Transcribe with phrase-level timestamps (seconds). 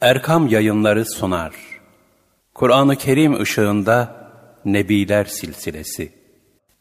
[0.00, 1.54] Erkam Yayınları sunar.
[2.54, 4.30] Kur'an-ı Kerim ışığında
[4.64, 6.12] Nebiler Silsilesi.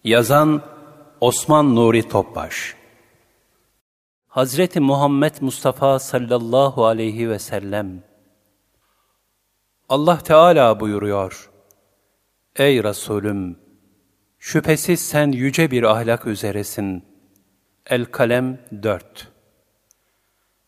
[0.04, 0.62] Yazan
[1.22, 2.76] Osman Nuri Topbaş.
[4.28, 8.04] Hazreti Muhammed Mustafa sallallahu aleyhi ve sellem.
[9.90, 11.50] Allah Teala buyuruyor.
[12.56, 13.60] Ey Resulüm!
[14.40, 17.06] Şüphesiz sen yüce bir ahlak üzeresin.
[17.86, 19.32] El-Kalem 4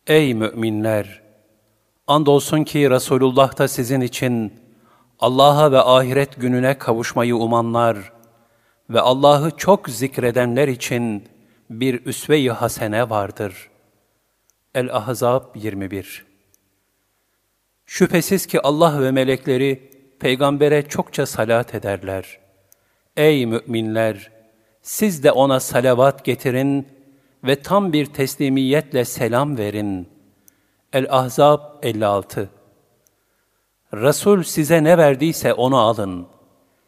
[0.08, 1.27] Ey müminler!
[2.08, 4.54] Andolsun ki Resulullah da sizin için
[5.20, 7.98] Allah'a ve ahiret gününe kavuşmayı umanlar
[8.90, 11.24] ve Allah'ı çok zikredenler için
[11.70, 13.70] bir üsve-i hasene vardır.
[14.76, 16.26] El-Ahzab 21
[17.86, 22.40] Şüphesiz ki Allah ve melekleri peygambere çokça salat ederler.
[23.18, 24.32] Ey müminler!
[24.82, 26.88] Siz de ona salavat getirin
[27.44, 30.17] ve tam bir teslimiyetle selam verin.''
[30.98, 32.50] El-Ahzab 56
[33.94, 36.28] Resul size ne verdiyse onu alın.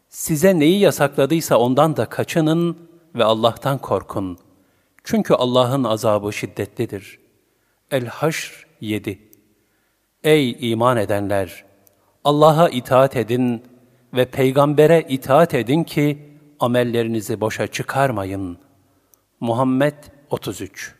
[0.08, 4.38] Size neyi yasakladıysa ondan da kaçının ve Allah'tan korkun.
[5.04, 7.18] Çünkü Allah'ın azabı şiddetlidir.
[7.90, 9.18] El-Haşr 7
[10.24, 11.64] Ey iman edenler!
[12.24, 13.62] Allah'a itaat edin
[14.14, 18.58] ve peygambere itaat edin ki amellerinizi boşa çıkarmayın.
[19.40, 19.94] Muhammed
[20.30, 20.99] 33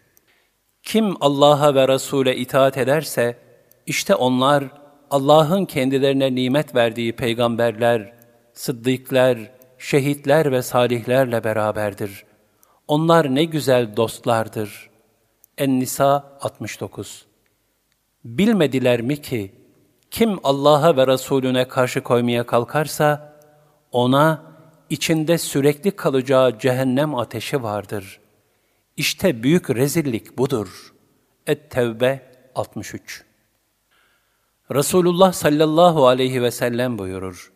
[0.83, 3.39] kim Allah'a ve Resul'e itaat ederse,
[3.87, 4.65] işte onlar
[5.11, 8.13] Allah'ın kendilerine nimet verdiği peygamberler,
[8.53, 9.39] sıddıklar,
[9.79, 12.25] şehitler ve salihlerle beraberdir.
[12.89, 14.91] Onlar ne güzel dostlardır.
[15.59, 17.27] En-Nisa 69
[18.25, 19.55] Bilmediler mi ki,
[20.11, 23.37] kim Allah'a ve Resulüne karşı koymaya kalkarsa,
[23.93, 24.43] ona
[24.91, 28.30] içinde sürekli kalacağı cehennem ateşi vardır.''
[29.01, 30.95] İşte büyük rezillik budur.
[31.47, 32.21] Et-Tevbe
[32.55, 33.25] 63
[34.71, 37.53] Resulullah sallallahu aleyhi ve sellem buyurur.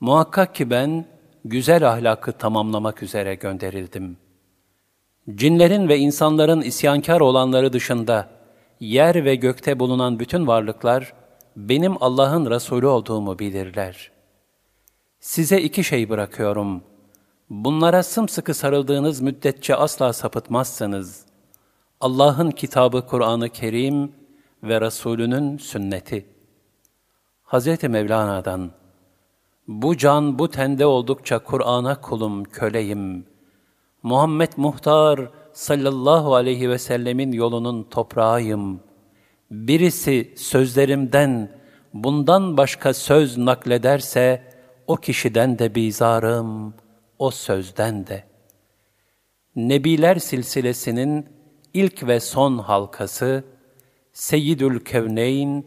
[0.00, 1.06] Muhakkak ki ben
[1.44, 4.16] güzel ahlakı tamamlamak üzere gönderildim.
[5.34, 8.28] Cinlerin ve insanların isyankar olanları dışında
[8.80, 11.14] yer ve gökte bulunan bütün varlıklar
[11.56, 14.10] benim Allah'ın Resulü olduğumu bilirler.
[15.20, 16.91] Size iki şey bırakıyorum.''
[17.52, 21.26] Bunlara sımsıkı sarıldığınız müddetçe asla sapıtmazsınız.
[22.00, 24.12] Allah'ın kitabı Kur'an-ı Kerim
[24.62, 26.26] ve Resulünün sünneti.
[27.44, 27.82] Hz.
[27.82, 28.70] Mevlana'dan,
[29.68, 33.26] Bu can bu tende oldukça Kur'an'a kulum, köleyim.
[34.02, 38.80] Muhammed Muhtar sallallahu aleyhi ve sellemin yolunun toprağıyım.
[39.50, 41.50] Birisi sözlerimden
[41.94, 44.42] bundan başka söz naklederse,
[44.86, 46.81] o kişiden de bizarım.''
[47.22, 48.24] O sözden de.
[49.56, 51.26] Nebiler silsilesinin
[51.74, 53.44] ilk ve son halkası,
[54.12, 55.64] Seyyidül Kevneyn,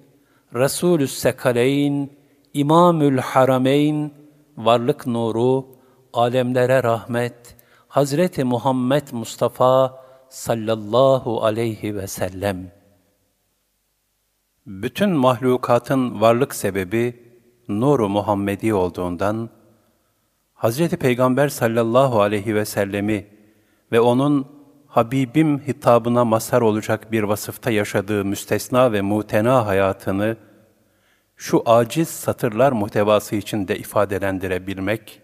[0.53, 2.09] Resulü Sekaleyn,
[2.53, 4.11] İmamül Harameyn,
[4.57, 5.67] Varlık Nuru,
[6.13, 7.55] alemlere rahmet,
[7.87, 12.71] Hazreti Muhammed Mustafa sallallahu aleyhi ve sellem.
[14.65, 17.23] Bütün mahlukatın varlık sebebi
[17.67, 19.49] nuru Muhammedi olduğundan,
[20.65, 23.27] Hazreti Peygamber sallallahu aleyhi ve sellemi
[23.91, 24.47] ve onun
[24.87, 30.37] Habibim hitabına mazhar olacak bir vasıfta yaşadığı müstesna ve mutena hayatını
[31.35, 35.21] şu aciz satırlar muhtevası içinde ifadelendirebilmek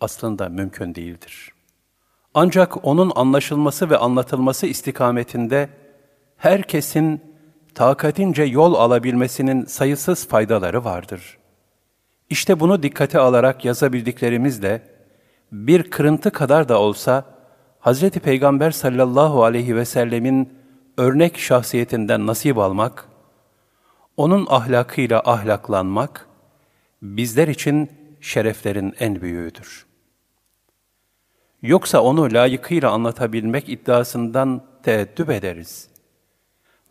[0.00, 1.52] aslında mümkün değildir.
[2.34, 5.68] Ancak onun anlaşılması ve anlatılması istikametinde
[6.36, 7.20] herkesin
[7.74, 11.45] takatince yol alabilmesinin sayısız faydaları vardır.''
[12.30, 14.82] İşte bunu dikkate alarak yazabildiklerimizle
[15.52, 17.24] bir kırıntı kadar da olsa
[17.80, 18.10] Hz.
[18.10, 20.58] Peygamber sallallahu aleyhi ve sellemin
[20.98, 23.08] örnek şahsiyetinden nasip almak,
[24.16, 26.26] onun ahlakıyla ahlaklanmak,
[27.02, 29.86] bizler için şereflerin en büyüğüdür.
[31.62, 35.88] Yoksa onu layıkıyla anlatabilmek iddiasından teeddüp ederiz.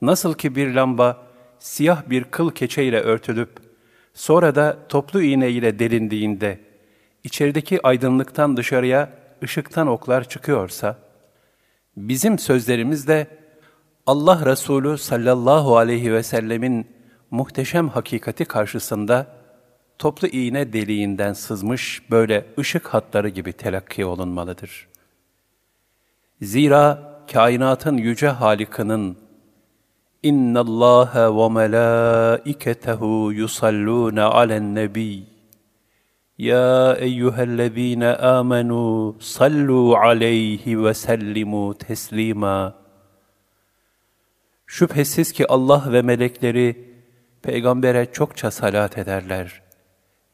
[0.01, 1.27] Nasıl ki bir lamba
[1.59, 3.64] siyah bir kıl keçeyle örtülüp
[4.15, 6.59] Sonra da toplu iğne ile delindiğinde
[7.23, 9.09] içerideki aydınlıktan dışarıya
[9.43, 10.97] ışıktan oklar çıkıyorsa,
[11.97, 13.27] bizim sözlerimiz de
[14.07, 16.87] Allah Resulü sallallahu aleyhi ve sellemin
[17.31, 19.27] muhteşem hakikati karşısında
[19.99, 24.87] toplu iğne deliğinden sızmış böyle ışık hatları gibi telakki olunmalıdır.
[26.41, 29.24] Zira kainatın yüce Halik'inin
[30.25, 35.23] İnna Allah ve melaiketehu yusallun alen nebi.
[36.37, 42.75] Ya eyyühellezine amenu sallu aleyhi ve sellimu teslima.
[44.65, 46.89] Şüphesiz ki Allah ve melekleri
[47.41, 49.61] peygambere çokça salat ederler.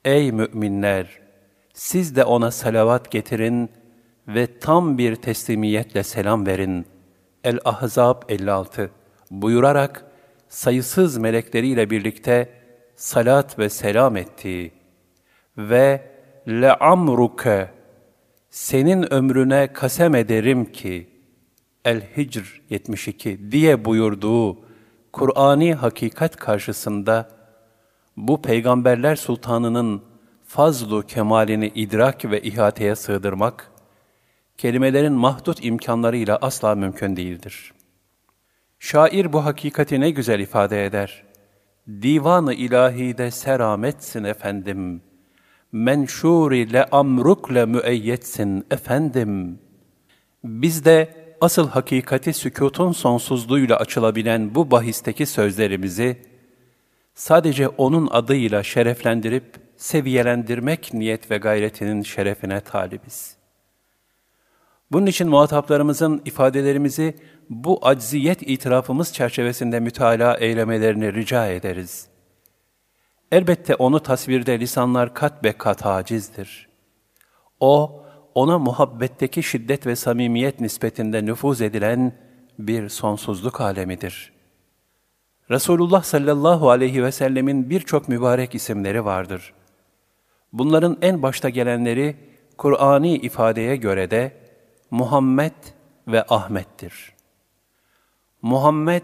[0.05, 1.19] Ey müminler!
[1.73, 3.69] Siz de ona salavat getirin
[4.27, 6.85] ve tam bir teslimiyetle selam verin.
[7.43, 8.91] El-Ahzab 56
[9.31, 10.05] buyurarak
[10.49, 12.49] sayısız melekleriyle birlikte
[12.95, 14.71] salat ve selam etti.
[15.57, 16.11] Ve
[16.47, 17.71] le'amruke
[18.49, 21.09] senin ömrüne kasem ederim ki
[21.85, 24.57] El-Hicr 72 diye buyurduğu
[25.13, 27.29] Kur'ani hakikat karşısında
[28.17, 30.01] bu peygamberler sultanının
[30.45, 33.71] fazlu kemalini idrak ve ihateye sığdırmak,
[34.57, 37.73] kelimelerin mahdut imkanlarıyla asla mümkün değildir.
[38.83, 41.23] Şair bu hakikati ne güzel ifade eder.
[41.87, 45.01] Divan-ı ilahide serametsin efendim.
[45.71, 49.59] Menşur ile amrukle müeyyetsin efendim.
[50.43, 56.21] Biz de asıl hakikati sükutun sonsuzluğuyla açılabilen bu bahisteki sözlerimizi
[57.15, 63.41] sadece onun adıyla şereflendirip seviyelendirmek niyet ve gayretinin şerefine talibiz.
[64.91, 67.15] Bunun için muhataplarımızın ifadelerimizi
[67.51, 72.07] bu acziyet itirafımız çerçevesinde mütalaa eylemelerini rica ederiz.
[73.31, 76.69] Elbette onu tasvirde lisanlar kat be kat acizdir.
[77.59, 78.03] O,
[78.35, 82.13] ona muhabbetteki şiddet ve samimiyet nispetinde nüfuz edilen
[82.59, 84.33] bir sonsuzluk alemidir.
[85.49, 89.53] Resulullah sallallahu aleyhi ve sellemin birçok mübarek isimleri vardır.
[90.53, 92.15] Bunların en başta gelenleri
[92.57, 94.31] Kur'ani ifadeye göre de
[94.91, 95.53] Muhammed
[96.07, 97.10] ve Ahmet'tir.
[98.41, 99.03] Muhammed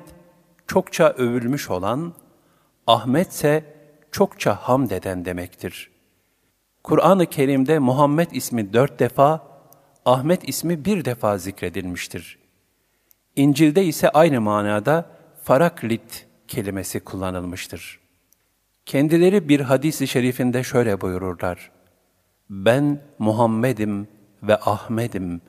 [0.67, 2.13] çokça övülmüş olan,
[2.87, 3.75] Ahmet ise
[4.11, 5.91] çokça hamd eden demektir.
[6.83, 9.47] Kur'an-ı Kerim'de Muhammed ismi dört defa,
[10.05, 12.39] Ahmet ismi bir defa zikredilmiştir.
[13.35, 15.09] İncil'de ise aynı manada
[15.43, 17.99] faraklit kelimesi kullanılmıştır.
[18.85, 21.71] Kendileri bir hadis-i şerifinde şöyle buyururlar.
[22.49, 24.07] Ben Muhammed'im
[24.43, 25.41] ve Ahmet'im.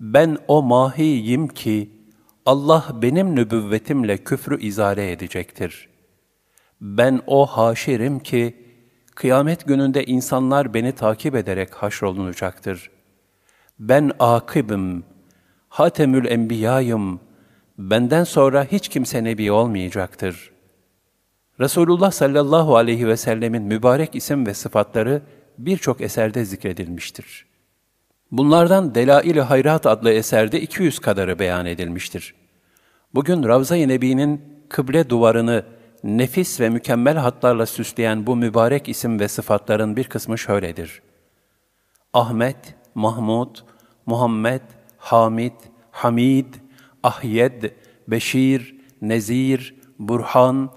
[0.00, 2.01] Ben o mahiyim ki
[2.46, 5.88] Allah benim nübüvvetimle küfrü izale edecektir.
[6.80, 8.56] Ben o haşirim ki
[9.14, 12.90] kıyamet gününde insanlar beni takip ederek haşrolunacaktır.
[13.78, 15.04] Ben akibim,
[15.68, 17.20] hatemül enbiyayım,
[17.78, 20.52] benden sonra hiç kimse nebi olmayacaktır.
[21.60, 25.22] Resulullah sallallahu aleyhi ve sellemin mübarek isim ve sıfatları
[25.58, 27.51] birçok eserde zikredilmiştir.
[28.32, 32.34] Bunlardan Delail-i Hayrat adlı eserde 200 kadarı beyan edilmiştir.
[33.14, 35.64] Bugün Ravza-i Nebi'nin kıble duvarını
[36.04, 41.02] nefis ve mükemmel hatlarla süsleyen bu mübarek isim ve sıfatların bir kısmı şöyledir.
[42.12, 43.56] Ahmet, Mahmud,
[44.06, 44.62] Muhammed,
[44.98, 45.52] Hamid,
[45.90, 46.54] Hamid,
[47.02, 47.62] Ahyed,
[48.08, 50.70] Beşir, Nezir, Burhan,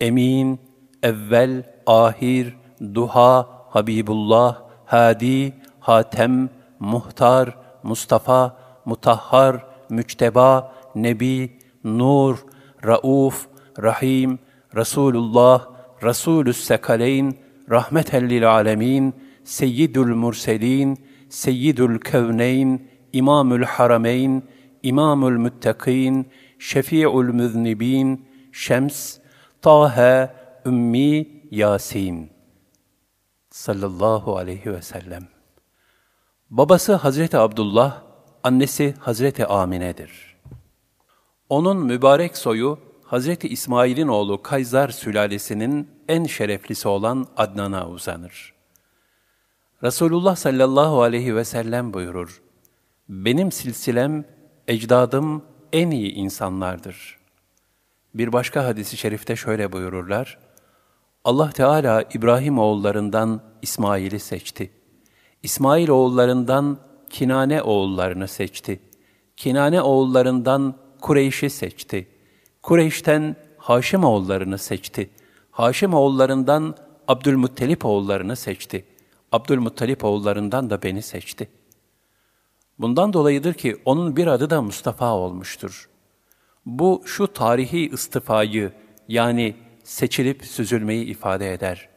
[0.00, 0.60] Emin,
[1.02, 2.56] Evvel, Ahir,
[2.94, 6.50] Duha, Habibullah, Hadi, Hatem,
[6.84, 12.38] Muhtar, Mustafa, Mutahhar, Müçteba, Nebi, Nur,
[12.84, 13.48] Rauf,
[13.82, 14.38] Rahim,
[14.74, 15.68] Resulullah,
[16.02, 17.34] Resulü's Sekaleyn,
[17.70, 19.14] Rahmeten lil Alemin,
[19.44, 20.98] Seyyidül Murselin,
[21.28, 24.42] Seyyidül Kevneyn, İmamül Harameyn,
[24.82, 26.26] İmamül Müttakîn,
[26.58, 29.18] Şefi'ül Müznibin, Şems,
[29.62, 30.30] Tahe,
[30.66, 32.30] Ümmi, Yasin.
[33.50, 35.33] Sallallahu aleyhi ve sellem.
[36.54, 38.02] Babası Hazreti Abdullah,
[38.42, 40.36] annesi Hazreti Amine'dir.
[41.48, 48.54] Onun mübarek soyu Hazreti İsmail'in oğlu Kayzar sülalesinin en şereflisi olan Adnan'a uzanır.
[49.82, 52.42] Resulullah sallallahu aleyhi ve sellem buyurur,
[53.08, 54.24] Benim silsilem,
[54.68, 57.18] ecdadım en iyi insanlardır.
[58.14, 60.38] Bir başka hadisi şerifte şöyle buyururlar,
[61.24, 64.83] Allah Teala İbrahim oğullarından İsmail'i seçti.
[65.44, 66.78] İsmail oğullarından
[67.10, 68.80] Kinane oğullarını seçti.
[69.36, 72.08] Kinane oğullarından Kureyş'i seçti.
[72.62, 75.10] Kureyş'ten Haşim oğullarını seçti.
[75.50, 76.76] Haşim oğullarından
[77.08, 78.84] Abdülmuttalip oğullarını seçti.
[79.32, 81.48] Abdülmuttalip oğullarından da beni seçti.
[82.78, 85.88] Bundan dolayıdır ki onun bir adı da Mustafa olmuştur.
[86.66, 88.72] Bu şu tarihi istifayı
[89.08, 91.93] yani seçilip süzülmeyi ifade eder.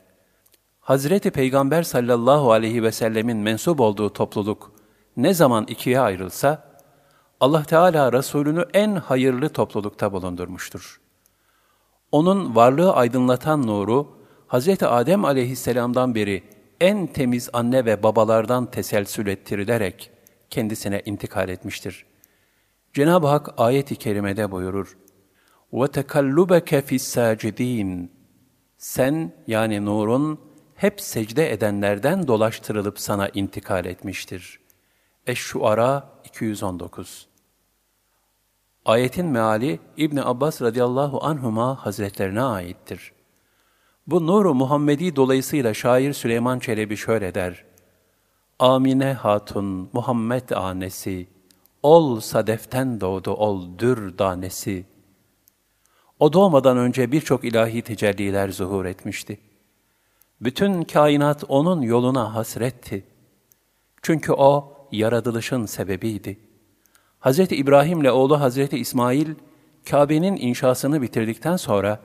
[0.87, 4.73] Hazreti Peygamber sallallahu aleyhi ve sellemin mensup olduğu topluluk
[5.17, 6.73] ne zaman ikiye ayrılsa,
[7.41, 11.01] Allah Teala Resulünü en hayırlı toplulukta bulundurmuştur.
[12.13, 14.83] Onun varlığı aydınlatan nuru, Hz.
[14.83, 16.43] Adem aleyhisselamdan beri
[16.81, 20.11] en temiz anne ve babalardan teselsül ettirilerek
[20.51, 22.07] kendisine intikal etmiştir.
[22.93, 24.97] Cenab-ı Hak ayet-i kerimede buyurur,
[25.73, 28.09] وَتَكَلُّبَكَ فِي السَّاجِد۪ينَ
[28.79, 30.46] Sen yani nurun
[30.78, 34.60] hep secde edenlerden dolaştırılıp sana intikal etmiştir.
[35.28, 37.28] Eş-Şuara 219
[38.86, 43.12] Ayetin meali İbn Abbas radıyallahu anhuma hazretlerine aittir.
[44.08, 47.66] Bu nuru Muhammedi dolayısıyla şair Süleyman Çelebi şöyle der.
[48.60, 51.28] Amine Hatun, Muhammed anesi,
[51.84, 54.86] ol sadeften doğdu ol dür danesi.
[56.20, 59.47] O doğmadan önce birçok ilahi tecelliler zuhur etmişti.
[60.42, 63.04] Bütün kainat onun yoluna hasretti.
[64.02, 66.40] Çünkü o yaratılışın sebebiydi.
[67.22, 67.40] Hz.
[67.40, 68.58] İbrahim ile oğlu Hz.
[68.74, 69.36] İsmail,
[69.90, 72.00] Kabe'nin inşasını bitirdikten sonra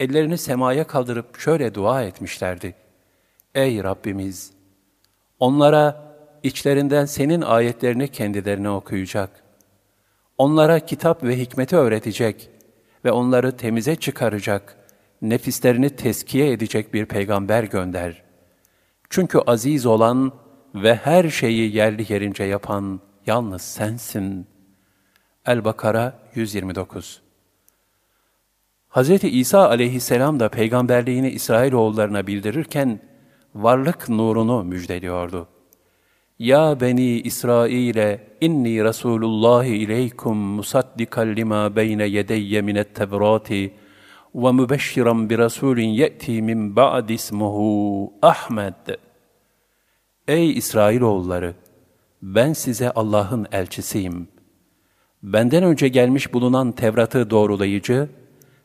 [0.00, 2.74] ellerini semaya kaldırıp şöyle dua etmişlerdi.
[3.54, 4.52] Ey Rabbimiz!
[5.38, 9.44] Onlara içlerinden senin ayetlerini kendilerine okuyacak.
[10.38, 12.50] Onlara kitap ve hikmeti öğretecek
[13.04, 14.76] ve onları temize çıkaracak,
[15.22, 18.22] nefislerini teskiye edecek bir peygamber gönder.
[19.10, 20.32] Çünkü aziz olan
[20.74, 24.46] ve her şeyi yerli yerince yapan yalnız sensin.
[25.46, 27.22] El-Bakara 129
[28.90, 29.24] Hz.
[29.24, 33.00] İsa aleyhisselam da peygamberliğini İsrailoğullarına bildirirken
[33.54, 35.48] varlık nurunu müjdeliyordu.
[36.38, 43.72] Ya beni İsrail'e inni Resulullah ileykum musaddikan lima beyne yedeyye minet tevrati
[45.30, 48.96] bi rasulin ye'ti min ba'd ismuhu Ahmed.
[50.28, 51.54] Ey İsrailoğulları!
[52.22, 54.28] Ben size Allah'ın elçisiyim.
[55.22, 58.08] Benden önce gelmiş bulunan Tevrat'ı doğrulayıcı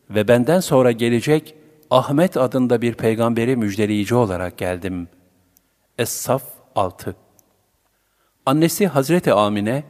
[0.10, 1.56] ve benden sonra gelecek
[1.90, 5.08] Ahmet adında bir peygamberi müjdeleyici olarak geldim.
[5.98, 6.42] Es-Saf
[6.76, 7.16] 6
[8.46, 9.84] Annesi Hazreti Amine,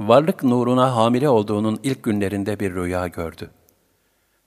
[0.00, 3.50] varlık nuruna hamile olduğunun ilk günlerinde bir rüya gördü.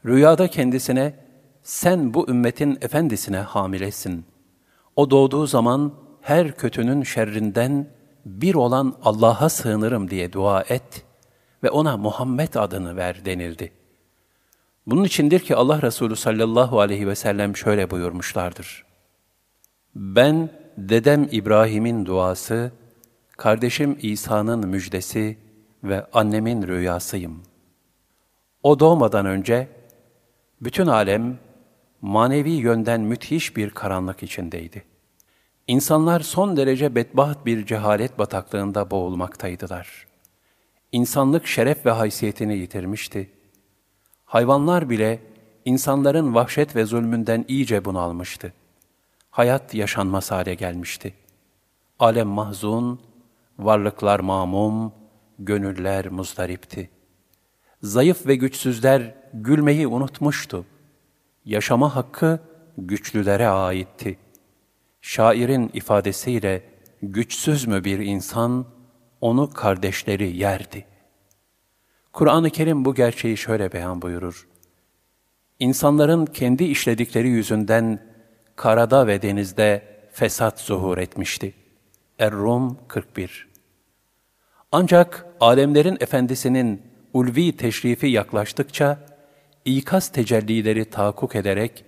[0.06, 1.14] Rüyada kendisine,
[1.64, 4.26] sen bu ümmetin efendisine hamilesin.
[4.96, 7.88] O doğduğu zaman her kötünün şerrinden
[8.26, 11.06] bir olan Allah'a sığınırım diye dua et
[11.64, 13.72] ve ona Muhammed adını ver denildi.
[14.88, 18.86] Bunun içindir ki Allah Resulü sallallahu aleyhi ve sellem şöyle buyurmuşlardır.
[19.96, 22.72] Ben dedem İbrahim'in duası,
[23.38, 25.38] kardeşim İsa'nın müjdesi
[25.84, 27.44] ve annemin rüyasıyım.
[28.64, 29.75] O doğmadan önce
[30.62, 31.40] bütün alem
[32.02, 34.84] manevi yönden müthiş bir karanlık içindeydi.
[35.68, 40.08] İnsanlar son derece bedbaht bir cehalet bataklığında boğulmaktaydılar.
[40.92, 43.32] İnsanlık şeref ve haysiyetini yitirmişti.
[44.26, 45.20] Hayvanlar bile
[45.66, 48.54] insanların vahşet ve zulmünden iyice bunalmıştı.
[49.32, 51.14] Hayat yaşanmaz hale gelmişti.
[52.00, 53.02] Alem mahzun,
[53.60, 54.94] varlıklar mamum,
[55.40, 56.90] gönüller muzdaripti.
[57.82, 60.66] Zayıf ve güçsüzler gülmeyi unutmuştu.
[61.46, 62.40] Yaşama hakkı
[62.78, 64.18] güçlülere aitti.
[65.02, 66.64] Şairin ifadesiyle
[67.02, 68.66] güçsüz mü bir insan,
[69.22, 70.86] onu kardeşleri yerdi.
[72.14, 74.48] Kur'an-ı Kerim bu gerçeği şöyle beyan buyurur.
[75.60, 78.00] İnsanların kendi işledikleri yüzünden
[78.56, 81.54] karada ve denizde fesat zuhur etmişti.
[82.20, 83.48] Er-Rum 41
[84.72, 86.82] Ancak alemlerin efendisinin
[87.14, 89.00] ulvi teşrifi yaklaştıkça,
[89.66, 91.86] ikaz tecellileri tahakkuk ederek,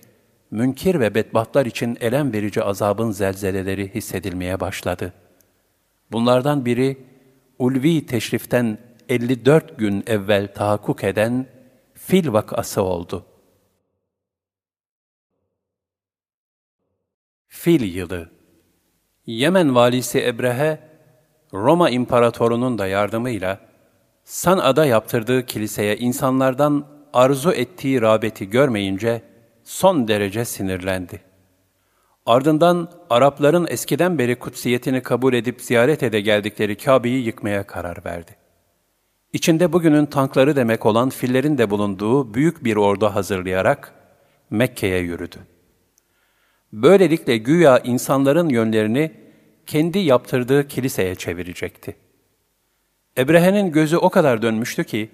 [0.50, 5.12] münkir ve bedbahtlar için elem verici azabın zelzeleleri hissedilmeye başladı.
[6.12, 6.98] Bunlardan biri,
[7.58, 11.46] ulvi teşriften 54 gün evvel tahakkuk eden
[11.94, 13.26] fil vakası oldu.
[17.48, 18.30] Fil yılı
[19.26, 20.78] Yemen valisi Ebrehe,
[21.52, 23.60] Roma imparatorunun da yardımıyla
[24.24, 29.22] San'a'da yaptırdığı kiliseye insanlardan arzu ettiği rağbeti görmeyince
[29.64, 31.20] son derece sinirlendi.
[32.26, 38.36] Ardından Arapların eskiden beri kutsiyetini kabul edip ziyaret ede geldikleri Kabe'yi yıkmaya karar verdi.
[39.32, 43.94] İçinde bugünün tankları demek olan fillerin de bulunduğu büyük bir ordu hazırlayarak
[44.50, 45.36] Mekke'ye yürüdü.
[46.72, 49.12] Böylelikle güya insanların yönlerini
[49.66, 51.96] kendi yaptırdığı kiliseye çevirecekti.
[53.18, 55.10] Ebrehe'nin gözü o kadar dönmüştü ki,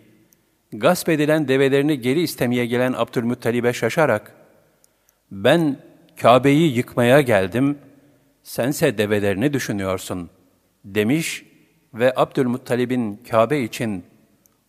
[0.78, 4.35] gasp edilen develerini geri istemeye gelen Abdülmuttalib'e şaşarak,
[5.31, 5.76] ben
[6.21, 7.78] Kabe'yi yıkmaya geldim,
[8.43, 10.31] sense develerini düşünüyorsun,
[10.85, 11.45] demiş
[11.95, 14.04] ve Abdülmuttalib'in Kabe için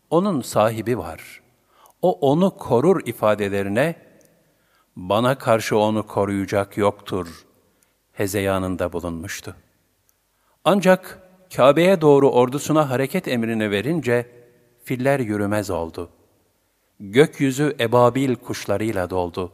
[0.10, 1.42] onun sahibi var.
[2.02, 3.96] O onu korur ifadelerine
[4.96, 7.46] bana karşı onu koruyacak yoktur
[8.14, 9.56] hezeyanında bulunmuştu.
[10.64, 11.20] Ancak
[11.56, 14.35] Kabe'ye doğru ordusuna hareket emrini verince
[14.86, 16.10] filler yürümez oldu.
[17.00, 19.52] Gökyüzü ebabil kuşlarıyla doldu.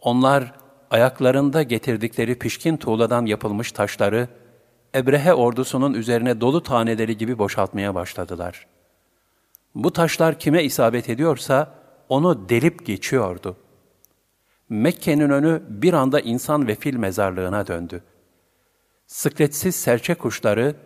[0.00, 0.54] Onlar
[0.90, 4.28] ayaklarında getirdikleri pişkin tuğladan yapılmış taşları
[4.94, 8.66] Ebrehe ordusunun üzerine dolu taneleri gibi boşaltmaya başladılar.
[9.74, 11.74] Bu taşlar kime isabet ediyorsa
[12.08, 13.56] onu delip geçiyordu.
[14.68, 18.02] Mekke'nin önü bir anda insan ve fil mezarlığına döndü.
[19.06, 20.76] Sıkletsiz serçe kuşları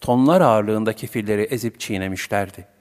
[0.00, 2.73] tonlar ağırlığındaki filleri ezip çiğnemişlerdi.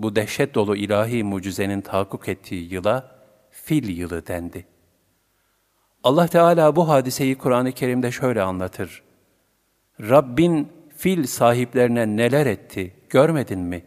[0.00, 3.10] Bu dehşet dolu ilahi mucizenin tahakkuk ettiği yıla
[3.50, 4.66] fil yılı dendi.
[6.04, 9.02] Allah Teala bu hadiseyi Kur'an-ı Kerim'de şöyle anlatır.
[10.00, 13.82] Rabbin fil sahiplerine neler etti görmedin mi?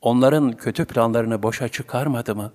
[0.00, 2.52] Onların kötü planlarını boşa çıkarmadı mı?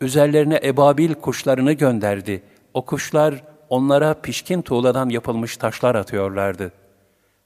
[0.00, 2.42] Üzerlerine ebabil kuşlarını gönderdi.
[2.74, 6.72] O kuşlar onlara pişkin tuğladan yapılmış taşlar atıyorlardı.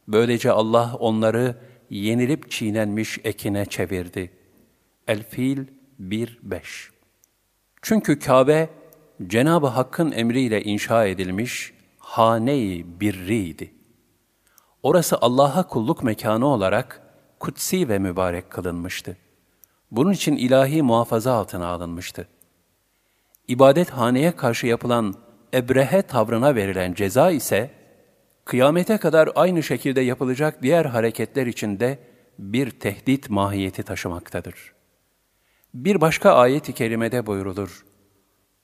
[0.09, 1.55] Böylece Allah onları
[1.91, 4.31] yenilip çiğnenmiş ekine çevirdi.
[5.09, 5.67] El-Fil
[6.01, 6.29] 1-5
[7.83, 8.69] Çünkü Kabe,
[9.27, 13.73] Cenab-ı Hakk'ın emriyle inşa edilmiş hane-i birriydi.
[14.83, 17.03] Orası Allah'a kulluk mekanı olarak
[17.39, 19.17] kutsi ve mübarek kılınmıştı.
[19.91, 22.29] Bunun için ilahi muhafaza altına alınmıştı.
[23.49, 25.15] İbadet haneye karşı yapılan
[25.55, 27.71] ebrehe tavrına verilen ceza ise,
[28.49, 31.99] kıyamete kadar aynı şekilde yapılacak diğer hareketler içinde
[32.39, 34.73] bir tehdit mahiyeti taşımaktadır.
[35.75, 37.85] Bir başka ayet-i kerimede buyurulur.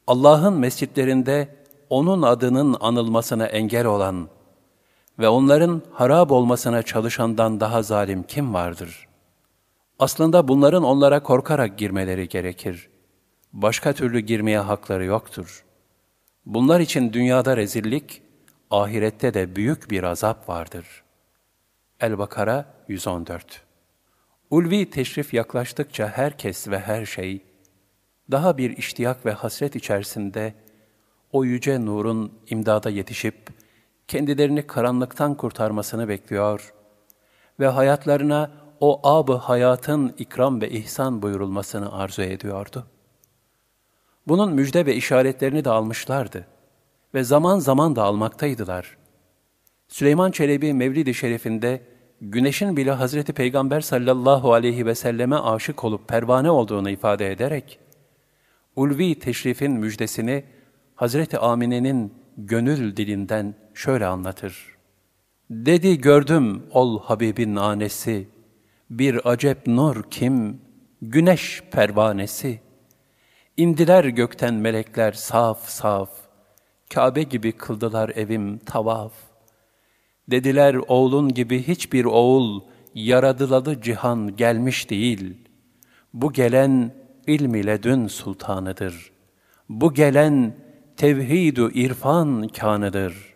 [0.07, 1.57] Allah'ın mescitlerinde
[1.91, 4.29] O'nun adının anılmasına engel olan
[5.19, 9.09] ve onların harap olmasına çalışandan daha zalim kim vardır?
[9.99, 12.89] Aslında bunların onlara korkarak girmeleri gerekir.
[13.53, 15.65] Başka türlü girmeye hakları yoktur.
[16.47, 18.24] Bunlar için dünyada rezillik,
[18.83, 21.03] ahirette de büyük bir azap vardır.
[22.01, 23.63] El-Bakara 114
[24.51, 27.45] Ulvi teşrif yaklaştıkça herkes ve her şey,
[28.31, 30.55] daha bir iştiyak ve hasret içerisinde
[31.33, 33.51] o yüce nurun imdada yetişip,
[34.09, 36.75] kendilerini karanlıktan kurtarmasını bekliyor
[37.61, 42.87] ve hayatlarına o ab hayatın ikram ve ihsan buyurulmasını arzu ediyordu.
[44.27, 46.54] Bunun müjde ve işaretlerini de almışlardı
[47.15, 48.97] ve zaman zaman da almaktaydılar.
[49.89, 51.83] Süleyman Çelebi Mevlid-i Şerif'inde
[52.21, 57.79] güneşin bile Hazreti Peygamber sallallahu aleyhi ve selleme aşık olup pervane olduğunu ifade ederek,
[58.77, 60.45] ulvi teşrifin müjdesini
[60.95, 64.75] Hazreti Amine'nin gönül dilinden şöyle anlatır.
[65.51, 68.29] Dedi gördüm ol Habibin anesi,
[68.91, 70.61] bir acep nur kim,
[71.03, 72.61] güneş pervanesi.
[73.57, 76.11] İndiler gökten melekler saf saf,
[76.91, 79.13] Kabe gibi kıldılar evim tavaf.
[80.31, 82.61] Dediler oğlun gibi hiçbir oğul,
[82.95, 85.37] yaradıladı cihan gelmiş değil.
[86.13, 86.95] Bu gelen
[87.27, 89.13] ilm ile dün sultanıdır.
[89.69, 90.57] Bu gelen
[90.97, 93.35] tevhid-u irfan kanıdır.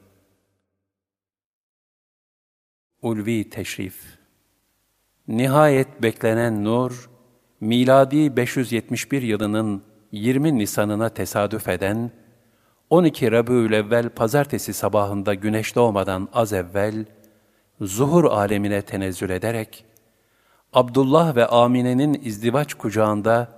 [3.03, 4.19] Ulvi Teşrif
[5.29, 7.11] Nihayet beklenen nur,
[7.61, 9.83] miladi 571 yılının
[10.13, 12.11] 20 Nisan'ına tesadüf eden,
[12.91, 17.05] 12 Rabiülevvel pazartesi sabahında güneş doğmadan az evvel,
[17.81, 19.85] zuhur alemine tenezzül ederek,
[20.73, 23.49] Abdullah ve Amine'nin izdivaç kucağında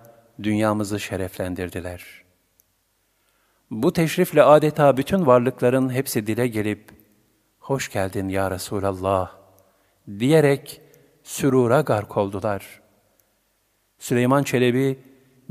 [0.43, 2.31] dünyamızı şereflendirdiler.''
[3.71, 6.90] Bu teşrifle adeta bütün varlıkların hepsi dile gelip,
[7.59, 9.33] hoş geldin ya Resulallah
[10.19, 10.81] diyerek
[11.23, 12.81] sürura gark oldular.
[13.99, 14.99] Süleyman Çelebi,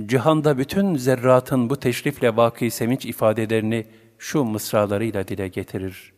[0.06, 3.86] cihanda bütün zerratın bu teşrifle vaki sevinç ifadelerini
[4.18, 6.14] şu mısralarıyla dile getirir.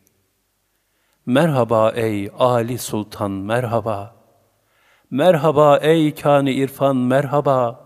[1.26, 4.14] Merhaba ey Ali Sultan merhaba.
[5.10, 7.82] Merhaba ey kani irfan merhaba.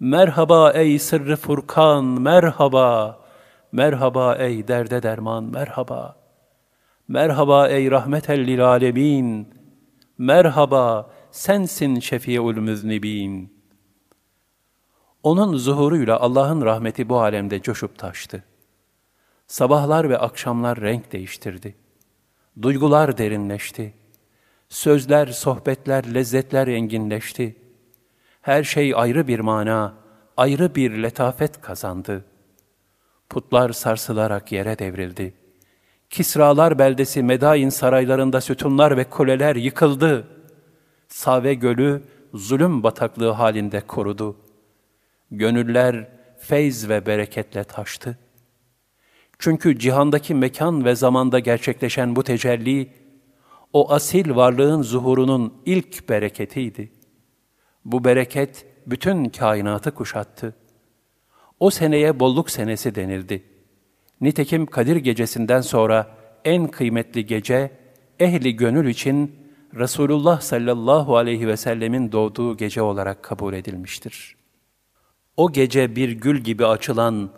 [0.00, 3.18] Merhaba ey sırrı Furkan merhaba.
[3.72, 6.16] Merhaba ey derde derman merhaba.
[7.08, 9.48] Merhaba ey rahmeten lil alemin.
[10.18, 13.55] Merhaba sensin şefi'ul müznibin.
[15.26, 18.44] Onun zuhuruyla Allah'ın rahmeti bu alemde coşup taştı.
[19.46, 21.74] Sabahlar ve akşamlar renk değiştirdi.
[22.62, 23.94] Duygular derinleşti.
[24.68, 27.56] Sözler, sohbetler, lezzetler enginleşti.
[28.42, 29.94] Her şey ayrı bir mana,
[30.36, 32.24] ayrı bir letafet kazandı.''
[33.28, 35.34] Putlar sarsılarak yere devrildi.
[36.10, 40.28] Kisralar beldesi Medain saraylarında sütunlar ve kuleler yıkıldı.
[41.08, 42.02] Save gölü
[42.34, 44.45] zulüm bataklığı halinde korudu.
[45.30, 46.08] Gönüller
[46.38, 48.18] feyz ve bereketle taştı.
[49.38, 52.92] Çünkü cihandaki mekan ve zamanda gerçekleşen bu tecelli,
[53.72, 56.92] o asil varlığın zuhurunun ilk bereketiydi.
[57.84, 60.66] Bu bereket bütün kainatı kuşattı.''
[61.60, 63.42] O seneye bolluk senesi denildi.
[64.20, 67.70] Nitekim Kadir gecesinden sonra en kıymetli gece,
[68.20, 69.36] ehli gönül için
[69.74, 74.35] Resulullah sallallahu aleyhi ve sellemin doğduğu gece olarak kabul edilmiştir.
[75.36, 77.30] O gece bir gül gibi açılan,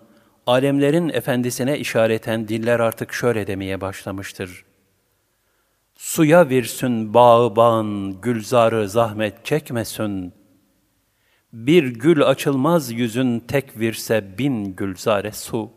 [0.47, 4.65] alemlerin efendisine işareten diller artık şöyle demeye başlamıştır.
[5.95, 10.33] Suya virsün bağı bağın, gülzarı zahmet çekmesin.
[11.53, 15.71] Bir gül açılmaz yüzün tek virse bin gülzare su.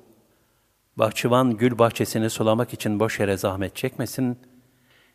[0.98, 4.38] Bahçıvan gül bahçesini sulamak için boş yere zahmet çekmesin.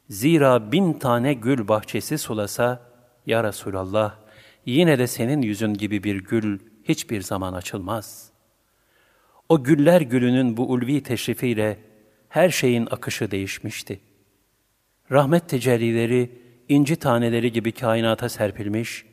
[0.09, 2.81] Zira bin tane gül bahçesi sulasa,
[3.27, 4.15] Ya Resulallah,
[4.67, 8.31] yine de senin yüzün gibi bir gül hiçbir zaman açılmaz.
[9.49, 11.79] O güller gülünün bu ulvi teşrifiyle
[12.29, 14.01] her şeyin akışı değişmişti.
[15.13, 16.31] Rahmet tecellileri,
[16.69, 19.05] inci taneleri gibi kainata serpilmiş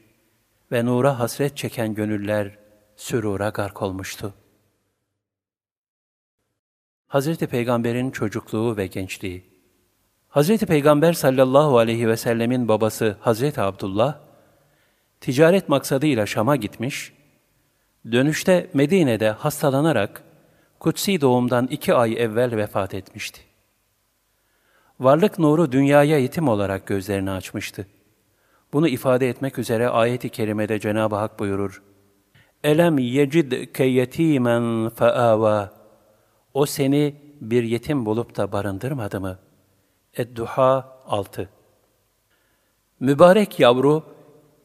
[0.71, 2.57] ve nura hasret çeken gönüller
[2.95, 4.33] sürura gark olmuştu.
[7.07, 9.53] Hazreti Peygamber'in çocukluğu ve gençliği
[10.33, 14.19] Hazreti Peygamber sallallahu aleyhi ve sellemin babası Hazreti Abdullah,
[15.21, 17.13] ticaret maksadıyla Şam'a gitmiş,
[18.11, 20.23] dönüşte Medine'de hastalanarak
[20.79, 23.41] kutsi doğumdan iki ay evvel vefat etmişti.
[24.99, 27.87] Varlık nuru dünyaya yetim olarak gözlerini açmıştı.
[28.73, 31.83] Bunu ifade etmek üzere ayet-i kerimede Cenab-ı Hak buyurur.
[32.63, 35.73] Elem yecidke yetimen feava.
[36.53, 39.39] O seni bir yetim bulup da barındırmadı mı?
[40.13, 41.49] Ed-Duha 6
[42.99, 44.03] Mübarek yavru,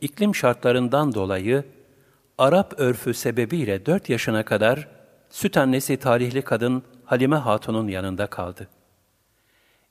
[0.01, 1.65] iklim şartlarından dolayı
[2.39, 4.89] Arap örfü sebebiyle dört yaşına kadar
[5.31, 8.69] süt annesi talihli kadın Halime Hatun'un yanında kaldı.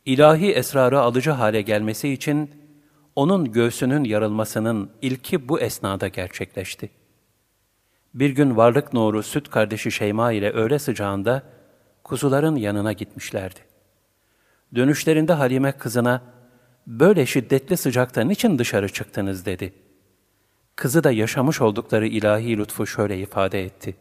[0.06, 2.52] İlahi esrarı alıcı hale gelmesi için
[3.16, 6.90] onun göğsünün yarılmasının ilki bu esnada gerçekleşti.
[8.14, 11.44] Bir gün varlık nuru süt kardeşi Şeyma ile öğle sıcağında
[12.04, 13.60] kuzuların yanına gitmişlerdi.
[14.76, 16.22] Dönüşlerinde Halime kızına,
[16.88, 19.87] böyle şiddetli sıcakta niçin dışarı çıktınız dedi.
[20.78, 23.96] Kızı da yaşamış oldukları ilahi lütfu şöyle ifade etti.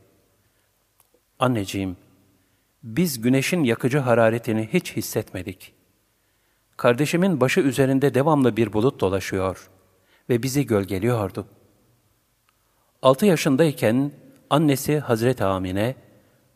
[1.38, 1.96] Anneciğim,
[2.82, 5.72] biz güneşin yakıcı hararetini hiç hissetmedik.
[6.76, 9.70] Kardeşimin başı üzerinde devamlı bir bulut dolaşıyor
[10.28, 11.46] ve bizi gölgeliyordu.
[13.02, 14.12] Altı yaşındayken
[14.50, 15.94] annesi Hazreti Amine,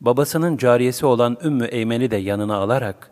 [0.00, 3.10] babasının cariyesi olan Ümmü Eymen'i de yanına alarak,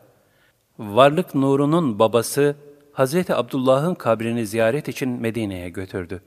[0.79, 2.57] varlık nurunun babası
[2.93, 6.23] Hazreti Abdullah'ın kabrini ziyaret için Medine'ye götürdü.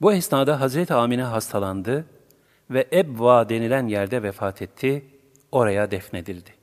[0.00, 2.06] Bu esnada Hazreti Amine hastalandı
[2.70, 5.06] ve Ebva denilen yerde vefat etti,
[5.52, 6.54] oraya defnedildi.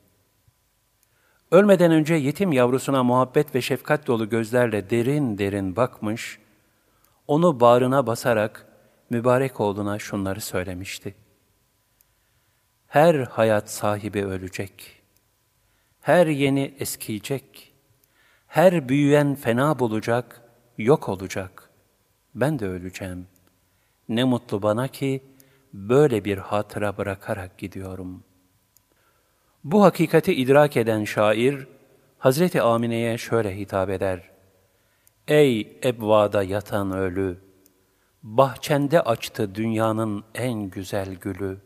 [1.51, 6.39] Ölmeden önce yetim yavrusuna muhabbet ve şefkat dolu gözlerle derin derin bakmış,
[7.27, 8.65] onu bağrına basarak
[9.09, 11.15] mübarek oğluna şunları söylemişti.
[12.87, 15.01] Her hayat sahibi ölecek.
[16.01, 17.73] Her yeni eskiyecek.
[18.47, 20.41] Her büyüyen fena bulacak,
[20.77, 21.64] yok olacak.
[22.35, 23.27] Ben de öleceğim.
[24.09, 25.23] Ne mutlu bana ki
[25.73, 28.23] böyle bir hatıra bırakarak gidiyorum.
[29.63, 31.67] Bu hakikati idrak eden şair,
[32.17, 34.29] Hazreti Amine'ye şöyle hitap eder.
[35.27, 37.37] Ey ebvada yatan ölü!
[38.23, 41.57] Bahçende açtı dünyanın en güzel gülü.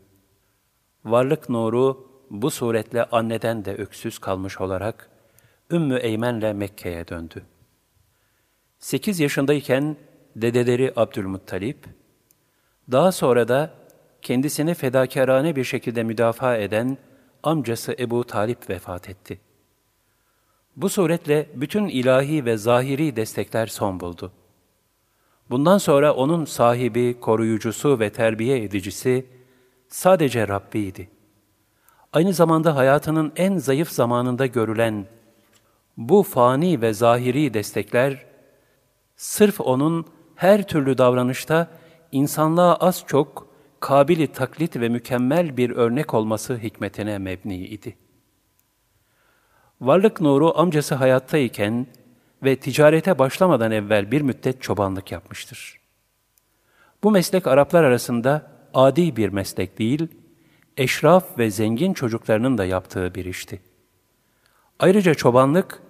[1.04, 5.10] Varlık nuru bu suretle anneden de öksüz kalmış olarak
[5.70, 7.42] Ümmü Eymen'le Mekke'ye döndü.
[8.78, 9.96] Sekiz yaşındayken
[10.36, 11.76] dedeleri Abdülmuttalip,
[12.90, 13.70] daha sonra da
[14.22, 16.98] kendisini fedakarane bir şekilde müdafaa eden
[17.42, 19.40] amcası Ebu Talip vefat etti.
[20.76, 24.32] Bu suretle bütün ilahi ve zahiri destekler son buldu.
[25.50, 29.26] Bundan sonra onun sahibi, koruyucusu ve terbiye edicisi
[29.88, 31.08] sadece Rabbiydi.
[32.12, 35.06] Aynı zamanda hayatının en zayıf zamanında görülen
[35.96, 38.26] bu fani ve zahiri destekler,
[39.16, 40.06] sırf onun
[40.40, 41.68] her türlü davranışta
[42.12, 43.48] insanlığa az çok
[43.80, 47.96] kabili taklit ve mükemmel bir örnek olması hikmetine mebni idi.
[49.80, 51.86] Varlık nuru amcası hayattayken
[52.42, 55.80] ve ticarete başlamadan evvel bir müddet çobanlık yapmıştır.
[57.02, 60.08] Bu meslek Araplar arasında adi bir meslek değil,
[60.76, 63.60] eşraf ve zengin çocuklarının da yaptığı bir işti.
[64.78, 65.82] Ayrıca çobanlık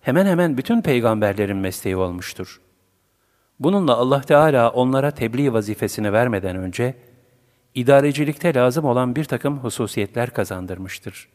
[0.00, 2.60] hemen hemen bütün peygamberlerin mesleği olmuştur.
[3.60, 6.94] Bununla Allah Teala onlara tebliğ vazifesini vermeden önce,
[7.74, 11.28] idarecilikte lazım olan bir takım hususiyetler kazandırmıştır.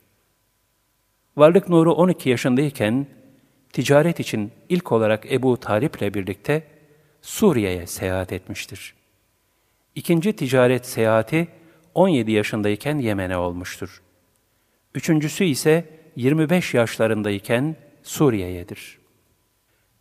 [1.37, 3.07] Varlık Nuru 12 yaşındayken,
[3.73, 6.63] ticaret için ilk olarak Ebu Talip ile birlikte
[7.21, 8.93] Suriye'ye seyahat etmiştir.
[9.95, 11.47] İkinci ticaret seyahati
[11.93, 14.01] 17 yaşındayken Yemen'e olmuştur.
[14.95, 19.00] Üçüncüsü ise 25 yaşlarındayken Suriye'yedir.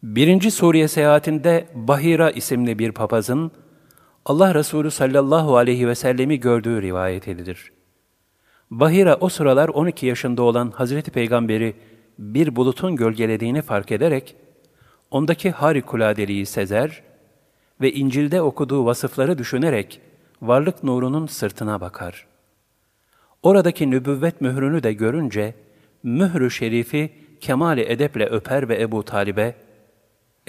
[0.02, 3.50] Birinci Suriye seyahatinde Bahira isimli bir papazın
[4.24, 7.72] Allah Resulü sallallahu aleyhi ve sellemi gördüğü rivayet edilir.
[8.70, 11.74] Bahira o sıralar 12 yaşında olan Hazreti Peygamberi
[12.18, 14.36] bir bulutun gölgelediğini fark ederek,
[15.10, 17.02] ondaki harikuladeliği sezer
[17.80, 20.00] ve İncil'de okuduğu vasıfları düşünerek
[20.42, 22.26] varlık nurunun sırtına bakar.
[23.42, 25.54] Oradaki nübüvvet mührünü de görünce,
[26.02, 27.10] mührü şerifi
[27.40, 29.54] kemali edeple öper ve Ebu Talib'e,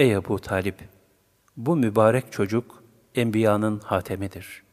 [0.02, 0.76] Ey Ebu Talip,
[1.58, 2.84] bu mübarek çocuk
[3.16, 4.64] enbiyanın hatemidir.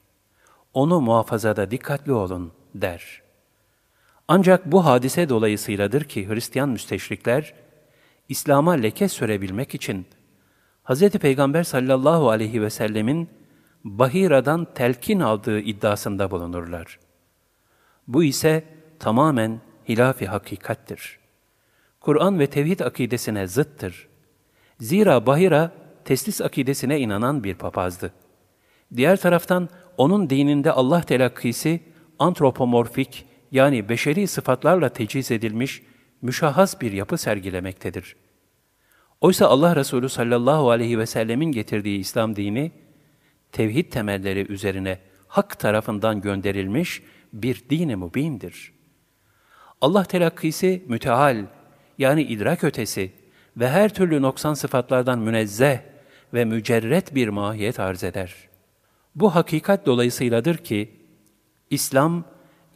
[0.75, 3.23] Onu muhafazada dikkatli olun der.
[4.29, 7.55] Ancak bu hadise dolayısıyladır ki Hristiyan müsteşrikler,
[8.29, 10.07] İslam'a leke sürebilmek için
[10.85, 11.11] Hz.
[11.11, 13.31] Peygamber sallallahu aleyhi ve sellemin
[13.85, 16.99] Bahira'dan telkin aldığı iddiasında bulunurlar.
[18.07, 18.65] Bu ise
[18.99, 21.19] tamamen hilafi hakikattir.
[22.01, 24.09] Kur'an ve tevhid akidesine zıttır.
[24.81, 25.73] Zira Bahira
[26.05, 28.13] teslis akidesine inanan bir papazdı.
[28.97, 31.81] Diğer taraftan onun dininde Allah telakkisi
[32.19, 35.83] antropomorfik yani beşeri sıfatlarla teciz edilmiş
[36.23, 38.17] müşahhas bir yapı sergilemektedir.
[39.21, 42.73] Oysa Allah Resulü sallallahu aleyhi ve sellemin getirdiği İslam dini,
[43.53, 48.73] tevhid temelleri üzerine hak tarafından gönderilmiş bir dini mübindir.
[49.81, 51.47] Allah telakkisi müteal,
[51.99, 53.13] yani idrak ötesi
[53.59, 55.79] ve her türlü noksan sıfatlardan münezzeh
[56.35, 58.35] ve mücerret bir mahiyet arz eder.
[59.15, 60.91] Bu hakikat dolayısıyladır ki,
[61.71, 62.25] İslam,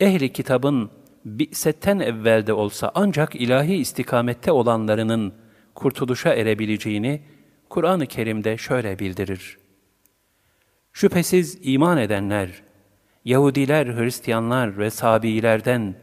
[0.01, 0.91] ehli kitabın
[1.25, 5.35] bi'setten evvelde olsa ancak ilahi istikamette olanlarının
[5.75, 7.23] kurtuluşa erebileceğini
[7.69, 9.59] Kur'an-ı Kerim'de şöyle bildirir.
[10.93, 12.63] Şüphesiz iman edenler,
[13.25, 15.95] Yahudiler, Hristiyanlar ve Sabiilerden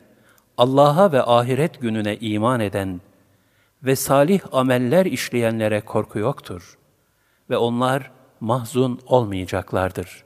[0.58, 3.02] Allah'a ve ahiret gününe iman eden
[3.84, 6.78] ve salih ameller işleyenlere korku yoktur
[7.50, 10.24] ve onlar mahzun olmayacaklardır.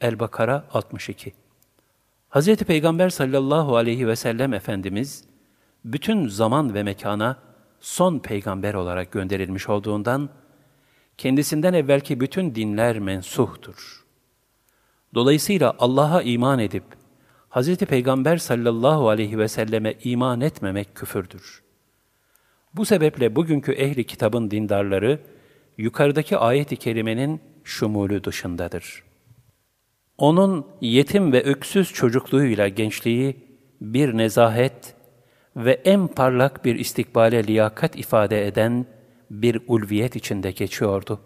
[0.00, 1.32] El-Bakara 62
[2.30, 2.56] Hz.
[2.56, 5.24] Peygamber sallallahu aleyhi ve sellem Efendimiz,
[5.84, 7.36] bütün zaman ve mekana
[7.80, 10.28] son peygamber olarak gönderilmiş olduğundan,
[11.18, 14.04] kendisinden evvelki bütün dinler mensuhtur.
[15.14, 16.84] Dolayısıyla Allah'a iman edip,
[17.50, 17.76] Hz.
[17.76, 21.61] Peygamber sallallahu aleyhi ve selleme iman etmemek küfürdür.
[22.74, 25.20] Bu sebeple bugünkü ehli kitabın dindarları,
[25.78, 29.12] yukarıdaki ayet-i kerimenin şumulü dışındadır.''
[30.18, 33.36] Onun yetim ve öksüz çocukluğuyla gençliği
[33.80, 34.94] bir nezahet
[35.56, 38.86] ve en parlak bir istikbale liyakat ifade eden
[39.30, 41.20] bir ulviyet içinde geçiyordu.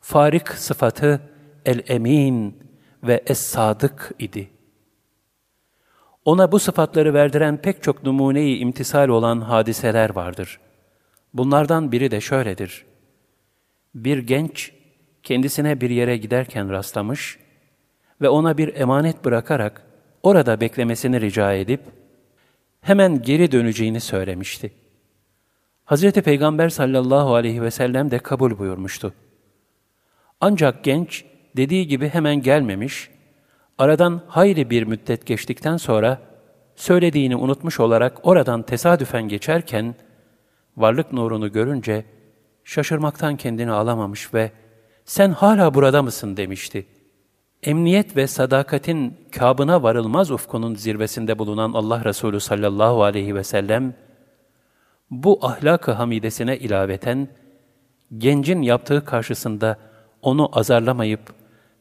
[0.00, 1.20] Farik sıfatı
[1.64, 2.58] el-emin
[3.02, 4.50] ve es-sadık idi.
[6.24, 10.60] Ona bu sıfatları verdiren pek çok numuneyi imtisal olan hadiseler vardır.
[11.34, 12.84] Bunlardan biri de şöyledir.
[13.94, 14.72] Bir genç
[15.22, 17.38] kendisine bir yere giderken rastlamış
[18.20, 19.86] ve ona bir emanet bırakarak
[20.22, 21.80] orada beklemesini rica edip
[22.80, 24.72] hemen geri döneceğini söylemişti.
[25.84, 29.14] Hazreti Peygamber sallallahu aleyhi ve sellem de kabul buyurmuştu.
[30.40, 31.24] Ancak genç
[31.56, 33.10] dediği gibi hemen gelmemiş,
[33.82, 36.18] aradan hayli bir müddet geçtikten sonra
[36.76, 39.94] söylediğini unutmuş olarak oradan tesadüfen geçerken
[40.76, 42.04] varlık nurunu görünce
[42.64, 44.50] şaşırmaktan kendini alamamış ve
[45.04, 47.02] sen hala burada mısın demişti.''
[47.62, 53.94] emniyet ve sadakatin kabına varılmaz ufkunun zirvesinde bulunan Allah Resulü sallallahu aleyhi ve sellem,
[55.10, 57.28] bu ahlak-ı hamidesine ilaveten,
[58.18, 59.78] gencin yaptığı karşısında
[60.22, 61.20] onu azarlamayıp,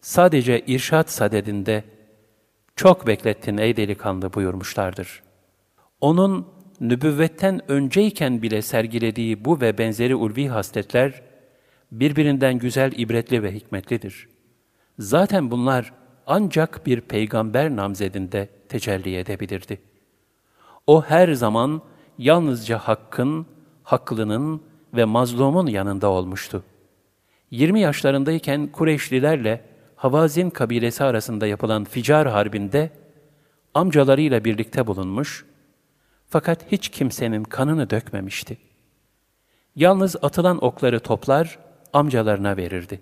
[0.02, 1.84] sadece irşat sadedinde,
[2.76, 5.24] çok beklettin ey delikanlı buyurmuşlardır.
[6.02, 6.48] Onun
[6.80, 11.22] nübüvvetten önceyken bile sergilediği bu ve benzeri ulvi hasletler,
[11.92, 14.42] birbirinden güzel, ibretli ve hikmetlidir.''
[15.02, 15.94] Zaten bunlar
[16.28, 19.82] ancak bir peygamber namzedinde tecelli edebilirdi.
[20.88, 21.82] O her zaman
[22.18, 23.46] yalnızca hakkın,
[23.84, 24.62] haklının
[24.94, 26.64] ve mazlumun yanında olmuştu.
[27.52, 29.66] 20 yaşlarındayken Kureyşlilerle
[30.02, 32.90] Havazin kabilesi arasında yapılan Ficar Harbi'nde
[33.74, 35.46] amcalarıyla birlikte bulunmuş
[36.30, 38.58] fakat hiç kimsenin kanını dökmemişti.
[39.76, 41.60] Yalnız atılan okları toplar,
[41.94, 43.02] amcalarına verirdi.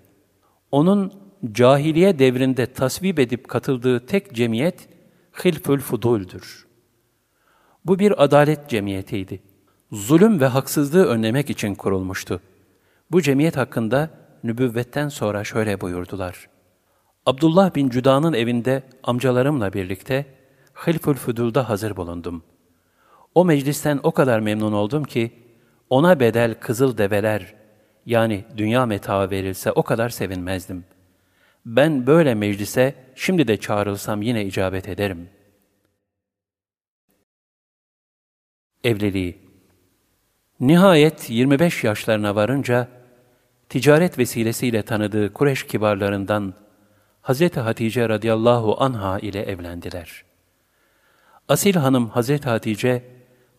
[0.70, 1.12] Onun
[1.52, 4.88] cahiliye devrinde tasvip edip katıldığı tek cemiyet
[5.44, 6.66] Hilfül Fudul'dür.
[7.84, 9.42] Bu bir adalet cemiyetiydi.
[9.92, 12.40] Zulüm ve haksızlığı önlemek için kurulmuştu.
[13.10, 14.10] Bu cemiyet hakkında
[14.44, 16.50] nübüvvetten sonra şöyle buyurdular.
[17.26, 20.26] Abdullah bin Cüda'nın evinde amcalarımla birlikte
[20.86, 22.42] Hilfül Fudul'da hazır bulundum.
[23.34, 25.32] O meclisten o kadar memnun oldum ki,
[25.90, 27.54] ona bedel kızıl develer,
[28.06, 30.84] yani dünya metaı verilse o kadar sevinmezdim.
[31.66, 35.28] Ben böyle meclise şimdi de çağrılsam yine icabet ederim.
[38.84, 39.50] Evliliği
[40.60, 42.88] Nihayet 25 yaşlarına varınca,
[43.68, 46.54] ticaret vesilesiyle tanıdığı Kureş kibarlarından
[47.30, 47.56] Hz.
[47.56, 50.24] Hatice radıyallahu anha ile evlendiler.
[51.48, 52.44] Asil hanım Hz.
[52.44, 53.02] Hatice,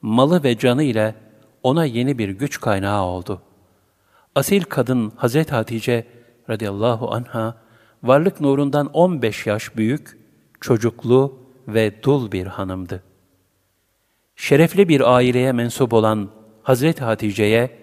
[0.02, 1.16] malı ve canı ile
[1.64, 3.42] ona yeni bir güç kaynağı oldu.
[4.36, 5.52] Asil kadın Hz.
[5.52, 6.06] Hatice
[6.50, 7.56] radıyallahu anha,
[8.04, 10.18] varlık nurundan 15 yaş büyük,
[10.62, 13.04] çocuklu ve dul bir hanımdı.
[14.36, 16.30] Şerefli bir aileye mensup olan
[16.64, 17.78] Hazreti Hatice'ye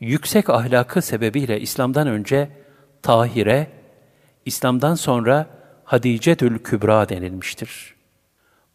[0.00, 2.50] yüksek ahlakı sebebiyle İslam'dan önce
[3.02, 3.81] Tahire,
[4.46, 5.46] İslam'dan sonra
[5.84, 7.94] Hadicetül Kübra denilmiştir.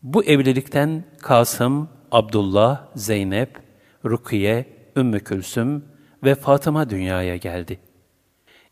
[0.04, 3.60] Bu evlilikten Kasım, Abdullah, Zeynep,
[4.06, 4.66] Rukiye,
[4.98, 5.86] Ümmü Külsüm
[6.24, 7.80] ve Fatıma dünyaya geldi.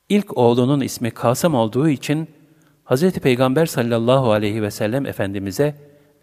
[0.09, 2.29] İlk oğlunun ismi Kasım olduğu için
[2.85, 3.11] Hz.
[3.11, 5.75] Peygamber sallallahu aleyhi ve sellem Efendimiz'e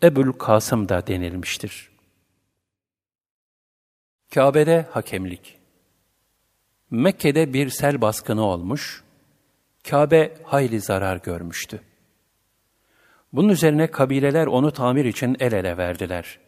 [0.03, 1.91] Ebul Kasım da denilmiştir.
[4.35, 5.59] Kabe'de hakemlik
[6.91, 9.05] Mekke'de bir sel baskını olmuş,
[9.91, 11.81] Kabe hayli zarar görmüştü.
[13.33, 16.39] Bunun üzerine kabileler onu tamir için el ele verdiler.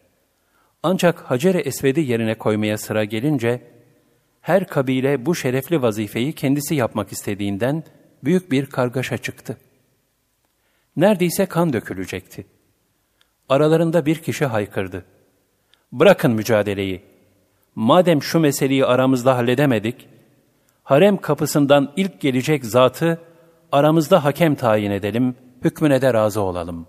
[0.82, 3.62] Ancak Hacer-i Esved'i yerine koymaya sıra gelince,
[4.40, 7.84] her kabile bu şerefli vazifeyi kendisi yapmak istediğinden
[8.24, 9.56] büyük bir kargaşa çıktı.
[10.96, 12.46] Neredeyse kan dökülecekti.
[13.48, 15.04] Aralarında bir kişi haykırdı.
[15.92, 17.02] Bırakın mücadeleyi.
[17.74, 20.08] Madem şu meseleyi aramızda halledemedik,
[20.84, 23.20] harem kapısından ilk gelecek zatı
[23.72, 26.86] aramızda hakem tayin edelim, hükmüne de razı olalım.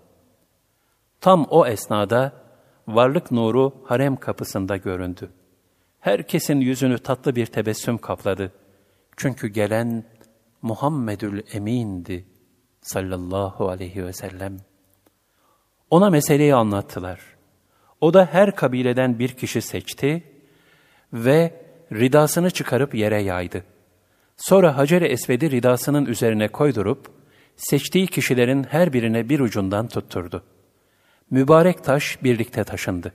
[1.20, 2.32] Tam o esnada
[2.88, 5.30] varlık nuru harem kapısında göründü.
[6.00, 8.52] Herkesin yüzünü tatlı bir tebessüm kapladı.
[9.16, 10.04] Çünkü gelen
[10.62, 12.26] Muhammedül Emin'di
[12.80, 14.56] sallallahu aleyhi ve sellem.
[15.90, 17.20] Ona meseleyi anlattılar.
[18.00, 20.24] O da her kabileden bir kişi seçti
[21.12, 23.64] ve ridasını çıkarıp yere yaydı.
[24.36, 27.10] Sonra Hacer-i Esved'i ridasının üzerine koydurup,
[27.56, 30.42] seçtiği kişilerin her birine bir ucundan tutturdu.
[31.30, 33.12] Mübarek taş birlikte taşındı.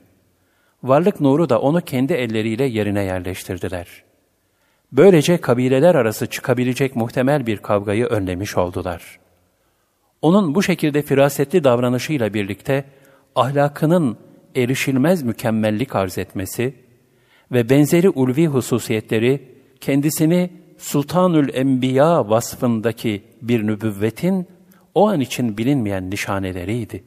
[0.83, 4.03] Varlık nuru da onu kendi elleriyle yerine yerleştirdiler.
[4.91, 9.19] Böylece kabileler arası çıkabilecek muhtemel bir kavgayı önlemiş oldular.
[10.21, 12.85] Onun bu şekilde firasetli davranışıyla birlikte
[13.35, 14.17] ahlakının
[14.55, 16.73] erişilmez mükemmellik arz etmesi
[17.51, 19.47] ve benzeri ulvi hususiyetleri
[19.81, 24.47] kendisini Sultanül Enbiya vasfındaki bir nübüvvetin
[24.95, 27.03] o an için bilinmeyen nişaneleriydi.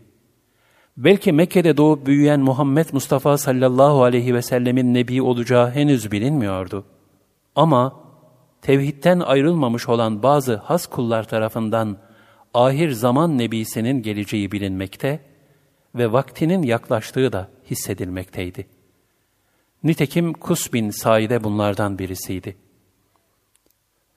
[0.97, 6.85] Belki Mekke'de doğup büyüyen Muhammed Mustafa sallallahu aleyhi ve sellemin nebi olacağı henüz bilinmiyordu.
[7.57, 8.01] Ama
[8.63, 11.97] tevhidten ayrılmamış olan bazı has kullar tarafından
[12.55, 15.21] ahir zaman nebisinin geleceği bilinmekte
[15.95, 18.67] ve vaktinin yaklaştığı da hissedilmekteydi.
[19.85, 22.64] Nitekim Kus bin Said'e bunlardan birisiydi.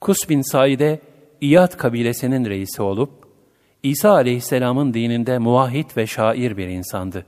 [0.00, 1.00] Kus bin Said'e
[1.40, 3.10] İyad kabilesinin reisi olup,
[3.82, 7.26] İsa aleyhisselamın dininde muvahhid ve şair bir insandı.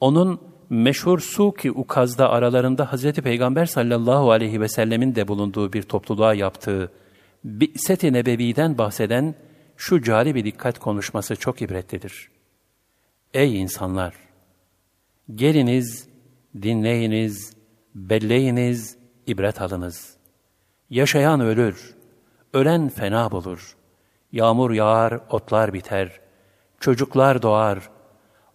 [0.00, 3.12] Onun meşhur Suki Ukaz'da aralarında Hz.
[3.12, 6.92] Peygamber sallallahu aleyhi ve sellemin de bulunduğu bir topluluğa yaptığı
[7.44, 9.34] Bi'set-i Nebevi'den bahseden
[9.76, 12.30] şu cari bir dikkat konuşması çok ibretlidir.
[13.34, 14.14] Ey insanlar!
[15.34, 16.08] Geliniz,
[16.62, 17.56] dinleyiniz,
[17.94, 18.96] belleyiniz,
[19.26, 20.16] ibret alınız.
[20.90, 21.94] Yaşayan ölür,
[22.52, 23.76] ölen fena bulur.
[24.32, 26.20] Yağmur yağar, otlar biter.
[26.80, 27.90] Çocuklar doğar.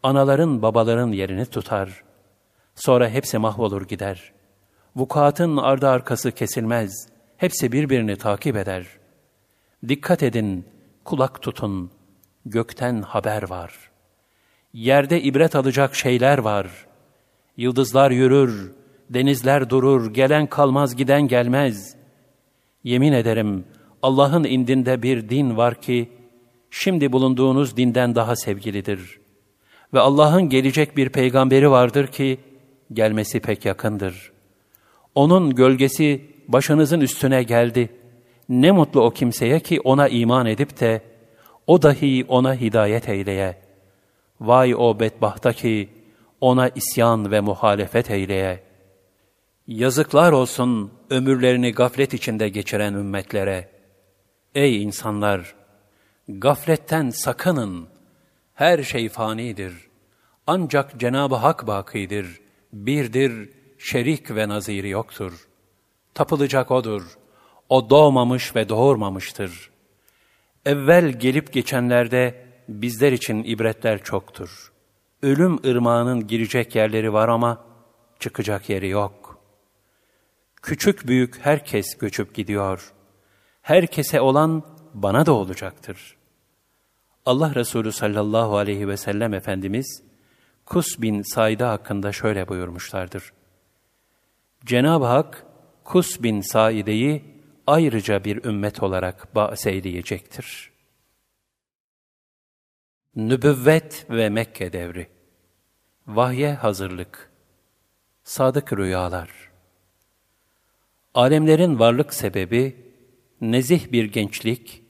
[0.03, 2.03] Anaların babaların yerini tutar.
[2.75, 4.33] Sonra hepsi mahvolur gider.
[4.95, 7.09] Vukuatın ardı arkası kesilmez.
[7.37, 8.87] Hepsi birbirini takip eder.
[9.87, 10.65] Dikkat edin,
[11.03, 11.91] kulak tutun.
[12.45, 13.91] Gökten haber var.
[14.73, 16.67] Yerde ibret alacak şeyler var.
[17.57, 18.71] Yıldızlar yürür,
[19.09, 21.95] denizler durur, gelen kalmaz, giden gelmez.
[22.83, 23.65] Yemin ederim,
[24.05, 26.09] Allah'ın indinde bir din var ki,
[26.69, 29.19] şimdi bulunduğunuz dinden daha sevgilidir.
[29.93, 32.37] Ve Allah'ın gelecek bir peygamberi vardır ki,
[32.93, 34.31] gelmesi pek yakındır.
[35.15, 37.89] Onun gölgesi başınızın üstüne geldi.
[38.49, 41.01] Ne mutlu o kimseye ki ona iman edip de,
[41.67, 43.57] o dahi ona hidayet eyleye.
[44.41, 45.89] Vay o bedbahta ki,
[46.41, 48.63] ona isyan ve muhalefet eyleye.
[49.67, 53.74] Yazıklar olsun ömürlerini gaflet içinde geçiren ümmetlere.''
[54.55, 55.55] Ey insanlar!
[56.27, 57.87] Gafletten sakının.
[58.53, 59.73] Her şey fanidir.
[60.47, 62.41] Ancak Cenab-ı Hak bakidir.
[62.73, 65.47] birdir, şerik ve naziri yoktur.
[66.13, 67.17] Tapılacak O'dur.
[67.69, 69.69] O doğmamış ve doğurmamıştır.
[70.65, 74.71] Evvel gelip geçenlerde bizler için ibretler çoktur.
[75.21, 77.65] Ölüm ırmağının girecek yerleri var ama
[78.19, 79.39] çıkacak yeri yok.
[80.61, 82.94] Küçük büyük herkes göçüp gidiyor.
[83.65, 84.63] Herkese olan
[84.93, 86.17] bana da olacaktır.
[87.25, 90.03] Allah Resulü sallallahu aleyhi ve sellem Efendimiz,
[90.65, 93.33] Kus bin Said'e hakkında şöyle buyurmuşlardır.
[94.65, 95.45] Cenab-ı Hak,
[95.83, 97.23] Kus bin Saide'yi
[97.67, 100.71] ayrıca bir ümmet olarak bahseyleyecektir.
[103.15, 105.07] Nübüvvet ve Mekke devri
[106.07, 107.31] Vahye hazırlık
[108.23, 109.51] Sadık rüyalar
[111.13, 112.84] Alemlerin varlık sebebi,
[113.41, 114.83] nezih bir gençlik,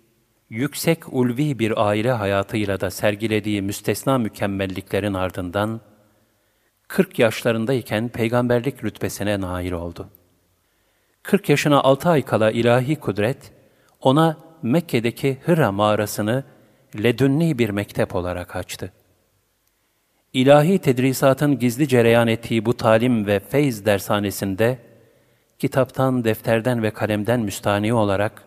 [0.50, 5.82] yüksek ulvi bir aile hayatıyla da sergilediği müstesna mükemmelliklerin ardından,
[6.88, 10.10] 40 yaşlarındayken peygamberlik rütbesine nail oldu.
[11.24, 13.52] 40 yaşına 6 ay kala ilahi kudret,
[14.02, 16.43] ona Mekke'deki Hıra mağarasını
[17.04, 18.93] ledünni bir mektep olarak açtı.
[20.34, 24.80] İlahi tedrisatın gizli cereyan ettiği bu talim ve feyz dershanesinde,
[25.66, 28.43] kitaptan, defterden ve kalemden müstani olarak,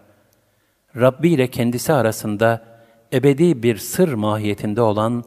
[0.97, 2.65] Rabbi ile kendisi arasında
[3.13, 5.25] ebedi bir sır mahiyetinde olan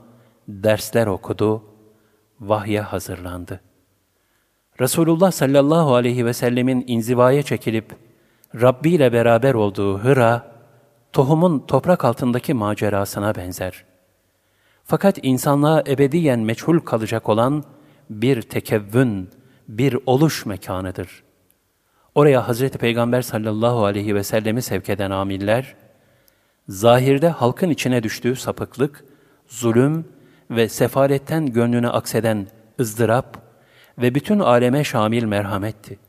[0.48, 1.64] dersler okudu,
[2.40, 3.62] vahye hazırlandı.
[4.80, 7.96] Resulullah sallallahu aleyhi ve sellemin inzivaya çekilip
[8.62, 10.52] Rabbi ile beraber olduğu Hıra,
[11.14, 13.86] tohumun toprak altındaki macerasına benzer.
[14.84, 17.64] Fakat insanlığa ebediyen meçhul kalacak olan
[18.10, 19.30] bir tekevvün,
[19.68, 21.31] bir oluş mekanıdır.''
[22.16, 25.76] Oraya Hazreti Peygamber sallallahu aleyhi ve sellemi sevk eden amiller,
[26.68, 29.06] zahirde halkın içine düştüğü sapıklık,
[29.48, 30.06] zulüm
[30.50, 32.48] ve sefaletten gönlüne akseden
[32.80, 33.38] ızdırap
[33.98, 36.00] ve bütün aleme şamil merhametti.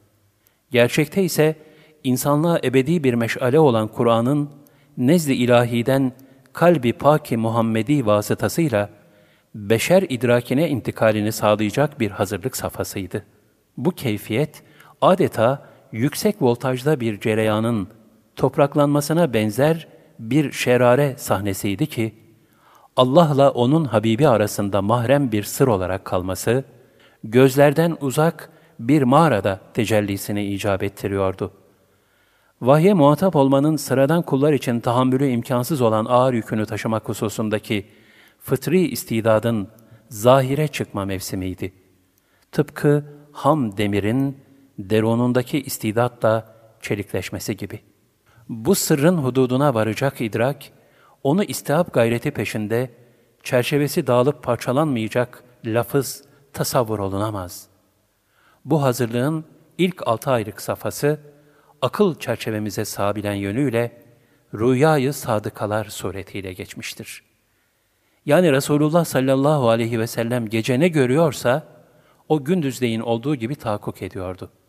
[0.70, 1.56] Gerçekte ise
[2.04, 4.50] insanlığa ebedi bir meşale olan Kur'an'ın
[4.96, 6.12] nezd-i ilahiden
[6.52, 8.90] kalbi paki Muhammedi vasıtasıyla
[9.54, 13.24] beşer idrakine intikalini sağlayacak bir hazırlık safhasıydı.
[13.76, 14.62] Bu keyfiyet
[15.00, 17.88] adeta yüksek voltajda bir cereyanın
[18.36, 19.88] topraklanmasına benzer
[20.18, 22.14] bir şerare sahnesiydi ki,
[22.96, 26.64] Allah'la onun Habibi arasında mahrem bir sır olarak kalması,
[27.24, 31.52] gözlerden uzak bir mağarada tecellisini icap ettiriyordu.
[32.62, 37.86] Vahye muhatap olmanın sıradan kullar için tahammülü imkansız olan ağır yükünü taşımak hususundaki
[38.38, 39.68] fıtri istidadın
[40.08, 41.72] zahire çıkma mevsimiydi.
[42.52, 44.36] Tıpkı ham demirin
[44.78, 47.80] deronundaki istidatla çelikleşmesi gibi.
[48.48, 50.56] Bu sırrın hududuna varacak idrak,
[51.22, 52.90] onu istihap gayreti peşinde,
[53.42, 57.68] çerçevesi dağılıp parçalanmayacak lafız, tasavvur olunamaz.
[58.64, 59.44] Bu hazırlığın
[59.78, 61.20] ilk altı aylık safhası,
[61.82, 64.02] akıl çerçevemize sabilen yönüyle
[64.54, 67.22] rüyayı sadıkalar suretiyle geçmiştir.
[68.26, 71.66] Yani Resulullah sallallahu aleyhi ve sellem gece ne görüyorsa,
[72.28, 74.61] o gündüzleyin olduğu gibi tahakkuk ediyordu.''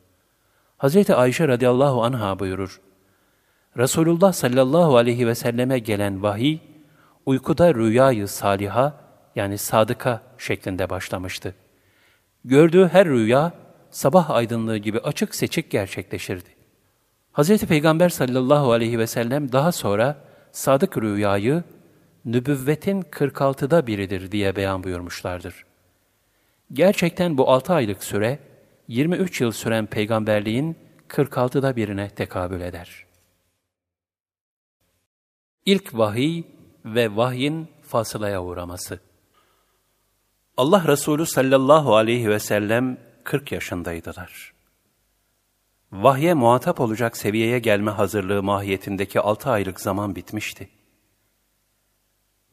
[0.84, 2.82] Hazreti Ayşe radıyallahu anha buyurur.
[3.78, 6.60] Resulullah sallallahu aleyhi ve selleme gelen vahiy,
[7.26, 8.94] uykuda rüyayı saliha
[9.36, 11.56] yani sadıka şeklinde başlamıştı.
[12.46, 13.54] Gördüğü her rüya
[13.92, 16.50] sabah aydınlığı gibi açık seçik gerçekleşirdi.
[17.34, 17.66] Hz.
[17.66, 20.18] Peygamber sallallahu aleyhi ve sellem daha sonra
[20.52, 21.64] sadık rüyayı
[22.26, 25.66] nübüvvetin 46'da biridir diye beyan buyurmuşlardır.
[26.74, 28.40] Gerçekten bu 6 aylık süre
[28.88, 30.78] 23 yıl süren peygamberliğin
[31.10, 33.06] 46'da birine tekabül eder.
[35.66, 36.44] İlk vahiy
[36.86, 39.00] ve vahyin fasılaya uğraması.
[40.58, 44.54] Allah Resulü sallallahu aleyhi ve sellem 40 yaşındaydılar.
[45.92, 50.70] Vahye muhatap olacak seviyeye gelme hazırlığı mahiyetindeki 6 aylık zaman bitmişti.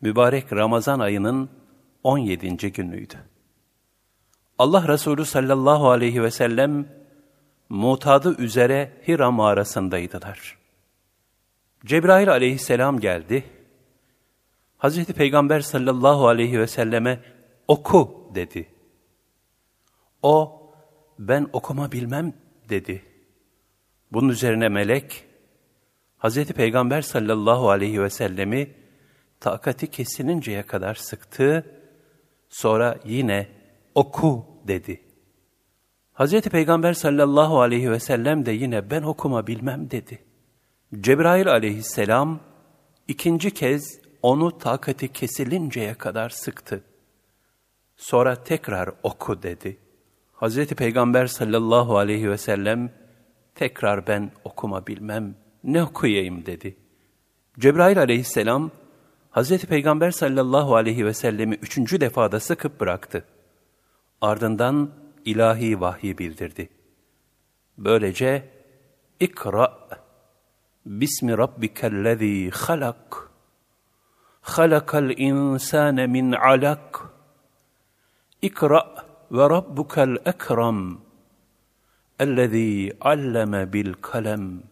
[0.00, 1.50] Mübarek Ramazan ayının
[2.02, 2.72] 17.
[2.72, 3.29] günüydü.
[4.60, 6.88] Allah Resulü sallallahu aleyhi ve sellem
[7.68, 10.58] mutadı üzere Hira mağarasındaydılar.
[11.84, 13.44] Cebrail aleyhisselam geldi.
[14.78, 17.20] Hazreti Peygamber sallallahu aleyhi ve selleme
[17.68, 18.68] oku dedi.
[20.22, 20.62] O
[21.18, 22.32] ben okuma bilmem
[22.68, 23.02] dedi.
[24.12, 25.24] Bunun üzerine melek
[26.18, 28.74] Hazreti Peygamber sallallahu aleyhi ve sellemi
[29.40, 31.66] takati kesininceye kadar sıktı.
[32.48, 33.48] Sonra yine
[33.94, 35.00] oku dedi.
[36.14, 36.40] Hz.
[36.40, 40.18] Peygamber sallallahu aleyhi ve sellem de yine ben okuma bilmem dedi.
[41.00, 42.40] Cebrail aleyhisselam
[43.08, 46.84] ikinci kez onu takati kesilinceye kadar sıktı.
[47.96, 49.78] Sonra tekrar oku dedi.
[50.32, 52.90] Hazreti Peygamber sallallahu aleyhi ve sellem
[53.54, 56.76] tekrar ben okuma bilmem, ne okuyayım dedi.
[57.58, 58.70] Cebrail aleyhisselam
[59.30, 63.24] Hazreti Peygamber sallallahu aleyhi ve sellemi üçüncü defada sıkıp bıraktı.
[64.20, 64.90] Ardından
[65.24, 66.68] ilahi vahyi bildirdi.
[67.78, 68.48] Böylece
[69.20, 69.88] ikra
[70.86, 73.30] bismi rabbikellezî halak
[74.40, 77.00] halakal insâne min alak
[78.42, 78.94] ikra
[79.32, 80.98] ve rabbukel ekrem
[82.18, 84.62] ellezî alleme bil kalem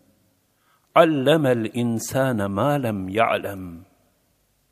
[0.94, 3.84] allemel insâne mâ lem ya'lem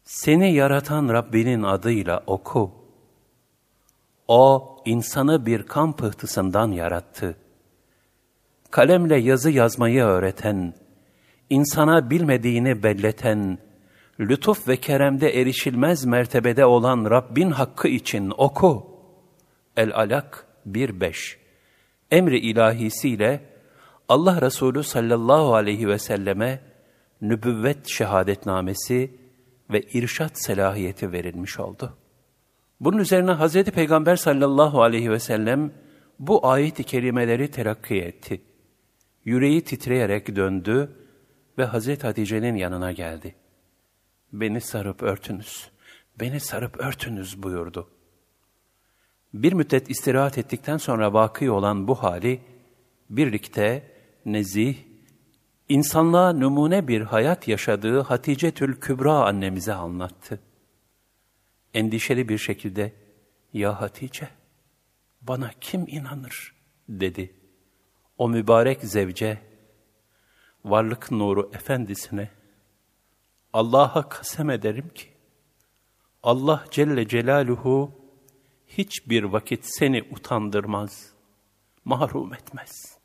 [0.05, 2.86] seni yaratan Rabbinin adıyla oku.
[4.29, 7.37] O, insanı bir kan pıhtısından yarattı.
[8.71, 10.75] Kalemle yazı yazmayı öğreten,
[11.51, 13.59] insana bilmediğini belleten,
[14.21, 18.87] lütuf ve keremde erişilmez mertebede olan Rabbin hakkı için oku.
[19.77, 21.37] El-Alak 1.5
[22.11, 23.41] Emri ilahisiyle
[24.09, 26.61] Allah Resulü sallallahu aleyhi ve selleme
[27.21, 29.11] nübüvvet şehadetnamesi
[29.71, 31.97] ve irşat selahiyeti verilmiş oldu.
[32.81, 33.65] Bunun üzerine Hz.
[33.65, 35.73] Peygamber sallallahu aleyhi ve sellem
[36.19, 38.43] bu ayet-i kerimeleri terakki etti.
[39.25, 40.91] Yüreği titreyerek döndü
[41.59, 42.05] ve Hz.
[42.05, 43.35] Hatice'nin yanına geldi.
[44.33, 45.71] Beni sarıp örtünüz,
[46.21, 47.91] beni sarıp örtünüz buyurdu.
[49.35, 52.41] Bir müddet istirahat ettikten sonra vakı olan bu hali,
[53.11, 53.91] birlikte
[54.27, 54.77] nezih,
[55.69, 60.41] insanlığa numune bir hayat yaşadığı Hatice Tül Kübra annemize anlattı.
[61.77, 62.93] Endişeli bir şekilde,
[63.53, 64.29] ''Ya Hatice,
[65.21, 66.55] bana kim inanır?''
[66.89, 67.35] dedi.
[68.19, 69.39] O mübarek zevce,
[70.65, 72.31] varlık nuru efendisine,
[73.53, 75.09] Allah'a kasem ederim ki,
[76.23, 77.93] Allah Celle Celaluhu
[78.67, 81.13] hiçbir vakit seni utandırmaz,
[81.85, 82.99] mahrum etmez.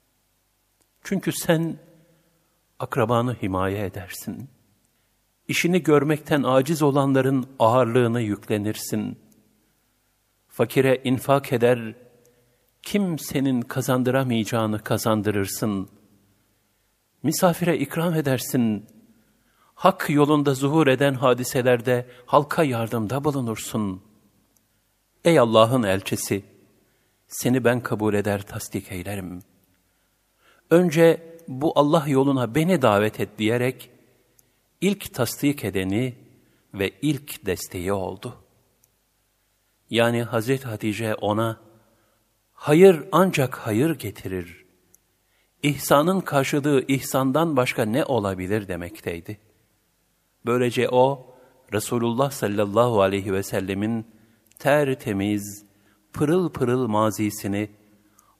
[1.04, 1.80] Çünkü sen
[2.80, 4.50] akrabanı himaye edersin.
[5.52, 9.20] İşini görmekten aciz olanların ağırlığını yüklenirsin.
[10.48, 11.96] Fakire infak eder,
[12.82, 15.90] kimsenin kazandıramayacağını kazandırırsın.
[17.24, 18.86] Misafire ikram edersin.
[19.76, 24.02] Hak yolunda zuhur eden hadiselerde halka yardımda bulunursun.
[25.26, 26.44] Ey Allah'ın elçisi,
[27.28, 29.40] seni ben kabul eder tasdik eylerim.
[30.70, 33.91] Önce bu Allah yoluna beni davet et diyerek
[34.82, 36.16] ilk tasdik edeni
[36.74, 38.38] ve ilk desteği oldu.
[39.90, 41.62] Yani Hazreti Hatice ona
[42.54, 44.66] hayır ancak hayır getirir.
[45.64, 49.38] İhsanın karşılığı ihsandan başka ne olabilir demekteydi.
[50.46, 51.36] Böylece o
[51.74, 54.08] Resulullah sallallahu aleyhi ve sellemin
[54.60, 55.66] tertemiz,
[56.14, 57.70] pırıl pırıl mazisini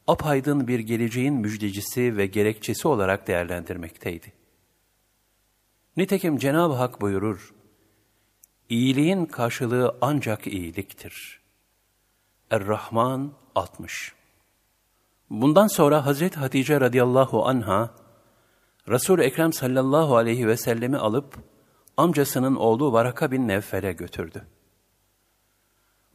[0.08, 4.41] apaydın bir geleceğin müjdecisi ve gerekçesi olarak değerlendirmekteydi.
[5.98, 7.54] Nitekim Cenab-ı Hak buyurur,
[8.70, 11.42] İyiliğin karşılığı ancak iyiliktir.
[12.52, 14.14] Er-Rahman 60
[15.30, 17.90] Bundan sonra Hazreti Hatice radıyallahu anha,
[18.88, 21.38] resul Ekrem sallallahu aleyhi ve sellemi alıp,
[21.98, 24.46] amcasının oğlu Varaka bin Nevfel'e götürdü.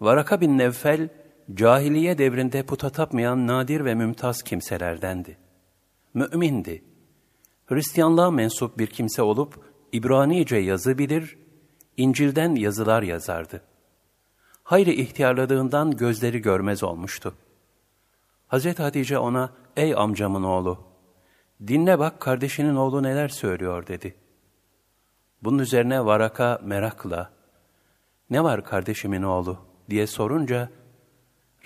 [0.01, 1.09] Varaka bin Nevfel,
[1.55, 5.39] cahiliye devrinde puta tapmayan nadir ve mümtaz kimselerdendi.
[6.14, 6.95] Mümindi.
[7.66, 9.54] Hristiyanlığa mensup bir kimse olup
[9.92, 11.38] İbranice yazı bilir,
[11.96, 13.62] İncil'den yazılar yazardı.
[14.62, 17.34] Hayri ihtiyarladığından gözleri görmez olmuştu.
[18.48, 20.78] Hazreti Hatice ona, ''Ey amcamın oğlu,
[21.66, 24.14] dinle bak kardeşinin oğlu neler söylüyor.'' dedi.
[25.42, 27.32] Bunun üzerine Varaka merakla,
[28.30, 29.58] ''Ne var kardeşimin oğlu?''
[29.90, 30.68] diye sorunca,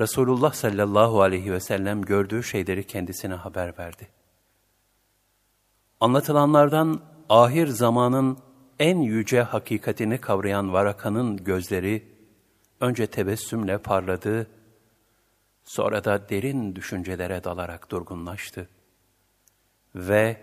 [0.01, 4.09] Resulullah sallallahu aleyhi ve sellem gördüğü şeyleri kendisine haber verdi.
[6.01, 8.39] Anlatılanlardan ahir zamanın
[8.79, 12.09] en yüce hakikatini kavrayan Varaka'nın gözleri
[12.81, 14.47] önce tebessümle parladı,
[15.65, 18.69] sonra da derin düşüncelere dalarak durgunlaştı.
[19.95, 20.37] Ve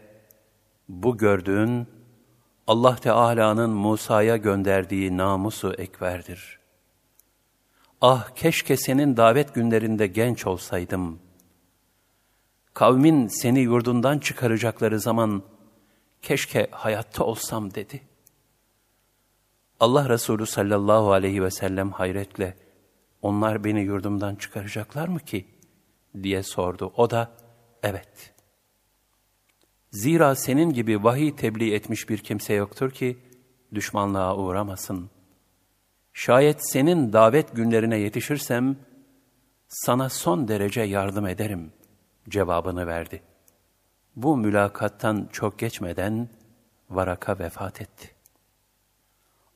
[0.90, 1.88] bu gördüğün
[2.68, 6.60] Allah Teala'nın Musa'ya gönderdiği namusu ekverdir.
[8.02, 11.20] Ah keşke senin davet günlerinde genç olsaydım.
[12.78, 15.44] Kavmin seni yurdundan çıkaracakları zaman
[16.22, 18.02] keşke hayatta olsam dedi.
[19.80, 22.58] Allah Resulü sallallahu aleyhi ve sellem hayretle
[23.22, 25.46] onlar beni yurdumdan çıkaracaklar mı ki?
[26.24, 26.94] diye sordu.
[26.98, 27.32] O da
[27.84, 28.34] evet.
[29.92, 33.18] Zira senin gibi vahiy tebliğ etmiş bir kimse yoktur ki
[33.74, 35.10] düşmanlığa uğramasın.''
[36.14, 38.78] Şayet senin davet günlerine yetişirsem,
[39.68, 41.72] sana son derece yardım ederim
[42.30, 43.22] cevabını verdi.
[44.16, 46.30] Bu mülakattan çok geçmeden
[46.90, 48.12] Varaka vefat etti.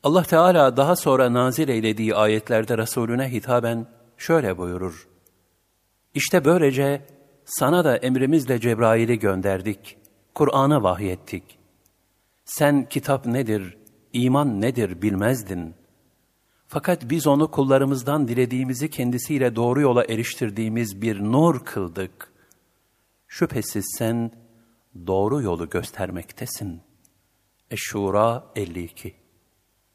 [0.04, 5.08] Allah Teala daha sonra nazil eylediği ayetlerde Resulüne hitaben şöyle buyurur.
[6.14, 7.02] İşte böylece
[7.46, 9.98] sana da emrimizle Cebrail'i gönderdik,
[10.36, 11.60] Kur'an'a vahyettik.
[12.46, 13.78] Sen kitap nedir,
[14.14, 15.76] iman nedir bilmezdin.
[16.68, 22.31] Fakat biz onu kullarımızdan dilediğimizi kendisiyle doğru yola eriştirdiğimiz bir nur kıldık.
[23.32, 24.32] Şüphesiz sen
[25.08, 26.82] doğru yolu göstermektesin.
[27.70, 29.16] Eşşura 52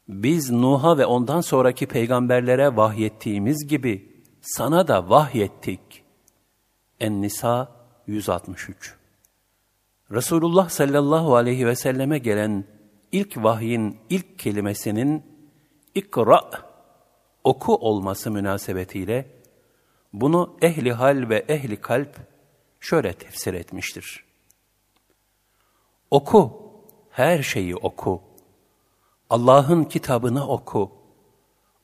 [0.07, 6.03] Biz Nuh'a ve ondan sonraki peygamberlere vahyettiğimiz gibi sana da vahyettik.
[6.99, 7.71] En-Nisa
[8.07, 8.95] 163
[10.11, 12.65] Resulullah sallallahu aleyhi ve selleme gelen
[13.11, 15.23] ilk vahyin ilk kelimesinin
[15.95, 16.41] ikra
[17.43, 19.31] oku olması münasebetiyle
[20.13, 22.36] bunu ehli hal ve ehli kalp
[22.79, 24.25] şöyle tefsir etmiştir.
[26.11, 26.71] Oku,
[27.09, 28.21] her şeyi oku.
[29.29, 30.91] Allah'ın kitabını oku.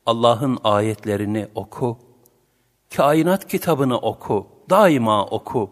[0.05, 1.99] Allah'ın ayetlerini oku.
[2.95, 4.47] Kainat kitabını oku.
[4.69, 5.69] Daima oku.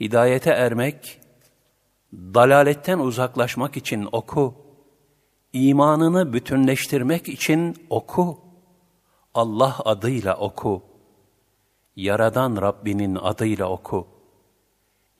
[0.00, 1.20] Hidayete ermek,
[2.12, 4.54] dalaletten uzaklaşmak için oku.
[5.52, 8.38] İmanını bütünleştirmek için oku.
[9.34, 10.89] Allah adıyla oku.
[11.96, 14.06] Yaradan Rabbinin adıyla oku.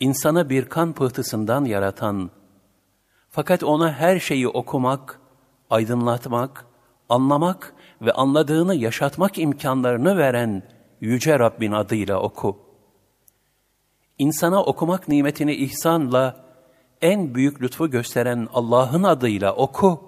[0.01, 2.31] İnsanı bir kan pıhtısından yaratan,
[3.31, 5.21] fakat ona her şeyi okumak,
[5.71, 6.67] aydınlatmak,
[7.09, 10.63] anlamak ve anladığını yaşatmak imkanlarını veren
[11.01, 12.59] Yüce Rabbin adıyla oku.
[14.19, 16.45] İnsana okumak nimetini ihsanla,
[17.01, 20.01] en büyük lütfu gösteren Allah'ın adıyla oku.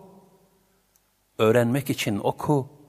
[1.39, 2.82] Öğrenmek için oku.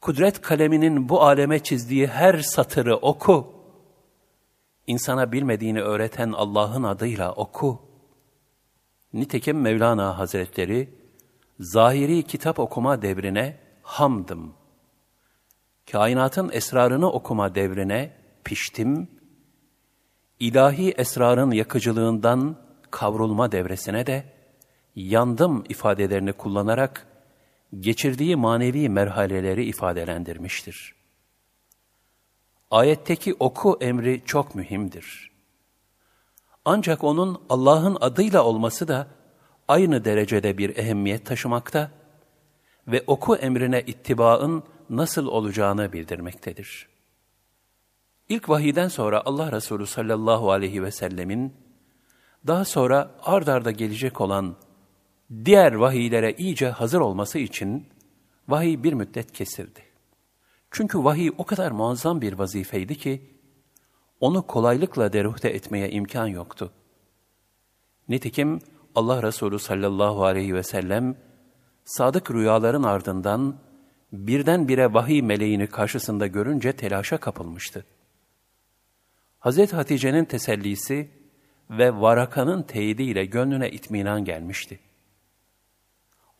[0.00, 3.52] Kudret kaleminin bu aleme çizdiği her satırı oku.
[4.86, 7.82] İnsana bilmediğini öğreten Allah'ın adıyla oku.
[9.12, 10.94] Nitekim Mevlana Hazretleri,
[11.60, 14.54] zahiri kitap okuma devrine hamdım.
[15.92, 18.12] Kainatın esrarını okuma devrine
[18.44, 19.08] piştim.
[20.40, 22.56] İlahi esrarın yakıcılığından
[22.90, 24.24] kavrulma devresine de
[24.96, 27.05] yandım ifadelerini kullanarak
[27.80, 30.94] geçirdiği manevi merhaleleri ifadelendirmiştir.
[32.70, 35.30] Ayetteki oku emri çok mühimdir.
[36.64, 39.06] Ancak onun Allah'ın adıyla olması da
[39.68, 41.90] aynı derecede bir ehemmiyet taşımakta
[42.88, 46.88] ve oku emrine ittibaın nasıl olacağını bildirmektedir.
[48.28, 51.54] İlk vahiden sonra Allah Resulü sallallahu aleyhi ve sellemin
[52.46, 54.56] daha sonra ard arda gelecek olan
[55.44, 57.86] diğer vahiylere iyice hazır olması için
[58.48, 59.82] vahiy bir müddet kesildi.
[60.70, 63.22] Çünkü vahiy o kadar muazzam bir vazifeydi ki,
[64.20, 66.72] onu kolaylıkla deruhte etmeye imkan yoktu.
[68.08, 68.60] Nitekim
[68.94, 71.16] Allah Resulü sallallahu aleyhi ve sellem,
[71.84, 73.58] sadık rüyaların ardından
[74.12, 77.84] birdenbire vahiy meleğini karşısında görünce telaşa kapılmıştı.
[79.38, 81.10] Hazreti Hatice'nin tesellisi
[81.70, 84.80] ve Varaka'nın teyidiyle gönlüne itminan gelmişti.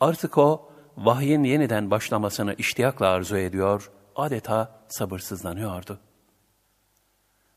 [0.00, 5.98] Artık o, vahyin yeniden başlamasını iştiyakla arzu ediyor, adeta sabırsızlanıyordu.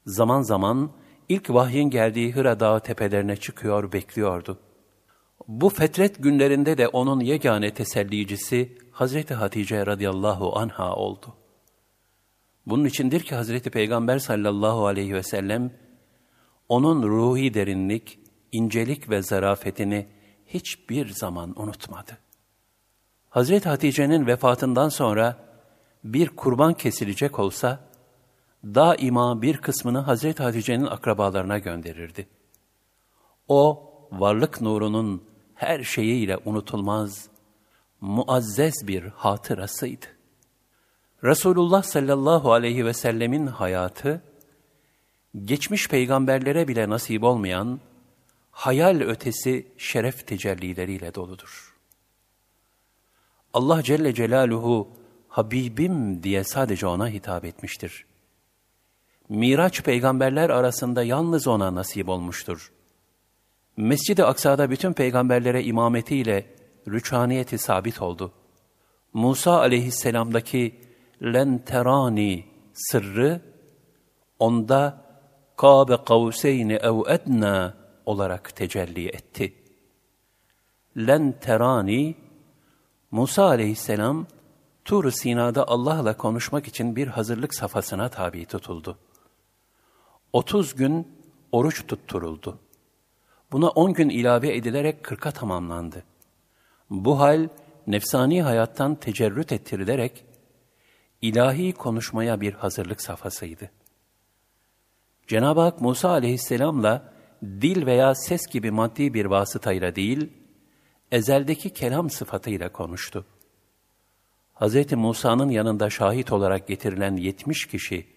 [0.05, 0.91] Zaman zaman
[1.29, 4.59] ilk vahyin geldiği Hıra Dağı tepelerine çıkıyor, bekliyordu.
[5.47, 11.35] Bu fetret günlerinde de onun yegane tesellicisi Hazreti Hatice radıyallahu anha oldu.
[12.65, 15.73] Bunun içindir ki Hazreti Peygamber sallallahu aleyhi ve sellem,
[16.69, 18.19] onun ruhi derinlik,
[18.51, 20.07] incelik ve zarafetini
[20.47, 22.17] hiçbir zaman unutmadı.
[23.29, 25.37] Hazreti Hatice'nin vefatından sonra
[26.03, 27.79] bir kurban kesilecek olsa,
[28.63, 32.27] daima bir kısmını Hazreti Hatice'nin akrabalarına gönderirdi.
[33.47, 35.23] O, varlık nurunun
[35.55, 37.29] her şeyiyle unutulmaz,
[38.01, 40.05] muazzez bir hatırasıydı.
[41.23, 44.21] Resulullah sallallahu aleyhi ve sellemin hayatı,
[45.45, 47.79] geçmiş peygamberlere bile nasip olmayan,
[48.51, 51.68] hayal ötesi şeref tecellileriyle doludur.
[53.53, 54.87] Allah Celle Celaluhu,
[55.27, 58.05] Habibim diye sadece ona hitap etmiştir.
[59.29, 62.71] Miraç peygamberler arasında yalnız ona nasip olmuştur.
[63.77, 66.45] Mescid-i Aksa'da bütün peygamberlere imametiyle
[66.87, 68.31] rüçhaniyeti sabit oldu.
[69.13, 70.81] Musa aleyhisselamdaki
[71.23, 73.41] len terani sırrı
[74.39, 75.05] onda
[75.57, 79.53] kâbe kavseyni ev edna olarak tecelli etti.
[80.97, 82.15] Len terani
[83.11, 84.27] Musa aleyhisselam
[84.85, 88.97] Tur-u Sina'da Allah'la konuşmak için bir hazırlık safhasına tabi tutuldu.
[90.33, 91.07] 30 gün
[91.51, 92.59] oruç tutturuldu.
[93.51, 96.03] Buna 10 gün ilave edilerek 40'a tamamlandı.
[96.89, 97.47] Bu hal
[97.87, 100.25] nefsani hayattan tecerrüt ettirilerek
[101.21, 103.71] ilahi konuşmaya bir hazırlık safhasıydı.
[105.27, 110.29] Cenab-ı Hak Musa aleyhisselamla dil veya ses gibi maddi bir vasıtayla değil,
[111.11, 113.25] ezeldeki kelam sıfatıyla konuştu.
[114.55, 114.91] Hz.
[114.91, 118.07] Musa'nın yanında şahit olarak getirilen yetmiş kişi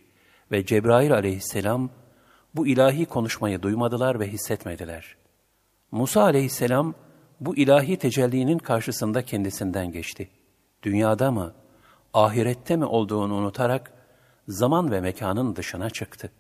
[0.51, 1.90] ve Cebrail aleyhisselam
[2.55, 5.16] bu ilahi konuşmayı duymadılar ve hissetmediler.
[5.90, 6.95] Musa aleyhisselam
[7.40, 10.28] bu ilahi tecellinin karşısında kendisinden geçti.
[10.82, 11.55] Dünyada mı,
[12.14, 13.93] ahirette mi olduğunu unutarak
[14.49, 16.32] zaman ve mekanın dışına çıktı.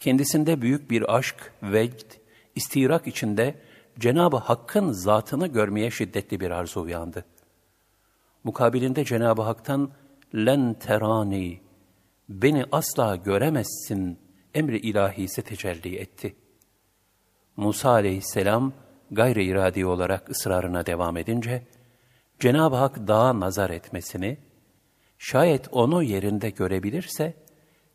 [0.00, 2.06] Kendisinde büyük bir aşk, vecd,
[2.54, 3.54] istirak içinde
[3.98, 7.24] Cenab-ı Hakk'ın zatını görmeye şiddetli bir arzu uyandı.
[8.44, 9.90] Mukabilinde Cenab-ı Hak'tan
[10.34, 11.60] len terani,
[12.28, 14.18] beni asla göremezsin
[14.54, 16.36] emri ilahisi tecelli etti.
[17.56, 18.72] Musa aleyhisselam
[19.10, 21.62] gayri iradi olarak ısrarına devam edince,
[22.40, 24.38] Cenab-ı Hak dağa nazar etmesini,
[25.18, 27.34] şayet onu yerinde görebilirse,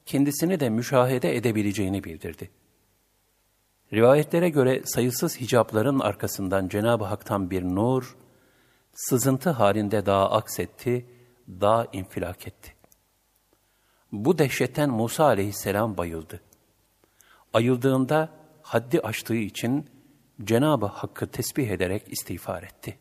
[0.06, 2.50] kendisini de müşahede edebileceğini bildirdi.
[3.94, 8.18] Rivayetlere göre sayısız hicapların arkasından Cenab-ı Hak'tan bir nur,
[8.94, 11.06] sızıntı halinde dağa aksetti,
[11.48, 12.74] dağ infilak etti.
[14.12, 16.42] Bu dehşetten Musa aleyhisselam bayıldı.
[17.54, 18.30] Ayıldığında
[18.62, 19.90] haddi aştığı için
[20.44, 22.98] Cenab-ı Hakk'ı tesbih ederek istiğfar etti.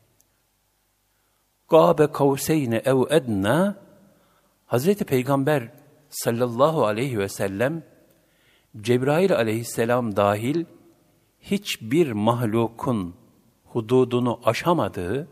[1.68, 3.76] Gâbe kavseyne ev edna
[4.66, 5.72] Hazreti Peygamber
[6.10, 7.82] sallallahu aleyhi ve sellem
[8.80, 10.64] Cebrail aleyhisselam dahil
[11.50, 13.14] hiçbir mahlukun
[13.64, 15.28] hududunu aşamadığı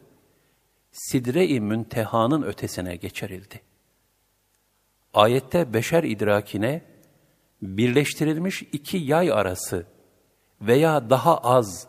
[0.92, 3.60] sidre-i müntehanın ötesine geçerildi.
[5.14, 6.82] Ayette beşer idrakine
[7.62, 9.86] birleştirilmiş iki yay arası
[10.60, 11.88] veya daha az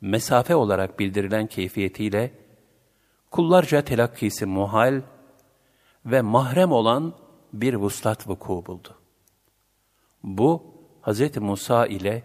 [0.00, 2.32] mesafe olarak bildirilen keyfiyetiyle
[3.30, 5.02] kullarca telakkisi muhal
[6.06, 7.14] ve mahrem olan
[7.52, 8.98] bir vuslat vuku buldu.
[10.22, 11.36] Bu, Hz.
[11.36, 12.24] Musa ile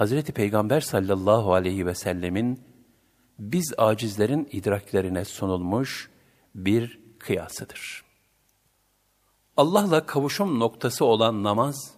[0.00, 0.22] Hz.
[0.22, 2.60] Peygamber sallallahu aleyhi ve sellemin
[3.38, 6.10] biz acizlerin idraklerine sunulmuş
[6.54, 8.04] bir kıyasıdır.
[9.56, 11.94] Allah'la kavuşum noktası olan namaz,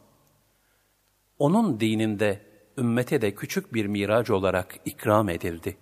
[1.38, 2.42] onun dininde
[2.78, 5.76] ümmete de küçük bir miraç olarak ikram edildi.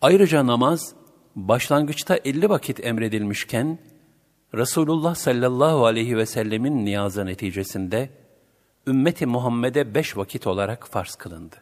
[0.00, 0.94] Ayrıca namaz,
[1.36, 3.78] başlangıçta elli vakit emredilmişken,
[4.54, 8.19] Resulullah sallallahu aleyhi ve sellemin niyazı neticesinde,
[8.90, 11.56] ümmeti Muhammed'e beş vakit olarak farz kılındı.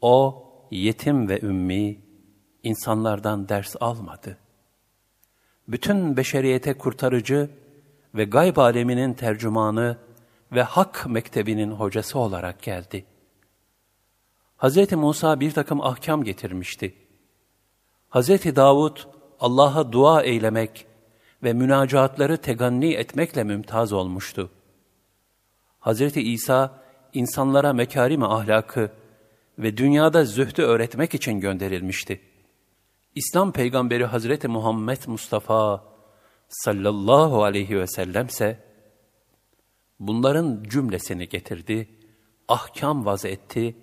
[0.00, 2.00] O, yetim ve ümmi,
[2.62, 4.38] insanlardan ders almadı.
[5.68, 7.50] Bütün beşeriyete kurtarıcı
[8.14, 9.98] ve gayb aleminin tercümanı
[10.52, 13.04] ve hak mektebinin hocası olarak geldi.
[14.58, 14.92] Hz.
[14.92, 16.94] Musa bir takım ahkam getirmişti.
[18.10, 18.28] Hz.
[18.56, 18.96] Davud
[19.40, 20.86] Allah'a dua eylemek
[21.42, 24.50] ve münacatları teganni etmekle mümtaz olmuştu.
[25.86, 26.16] Hz.
[26.16, 26.82] İsa
[27.12, 28.90] insanlara mekarim ahlakı
[29.58, 32.20] ve dünyada zühdü öğretmek için gönderilmişti.
[33.14, 35.84] İslam peygamberi Hazreti Muhammed Mustafa
[36.48, 38.64] sallallahu aleyhi ve sellemse
[40.00, 41.88] bunların cümlesini getirdi,
[42.48, 43.76] ahkam vaz etti,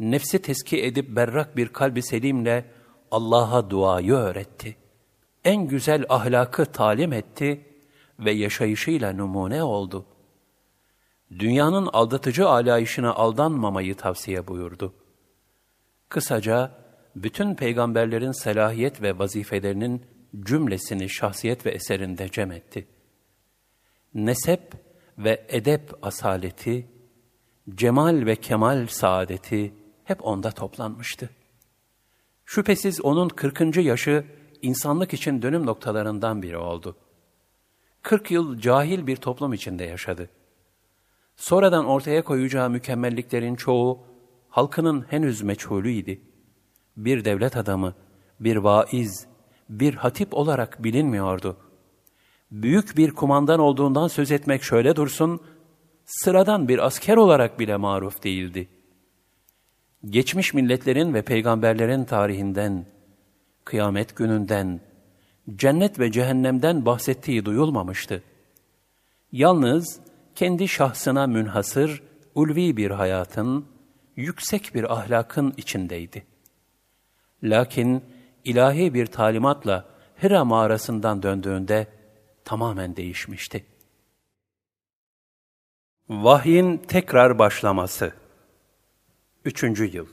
[0.00, 2.64] nefsi teski edip berrak bir kalbi selimle
[3.10, 4.76] Allah'a duayı öğretti.
[5.44, 7.66] En güzel ahlakı talim etti
[8.18, 10.06] ve yaşayışıyla numune oldu.
[11.38, 14.94] Dünyanın aldatıcı alayışına aldanmamayı tavsiye buyurdu.
[16.08, 16.70] Kısaca,
[17.16, 20.06] bütün peygamberlerin selahiyet ve vazifelerinin
[20.40, 22.86] cümlesini şahsiyet ve eserinde cem etti.
[24.14, 24.72] Nesep
[25.18, 26.86] ve edep asaleti,
[27.74, 29.74] cemal ve kemal saadeti
[30.04, 31.30] hep onda toplanmıştı.
[32.44, 33.76] Şüphesiz onun 40.
[33.76, 34.24] yaşı
[34.62, 36.96] insanlık için dönüm noktalarından biri oldu.
[38.02, 40.30] 40 yıl cahil bir toplum içinde yaşadı.
[41.42, 43.98] Sonradan ortaya koyacağı mükemmelliklerin çoğu
[44.48, 46.20] halkının henüz meçhulüydi
[46.96, 47.94] bir devlet adamı,
[48.40, 49.26] bir vaiz,
[49.68, 51.56] bir hatip olarak bilinmiyordu.
[52.50, 55.40] Büyük bir kumandan olduğundan söz etmek şöyle dursun,
[56.04, 58.68] sıradan bir asker olarak bile maruf değildi.
[60.04, 62.86] Geçmiş milletlerin ve peygamberlerin tarihinden,
[63.64, 64.80] kıyamet gününden,
[65.56, 68.22] cennet ve cehennemden bahsettiği duyulmamıştı.
[69.32, 72.02] Yalnız kendi şahsına münhasır,
[72.34, 73.66] ulvi bir hayatın,
[74.16, 76.26] yüksek bir ahlakın içindeydi.
[77.42, 78.04] Lakin
[78.44, 81.86] ilahi bir talimatla Hira mağarasından döndüğünde
[82.44, 83.66] tamamen değişmişti.
[86.08, 88.12] Vahyin tekrar başlaması
[89.44, 90.06] Üçüncü yıl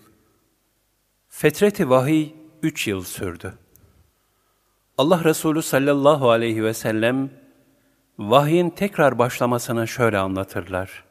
[1.28, 3.54] Fetreti vahiy üç yıl sürdü.
[4.98, 7.30] Allah Resulü sallallahu aleyhi ve sellem
[8.20, 11.04] vahyin tekrar başlamasını şöyle anlatırlar.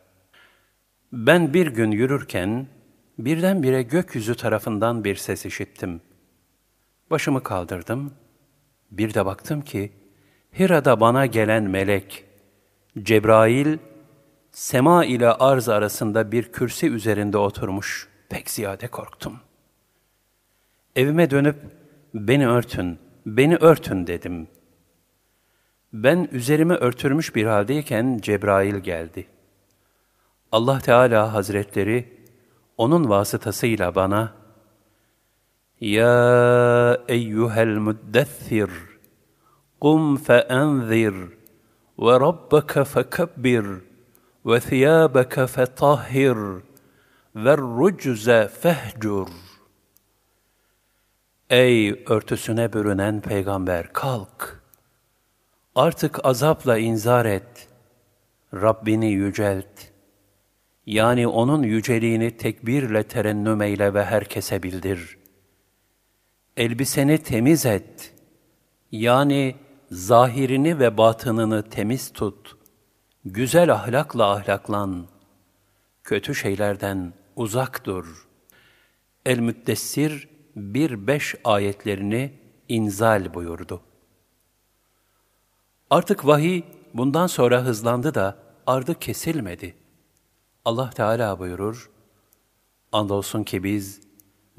[1.12, 2.66] Ben bir gün yürürken
[3.18, 6.00] birdenbire gökyüzü tarafından bir ses işittim.
[7.10, 8.12] Başımı kaldırdım.
[8.90, 9.92] Bir de baktım ki
[10.58, 12.24] Hira'da bana gelen melek
[13.02, 13.78] Cebrail
[14.52, 18.08] sema ile arz arasında bir kürsi üzerinde oturmuş.
[18.28, 19.40] Pek ziyade korktum.
[20.96, 21.56] Evime dönüp
[22.14, 24.48] beni örtün, beni örtün dedim.
[25.92, 29.26] Ben üzerimi örtürmüş bir haldeyken Cebrail geldi.
[30.52, 32.26] Allah Teala Hazretleri
[32.76, 34.34] onun vasıtasıyla bana
[35.80, 38.70] Ya eyyuhel müddessir
[39.80, 41.14] kum feenzir
[41.98, 43.66] ve rabbeke fekebbir
[44.46, 46.36] ve thiyâbeke fetahhir
[47.36, 49.28] ve rucze fehcur
[51.50, 54.57] Ey örtüsüne bürünen peygamber kalk!
[55.78, 57.68] Artık azapla inzar et.
[58.54, 59.66] Rabbini yücelt.
[60.86, 65.18] Yani onun yüceliğini tekbirle terennüm eyle ve herkese bildir.
[66.56, 68.14] Elbiseni temiz et.
[68.92, 69.56] Yani
[69.90, 72.56] zahirini ve batınını temiz tut.
[73.24, 75.06] Güzel ahlakla ahlaklan.
[76.04, 78.26] Kötü şeylerden uzak dur.
[79.26, 82.32] El-Müddessir 1-5 ayetlerini
[82.68, 83.87] inzal buyurdu.
[85.90, 86.62] Artık vahiy
[86.94, 88.36] bundan sonra hızlandı da
[88.66, 89.74] ardı kesilmedi.
[90.64, 91.90] Allah Teala buyurur,
[92.92, 94.00] Andolsun ki biz,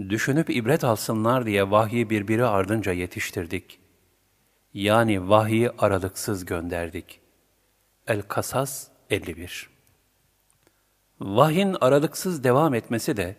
[0.10, 3.80] düşünüp ibret alsınlar diye vahyi birbiri ardınca yetiştirdik.
[4.74, 7.20] Yani vahyi aralıksız gönderdik.
[8.08, 9.70] El-Kasas 51
[11.20, 13.36] Vahyin aralıksız devam etmesi de,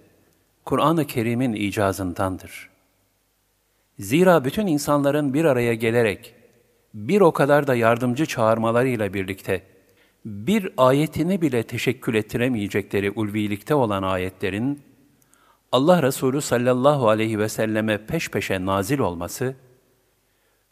[0.64, 2.70] Kur'an-ı Kerim'in icazındandır.
[3.98, 6.39] Zira bütün insanların bir araya gelerek,
[6.94, 9.62] bir o kadar da yardımcı çağırmalarıyla birlikte,
[10.24, 14.82] bir ayetini bile teşekkül ettiremeyecekleri ulvilikte olan ayetlerin,
[15.72, 19.54] Allah Resulü sallallahu aleyhi ve selleme peş peşe nazil olması,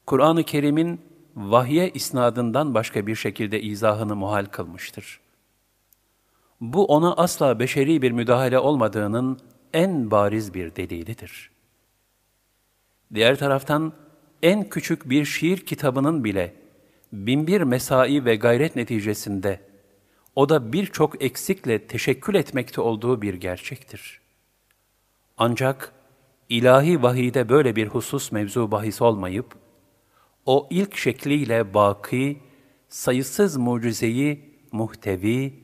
[0.07, 1.01] Kur'an-ı Kerim'in
[1.37, 5.21] vahye isnadından başka bir şekilde izahını muhal kılmıştır.
[6.61, 9.39] Bu ona asla beşeri bir müdahale olmadığının
[9.73, 11.51] en bariz bir delilidir.
[13.15, 13.93] Diğer taraftan
[14.43, 16.55] en küçük bir şiir kitabının bile
[17.13, 19.61] binbir mesai ve gayret neticesinde
[20.37, 24.21] o da birçok eksikle teşekkül etmekte olduğu bir gerçektir.
[25.39, 25.93] Ancak
[26.49, 29.55] ilahi vahide böyle bir husus mevzu bahis olmayıp,
[30.47, 32.39] o ilk şekliyle baki,
[32.89, 35.55] sayısız mucizeyi muhtevi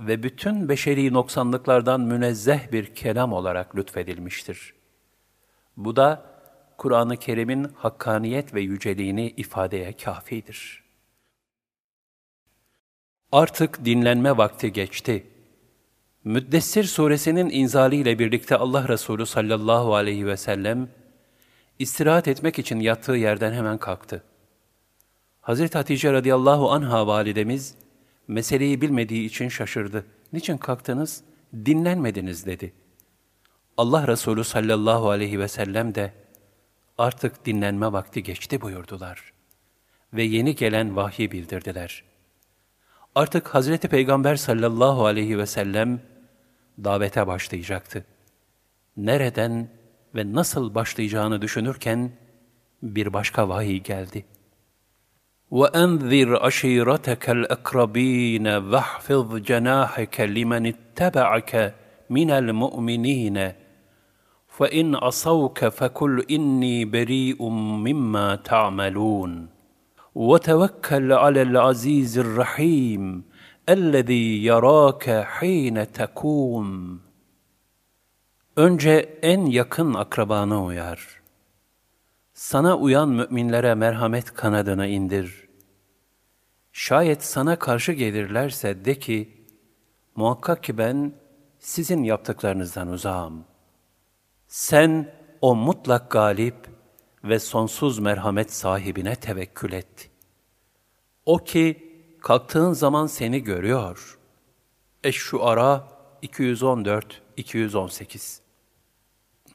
[0.00, 4.74] ve bütün beşeri noksanlıklardan münezzeh bir kelam olarak lütfedilmiştir.
[5.76, 6.33] Bu da
[6.78, 10.84] Kur'an-ı Kerim'in hakkaniyet ve yüceliğini ifadeye kafidir.''
[13.34, 15.26] Artık dinlenme vakti geçti.
[16.24, 20.88] Müddessir suresinin inzaliyle birlikte Allah Resulü sallallahu aleyhi ve sellem
[21.78, 24.22] istirahat etmek için yattığı yerden hemen kalktı.
[25.40, 27.74] Hazreti Hatice radıyallahu anha validemiz
[28.28, 30.06] meseleyi bilmediği için şaşırdı.
[30.32, 31.24] Niçin kalktınız?
[31.54, 32.72] Dinlenmediniz dedi.
[33.76, 36.12] Allah Resulü sallallahu aleyhi ve sellem de
[36.97, 39.33] artık dinlenme vakti geçti buyurdular.
[40.13, 42.09] Ve yeni gelen vahyi bildirdiler.''
[43.15, 46.01] Artık Hazreti Peygamber sallallahu aleyhi ve sellem
[46.83, 48.05] davete başlayacaktı.
[48.97, 49.69] Nereden
[50.15, 52.11] ve nasıl başlayacağını düşünürken
[52.83, 54.25] bir başka vahiy geldi.
[55.51, 61.73] وَاَنْذِرْ عَشِيرَتَكَ الْاَقْرَب۪ينَ وَاحْفِظْ جَنَاحَكَ لِمَنِ اتَّبَعَكَ
[62.09, 63.53] مِنَ الْمُؤْمِنِينَ
[64.57, 67.39] فَاِنْ عَصَوْكَ فَكُلْ اِنِّي بَرِيءٌ
[67.85, 69.59] مِمَّا تَعْمَلُونَ
[70.15, 73.23] وتوكل على العزيز الرحيم
[73.69, 76.99] الذي يراك حين تكون
[78.55, 81.21] Önce en yakın akrabanı uyar.
[82.33, 85.47] Sana uyan müminlere merhamet kanadını indir.
[86.71, 89.45] Şayet sana karşı gelirlerse de ki,
[90.15, 91.13] muhakkak ki ben
[91.59, 93.45] sizin yaptıklarınızdan uzağım.
[94.54, 96.54] Sen o mutlak galip,
[97.24, 100.10] ve sonsuz merhamet sahibine tevekkül et.
[101.26, 104.18] O ki kalktığın zaman seni görüyor.
[105.04, 105.88] Eş-Şuara
[106.22, 108.40] 214-218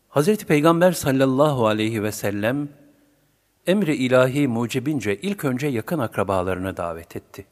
[0.07, 2.69] Hazreti Peygamber sallallahu aleyhi ve sellem
[3.67, 7.45] Emri ilahi mucibince ilk önce yakın akrabalarını davet etti.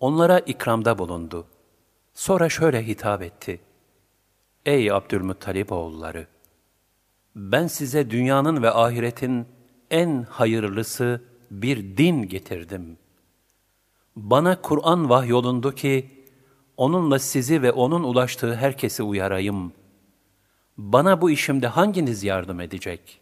[0.00, 1.46] Onlara ikramda bulundu.
[2.14, 3.60] Sonra şöyle hitap etti.
[4.66, 6.26] Ey Abdülmuttalip oğulları!
[7.36, 9.46] Ben size dünyanın ve ahiretin
[9.90, 12.98] en hayırlısı bir din getirdim.
[14.16, 16.24] Bana Kur'an vahyolundu ki,
[16.76, 19.72] onunla sizi ve onun ulaştığı herkesi uyarayım.
[20.76, 23.20] Bana bu işimde hanginiz yardım edecek?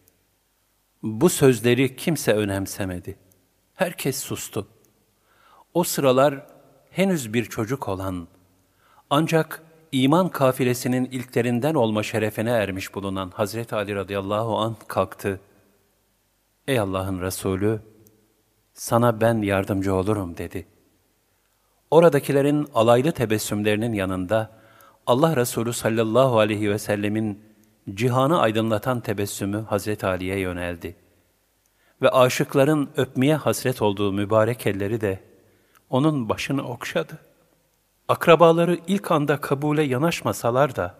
[1.03, 3.19] Bu sözleri kimse önemsemedi.
[3.75, 4.69] Herkes sustu.
[5.75, 6.47] O sıralar
[6.91, 8.29] henüz bir çocuk olan,
[9.11, 15.41] ancak iman kafilesinin ilklerinden olma şerefine ermiş bulunan Hazreti Ali radıyallahu an kalktı.
[16.69, 17.81] Ey Allah'ın Resulü,
[18.73, 20.67] sana ben yardımcı olurum dedi.
[21.91, 24.51] Oradakilerin alaylı tebessümlerinin yanında
[25.07, 27.43] Allah Resulü sallallahu aleyhi ve sellemin
[27.95, 30.97] cihanı aydınlatan tebessümü Hazreti Ali'ye yöneldi.
[32.03, 35.21] Ve aşıkların öpmeye hasret olduğu mübarek elleri de
[35.91, 37.19] onun başını okşadı.
[38.11, 40.95] Akrabaları ilk anda kabule yanaşmasalar da,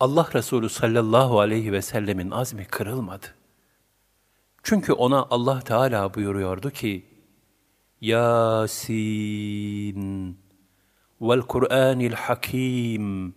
[0.00, 3.26] Allah Resulü sallallahu aleyhi ve sellemin azmi kırılmadı.
[4.62, 7.06] Çünkü ona Allah Teala buyuruyordu ki,
[8.00, 9.08] Yasin
[11.20, 13.34] vel Kur'anil Hakim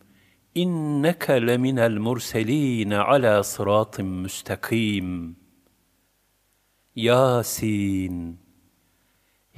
[0.56, 5.36] inneke leminel murseline ala sıratın müstakim.
[6.95, 8.39] Yasin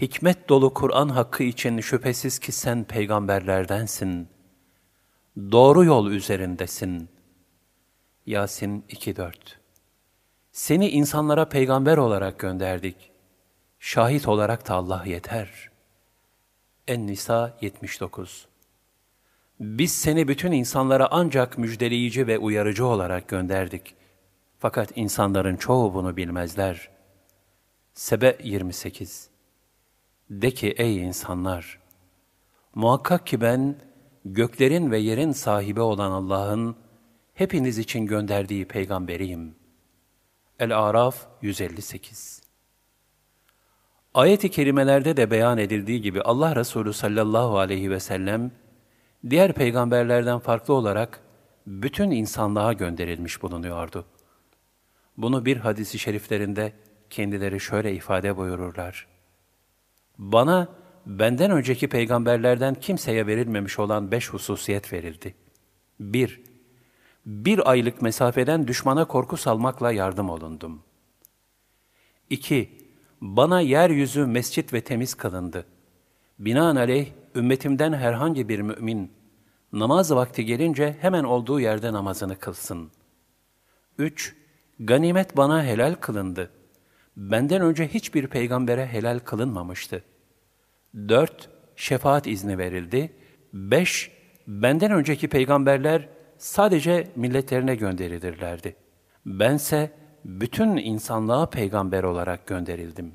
[0.03, 4.27] Hikmet dolu Kur'an hakkı için şüphesiz ki sen peygamberlerdensin.
[5.37, 7.09] Doğru yol üzerindesin.
[8.25, 9.33] Yasin 2-4
[10.51, 13.11] Seni insanlara peygamber olarak gönderdik.
[13.79, 15.69] Şahit olarak da Allah yeter.
[16.87, 18.47] En-Nisa 79
[19.59, 23.95] Biz seni bütün insanlara ancak müjdeleyici ve uyarıcı olarak gönderdik.
[24.59, 26.89] Fakat insanların çoğu bunu bilmezler.
[27.93, 29.32] Sebe 28
[30.41, 31.79] De ki ey insanlar!
[32.75, 33.75] Muhakkak ki ben
[34.25, 36.75] göklerin ve yerin sahibi olan Allah'ın
[37.34, 39.55] hepiniz için gönderdiği peygamberiyim.
[40.59, 42.41] El-Araf 158
[44.13, 48.51] Ayet-i kerimelerde de beyan edildiği gibi Allah Resulü sallallahu aleyhi ve sellem,
[49.29, 51.19] diğer peygamberlerden farklı olarak
[51.67, 54.05] bütün insanlığa gönderilmiş bulunuyordu.
[55.17, 56.73] Bunu bir hadisi şeriflerinde
[57.09, 59.12] kendileri şöyle ifade buyururlar.
[60.18, 60.68] Bana
[61.05, 65.36] benden önceki peygamberlerden kimseye verilmemiş olan beş hususiyet verildi.
[65.99, 66.41] 1.
[67.26, 70.84] Bir aylık mesafeden düşmana korku salmakla yardım olundum.
[72.30, 72.78] 2
[73.22, 75.66] bana yeryüzü mescit ve temiz kılındı.
[76.39, 79.11] Binaenaleyh ümmetimden herhangi bir mümin
[79.74, 82.91] namaz vakti gelince hemen olduğu yerde namazını kılsın.
[83.97, 84.36] 3.
[84.80, 86.51] Ganimet bana helal kılındı.
[87.18, 90.03] Benden önce hiçbir peygambere helal kılınmamıştı.
[90.95, 91.49] 4.
[91.76, 93.14] Şefaat izni verildi.
[93.53, 94.11] 5.
[94.47, 98.76] Benden önceki peygamberler sadece milletlerine gönderilirlerdi.
[99.26, 99.91] Bense
[100.26, 103.11] bütün insanlığa peygamber olarak gönderildim.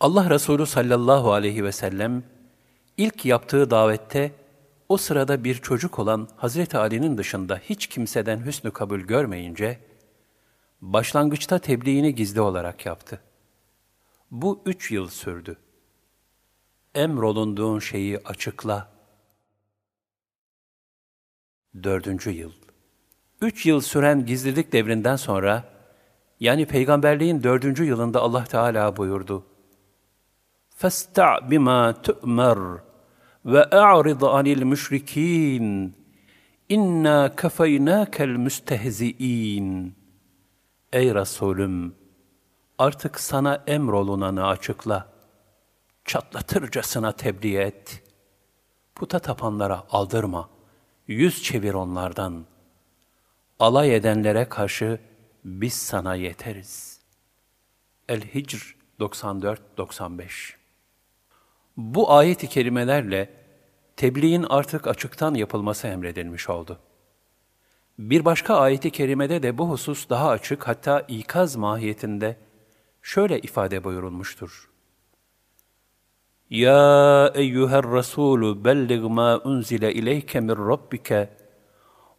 [0.00, 2.22] Allah Resulü sallallahu aleyhi ve sellem
[2.96, 4.32] ilk yaptığı davette
[4.88, 9.78] o sırada bir çocuk olan Hazreti Ali'nin dışında hiç kimseden hüsnü kabul görmeyince
[10.81, 13.21] başlangıçta tebliğini gizli olarak yaptı.
[14.31, 15.57] Bu üç yıl sürdü.
[16.95, 18.91] Emrolunduğun şeyi açıkla.
[21.83, 22.51] Dördüncü yıl.
[23.41, 25.63] Üç yıl süren gizlilik devrinden sonra
[26.39, 29.45] yani peygamberliğin dördüncü yılında Allah Teala buyurdu.
[30.79, 32.79] فَاسْتَعْ بِمَا تُؤْمَرْ
[33.45, 35.91] وَاَعْرِضْ عَنِ الْمُشْرِك۪ينَ
[36.69, 39.93] اِنَّا كَفَيْنَاكَ الْمُسْتehzi'in
[40.92, 41.94] Ey Resulüm!
[42.78, 45.12] Artık sana emrolunanı açıkla.
[46.04, 48.02] Çatlatırcasına tebliğ et.
[48.94, 50.50] Puta tapanlara aldırma.
[51.06, 52.46] Yüz çevir onlardan.
[53.58, 55.00] Alay edenlere karşı
[55.44, 57.00] biz sana yeteriz.
[58.08, 60.54] El-Hicr 94-95
[61.76, 63.34] Bu ayet-i kerimelerle
[63.96, 66.78] tebliğin artık açıktan yapılması emredilmiş oldu.
[67.98, 72.36] Bir başka ayeti kerimede de bu husus daha açık hatta ikaz mahiyetinde
[73.02, 74.70] şöyle ifade buyurulmuştur.
[76.50, 81.28] Ya eyyüher Resulü bellig ma unzile ileyke min rabbike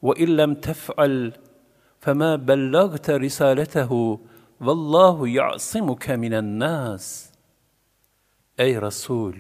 [0.04, 1.32] ve illem tef'al
[2.00, 4.22] fema bellagte risaletehu
[4.62, 7.30] vallahu ya'simuke minen nas.
[8.58, 9.34] Ey Resul!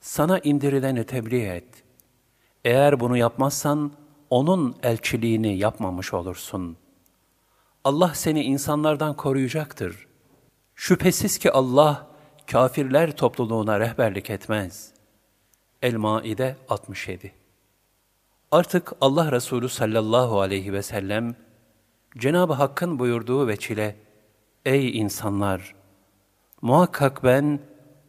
[0.00, 1.84] Sana indirileni tebliğ et.
[2.64, 3.92] Eğer bunu yapmazsan,
[4.30, 6.76] onun elçiliğini yapmamış olursun.
[7.84, 10.06] Allah seni insanlardan koruyacaktır.
[10.74, 12.06] Şüphesiz ki Allah
[12.46, 14.92] kafirler topluluğuna rehberlik etmez.
[15.82, 17.32] El-Maide 67
[18.52, 21.36] Artık Allah Resulü sallallahu aleyhi ve sellem
[22.18, 23.96] Cenab-ı Hakk'ın buyurduğu veçile
[24.64, 25.74] Ey insanlar!
[26.62, 27.60] Muhakkak ben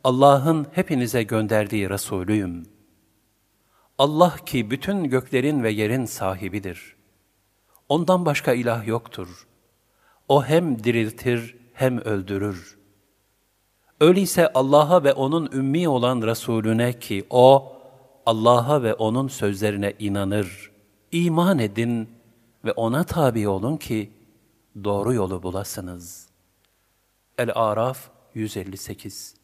[0.03, 2.74] Allah'ın hepinize gönderdiği Resulüyüm.
[3.97, 6.95] Allah ki bütün göklerin ve yerin sahibidir.
[7.89, 9.47] Ondan başka ilah yoktur.
[10.27, 12.77] O hem diriltir hem öldürür.
[13.99, 17.75] Öyleyse Allah'a ve O'nun ümmi olan Resulüne ki O,
[18.25, 20.71] Allah'a ve O'nun sözlerine inanır,
[21.11, 22.09] iman edin
[22.65, 24.11] ve O'na tabi olun ki
[24.83, 26.29] doğru yolu bulasınız.
[27.37, 29.35] El-Araf 158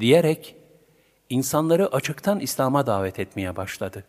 [0.00, 0.56] diyerek
[1.28, 4.04] insanları açıktan İslam'a davet etmeye başladı.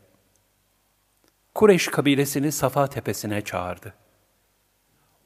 [1.55, 3.93] Kureyş kabilesini Safa tepesine çağırdı.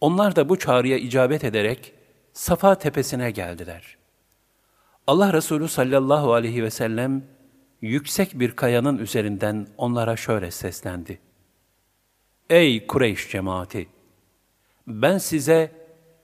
[0.01, 1.93] Onlar da bu çağrıya icabet ederek
[2.33, 3.97] Safa tepesine geldiler.
[5.07, 7.23] Allah Resulü sallallahu aleyhi ve sellem
[7.81, 11.19] yüksek bir kayanın üzerinden onlara şöyle seslendi.
[12.49, 13.87] Ey Kureyş cemaati!
[14.87, 15.71] Ben size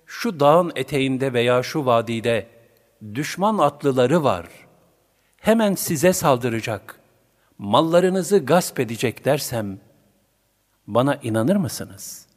[0.06, 2.48] şu dağın eteğinde veya şu vadide
[3.14, 4.46] düşman atlıları var.
[5.44, 7.00] Hemen size saldıracak,
[7.58, 9.80] mallarınızı gasp edecek dersem,
[10.88, 12.28] bana inanır mısınız?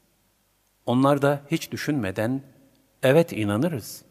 [0.86, 2.42] Onlar da hiç düşünmeden,
[3.02, 4.02] evet inanırız.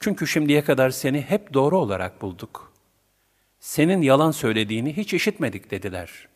[0.00, 2.72] Çünkü şimdiye kadar seni hep doğru olarak bulduk.
[3.60, 6.28] Senin yalan söylediğini hiç işitmedik dediler.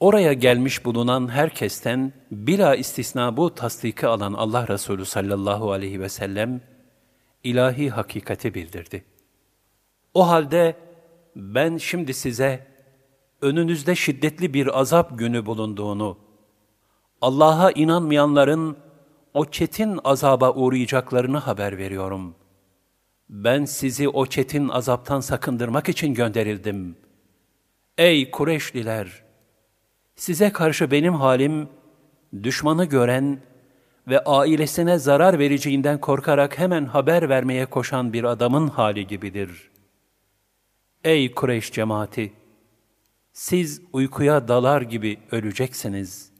[0.00, 6.60] Oraya gelmiş bulunan herkesten bila istisna bu tasdiki alan Allah Resulü sallallahu aleyhi ve sellem,
[7.44, 9.04] ilahi hakikati bildirdi.
[10.14, 10.87] O halde
[11.36, 12.66] ben şimdi size
[13.42, 16.18] önünüzde şiddetli bir azap günü bulunduğunu,
[17.20, 18.76] Allah'a inanmayanların
[19.34, 22.34] o çetin azaba uğrayacaklarını haber veriyorum.
[23.30, 26.96] Ben sizi o çetin azaptan sakındırmak için gönderildim.
[27.98, 29.22] Ey Kureyşliler!
[30.16, 31.68] Size karşı benim halim,
[32.42, 33.40] düşmanı gören
[34.08, 39.70] ve ailesine zarar vereceğinden korkarak hemen haber vermeye koşan bir adamın hali gibidir.
[41.04, 42.32] Ey Kureyş cemaati!
[43.32, 46.32] Siz uykuya dalar gibi öleceksiniz.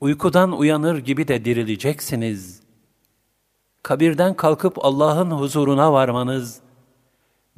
[0.00, 2.62] Uykudan uyanır gibi de dirileceksiniz.
[3.82, 6.60] Kabirden kalkıp Allah'ın huzuruna varmanız,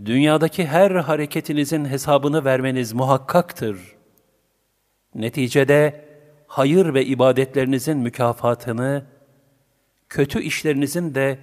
[0.04, 3.96] dünyadaki her hareketinizin hesabını vermeniz muhakkaktır.
[5.14, 6.04] Neticede,
[6.46, 9.06] hayır ve ibadetlerinizin mükafatını,
[10.08, 11.38] kötü işlerinizin de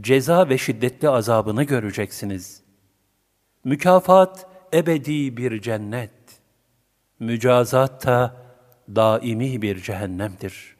[0.00, 2.63] ceza ve şiddetli azabını göreceksiniz.
[3.64, 6.10] Mükafat ebedi bir cennet,
[7.18, 8.36] mücazat da
[8.88, 10.76] daimi bir cehennemdir.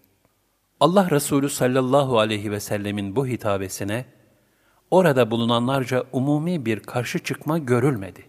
[0.80, 4.05] Allah Resulü sallallahu aleyhi ve sellemin bu hitabesine,
[4.91, 8.26] orada bulunanlarca umumi bir karşı çıkma görülmedi.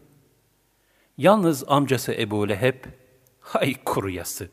[1.17, 2.83] Yalnız amcası Ebu Leheb,
[3.39, 4.49] hay kuruyası,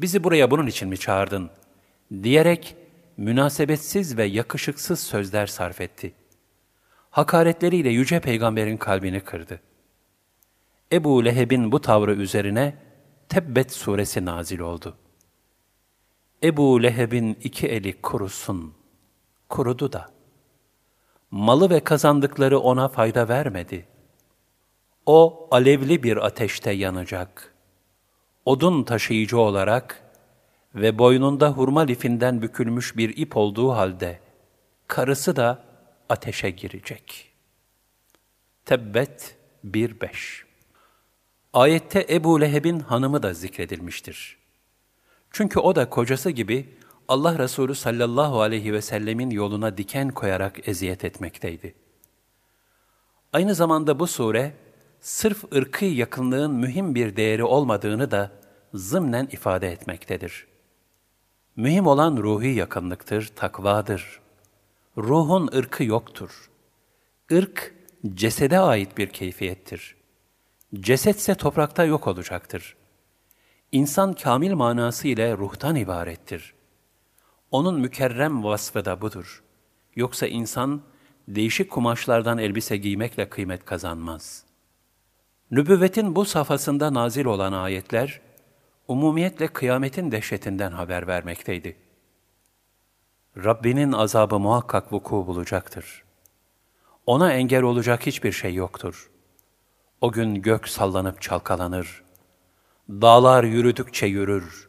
[0.00, 1.50] bizi buraya bunun için mi çağırdın?
[2.22, 2.76] Diyerek
[3.16, 6.19] münasebetsiz ve yakışıksız sözler sarf etti.
[7.10, 9.60] Hakaretleriyle Yüce Peygamber'in kalbini kırdı.
[10.92, 12.76] Ebu Leheb'in bu tavrı üzerine
[13.28, 14.96] Tebbet suresi nazil oldu.
[16.42, 18.74] Ebu Leheb'in iki eli kurusun,
[19.48, 20.10] kurudu da.
[21.30, 23.86] Malı ve kazandıkları ona fayda vermedi.
[25.06, 27.60] O alevli bir ateşte yanacak.''
[28.44, 30.02] odun taşıyıcı olarak
[30.74, 34.20] ve boynunda hurma lifinden bükülmüş bir ip olduğu halde
[34.86, 35.64] karısı da
[36.10, 37.32] ateşe girecek.
[38.64, 40.42] Tebbet 1-5
[41.52, 44.38] Ayette Ebu Leheb'in hanımı da zikredilmiştir.
[45.30, 46.74] Çünkü o da kocası gibi
[47.08, 51.74] Allah Resulü sallallahu aleyhi ve sellemin yoluna diken koyarak eziyet etmekteydi.
[53.32, 54.54] Aynı zamanda bu sure,
[55.00, 58.32] sırf ırkı yakınlığın mühim bir değeri olmadığını da
[58.74, 60.46] zımnen ifade etmektedir.
[61.56, 64.19] Mühim olan ruhi yakınlıktır, takvadır.
[64.98, 66.50] Ruhun ırkı yoktur.
[67.30, 67.74] Irk,
[68.14, 69.96] cesede ait bir keyfiyettir.
[70.74, 72.76] Cesetse toprakta yok olacaktır.
[73.72, 76.54] İnsan kamil manası ile ruhtan ibarettir.
[77.50, 79.42] Onun mükerrem vasfı da budur.
[79.96, 80.82] Yoksa insan,
[81.28, 84.50] değişik kumaşlardan elbise giymekle kıymet kazanmaz.''
[85.50, 88.20] Nübüvvetin bu safhasında nazil olan ayetler,
[88.88, 91.76] umumiyetle kıyametin dehşetinden haber vermekteydi.
[93.36, 96.04] Rabbinin azabı muhakkak vuku bulacaktır.
[97.06, 99.10] Ona engel olacak hiçbir şey yoktur.
[100.00, 102.02] O gün gök sallanıp çalkalanır.
[102.88, 104.68] Dağlar yürüdükçe yürür.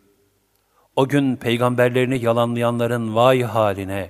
[0.95, 4.09] O gün peygamberlerini yalanlayanların vay haline.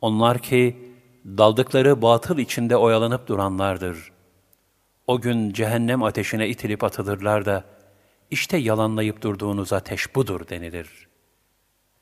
[0.00, 0.94] Onlar ki
[1.26, 4.12] daldıkları batıl içinde oyalanıp duranlardır.
[5.06, 7.64] O gün cehennem ateşine itilip atılırlar da,
[8.30, 11.08] işte yalanlayıp durduğunuz ateş budur denilir.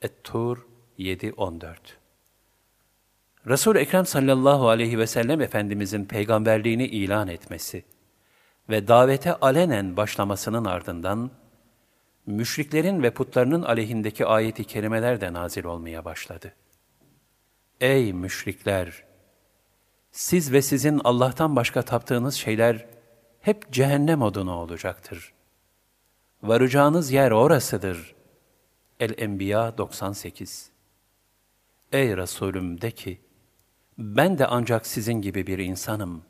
[0.02, 1.76] Et-Tur 7-14
[3.46, 7.84] Resul-i Ekrem sallallahu aleyhi ve sellem Efendimizin peygamberliğini ilan etmesi
[8.68, 11.30] ve davete alenen başlamasının ardından,
[12.26, 16.52] müşriklerin ve putlarının aleyhindeki ayeti kerimeler de nazil olmaya başladı.
[17.80, 19.04] Ey müşrikler!
[20.10, 22.86] Siz ve sizin Allah'tan başka taptığınız şeyler
[23.40, 25.32] hep cehennem odunu olacaktır.
[26.42, 28.14] Varacağınız yer orasıdır.
[29.00, 30.73] El-Enbiya 98
[31.92, 33.20] Ey Resulüm de ki,
[33.98, 36.22] ben de ancak sizin gibi bir insanım.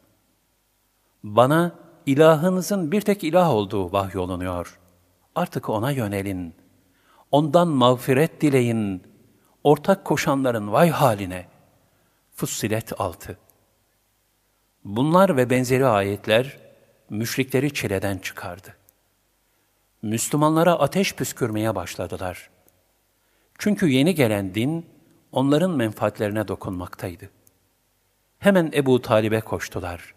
[1.23, 4.79] Bana ilahınızın bir tek ilah olduğu vahyolunuyor.
[5.35, 6.55] Artık ona yönelin.
[7.31, 9.03] Ondan mağfiret dileyin.
[9.65, 11.47] Ortak koşanların vay haline.
[12.35, 13.39] Fussilet 6
[14.85, 16.59] Bunlar ve benzeri ayetler
[17.11, 18.77] müşrikleri çileden çıkardı.
[20.03, 22.51] Müslümanlara ateş püskürmeye başladılar.
[23.59, 24.87] Çünkü yeni gelen din
[25.35, 27.31] onların menfaatlerine dokunmaktaydı.
[28.39, 30.15] Hemen Ebu Talib'e koştular.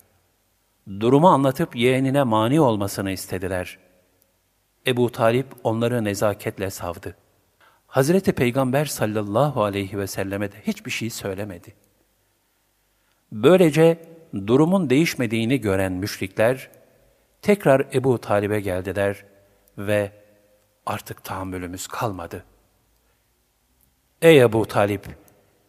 [1.00, 3.80] Durumu anlatıp yeğenine mani olmasını istediler.
[4.88, 7.16] Ebu Talip onları nezaketle savdı.
[7.88, 11.74] Hazreti Peygamber sallallahu aleyhi ve selleme de hiçbir şey söylemedi.
[13.32, 13.98] Böylece
[14.48, 16.70] durumun değişmediğini gören müşrikler,
[17.42, 19.26] tekrar Ebu Talib'e geldiler
[19.78, 20.12] ve
[20.86, 22.44] artık tahammülümüz kalmadı.
[24.22, 25.06] Ey Ebu Talip!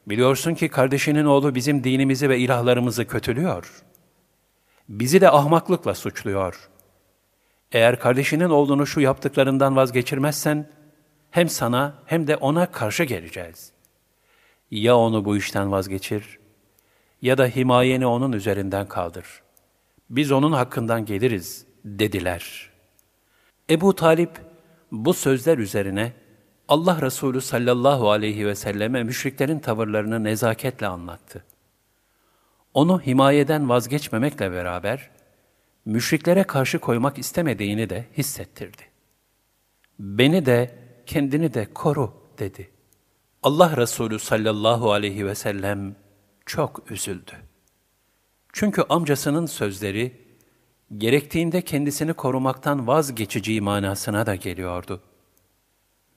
[0.07, 3.83] Biliyorsun ki kardeşinin oğlu bizim dinimizi ve ilahlarımızı kötülüyor.
[4.89, 6.71] Bizi de ahmaklıkla suçluyor.
[7.73, 10.71] Eğer kardeşinin oğlunu şu yaptıklarından vazgeçirmezsen,
[11.31, 13.73] hem sana hem de ona karşı geleceğiz.
[14.71, 16.39] Ya onu bu işten vazgeçir,
[17.23, 19.27] ya da himayeni onun üzerinden kaldır.
[20.11, 22.71] Biz onun hakkından geliriz, dediler.
[23.71, 24.31] Ebu Talip,
[24.93, 26.13] bu sözler üzerine,
[26.69, 31.45] Allah Resulü sallallahu aleyhi ve selleme müşriklerin tavırlarını nezaketle anlattı.
[32.75, 35.11] Onu himayeden vazgeçmemekle beraber,
[35.85, 38.83] müşriklere karşı koymak istemediğini de hissettirdi.
[39.99, 42.71] Beni de, kendini de koru dedi.
[43.43, 45.97] Allah Resulü sallallahu aleyhi ve sellem
[46.47, 47.33] çok üzüldü.
[48.53, 50.29] Çünkü amcasının sözleri,
[50.99, 55.03] gerektiğinde kendisini korumaktan vazgeçeceği manasına da geliyordu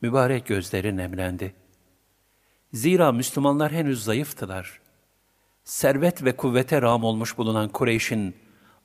[0.02, 1.54] mübarek gözleri nemlendi.
[2.72, 4.80] Zira Müslümanlar henüz zayıftılar.
[5.64, 8.36] Servet ve kuvvete rağm olmuş bulunan Kureyş'in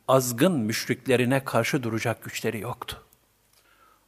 [0.08, 3.04] azgın müşriklerine karşı duracak güçleri yoktu.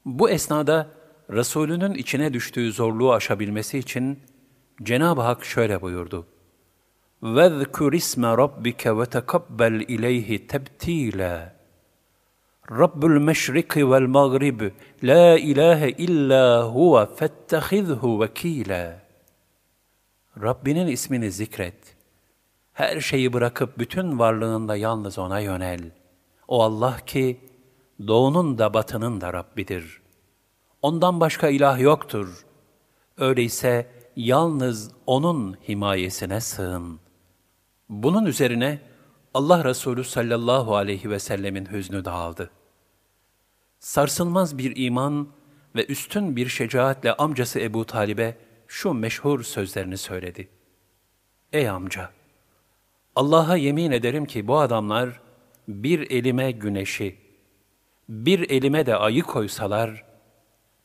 [0.05, 4.19] Bu esnada Resulünün içine düştüğü zorluğu aşabilmesi için
[4.83, 6.27] Cenab-ı Hak şöyle buyurdu.
[7.23, 11.56] وَذْكُرِ اسْمَ رَبِّكَ وَتَقَبَّلْ اِلَيْهِ تَبْتِيلًا
[12.70, 14.60] Rabbul meşriki vel mağrib,
[15.02, 19.00] la ilahe illa huve fettehizhu vekila.
[20.42, 21.96] Rabbinin ismini zikret.
[22.72, 25.80] Her şeyi bırakıp bütün varlığında yalnız O'na yönel.
[26.48, 27.40] O Allah ki,
[28.06, 30.00] doğunun da batının da Rabbidir.
[30.82, 32.46] Ondan başka ilah yoktur.
[33.16, 33.86] Öyleyse
[34.16, 37.00] yalnız O'nun himayesine sığın.
[37.88, 38.80] Bunun üzerine
[39.34, 42.50] Allah Resulü sallallahu aleyhi ve sellemin hüznü dağıldı
[43.78, 45.28] sarsılmaz bir iman
[45.76, 48.36] ve üstün bir şecaatle amcası Ebu Talib'e
[48.66, 50.48] şu meşhur sözlerini söyledi.
[51.52, 52.10] Ey amca!
[53.16, 55.20] Allah'a yemin ederim ki bu adamlar
[55.68, 57.16] bir elime güneşi,
[58.08, 60.04] bir elime de ayı koysalar,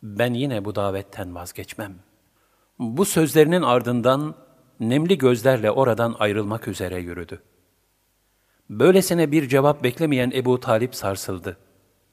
[0.04, 1.96] ben yine bu davetten vazgeçmem.
[2.80, 4.36] Bu sözlerinin ardından
[4.80, 7.42] nemli gözlerle oradan ayrılmak üzere yürüdü.
[8.70, 11.58] Böylesine bir cevap beklemeyen Ebu Talip sarsıldı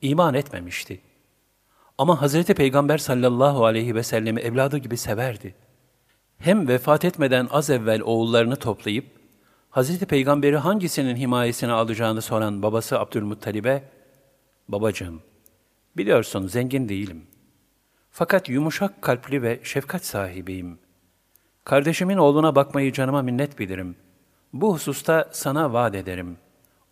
[0.03, 1.01] iman etmemişti.
[1.99, 5.55] Ama Hazreti Peygamber sallallahu aleyhi ve sellemi evladı gibi severdi.
[6.39, 9.07] Hem vefat etmeden az evvel oğullarını toplayıp,
[9.71, 13.83] Hazreti Peygamber'i hangisinin himayesine alacağını soran babası Abdülmuttalib'e,
[14.69, 15.23] Babacığım,
[15.97, 17.27] biliyorsun zengin değilim.
[18.11, 20.79] Fakat yumuşak kalpli ve şefkat sahibiyim.
[21.65, 23.97] Kardeşimin oğluna bakmayı canıma minnet bilirim.
[24.53, 26.37] Bu hususta sana vaat ederim.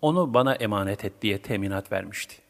[0.02, 2.47] Onu bana emanet et diye teminat vermişti.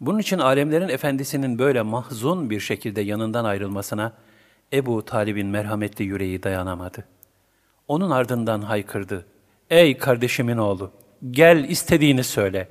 [0.00, 4.12] Bunun için alemlerin efendisinin böyle mahzun bir şekilde yanından ayrılmasına
[4.72, 7.04] Ebu Talib'in merhametli yüreği dayanamadı.
[7.88, 9.26] Onun ardından haykırdı.
[9.70, 10.90] Ey kardeşimin oğlu,
[11.30, 12.68] gel istediğini söyle.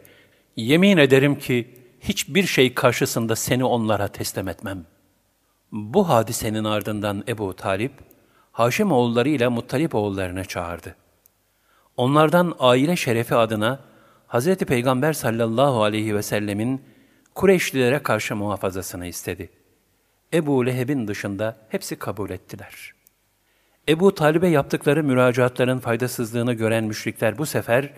[0.55, 4.85] Yemin ederim ki hiçbir şey karşısında seni onlara teslim etmem.
[5.71, 7.91] Bu hadisenin ardından Ebu Talip,
[8.51, 10.95] Haşim oğulları ile Muttalip oğullarını çağırdı.
[11.97, 13.79] Onlardan aile şerefi adına
[14.27, 14.55] Hz.
[14.55, 16.81] Peygamber sallallahu aleyhi ve sellemin
[17.39, 19.49] Kureyşlilere karşı muhafazasını istedi.
[20.33, 22.93] Ebu Leheb'in dışında hepsi kabul ettiler.
[23.89, 27.93] Ebu Talib'e yaptıkları müracaatların faydasızlığını gören müşrikler bu sefer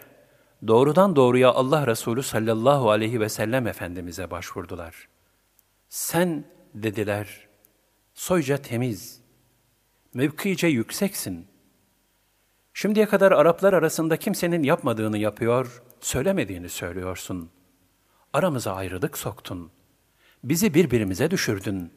[0.67, 5.07] doğrudan doğruya Allah Resulü sallallahu aleyhi ve sellem Efendimiz'e başvurdular.
[5.89, 7.47] Sen, dediler,
[8.13, 9.21] soyca temiz,
[10.13, 11.47] mevkice yükseksin.
[12.73, 17.51] Şimdiye kadar Araplar arasında kimsenin yapmadığını yapıyor, söylemediğini söylüyorsun.
[18.33, 19.71] Aramıza ayrılık soktun.
[20.43, 21.91] Bizi birbirimize düşürdün.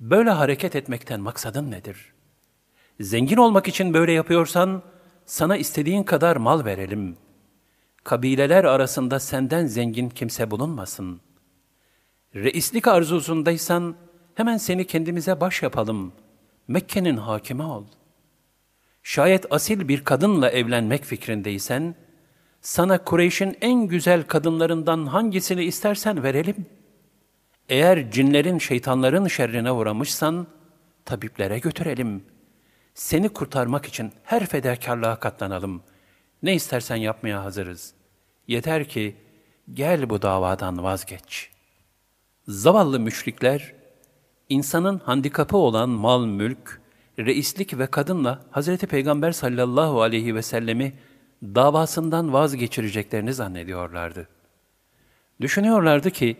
[0.00, 2.12] Böyle hareket etmekten maksadın nedir?
[3.00, 4.82] Zengin olmak için böyle yapıyorsan,
[5.26, 7.16] sana istediğin kadar mal verelim.
[8.04, 11.20] Kabileler arasında senden zengin kimse bulunmasın.
[12.34, 13.96] Reislik arzusundaysan,
[14.34, 16.12] hemen seni kendimize baş yapalım.
[16.68, 17.84] Mekke'nin hakimi ol.
[19.02, 21.94] Şayet asil bir kadınla evlenmek fikrindeysen,
[22.62, 26.66] sana Kureyş'in en güzel kadınlarından hangisini istersen verelim.
[27.68, 30.46] Eğer cinlerin, şeytanların şerrine uğramışsan,
[31.04, 32.24] tabiplere götürelim.
[32.94, 35.82] Seni kurtarmak için her fedakarlığa katlanalım.
[36.42, 37.94] Ne istersen yapmaya hazırız.
[38.48, 39.16] Yeter ki
[39.72, 41.50] gel bu davadan vazgeç.
[42.48, 43.74] Zavallı müşrikler,
[44.48, 46.80] insanın handikapı olan mal, mülk,
[47.18, 48.76] reislik ve kadınla Hz.
[48.76, 50.92] Peygamber sallallahu aleyhi ve sellemi
[51.42, 54.28] davasından vazgeçireceklerini zannediyorlardı.
[55.40, 56.36] Düşünüyorlardı ki,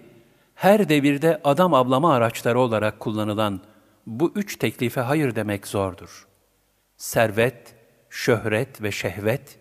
[0.55, 3.61] her devirde adam avlama araçları olarak kullanılan
[4.07, 6.27] bu üç teklife hayır demek zordur.
[6.97, 7.75] Servet,
[8.11, 9.59] şöhret ve şehvet,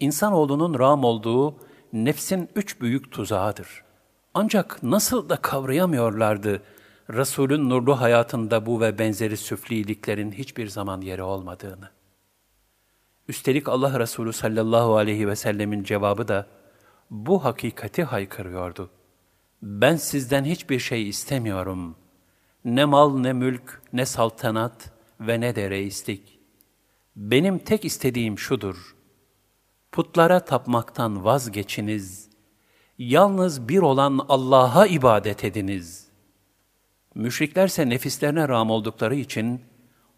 [0.00, 1.56] insanoğlunun ram olduğu
[1.92, 3.82] nefsin üç büyük tuzağıdır.
[4.34, 6.62] Ancak nasıl da kavrayamıyorlardı
[7.10, 11.90] Resulün nurlu hayatında bu ve benzeri süfliliklerin hiçbir zaman yeri olmadığını.
[13.28, 16.46] Üstelik Allah Resulü sallallahu aleyhi ve sellemin cevabı da
[17.10, 18.90] bu hakikati haykırıyordu.
[19.62, 21.96] Ben sizden hiçbir şey istemiyorum.
[22.64, 26.38] Ne mal ne mülk ne saltanat ve ne de reislik.
[27.16, 28.96] Benim tek istediğim şudur.
[29.92, 32.30] Putlara tapmaktan vazgeçiniz.
[32.98, 36.08] Yalnız bir olan Allah'a ibadet ediniz.
[37.14, 39.60] Müşriklerse nefislerine ram oldukları için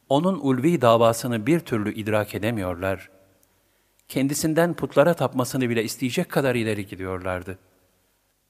[0.09, 3.11] onun ulvi davasını bir türlü idrak edemiyorlar.
[4.09, 7.59] Kendisinden putlara tapmasını bile isteyecek kadar ileri gidiyorlardı.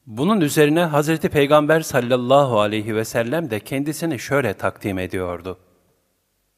[0.06, 5.58] Bunun üzerine Hazreti Peygamber sallallahu aleyhi ve sellem de kendisini şöyle takdim ediyordu.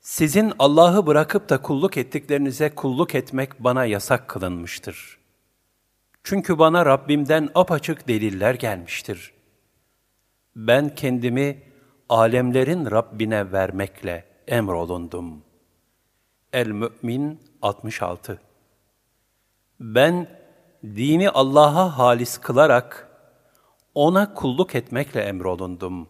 [0.01, 5.19] Sizin Allah'ı bırakıp da kulluk ettiklerinize kulluk etmek bana yasak kılınmıştır.
[6.25, 9.33] Çünkü bana Rabbimden apaçık deliller gelmiştir.
[10.57, 11.63] Ben kendimi
[12.09, 15.43] alemlerin Rabbine vermekle emrolundum.
[16.53, 18.41] El-Mü'min 66
[19.81, 20.29] Ben
[20.83, 23.09] dini Allah'a halis kılarak
[23.95, 26.09] ona kulluk etmekle emrolundum.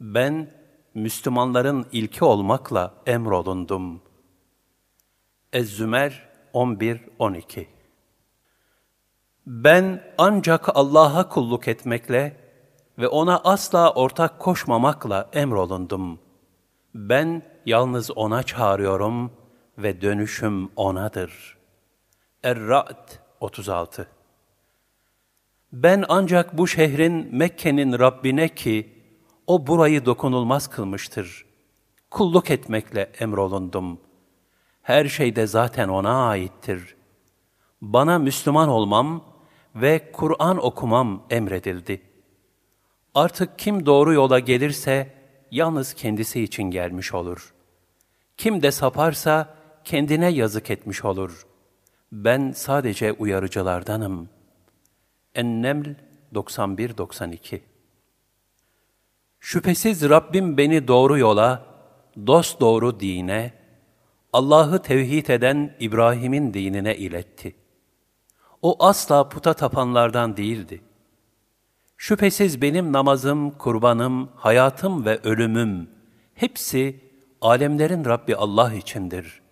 [0.00, 0.50] Ben
[0.94, 4.02] Müslümanların ilki olmakla emrolundum.
[5.52, 7.66] Ez-Zümer 11-12
[9.46, 12.36] Ben ancak Allah'a kulluk etmekle
[12.98, 16.18] ve ona asla ortak koşmamakla emrolundum.
[16.94, 19.32] Ben yalnız ona çağırıyorum
[19.78, 21.58] ve dönüşüm onadır.
[22.42, 23.08] Er-Ra'd
[23.40, 24.08] 36
[25.72, 29.02] Ben ancak bu şehrin Mekke'nin Rabbine ki,
[29.46, 31.46] o burayı dokunulmaz kılmıştır.
[32.10, 34.00] Kulluk etmekle emrolundum.
[34.82, 36.96] Her şey de zaten O'na aittir.
[37.80, 39.24] Bana Müslüman olmam
[39.74, 42.02] ve Kur'an okumam emredildi.
[43.14, 45.19] Artık kim doğru yola gelirse,
[45.50, 47.54] yalnız kendisi için gelmiş olur.
[48.36, 49.54] Kim de saparsa,
[49.84, 51.46] kendine yazık etmiş olur.
[52.12, 54.28] Ben sadece uyarıcılardanım.
[55.34, 55.94] Enneml
[56.34, 57.60] 91-92
[59.40, 61.66] Şüphesiz Rabbim beni doğru yola,
[62.26, 63.52] dost doğru dine,
[64.32, 67.54] Allah'ı tevhid eden İbrahim'in dinine iletti.
[68.62, 70.80] O asla puta tapanlardan değildi.
[72.02, 75.90] Şüphesiz benim namazım, kurbanım, hayatım ve ölümüm
[76.34, 77.00] hepsi
[77.40, 79.42] alemlerin Rabbi Allah içindir.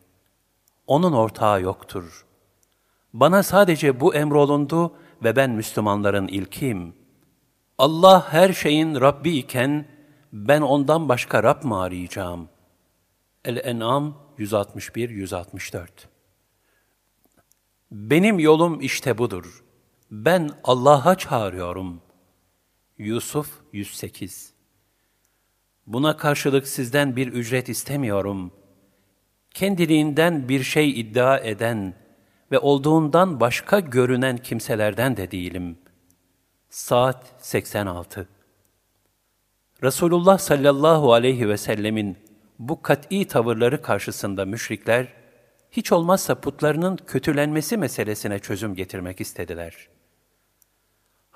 [0.86, 2.26] Onun ortağı yoktur.
[3.12, 4.94] Bana sadece bu emrolundu
[5.24, 6.94] ve ben Müslümanların ilkiyim.
[7.78, 9.86] Allah her şeyin Rabbi iken
[10.32, 12.48] ben ondan başka Rab mı arayacağım?
[13.44, 15.86] El-En'am 161-164
[17.90, 19.64] Benim yolum işte budur.
[20.10, 22.07] Ben Allah'a çağırıyorum.
[22.98, 24.52] Yusuf 108
[25.86, 28.52] Buna karşılık sizden bir ücret istemiyorum.
[29.54, 31.94] Kendiliğinden bir şey iddia eden
[32.52, 35.78] ve olduğundan başka görünen kimselerden de değilim.
[36.70, 38.28] Saat 86
[39.82, 42.16] Resulullah sallallahu aleyhi ve sellemin
[42.58, 45.08] bu kat'i tavırları karşısında müşrikler,
[45.70, 49.88] hiç olmazsa putlarının kötülenmesi meselesine çözüm getirmek istediler.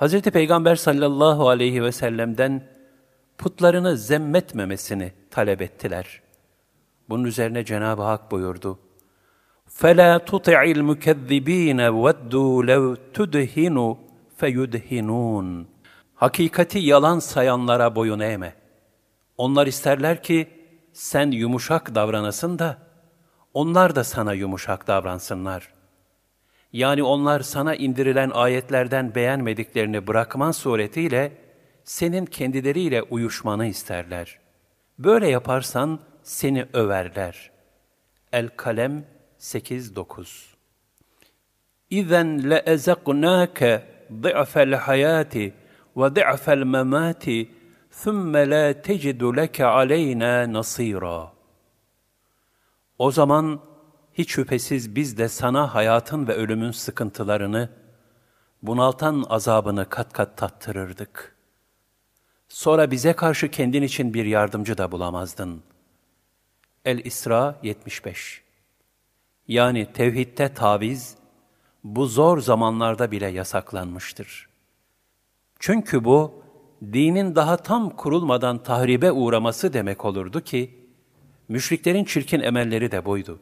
[0.01, 0.21] Hz.
[0.21, 2.63] Peygamber sallallahu aleyhi ve sellem'den
[3.37, 6.21] putlarını zemmetmemesini talep ettiler.
[7.09, 8.79] Bunun üzerine Cenab-ı Hak buyurdu.
[9.69, 13.97] فَلَا تُطِعِ الْمُكَذِّب۪ينَ وَدُّوا لَوْ تُدْهِنُوا
[14.39, 15.65] فَيُدْهِنُونَ
[16.15, 18.53] Hakikati yalan sayanlara boyun eğme.
[19.37, 20.47] Onlar isterler ki
[20.93, 22.77] sen yumuşak davranasın da
[23.53, 25.73] onlar da sana yumuşak davransınlar.
[26.72, 31.32] yani onlar sana indirilen ayetlerden beğenmediklerini bırakman suretiyle
[31.84, 34.38] senin kendileriyle uyuşmanı isterler.
[34.98, 37.50] Böyle yaparsan seni överler.
[38.32, 39.04] El-Kalem
[39.38, 40.52] 8-9
[41.92, 43.60] اِذَنْ لَاَزَقْنَاكَ
[44.24, 45.52] ضِعْفَ الْحَيَاتِ
[45.96, 47.24] وَضِعْفَ الْمَمَاتِ
[48.02, 51.32] ثُمَّ لَا تَجِدُ لَكَ عَلَيْنَا نَصِيرًا
[52.98, 53.60] O zaman
[54.14, 57.68] hiç şüphesiz biz de sana hayatın ve ölümün sıkıntılarını,
[58.62, 61.36] bunaltan azabını kat kat tattırırdık.
[62.48, 65.62] Sonra bize karşı kendin için bir yardımcı da bulamazdın.
[66.84, 68.42] El-İsra 75
[69.48, 71.16] Yani tevhidte taviz,
[71.84, 74.48] bu zor zamanlarda bile yasaklanmıştır.
[75.58, 76.42] Çünkü bu,
[76.82, 80.88] dinin daha tam kurulmadan tahribe uğraması demek olurdu ki,
[81.48, 83.40] müşriklerin çirkin emelleri de buydu.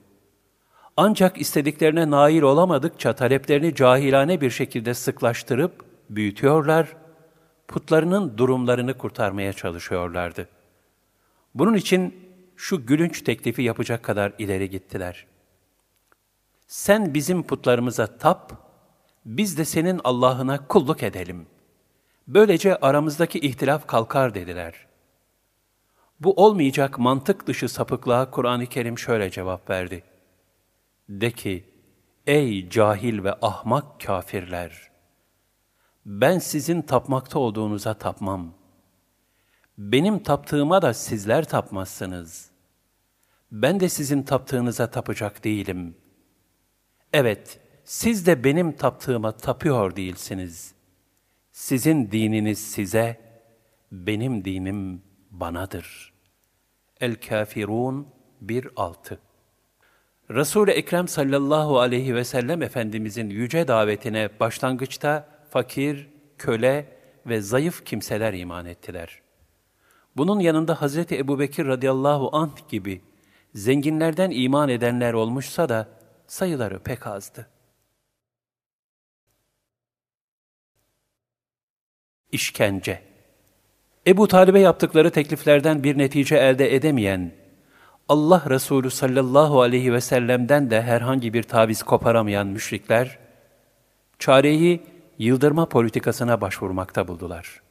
[0.97, 6.97] Ancak istediklerine nail olamadıkça taleplerini cahilane bir şekilde sıklaştırıp büyütüyorlar,
[7.69, 10.49] putlarının durumlarını kurtarmaya çalışıyorlardı.
[11.55, 12.15] Bunun için
[12.57, 15.27] şu gülünç teklifi yapacak kadar ileri gittiler.
[16.67, 18.53] Sen bizim putlarımıza tap,
[19.25, 21.47] biz de senin Allah'ına kulluk edelim.
[22.29, 24.87] Böylece aramızdaki ihtilaf kalkar dediler.
[26.21, 30.10] Bu olmayacak mantık dışı sapıklığa Kur'an-ı Kerim şöyle cevap verdi.
[31.11, 31.65] De ki,
[32.27, 34.91] ey cahil ve ahmak kafirler!
[36.07, 38.55] Ben sizin tapmakta olduğunuza tapmam.
[39.79, 42.51] Benim taptığıma da sizler tapmazsınız.
[43.53, 45.97] Ben de sizin taptığınıza tapacak değilim.
[47.13, 50.75] Evet, siz de benim taptığıma tapıyor değilsiniz.
[51.53, 53.21] Sizin dininiz size,
[53.93, 56.13] benim dinim banadır.
[57.01, 58.09] El-Kafirun
[58.45, 59.19] 1.6
[60.31, 66.09] Resul-i Ekrem sallallahu aleyhi ve sellem Efendimizin yüce davetine başlangıçta fakir,
[66.39, 66.87] köle
[67.27, 69.23] ve zayıf kimseler iman ettiler.
[70.17, 73.03] Bunun yanında Hazreti Ebubekir radıyallahu anh gibi
[73.55, 75.89] zenginlerden iman edenler olmuşsa da
[76.27, 77.51] sayıları pek azdı.
[82.33, 83.03] İşkence
[84.07, 87.40] Ebu Talib'e yaptıkları tekliflerden bir netice elde edemeyen,
[88.11, 93.19] Allah Resulü sallallahu aleyhi ve sellem'den de herhangi bir taviz koparamayan müşrikler,
[94.19, 94.83] çareyi
[95.19, 97.63] yıldırma politikasına başvurmakta buldular.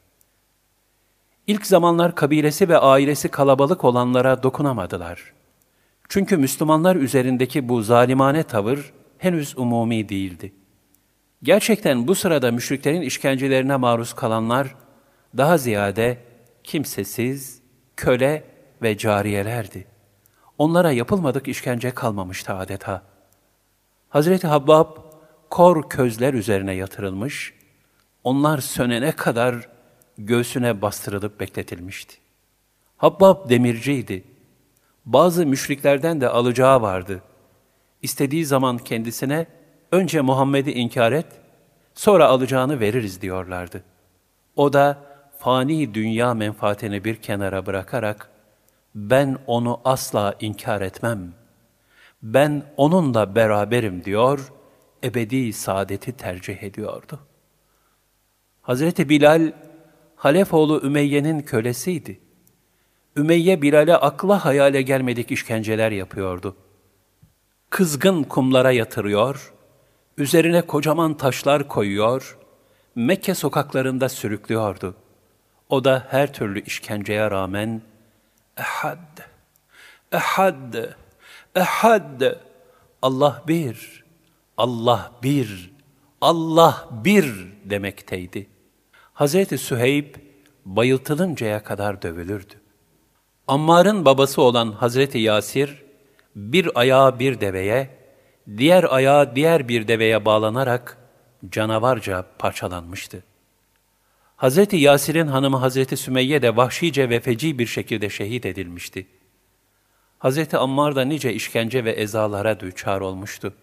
[1.48, 5.34] İlk zamanlar kabilesi ve ailesi kalabalık olanlara dokunamadılar.
[6.10, 10.54] Çünkü Müslümanlar üzerindeki bu zalimane tavır henüz umumi değildi.
[11.44, 14.76] Gerçekten bu sırada müşriklerin işkencelerine maruz kalanlar
[15.38, 16.18] daha ziyade
[16.64, 17.62] kimsesiz,
[17.98, 18.44] köle
[18.82, 19.99] ve cariyelerdi.
[20.60, 23.02] Onlara yapılmadık işkence kalmamıştı adeta.
[24.10, 24.98] Hazreti Habbab
[25.50, 27.54] kor közler üzerine yatırılmış,
[28.24, 29.70] onlar sönene kadar
[30.18, 32.18] göğsüne bastırılıp bekletilmişti.
[32.98, 34.24] Habbab demirciydi.
[35.06, 37.22] Bazı müşriklerden de alacağı vardı.
[38.02, 39.46] İstediği zaman kendisine
[39.92, 41.28] önce Muhammed'i inkar et,
[41.94, 43.84] sonra alacağını veririz diyorlardı.
[44.56, 44.98] O da
[45.38, 48.30] fani dünya menfaatini bir kenara bırakarak,
[48.96, 51.34] ben onu asla inkar etmem.
[52.24, 54.52] Ben onunla beraberim diyor,
[55.04, 57.20] ebedi saadeti tercih ediyordu.
[58.62, 59.52] Hazreti Bilal,
[60.16, 62.20] Halefoğlu Ümeyye'nin kölesiydi.
[63.16, 66.56] Ümeyye Bilal'e akla hayale gelmedik işkenceler yapıyordu.
[67.70, 69.54] Kızgın kumlara yatırıyor,
[70.18, 72.38] üzerine kocaman taşlar koyuyor,
[72.96, 74.96] Mekke sokaklarında sürüklüyordu.
[75.70, 77.82] O da her türlü işkenceye rağmen,
[78.60, 79.20] Ehad,
[80.12, 80.74] Ehad,
[81.56, 82.22] Ehad,
[83.02, 84.04] Allah bir,
[84.58, 85.72] Allah bir,
[86.22, 88.48] Allah bir demekteydi.
[89.14, 90.16] Hazreti Süheyb
[90.66, 92.54] bayıltılıncaya kadar dövülürdü.
[93.48, 95.84] Ammar'ın babası olan Hazreti Yasir,
[96.36, 97.90] bir ayağı bir deveye,
[98.58, 100.98] diğer ayağı diğer bir deveye bağlanarak
[101.50, 103.24] canavarca parçalanmıştı.
[104.40, 109.08] Hazreti Yasir'in hanımı Hazreti Sümeyye de vahşice ve feci bir şekilde şehit edilmişti.
[110.20, 113.54] Hazreti Ammar da nice işkence ve ezalara düçar olmuştu.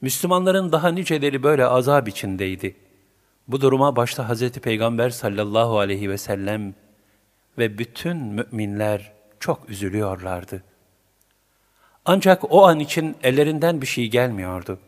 [0.00, 2.76] Müslümanların daha niceleri böyle azap içindeydi.
[3.48, 6.74] Bu duruma başta Hazreti Peygamber sallallahu aleyhi ve sellem
[7.58, 10.62] ve bütün müminler çok üzülüyorlardı.
[12.04, 14.78] Ancak o an için ellerinden bir şey gelmiyordu.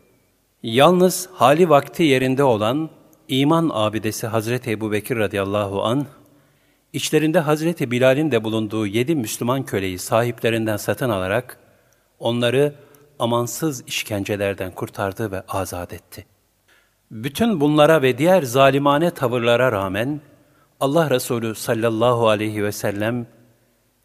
[0.63, 2.98] Yalnız hali vakti yerinde olan
[3.29, 6.05] iman abidesi Hazreti Ebu Bekir radıyallahu an,
[6.93, 11.57] içlerinde Hazreti Bilal'in de bulunduğu yedi Müslüman köleyi sahiplerinden satın alarak,
[12.19, 12.75] onları
[13.19, 16.25] amansız işkencelerden kurtardı ve azat etti.
[17.11, 20.21] Bütün bunlara ve diğer zalimane tavırlara rağmen,
[20.79, 23.27] Allah Resulü sallallahu aleyhi ve sellem,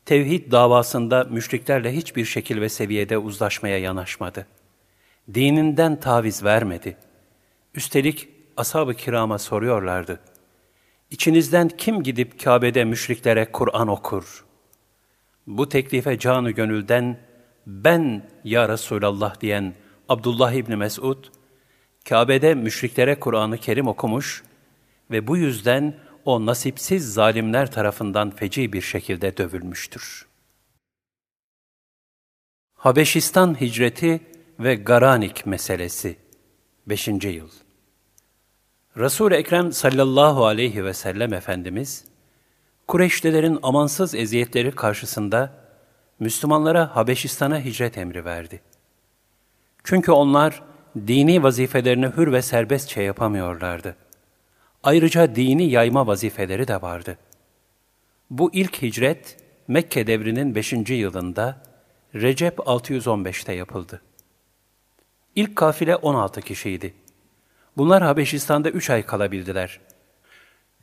[0.04, 4.46] tevhid davasında müşriklerle hiçbir şekil ve seviyede uzlaşmaya yanaşmadı.
[5.34, 6.96] Dininden taviz vermedi.
[7.74, 10.20] Üstelik ashab-ı kirama soruyorlardı.
[11.10, 14.44] İçinizden kim gidip Kabe'de müşriklere Kur'an okur?
[15.46, 17.18] Bu teklife canı gönülden
[17.66, 19.74] ben ya Resulallah diyen
[20.08, 21.24] Abdullah İbni Mesud,
[22.08, 24.42] Kabe'de müşriklere Kur'an-ı Kerim okumuş
[25.10, 25.94] ve bu yüzden
[26.24, 30.26] o nasipsiz zalimler tarafından feci bir şekilde dövülmüştür.
[32.74, 34.20] Habeşistan hicreti
[34.60, 36.16] ve Garanik meselesi
[36.86, 37.08] 5.
[37.08, 37.50] yıl
[38.96, 42.04] Resul-i Ekrem sallallahu aleyhi ve sellem Efendimiz,
[42.88, 45.52] Kureyşlilerin amansız eziyetleri karşısında
[46.20, 48.60] Müslümanlara Habeşistan'a hicret emri verdi.
[49.84, 50.62] Çünkü onlar
[50.96, 53.96] dini vazifelerini hür ve serbestçe yapamıyorlardı.
[54.82, 57.18] Ayrıca dini yayma vazifeleri de vardı.
[58.30, 59.36] Bu ilk hicret
[59.68, 60.72] Mekke devrinin 5.
[60.72, 61.62] yılında
[62.14, 64.02] Recep 615'te yapıldı.
[65.36, 66.94] İlk kafile 16 kişiydi.
[67.76, 69.80] Bunlar Habeşistan'da üç ay kalabildiler.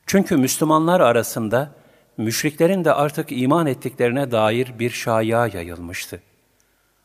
[0.05, 1.71] Çünkü Müslümanlar arasında
[2.17, 6.21] müşriklerin de artık iman ettiklerine dair bir şaya yayılmıştı.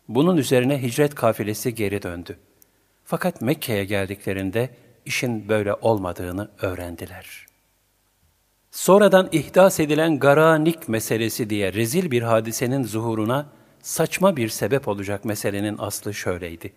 [0.08, 2.38] Bunun üzerine hicret kafilesi geri döndü.
[3.04, 4.70] Fakat Mekke'ye geldiklerinde
[5.04, 7.46] işin böyle olmadığını öğrendiler.
[8.70, 13.46] Sonradan ihdas edilen Garanik meselesi diye rezil bir hadisenin zuhuruna
[13.82, 16.72] saçma bir sebep olacak meselenin aslı şöyleydi.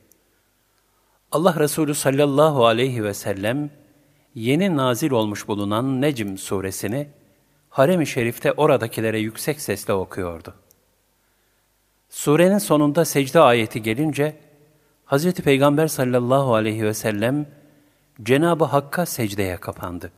[1.31, 3.69] Allah Resulü sallallahu aleyhi ve sellem
[4.35, 7.07] yeni nazil olmuş bulunan Necm suresini
[7.69, 10.53] harem-i şerifte oradakilere yüksek sesle okuyordu.
[12.09, 14.37] Surenin sonunda secde ayeti gelince
[15.05, 15.33] Hz.
[15.33, 17.45] Peygamber sallallahu aleyhi ve sellem
[18.23, 20.11] Cenab-ı Hakk'a secdeye kapandı.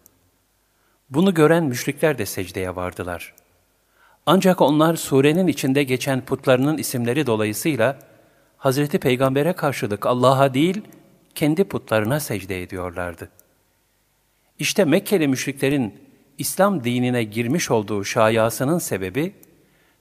[1.10, 3.34] Bunu gören müşrikler de secdeye vardılar.
[4.26, 8.00] Ancak onlar surenin içinde geçen putlarının isimleri dolayısıyla
[8.58, 10.82] Hazreti Peygamber'e karşılık Allah'a değil,
[11.36, 13.30] kendi putlarına secde ediyorlardı.
[14.60, 16.00] İşte Mekkeli müşriklerin
[16.38, 19.34] İslam dinine girmiş olduğu şayasının sebebi,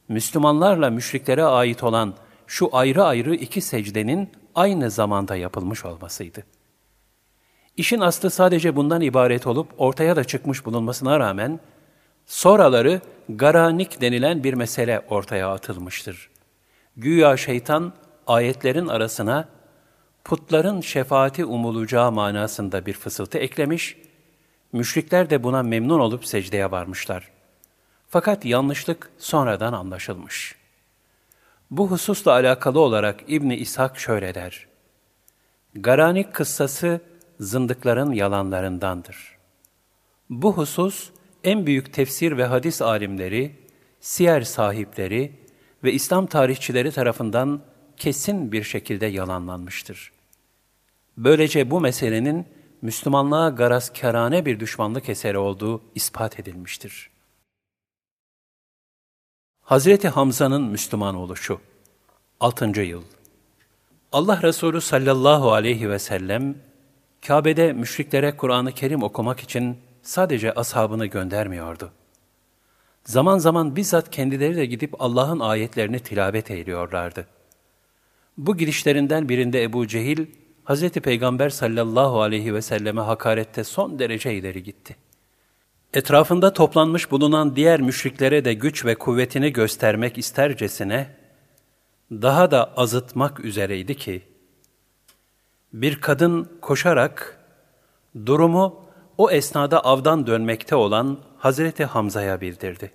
[0.08, 2.14] Müslümanlarla müşriklere ait olan
[2.46, 6.44] şu ayrı ayrı iki secdenin aynı zamanda yapılmış olmasıydı.
[7.76, 11.60] İşin aslı sadece bundan ibaret olup ortaya da çıkmış bulunmasına rağmen,
[12.26, 16.30] sonraları garanik denilen bir mesele ortaya atılmıştır.
[16.96, 17.92] Güya şeytan
[18.26, 19.48] ayetlerin arasına
[20.24, 23.96] putların şefaati umulacağı manasında bir fısıltı eklemiş,
[24.72, 27.30] müşrikler de buna memnun olup secdeye varmışlar.
[28.08, 30.54] Fakat yanlışlık sonradan anlaşılmış.
[31.70, 34.66] Bu hususla alakalı olarak İbni İshak şöyle der.
[35.74, 37.00] Garanik kıssası
[37.40, 39.38] zındıkların yalanlarındandır.
[40.30, 41.10] Bu husus
[41.44, 43.56] en büyük tefsir ve hadis alimleri,
[44.00, 45.32] siyer sahipleri
[45.84, 47.60] ve İslam tarihçileri tarafından
[48.00, 50.12] kesin bir şekilde yalanlanmıştır.
[51.16, 52.46] Böylece bu meselenin
[52.82, 57.10] Müslümanlığa garazkârane bir düşmanlık eseri olduğu ispat edilmiştir.
[59.62, 61.60] Hazreti Hamza'nın Müslüman oluşu
[62.40, 62.80] 6.
[62.80, 63.02] yıl
[64.12, 66.54] Allah Resulü sallallahu aleyhi ve sellem
[67.26, 71.92] Kabe'de müşriklere Kur'an-ı Kerim okumak için sadece ashabını göndermiyordu.
[73.04, 77.26] Zaman zaman bizzat kendileri de gidip Allah'ın ayetlerini tilavet ediyorlardı.
[78.40, 80.26] Bu girişlerinden birinde Ebu Cehil,
[80.64, 80.90] Hz.
[80.90, 84.96] Peygamber sallallahu aleyhi ve selleme hakarette son derece ileri gitti.
[85.94, 91.16] Etrafında toplanmış bulunan diğer müşriklere de güç ve kuvvetini göstermek istercesine,
[92.10, 94.22] daha da azıtmak üzereydi ki,
[95.72, 97.40] bir kadın koşarak
[98.26, 98.84] durumu
[99.18, 102.90] o esnada avdan dönmekte olan Hazreti Hamza'ya bildirdi.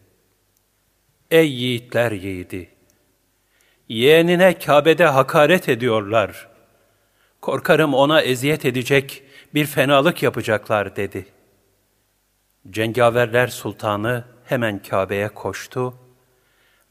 [1.31, 2.74] Ey yiğitler yiğidi!
[3.89, 6.47] Yeğenine Kabe'de hakaret ediyorlar.
[7.41, 11.25] Korkarım ona eziyet edecek bir fenalık yapacaklar dedi.
[12.69, 15.93] Cengaverler sultanı hemen Kabe'ye koştu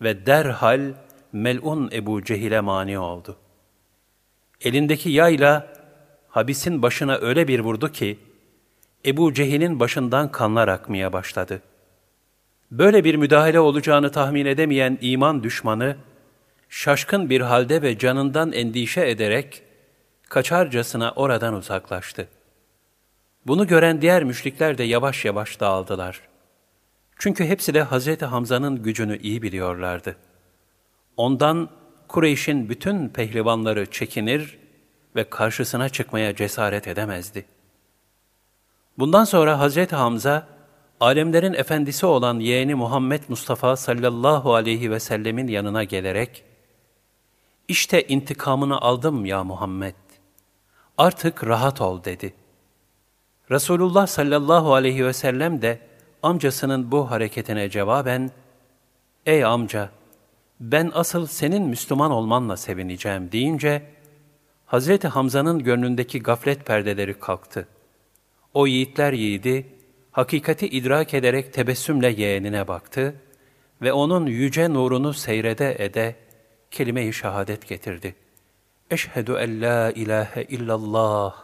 [0.00, 0.92] ve derhal
[1.32, 3.36] melun Ebu Cehil'e mani oldu.
[4.60, 5.72] Elindeki yayla
[6.28, 8.18] habisin başına öyle bir vurdu ki,
[9.06, 11.62] Ebu Cehil'in başından kanlar akmaya başladı.
[12.70, 15.96] Böyle bir müdahale olacağını tahmin edemeyen iman düşmanı,
[16.74, 19.62] şaşkın bir halde ve canından endişe ederek,
[20.28, 22.28] kaçarcasına oradan uzaklaştı.
[23.46, 26.20] Bunu gören diğer müşrikler de yavaş yavaş dağıldılar.
[27.18, 30.16] Çünkü hepsi de Hazreti Hamza'nın gücünü iyi biliyorlardı.
[31.16, 31.70] Ondan
[32.08, 34.58] Kureyş'in bütün pehlivanları çekinir
[35.16, 37.44] ve karşısına çıkmaya cesaret edemezdi.
[38.98, 40.46] Bundan sonra Hazreti Hamza,
[41.00, 46.44] alemlerin efendisi olan yeğeni Muhammed Mustafa sallallahu aleyhi ve sellemin yanına gelerek,
[47.68, 49.94] İşte intikamını aldım ya Muhammed,
[50.98, 52.34] artık rahat ol dedi.
[53.50, 55.80] Resulullah sallallahu aleyhi ve sellem de
[56.22, 58.30] amcasının bu hareketine cevaben,
[59.26, 59.90] Ey amca,
[60.60, 63.82] ben asıl senin Müslüman olmanla sevineceğim deyince,
[64.66, 67.68] Hazreti Hamza'nın gönlündeki gaflet perdeleri kalktı.
[68.54, 69.66] O yiğitler yiğidi,
[70.10, 73.14] hakikati idrak ederek tebessümle yeğenine baktı
[73.82, 76.23] ve onun yüce nurunu seyrede ede
[76.74, 78.14] kelime-i şehadet getirdi.
[78.90, 81.34] Eşhedü en la ilahe illallah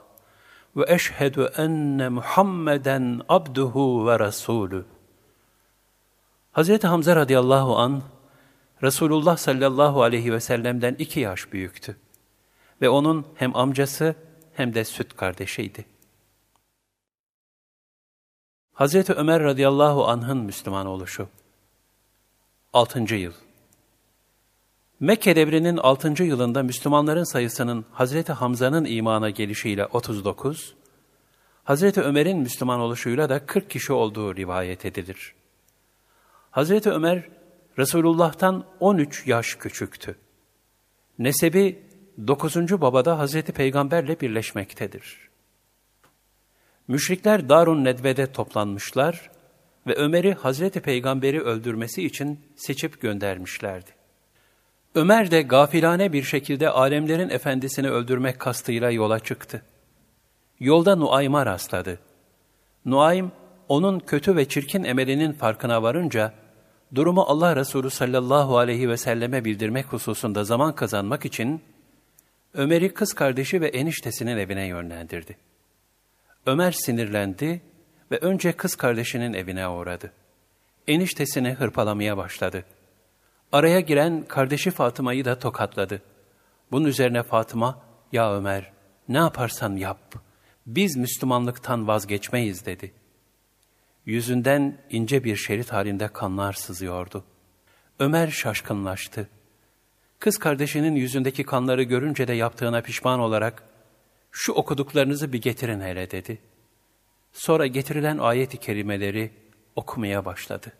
[0.76, 4.84] ve eşhedü enne Muhammeden abduhu ve rasulü.
[6.52, 8.02] Hazreti Hamza radıyallahu an
[8.82, 11.96] Resulullah sallallahu aleyhi ve sellem'den iki yaş büyüktü
[12.82, 14.14] ve onun hem amcası
[14.54, 15.84] hem de süt kardeşiydi.
[18.72, 21.28] Hazreti Ömer radıyallahu anh'ın Müslüman oluşu
[22.72, 23.14] 6.
[23.14, 23.32] yıl
[25.00, 26.22] Mekke devrinin 6.
[26.24, 30.74] yılında Müslümanların sayısının Hazreti Hamza'nın imana gelişiyle 39,
[31.64, 35.34] Hazreti Ömer'in Müslüman oluşuyla da 40 kişi olduğu rivayet edilir.
[36.50, 37.28] Hazreti Ömer,
[37.78, 40.16] Resulullah'tan 13 yaş küçüktü.
[41.18, 41.82] Nesebi
[42.26, 42.56] 9.
[42.56, 45.28] babada Hazreti Peygamberle birleşmektedir.
[46.88, 49.30] Müşrikler Darun Nedve'de toplanmışlar
[49.86, 53.99] ve Ömer'i Hazreti Peygamber'i öldürmesi için seçip göndermişlerdi.
[54.94, 59.62] Ömer de gafilane bir şekilde alemlerin efendisini öldürmek kastıyla yola çıktı.
[60.60, 61.98] Yolda Nuaym'a rastladı.
[62.84, 63.32] Nuaym,
[63.68, 66.34] onun kötü ve çirkin emelinin farkına varınca,
[66.94, 71.62] durumu Allah Resulü sallallahu aleyhi ve selleme bildirmek hususunda zaman kazanmak için,
[72.54, 75.36] Ömer'i kız kardeşi ve eniştesinin evine yönlendirdi.
[76.46, 77.62] Ömer sinirlendi
[78.10, 80.12] ve önce kız kardeşinin evine uğradı.
[80.86, 82.79] Eniştesini hırpalamaya başladı.''
[83.52, 86.02] Araya giren kardeşi Fatıma'yı da tokatladı.
[86.70, 87.82] Bunun üzerine Fatıma,
[88.12, 88.72] ya Ömer
[89.08, 90.14] ne yaparsan yap,
[90.66, 92.92] biz Müslümanlıktan vazgeçmeyiz dedi.
[94.06, 97.24] Yüzünden ince bir şerit halinde kanlar sızıyordu.
[97.98, 99.28] Ömer şaşkınlaştı.
[100.18, 103.62] Kız kardeşinin yüzündeki kanları görünce de yaptığına pişman olarak,
[104.30, 106.38] şu okuduklarınızı bir getirin hele dedi.
[107.32, 109.30] Sonra getirilen ayet-i kerimeleri
[109.76, 110.72] okumaya başladı.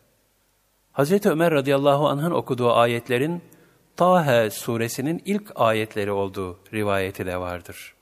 [1.01, 1.27] Hz.
[1.27, 3.43] Ömer radıyallahu anh'ın okuduğu ayetlerin
[3.97, 7.95] Tahe suresinin ilk ayetleri olduğu rivayeti de vardır.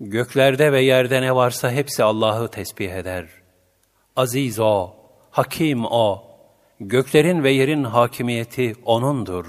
[0.00, 3.28] Göklerde ve yerde ne varsa hepsi Allah'ı tesbih eder.
[4.16, 4.90] Aziz O,
[5.30, 6.24] Hakim O,
[6.80, 9.46] göklerin ve yerin hakimiyeti O'nundur.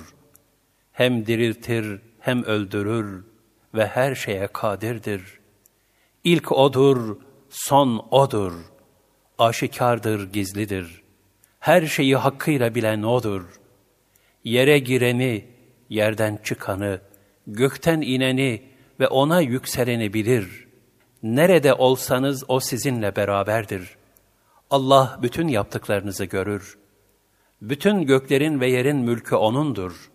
[0.91, 3.25] Hem diriltir hem öldürür
[3.73, 5.39] ve her şeye kadirdir.
[6.23, 7.17] İlk O'dur,
[7.49, 8.53] son O'dur.
[9.37, 11.02] Aşikardır, gizlidir.''
[11.63, 13.43] Her şeyi hakkıyla bilen O'dur.
[14.43, 15.45] Yere gireni,
[15.89, 17.01] yerden çıkanı,
[17.47, 18.63] gökten ineni
[18.99, 20.67] ve O'na yükseleni bilir.
[21.23, 23.95] Nerede olsanız O sizinle beraberdir.
[24.69, 26.77] Allah bütün yaptıklarınızı görür.
[27.61, 30.11] Bütün göklerin ve yerin mülkü O'nundur.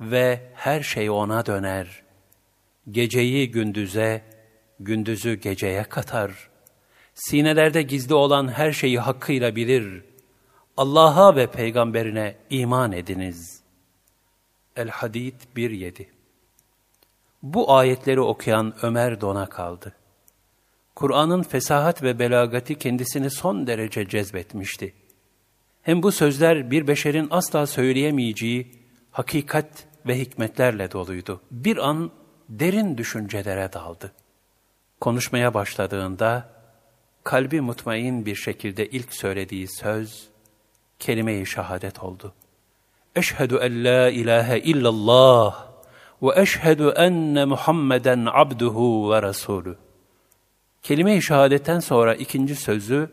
[0.00, 2.02] Ve her şey O'na döner.
[2.90, 4.22] Geceyi gündüze,
[4.80, 6.50] gündüzü geceye katar.
[7.14, 10.13] Sinelerde gizli olan her şeyi hakkıyla bilir.''
[10.76, 13.60] Allah'a ve peygamberine iman ediniz.
[14.76, 16.06] El-Hadid 1.7
[17.42, 19.94] Bu ayetleri okuyan Ömer dona kaldı.
[20.94, 24.94] Kur'an'ın fesahat ve belagati kendisini son derece cezbetmişti.
[25.82, 28.72] Hem bu sözler bir beşerin asla söyleyemeyeceği
[29.10, 31.40] hakikat ve hikmetlerle doluydu.
[31.50, 32.10] Bir an
[32.48, 34.12] derin düşüncelere daldı.
[35.00, 36.48] Konuşmaya başladığında
[37.24, 40.33] kalbi mutmain bir şekilde ilk söylediği söz
[40.98, 42.32] kelime-i şehadet oldu.
[43.16, 45.66] Eşhedü en la ilahe illallah
[46.22, 49.76] ve eşhedü enne Muhammeden abduhu ve rasulü.
[50.82, 53.10] Kelime-i şehadetten sonra ikinci sözü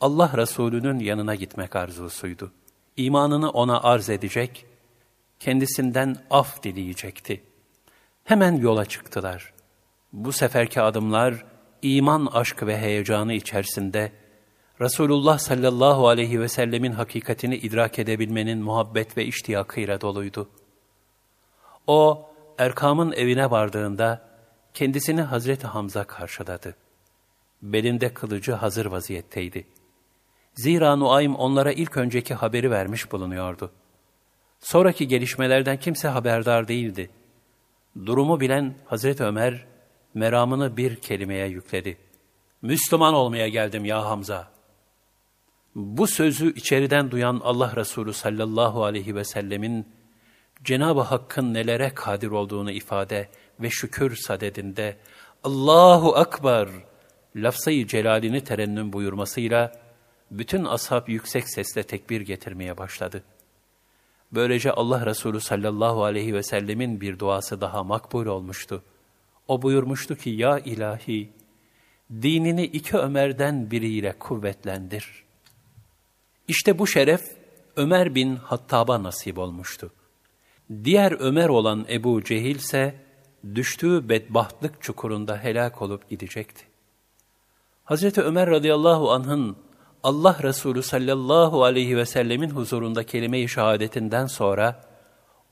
[0.00, 2.52] Allah Resulü'nün yanına gitmek arzusuydu.
[2.96, 4.66] İmanını ona arz edecek,
[5.40, 7.42] kendisinden af dileyecekti.
[8.24, 9.52] Hemen yola çıktılar.
[10.12, 11.44] Bu seferki adımlar
[11.82, 14.12] iman aşkı ve heyecanı içerisinde
[14.80, 20.48] Resulullah sallallahu aleyhi ve sellemin hakikatini idrak edebilmenin muhabbet ve iştiyakıyla doluydu.
[21.86, 24.28] O, Erkam'ın evine vardığında
[24.74, 26.76] kendisini Hazreti Hamza karşıladı.
[27.62, 29.66] Belinde kılıcı hazır vaziyetteydi.
[30.54, 33.70] Zira Nuaym onlara ilk önceki haberi vermiş bulunuyordu.
[34.60, 37.10] Sonraki gelişmelerden kimse haberdar değildi.
[38.06, 39.66] Durumu bilen Hazreti Ömer,
[40.14, 41.98] meramını bir kelimeye yükledi.
[42.62, 44.57] Müslüman olmaya geldim ya Hamza.
[45.78, 49.86] Bu sözü içeriden duyan Allah Resulü sallallahu aleyhi ve sellemin
[50.64, 53.28] Cenab-ı Hakk'ın nelere kadir olduğunu ifade
[53.60, 54.96] ve şükür sadedinde
[55.44, 56.68] Allahu Akbar
[57.36, 59.72] lafzayı celalini terennüm buyurmasıyla
[60.30, 63.22] bütün ashab yüksek sesle tekbir getirmeye başladı.
[64.32, 68.82] Böylece Allah Resulü sallallahu aleyhi ve sellemin bir duası daha makbul olmuştu.
[69.48, 71.30] O buyurmuştu ki, Ya ilahi,
[72.10, 75.27] dinini iki Ömer'den biriyle kuvvetlendir.
[76.48, 77.22] İşte bu şeref
[77.76, 79.90] Ömer bin Hattab'a nasip olmuştu.
[80.84, 82.94] Diğer Ömer olan Ebu Cehil ise
[83.54, 86.64] düştüğü bedbahtlık çukurunda helak olup gidecekti.
[87.84, 89.56] Hazreti Ömer radıyallahu anh'ın
[90.02, 94.84] Allah Resulü sallallahu aleyhi ve sellemin huzurunda kelime-i şehadetinden sonra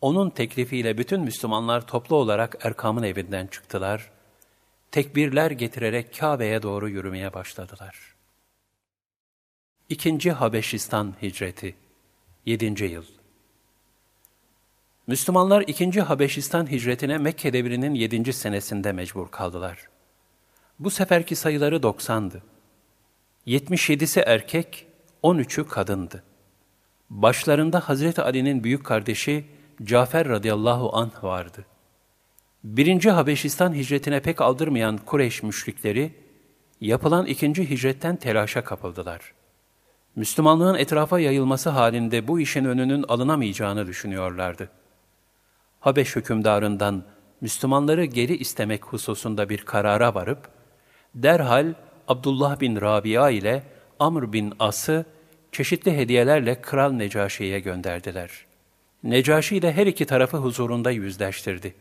[0.01, 4.10] onun teklifiyle bütün Müslümanlar toplu olarak Erkam'ın evinden çıktılar.
[4.90, 8.15] Tekbirler getirerek Kabe'ye doğru yürümeye başladılar.
[9.88, 11.74] İkinci Habeşistan Hicreti
[12.46, 12.84] 7.
[12.84, 13.04] Yıl
[15.06, 19.88] Müslümanlar ikinci Habeşistan hicretine Mekke devrinin yedinci senesinde mecbur kaldılar.
[20.78, 22.42] Bu seferki sayıları doksandı.
[23.46, 24.86] 77'si erkek,
[25.22, 26.22] 13'ü kadındı.
[27.10, 29.44] Başlarında Hazreti Ali'nin büyük kardeşi
[29.82, 31.64] Cafer radıyallahu anh vardı.
[32.64, 36.14] Birinci Habeşistan hicretine pek aldırmayan Kureyş müşrikleri,
[36.80, 39.36] yapılan ikinci hicretten telaşa kapıldılar.
[40.16, 44.68] Müslümanlığın etrafa yayılması halinde bu işin önünün alınamayacağını düşünüyorlardı.
[45.80, 47.05] Habeş hükümdarından
[47.40, 50.48] Müslümanları geri istemek hususunda bir karara varıp,
[51.14, 51.74] derhal
[52.09, 53.62] Abdullah bin Rabia ile
[53.98, 55.05] Amr bin As'ı
[55.52, 58.30] çeşitli hediyelerle Kral Necaşi'ye gönderdiler.
[59.02, 61.74] Necaşi ile her iki tarafı huzurunda yüzleştirdi.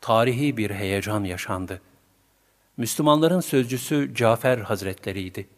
[0.00, 1.80] Tarihi bir heyecan yaşandı.
[2.76, 5.48] Müslümanların sözcüsü Cafer Hazretleriydi.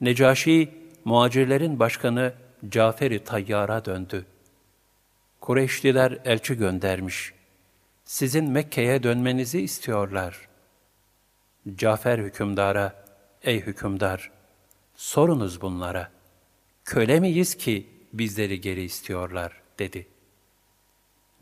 [0.00, 2.34] Necaşi, muacirlerin başkanı
[2.68, 4.26] Cafer-i Tayyar'a döndü.
[5.40, 7.34] Kureyşliler elçi göndermiş.
[8.04, 10.48] Sizin Mekke'ye dönmenizi istiyorlar.
[11.74, 13.04] Cafer hükümdara,
[13.42, 14.30] ey hükümdar,
[14.94, 16.10] sorunuz bunlara.
[16.84, 20.08] Köle miyiz ki bizleri geri istiyorlar, dedi.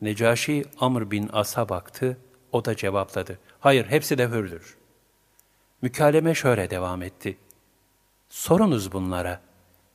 [0.01, 2.18] Necaşi Amr bin As'a baktı,
[2.52, 3.39] o da cevapladı.
[3.60, 4.76] Hayır, hepsi de hürdür.
[5.82, 7.39] Mükaleme şöyle devam etti.
[8.28, 9.48] Sorunuz bunlara.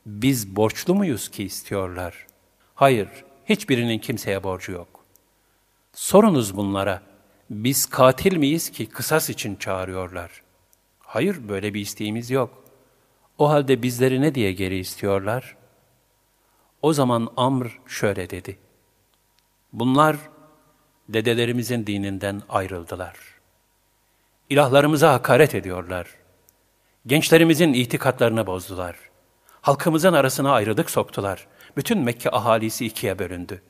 [0.06, 2.26] Biz borçlu muyuz ki istiyorlar?
[2.74, 3.08] Hayır,
[3.46, 5.04] hiçbirinin kimseye borcu yok.
[5.92, 7.02] Sorunuz bunlara.
[7.50, 10.42] Biz katil miyiz ki kısas için çağırıyorlar?
[11.00, 12.64] Hayır, böyle bir isteğimiz yok.
[13.38, 15.56] O halde bizleri ne diye geri istiyorlar?
[16.82, 18.58] O zaman Amr şöyle dedi.
[19.72, 20.16] Bunlar
[21.08, 23.16] dedelerimizin dininden ayrıldılar.
[24.50, 26.08] İlahlarımıza hakaret ediyorlar.
[27.06, 28.96] Gençlerimizin itikatlarını bozdular.
[29.64, 31.46] Halkımızın arasına ayrılık soktular.
[31.76, 33.62] Bütün Mekke ahalisi ikiye bölündü.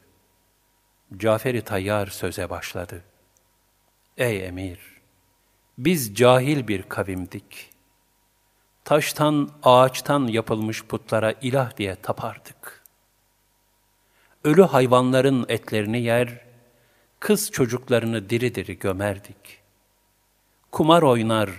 [1.16, 3.02] Caferi Tayyar söze başladı.
[4.16, 4.78] Ey emir!
[5.78, 7.70] Biz cahil bir kavimdik.
[8.84, 12.82] Taştan, ağaçtan yapılmış putlara ilah diye tapardık.
[14.44, 16.40] Ölü hayvanların etlerini yer,
[17.20, 19.60] kız çocuklarını diri diri gömerdik.
[20.72, 21.50] Kumar oynar,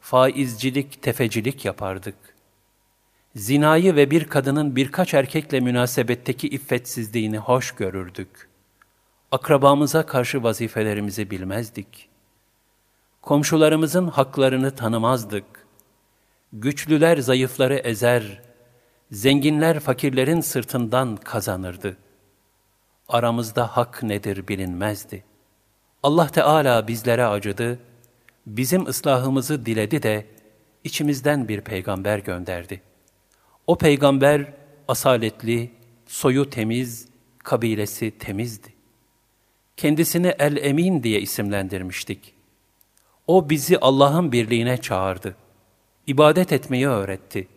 [0.00, 2.31] faizcilik, tefecilik yapardık.
[3.36, 8.48] Zinayı ve bir kadının birkaç erkekle münasebetteki iffetsizliğini hoş görürdük.
[9.30, 12.08] Akrabamıza karşı vazifelerimizi bilmezdik.
[13.22, 15.44] Komşularımızın haklarını tanımazdık.
[16.52, 18.42] Güçlüler zayıfları ezer,
[19.10, 21.96] zenginler fakirlerin sırtından kazanırdı.
[23.08, 25.24] Aramızda hak nedir bilinmezdi.
[26.02, 27.78] Allah Teala bizlere acıdı,
[28.46, 30.26] bizim ıslahımızı diledi de
[30.84, 32.91] içimizden bir peygamber gönderdi.
[33.66, 34.52] O peygamber
[34.88, 35.70] asaletli,
[36.06, 37.08] soyu temiz,
[37.38, 38.68] kabilesi temizdi.
[39.76, 42.34] Kendisini El-Emin diye isimlendirmiştik.
[43.26, 45.36] O bizi Allah'ın birliğine çağırdı.
[46.06, 47.48] İbadet etmeyi öğretti.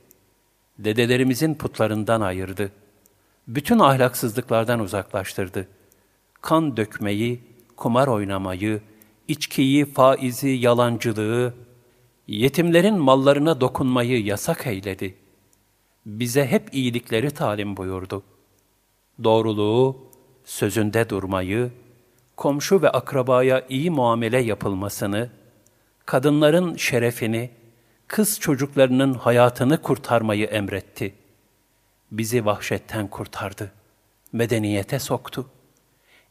[0.80, 2.72] Dedelerimizin putlarından ayırdı.
[3.48, 5.68] Bütün ahlaksızlıklardan uzaklaştırdı.
[6.41, 7.41] Kan dökmeyi,
[7.76, 8.82] kumar oynamayı,
[9.27, 11.53] içkiyi, faizi, yalancılığı,
[12.27, 15.15] yetimlerin mallarına dokunmayı yasak eyledi.
[16.06, 18.23] Bize hep iyilikleri talim buyurdu.
[19.23, 19.98] Doğruluğu,
[20.44, 21.72] sözünde durmayı,
[22.38, 25.30] komşu ve akrabaya iyi muamele yapılmasını,
[26.06, 27.52] kadınların şerefini,
[28.07, 31.15] kız çocuklarının hayatını kurtarmayı emretti.
[32.11, 33.72] Bizi vahşetten kurtardı,
[34.34, 35.49] medeniyete soktu.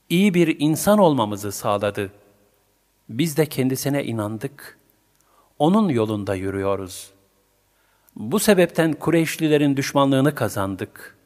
[0.09, 2.13] İyi bir insan olmamızı sağladı.
[3.09, 4.79] Biz de kendisine inandık.
[5.59, 7.14] Onun yolunda yürüyoruz.
[8.17, 11.17] Bu sebepten Kureyşlilerin düşmanlığını kazandık.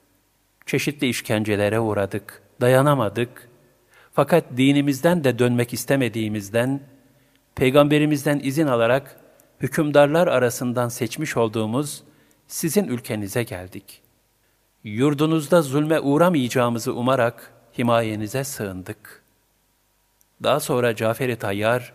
[0.67, 3.49] Çeşitli işkencelere uğradık, dayanamadık.
[4.13, 6.81] Fakat dinimizden de dönmek istemediğimizden,
[7.55, 9.21] Peygamberimizden izin alarak
[9.61, 12.03] hükümdarlar arasından seçmiş olduğumuz
[12.47, 14.03] sizin ülkenize geldik.
[14.85, 19.23] Yurdunuzda zulme uğramayacağımızı umarak himayenize sığındık.
[20.43, 21.93] Daha sonra Cafer-i Tayyar,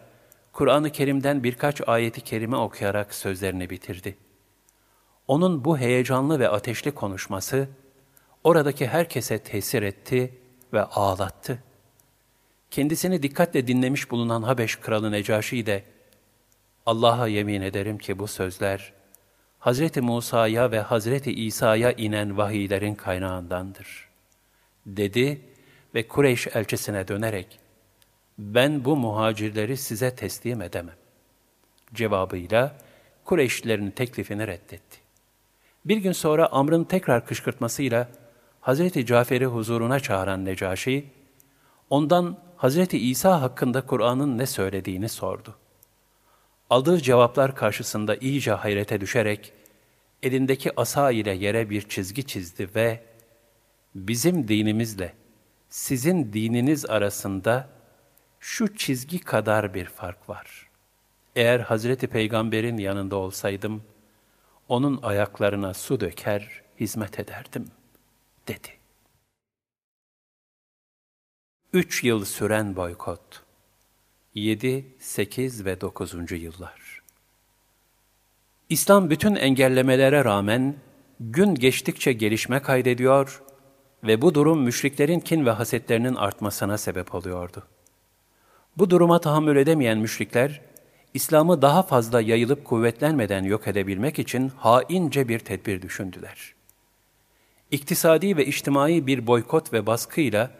[0.51, 4.17] Kur'an-ı Kerim'den birkaç ayeti kerime okuyarak sözlerini bitirdi.
[5.27, 7.67] Onun bu heyecanlı ve ateşli konuşması,
[8.43, 10.33] oradaki herkese tesir etti
[10.73, 11.63] ve ağlattı.
[12.71, 15.83] Kendisini dikkatle dinlemiş bulunan Habeş kralı Necaşi de,
[16.85, 18.93] Allah'a yemin ederim ki bu sözler,
[19.59, 24.09] Hazreti Musa'ya ve Hazreti İsa'ya inen vahiylerin kaynağındandır.
[24.85, 25.41] Dedi
[25.95, 27.59] ve Kureyş elçisine dönerek,
[28.37, 30.95] ben bu muhacirleri size teslim edemem.
[31.93, 32.77] Cevabıyla
[33.25, 35.02] Kureyşlilerin teklifini reddetti.
[35.85, 38.07] Bir gün sonra Amr'ın tekrar kışkırtmasıyla
[38.61, 41.05] Hazreti Cafer'i huzuruna çağıran Necaşi,
[41.89, 45.55] ondan Hazreti İsa hakkında Kur'an'ın ne söylediğini sordu.
[46.69, 49.53] Aldığı cevaplar karşısında iyice hayrete düşerek,
[50.23, 53.03] elindeki asa ile yere bir çizgi çizdi ve
[53.95, 55.13] bizim dinimizle
[55.69, 57.69] sizin dininiz arasında
[58.39, 60.69] şu çizgi kadar bir fark var.
[61.35, 63.83] Eğer Hazreti Peygamber'in yanında olsaydım,
[64.69, 67.67] onun ayaklarına su döker, hizmet ederdim,
[68.47, 68.69] dedi.
[71.73, 73.43] Üç yıl süren boykot.
[74.35, 76.31] 7, 8 ve 9.
[76.31, 77.01] yıllar.
[78.69, 80.75] İslam bütün engellemelere rağmen
[81.19, 83.43] gün geçtikçe gelişme kaydediyor
[84.03, 87.63] ve bu durum müşriklerin kin ve hasetlerinin artmasına sebep oluyordu.
[88.77, 90.61] Bu duruma tahammül edemeyen müşrikler,
[91.13, 96.53] İslam'ı daha fazla yayılıp kuvvetlenmeden yok edebilmek için haince bir tedbir düşündüler.
[97.71, 100.51] İktisadi ve içtimai bir boykot ve baskıyla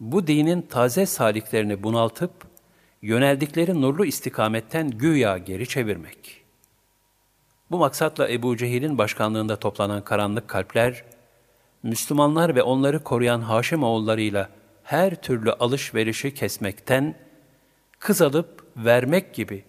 [0.00, 2.30] bu dinin taze saliklerini bunaltıp,
[3.02, 6.42] yöneldikleri nurlu istikametten güya geri çevirmek.
[7.70, 11.04] Bu maksatla Ebu Cehil'in başkanlığında toplanan karanlık kalpler,
[11.82, 14.48] Müslümanlar ve onları koruyan Haşim oğullarıyla
[14.82, 17.14] her türlü alışverişi kesmekten,
[17.98, 19.64] kız alıp vermek gibi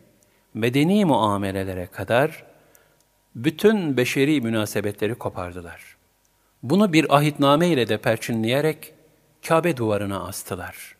[0.54, 2.44] medeni muamelelere kadar
[3.36, 5.98] bütün beşeri münasebetleri kopardılar.
[6.64, 8.94] Bunu bir ahitname ile de perçinleyerek
[9.48, 10.96] Kabe duvarına astılar.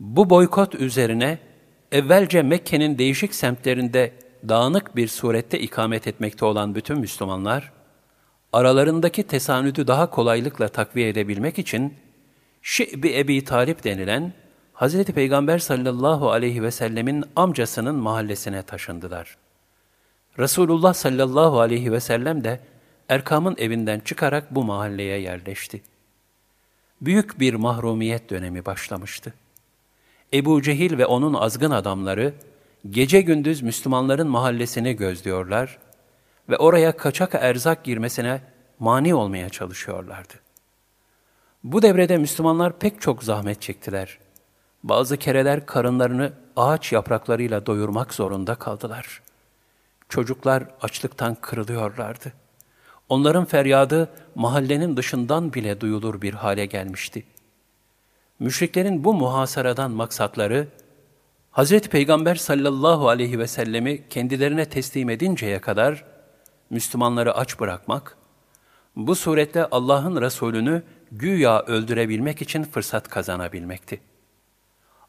[0.00, 1.38] Bu boykot üzerine
[1.92, 4.12] evvelce Mekke'nin değişik semtlerinde
[4.48, 7.72] dağınık bir surette ikamet etmekte olan bütün Müslümanlar,
[8.52, 11.94] aralarındaki tesanüdü daha kolaylıkla takviye edebilmek için
[12.62, 14.32] Şi'bi Ebi Talip denilen
[14.80, 15.04] Hz.
[15.04, 19.36] Peygamber sallallahu aleyhi ve sellemin amcasının mahallesine taşındılar.
[20.38, 22.60] Resulullah sallallahu aleyhi ve sellem de
[23.08, 25.82] Erkam'ın evinden çıkarak bu mahalleye yerleşti.
[27.00, 29.34] Büyük bir mahrumiyet dönemi başlamıştı.
[30.34, 32.34] Ebu Cehil ve onun azgın adamları
[32.90, 35.78] gece gündüz Müslümanların mahallesini gözlüyorlar
[36.48, 38.40] ve oraya kaçak erzak girmesine
[38.78, 40.34] mani olmaya çalışıyorlardı.
[41.64, 44.18] Bu devrede Müslümanlar pek çok zahmet çektiler.
[44.82, 49.22] Bazı kereler karınlarını ağaç yapraklarıyla doyurmak zorunda kaldılar.
[50.08, 52.32] Çocuklar açlıktan kırılıyorlardı.
[53.08, 57.24] Onların feryadı mahallenin dışından bile duyulur bir hale gelmişti.
[58.38, 60.68] Müşriklerin bu muhasaradan maksatları,
[61.52, 61.80] Hz.
[61.80, 66.04] Peygamber sallallahu aleyhi ve sellemi kendilerine teslim edinceye kadar
[66.70, 68.16] Müslümanları aç bırakmak,
[68.96, 70.82] bu suretle Allah'ın Resulünü
[71.12, 74.00] güya öldürebilmek için fırsat kazanabilmekti.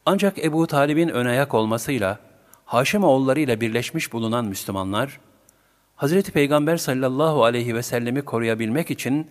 [0.06, 2.20] Ancak Ebu Talib'in ön ayak olmasıyla
[2.66, 5.20] Haşim oğullarıyla birleşmiş bulunan Müslümanlar,
[5.96, 9.28] Hazreti Peygamber sallallahu aleyhi ve sellemi koruyabilmek için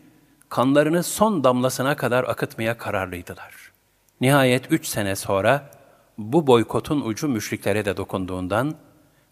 [0.49, 3.73] kanlarını son damlasına kadar akıtmaya kararlıydılar.
[4.21, 5.71] Nihayet üç sene sonra
[6.19, 8.75] bu boykotun ucu müşriklere de dokunduğundan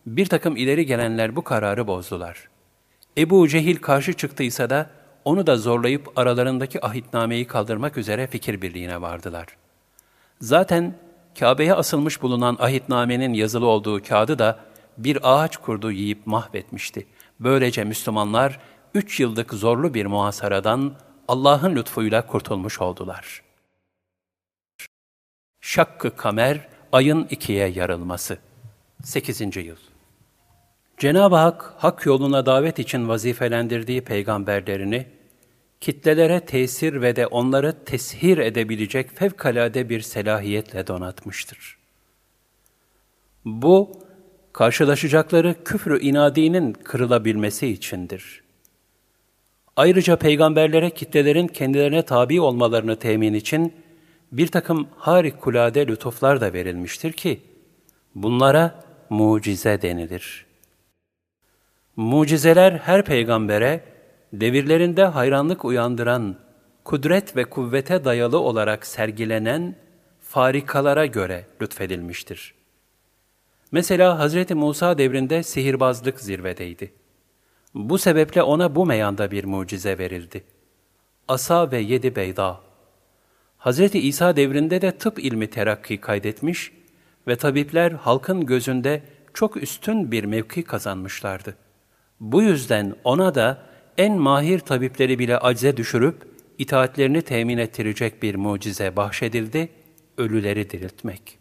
[0.07, 2.49] bir takım ileri gelenler bu kararı bozdular.
[3.19, 4.91] Ebu Cehil karşı çıktıysa da
[5.25, 9.47] onu da zorlayıp aralarındaki ahitnameyi kaldırmak üzere fikir birliğine vardılar.
[10.41, 10.95] Zaten
[11.39, 14.59] Kabe'ye asılmış bulunan ahitnamenin yazılı olduğu kağıdı da
[14.99, 17.07] bir ağaç kurdu yiyip mahvetmişti.
[17.41, 18.61] Böylece Müslümanlar
[18.95, 20.95] üç yıllık zorlu bir muhasaradan
[21.29, 23.43] Allah'ın lütfuyla kurtulmuş oldular.
[25.61, 28.39] Şakkı Kamer, ayın ikiye yarılması.
[29.05, 29.57] 8.
[29.57, 29.77] yıl.
[30.99, 35.07] Cenab-ı Hak, hak yoluna davet için vazifelendirdiği peygamberlerini,
[35.81, 41.79] kitlelere tesir ve de onları teshir edebilecek fevkalade bir selahiyetle donatmıştır.
[43.45, 43.93] Bu,
[44.53, 48.43] karşılaşacakları küfrü inadinin kırılabilmesi içindir.
[49.77, 53.73] Ayrıca peygamberlere kitlelerin kendilerine tabi olmalarını temin için
[54.33, 57.41] bir takım harikulade lütuflar da verilmiştir ki,
[58.15, 60.47] bunlara mucize denilir.
[61.97, 63.81] Mucizeler her peygambere,
[64.33, 66.37] devirlerinde hayranlık uyandıran,
[66.85, 69.77] kudret ve kuvvete dayalı olarak sergilenen
[70.21, 72.55] farikalara göre lütfedilmiştir.
[73.73, 74.51] Mesela Hz.
[74.51, 76.93] Musa devrinde sihirbazlık zirvedeydi.
[77.75, 80.45] Bu sebeple ona bu meyanda bir mucize verildi.
[81.29, 82.61] Asa ve yedi beyda.
[83.59, 83.95] Hz.
[83.95, 86.73] İsa devrinde de tıp ilmi terakki kaydetmiş
[87.27, 89.03] ve tabipler halkın gözünde
[89.35, 91.57] çok üstün bir mevki kazanmışlardı.
[92.21, 93.68] Bu yüzden ona da
[93.99, 96.17] en mahir tabipleri bile acze düşürüp
[96.59, 99.69] itaatlerini temin ettirecek bir mucize bahşedildi,
[100.19, 101.39] ölüleri diriltmek.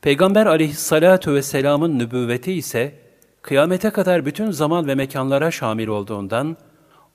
[0.00, 2.94] Peygamber aleyhissalatu vesselamın nübüvveti ise
[3.42, 6.56] kıyamete kadar bütün zaman ve mekanlara şamil olduğundan,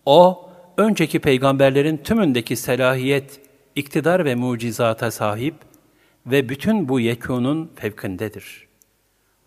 [0.06, 3.40] o, önceki peygamberlerin tümündeki selahiyet,
[3.76, 5.56] iktidar ve mucizata sahip
[6.26, 8.68] ve bütün bu yekunun fevkindedir.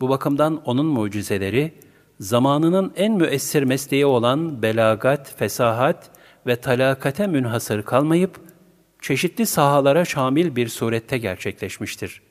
[0.00, 1.72] Bu bakımdan onun mucizeleri,
[2.20, 6.10] zamanının en müessir mesleği olan belagat, fesahat
[6.46, 8.40] ve talakate münhasır kalmayıp,
[9.02, 12.22] çeşitli sahalara şamil bir surette gerçekleşmiştir.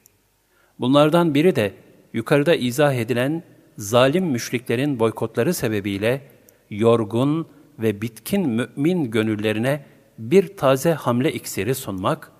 [0.80, 1.74] Bunlardan biri de
[2.14, 3.44] yukarıda izah edilen
[3.78, 6.22] zalim müşriklerin boykotları sebebiyle
[6.70, 7.48] yorgun
[7.80, 9.86] ve bitkin mümin gönüllerine
[10.18, 12.32] bir taze hamle iksiri sunmak,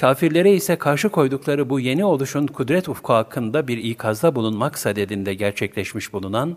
[0.00, 6.12] kafirlere ise karşı koydukları bu yeni oluşun kudret ufku hakkında bir ikazda bulunmak sadedinde gerçekleşmiş
[6.12, 6.56] bulunan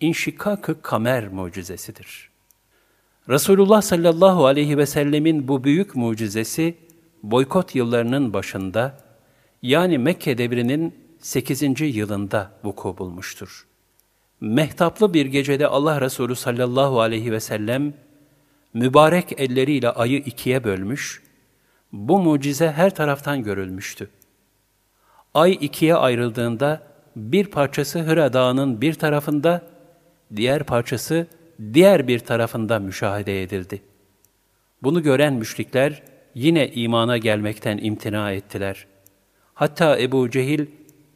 [0.00, 2.30] inşikak-ı kamer mucizesidir.
[3.28, 6.74] Resulullah sallallahu aleyhi ve sellemin bu büyük mucizesi,
[7.22, 8.98] boykot yıllarının başında,
[9.62, 11.80] yani Mekke devrinin 8.
[11.80, 13.66] yılında vuku bulmuştur.
[14.40, 17.94] Mehtaplı bir gecede Allah Resulü sallallahu aleyhi ve sellem,
[18.74, 21.22] mübarek elleriyle ayı ikiye bölmüş,
[21.92, 24.10] bu mucize her taraftan görülmüştü.
[25.34, 26.82] Ay ikiye ayrıldığında
[27.16, 29.62] bir parçası Hıra Dağı'nın bir tarafında,
[30.36, 31.26] diğer parçası
[31.72, 33.82] diğer bir tarafında müşahede edildi.
[34.82, 36.02] Bunu gören müşrikler
[36.34, 38.86] yine imana gelmekten imtina ettiler.
[39.54, 40.66] Hatta Ebu Cehil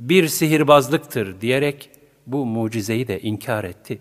[0.01, 1.91] bir sihirbazlıktır diyerek
[2.27, 3.99] bu mucizeyi de inkar etti.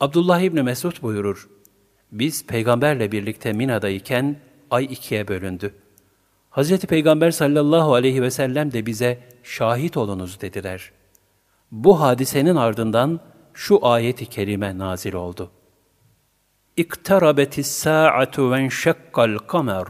[0.00, 1.48] Abdullah İbni Mesud buyurur,
[2.12, 4.36] biz peygamberle birlikte Mina'dayken
[4.72, 5.74] ay ikiye bölündü.
[6.50, 10.92] Hazreti Peygamber sallallahu aleyhi ve sellem de bize şahit olunuz dediler.
[11.70, 13.20] Bu hadisenin ardından
[13.54, 15.50] şu ayeti kerime nazil oldu.
[16.76, 19.84] İktarabetis sa'atu ve enşekkal kamer.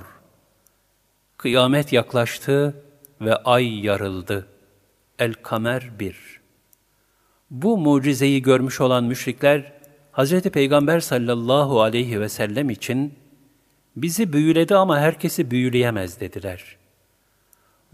[1.36, 2.84] Kıyamet yaklaştı
[3.20, 4.46] ve ay yarıldı.
[5.18, 6.40] El-Kamer 1
[7.50, 9.72] Bu mucizeyi görmüş olan müşrikler,
[10.12, 10.42] Hz.
[10.42, 13.21] Peygamber sallallahu aleyhi ve sellem için
[13.96, 16.76] bizi büyüledi ama herkesi büyüleyemez dediler.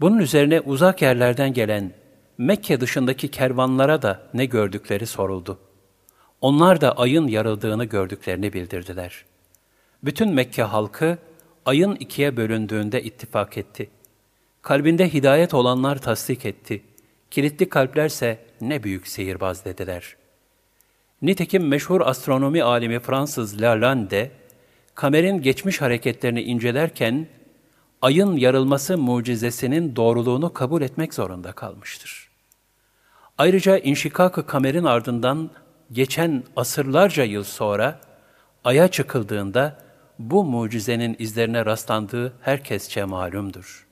[0.01, 1.93] Bunun üzerine uzak yerlerden gelen
[2.37, 5.59] Mekke dışındaki kervanlara da ne gördükleri soruldu.
[6.41, 9.25] Onlar da ayın yarıldığını gördüklerini bildirdiler.
[10.03, 11.17] Bütün Mekke halkı
[11.65, 13.89] ayın ikiye bölündüğünde ittifak etti.
[14.61, 16.81] Kalbinde hidayet olanlar tasdik etti.
[17.31, 20.15] Kilitli kalplerse ne büyük sihirbaz dediler.
[21.21, 24.31] Nitekim meşhur astronomi alimi Fransız Lalande,
[24.99, 27.27] kamerin geçmiş hareketlerini incelerken,
[28.01, 32.29] ayın yarılması mucizesinin doğruluğunu kabul etmek zorunda kalmıştır.
[33.37, 35.51] Ayrıca inşikak-ı kamerin ardından
[35.91, 38.01] geçen asırlarca yıl sonra
[38.63, 39.77] aya çıkıldığında
[40.19, 43.87] bu mucizenin izlerine rastlandığı herkesçe malumdur.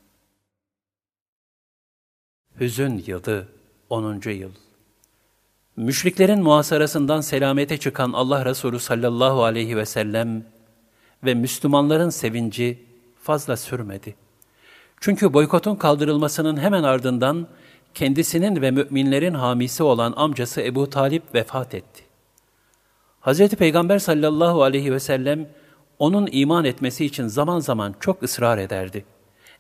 [2.60, 3.48] Hüzün yılı
[3.90, 4.22] 10.
[4.30, 4.52] yıl
[5.76, 10.57] Müşriklerin muhasarasından selamete çıkan Allah Resulü sallallahu aleyhi ve sellem
[11.24, 12.80] ve Müslümanların sevinci
[13.22, 14.16] fazla sürmedi.
[15.00, 17.48] Çünkü boykotun kaldırılmasının hemen ardından
[17.94, 22.04] kendisinin ve müminlerin hamisi olan amcası Ebu Talip vefat etti.
[23.22, 23.50] Hz.
[23.50, 25.50] Peygamber sallallahu aleyhi ve sellem
[26.00, 29.06] onun iman etmesi için zaman zaman çok ısrar ederdi.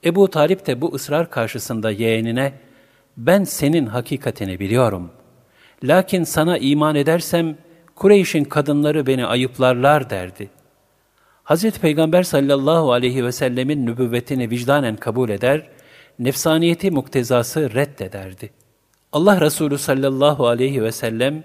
[0.05, 2.53] Ebu Talip de bu ısrar karşısında yeğenine,
[3.17, 5.11] ben senin hakikatini biliyorum.
[5.83, 7.57] Lakin sana iman edersem
[7.95, 10.49] Kureyş'in kadınları beni ayıplarlar derdi.
[11.47, 11.71] Hz.
[11.71, 15.69] Peygamber sallallahu aleyhi ve sellemin nübüvvetini vicdanen kabul eder,
[16.19, 18.49] nefsaniyeti muktezası reddederdi.
[19.11, 21.43] Allah Resulü sallallahu aleyhi ve sellem,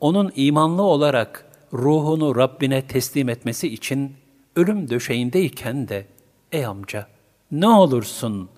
[0.00, 4.16] onun imanlı olarak ruhunu Rabbine teslim etmesi için
[4.56, 6.06] ölüm döşeğindeyken de,
[6.52, 7.06] ey amca,
[7.50, 8.48] ne olursun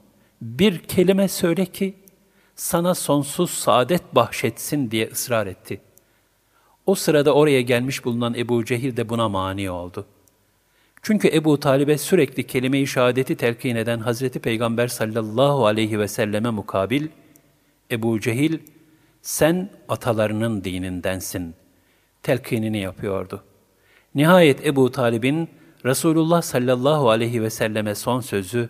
[0.42, 1.94] bir kelime söyle ki,
[2.56, 5.80] sana sonsuz saadet bahşetsin diye ısrar etti.
[6.86, 10.06] O sırada oraya gelmiş bulunan Ebu Cehil de buna mani oldu.
[11.04, 17.08] Çünkü Ebu Talib'e sürekli kelime-i şehadeti telkin eden Hazreti Peygamber sallallahu aleyhi ve selleme mukabil,
[17.90, 18.58] Ebu Cehil,
[19.22, 21.54] sen atalarının dinindensin,
[22.22, 23.44] telkinini yapıyordu.
[24.14, 25.48] Nihayet Ebu Talib'in
[25.84, 28.68] Resulullah sallallahu aleyhi ve selleme son sözü,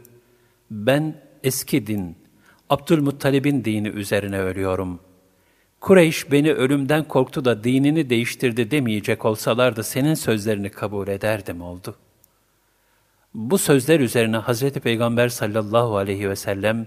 [0.71, 2.17] ben eski din,
[2.71, 5.01] Abdülmuttalib'in dini üzerine ölüyorum.
[5.81, 11.97] Kureyş beni ölümden korktu da dinini değiştirdi demeyecek olsalardı senin sözlerini kabul ederdim oldu.
[13.35, 16.87] Bu sözler üzerine Hazreti Peygamber sallallahu aleyhi ve sellem,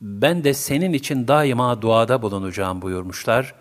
[0.00, 3.54] ben de senin için daima duada bulunacağım buyurmuşlar.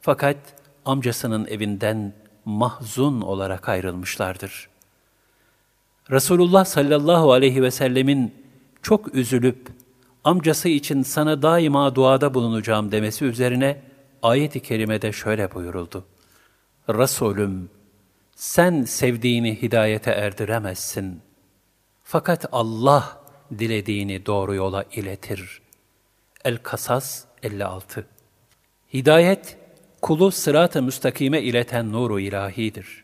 [0.00, 0.36] Fakat
[0.84, 2.12] amcasının evinden
[2.44, 4.68] mahzun olarak ayrılmışlardır.
[6.10, 8.34] Resulullah sallallahu aleyhi ve sellemin
[8.82, 9.68] çok üzülüp
[10.24, 13.82] amcası için sana daima duada bulunacağım demesi üzerine
[14.22, 16.04] ayet-i kerimede şöyle buyuruldu.
[16.88, 17.70] Resulüm,
[18.36, 21.20] sen sevdiğini hidayete erdiremezsin.
[22.13, 23.21] Fakat Allah
[23.59, 25.61] dilediğini doğru yola iletir.
[26.45, 28.05] El-Kasas 56
[28.93, 29.57] Hidayet,
[30.01, 33.03] kulu sırat-ı müstakime ileten nuru ilahidir.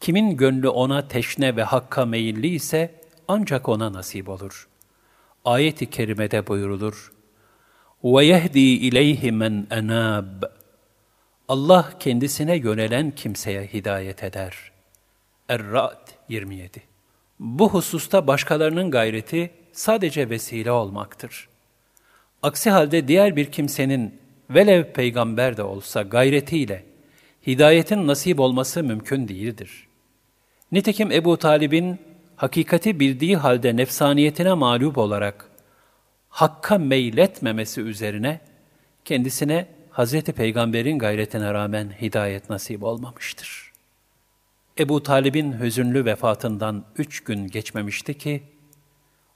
[0.00, 4.68] Kimin gönlü ona teşne ve hakka meyilli ise ancak ona nasip olur.
[5.44, 7.12] Ayet-i kerimede buyurulur.
[8.04, 10.50] وَيَهْدِي اِلَيْهِ مَنْ اَنَابٍ
[11.48, 14.72] Allah kendisine yönelen kimseye hidayet eder.
[15.48, 16.82] Er-Ra'd 27
[17.39, 21.49] bu hususta başkalarının gayreti sadece vesile olmaktır.
[22.43, 26.85] Aksi halde diğer bir kimsenin velev peygamber de olsa gayretiyle
[27.47, 29.87] hidayetin nasip olması mümkün değildir.
[30.71, 31.99] Nitekim Ebu Talib'in
[32.35, 35.49] hakikati bildiği halde nefsaniyetine mağlup olarak
[36.29, 38.39] hakka meyletmemesi üzerine
[39.05, 40.21] kendisine Hz.
[40.21, 43.68] Peygamber'in gayretine rağmen hidayet nasip olmamıştır.
[44.79, 48.43] Ebu Talib'in hüzünlü vefatından üç gün geçmemişti ki,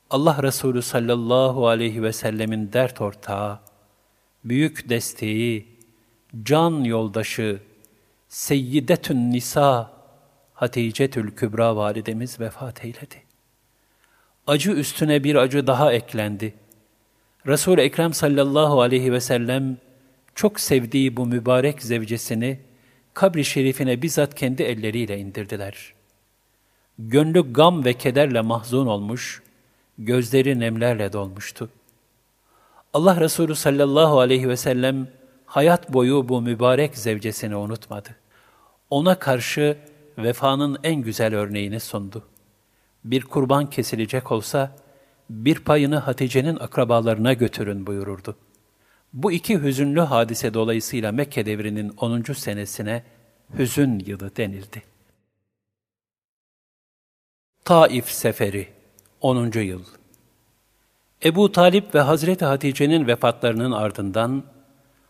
[0.09, 3.59] Allah Resulü sallallahu aleyhi ve sellemin dert ortağı,
[4.43, 5.67] büyük desteği,
[6.43, 7.59] can yoldaşı,
[8.29, 9.93] Seyyidetün Nisa,
[10.53, 13.23] Haticetül Kübra validemiz vefat eyledi.
[14.47, 16.53] Acı üstüne bir acı daha eklendi.
[17.47, 19.77] Resul-i Ekrem sallallahu aleyhi ve sellem
[20.35, 22.59] çok sevdiği bu mübarek zevcesini
[23.13, 25.93] kabri şerifine bizzat kendi elleriyle indirdiler.
[26.99, 29.43] Gönlü gam ve kederle mahzun olmuş,
[29.97, 31.69] gözleri nemlerle dolmuştu.
[32.93, 35.07] Allah Resulü sallallahu aleyhi ve sellem
[35.45, 38.09] hayat boyu bu mübarek zevcesini unutmadı.
[38.89, 39.77] Ona karşı
[40.17, 42.23] vefanın en güzel örneğini sundu.
[43.03, 44.75] Bir kurban kesilecek olsa,
[45.29, 48.35] bir payını Hatice'nin akrabalarına götürün buyururdu.
[49.13, 52.21] Bu iki hüzünlü hadise dolayısıyla Mekke devrinin 10.
[52.21, 53.03] senesine
[53.57, 54.83] hüzün yılı denildi.
[57.65, 58.67] Taif Seferi
[59.21, 59.51] 10.
[59.59, 59.83] yıl
[61.25, 64.43] Ebu Talip ve Hazreti Hatice'nin vefatlarının ardından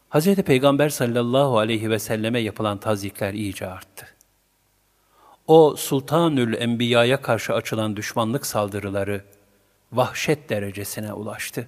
[0.10, 4.08] Hazreti Peygamber sallallahu aleyhi ve selleme yapılan tazikler iyice arttı.
[5.48, 9.26] O Sultanül Enbiya'ya karşı açılan düşmanlık saldırıları
[9.92, 11.68] vahşet derecesine ulaştı.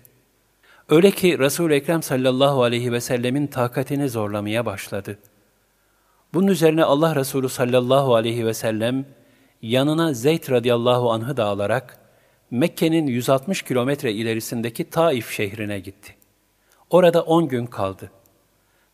[0.90, 5.20] Öyle ki Resul-i Ekrem sallallahu aleyhi ve sellemin takatini zorlamaya başladı.
[6.34, 9.06] Bunun üzerine Allah Resulü sallallahu aleyhi ve sellem
[9.62, 11.98] yanına Zeyd radıyallahu anh'ı da alarak
[12.52, 16.16] Mekke'nin 160 kilometre ilerisindeki Taif şehrine gitti.
[16.90, 18.12] Orada 10 gün kaldı.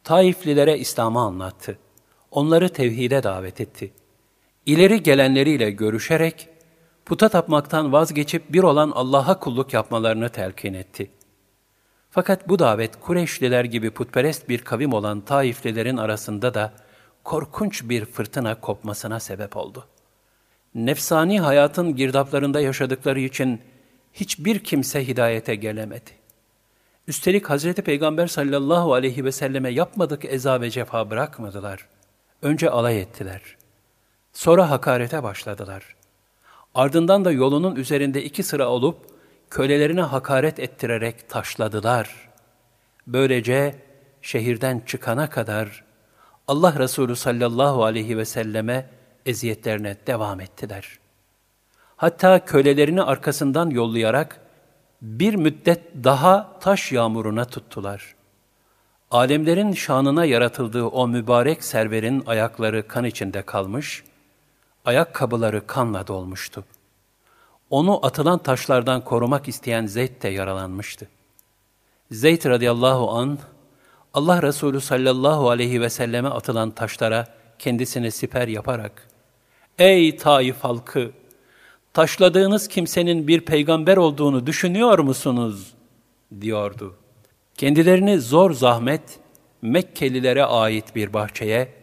[0.04, 1.78] Taiflilere İslam'ı anlattı.
[2.32, 3.94] Onları tevhide davet etti.
[4.66, 6.50] İleri gelenleriyle görüşerek
[7.06, 11.12] puta tapmaktan vazgeçip bir olan Allah'a kulluk yapmalarını telkin etti.
[12.12, 16.74] Fakat bu davet Kureyşliler gibi putperest bir kavim olan Taiflilerin arasında da
[17.24, 19.88] korkunç bir fırtına kopmasına sebep oldu.
[20.76, 23.62] nefsani hayatın girdaplarında yaşadıkları için
[24.14, 26.12] hiçbir kimse hidayete gelemedi.
[27.08, 31.88] Üstelik Hazreti Peygamber sallallahu aleyhi ve selleme yapmadık eza ve cefa bırakmadılar.
[32.42, 33.42] Önce alay ettiler.
[34.34, 35.96] Sonra hakarete başladılar.
[36.76, 39.11] Ardından da yolunun üzerinde iki sıra olup
[39.52, 42.30] kölelerine hakaret ettirerek taşladılar.
[43.08, 43.76] Böylece
[44.22, 45.84] şehirden çıkana kadar
[46.48, 48.90] Allah Resulü sallallahu aleyhi ve selleme
[49.26, 51.00] eziyetlerine devam ettiler.
[51.96, 54.40] Hatta kölelerini arkasından yollayarak
[55.02, 58.16] bir müddet daha taş yağmuruna tuttular.
[59.12, 64.04] Alemlerin şanına yaratıldığı o mübarek serverin ayakları kan içinde kalmış,
[64.86, 66.64] ayakkabıları kanla dolmuştu.
[67.72, 71.08] Onu atılan taşlardan korumak isteyen Zeyd de yaralanmıştı.
[72.12, 73.40] Zeyd radıyallahu an
[74.14, 77.28] Allah Resulü sallallahu aleyhi ve selleme atılan taşlara
[77.60, 79.08] kendisini siper yaparak,
[79.80, 81.12] Ey Taif halkı!
[81.94, 85.74] Taşladığınız kimsenin bir peygamber olduğunu düşünüyor musunuz?
[86.42, 86.96] diyordu.
[87.58, 89.20] Kendilerini zor zahmet
[89.62, 91.74] Mekkelilere ait bir bahçeye,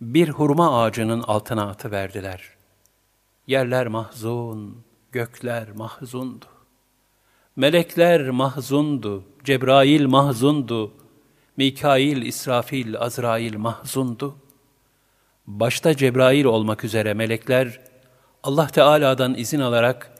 [0.00, 2.42] bir hurma ağacının altına atıverdiler.
[3.46, 6.44] Yerler mahzun, gökler mahzundu.
[7.56, 10.92] Melekler mahzundu, Cebrail mahzundu,
[11.56, 14.36] Mikail, İsrafil, Azrail mahzundu.
[15.46, 17.80] Başta Cebrail olmak üzere melekler,
[18.42, 20.12] Allah Teala'dan izin alarak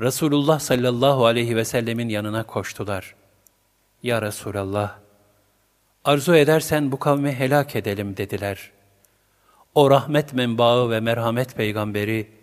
[0.00, 3.14] Resulullah sallallahu aleyhi ve sellemin yanına koştular.
[4.02, 4.98] Ya Resulallah,
[6.04, 8.70] arzu edersen bu kavmi helak edelim dediler.
[9.74, 12.41] O rahmet menbaı ve merhamet peygamberi,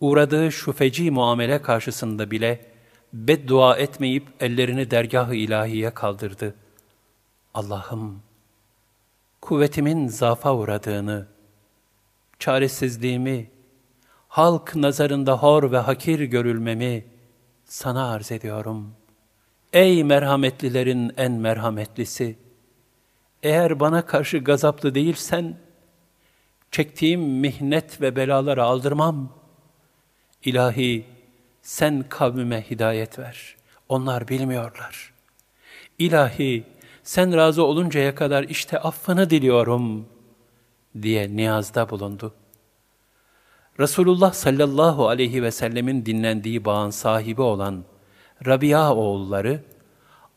[0.00, 2.66] uğradığı şu feci muamele karşısında bile
[3.12, 6.54] beddua etmeyip ellerini dergah-ı ilahiye kaldırdı.
[7.54, 8.22] Allah'ım,
[9.40, 11.26] kuvvetimin zafa uğradığını,
[12.38, 13.50] çaresizliğimi,
[14.28, 17.04] halk nazarında hor ve hakir görülmemi
[17.64, 18.94] sana arz ediyorum.
[19.72, 22.38] Ey merhametlilerin en merhametlisi!
[23.42, 25.56] Eğer bana karşı gazaplı değilsen,
[26.70, 29.37] çektiğim mihnet ve belaları aldırmam.
[30.44, 31.04] İlahi,
[31.62, 33.56] sen kavmime hidayet ver.
[33.88, 35.12] Onlar bilmiyorlar.
[35.98, 36.64] İlahi,
[37.02, 40.08] sen razı oluncaya kadar işte affını diliyorum
[41.02, 42.34] diye niyazda bulundu.
[43.80, 47.84] Resulullah sallallahu aleyhi ve sellemin dinlendiği bağın sahibi olan
[48.46, 49.60] Rabia oğulları,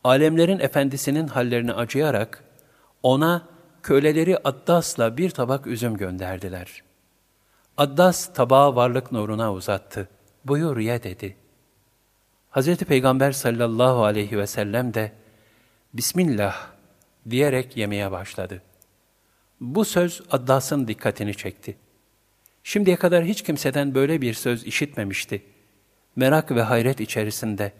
[0.04, 2.44] alemlerin efendisinin hallerini acıyarak
[3.02, 3.48] ona
[3.82, 6.82] köleleri Addas'la bir tabak üzüm gönderdiler.
[7.82, 10.08] Addas tabağı varlık nuruna uzattı.
[10.44, 11.36] Buyur ye dedi.
[12.50, 12.76] Hz.
[12.76, 15.12] Peygamber sallallahu aleyhi ve sellem de
[15.94, 16.66] Bismillah
[17.30, 18.62] diyerek yemeye başladı.
[19.60, 21.76] Bu söz Addas'ın dikkatini çekti.
[22.64, 25.42] Şimdiye kadar hiç kimseden böyle bir söz işitmemişti.
[26.16, 27.72] Merak ve hayret içerisinde.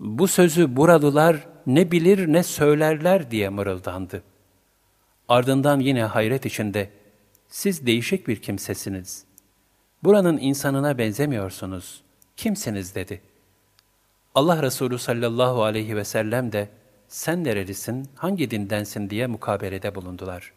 [0.00, 1.36] Bu sözü buralılar
[1.66, 4.22] ne bilir ne söylerler diye mırıldandı.
[5.28, 6.90] Ardından yine hayret içinde,
[7.54, 9.24] siz değişik bir kimsesiniz.
[10.02, 12.02] Buranın insanına benzemiyorsunuz.
[12.36, 13.20] Kimsiniz dedi.
[14.34, 16.68] Allah Resulü sallallahu aleyhi ve sellem de,
[17.08, 20.52] sen nerelisin, hangi dindensin diye mukabelede bulundular.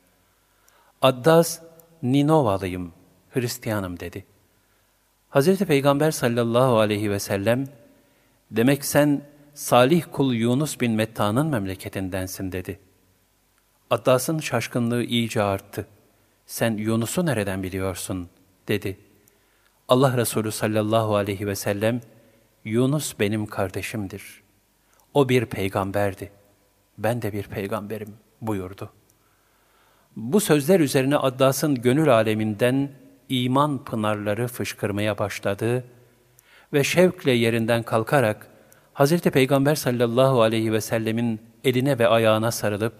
[1.01, 1.61] Addas,
[2.03, 2.93] Ninovalıyım,
[3.29, 4.25] Hristiyanım dedi.
[5.29, 7.67] Hazreti Peygamber sallallahu aleyhi ve sellem,
[8.51, 9.21] demek sen
[9.53, 12.79] salih kul Yunus bin Metta'nın memleketindensin dedi.
[13.89, 15.87] Addas'ın şaşkınlığı iyice arttı.
[16.47, 18.29] Sen Yunus'u nereden biliyorsun?
[18.67, 18.97] dedi.
[19.87, 22.01] Allah Resulü sallallahu aleyhi ve sellem,
[22.65, 24.43] Yunus benim kardeşimdir.
[25.13, 26.31] O bir peygamberdi
[26.97, 28.89] ben de bir peygamberim buyurdu.
[30.15, 32.91] Bu sözler üzerine Addas'ın gönül aleminden
[33.29, 35.83] iman pınarları fışkırmaya başladı
[36.73, 38.47] ve şevkle yerinden kalkarak
[38.93, 39.19] Hz.
[39.21, 42.93] Peygamber sallallahu aleyhi ve sellemin eline ve ayağına sarılıp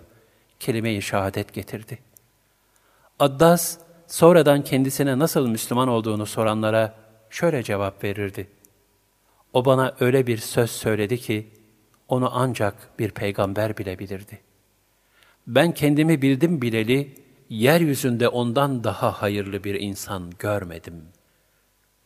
[0.59, 2.06] kelime-i şehadet getirdi.
[3.19, 3.77] Addas,
[4.07, 6.95] sonradan kendisine nasıl Müslüman olduğunu soranlara
[7.29, 8.47] şöyle cevap verirdi.
[9.53, 11.47] O bana öyle bir söz söyledi ki,
[12.07, 14.39] onu ancak bir peygamber bilebilirdi.
[15.47, 17.15] Ben kendimi bildim bileli,
[17.49, 21.03] yeryüzünde ondan daha hayırlı bir insan görmedim.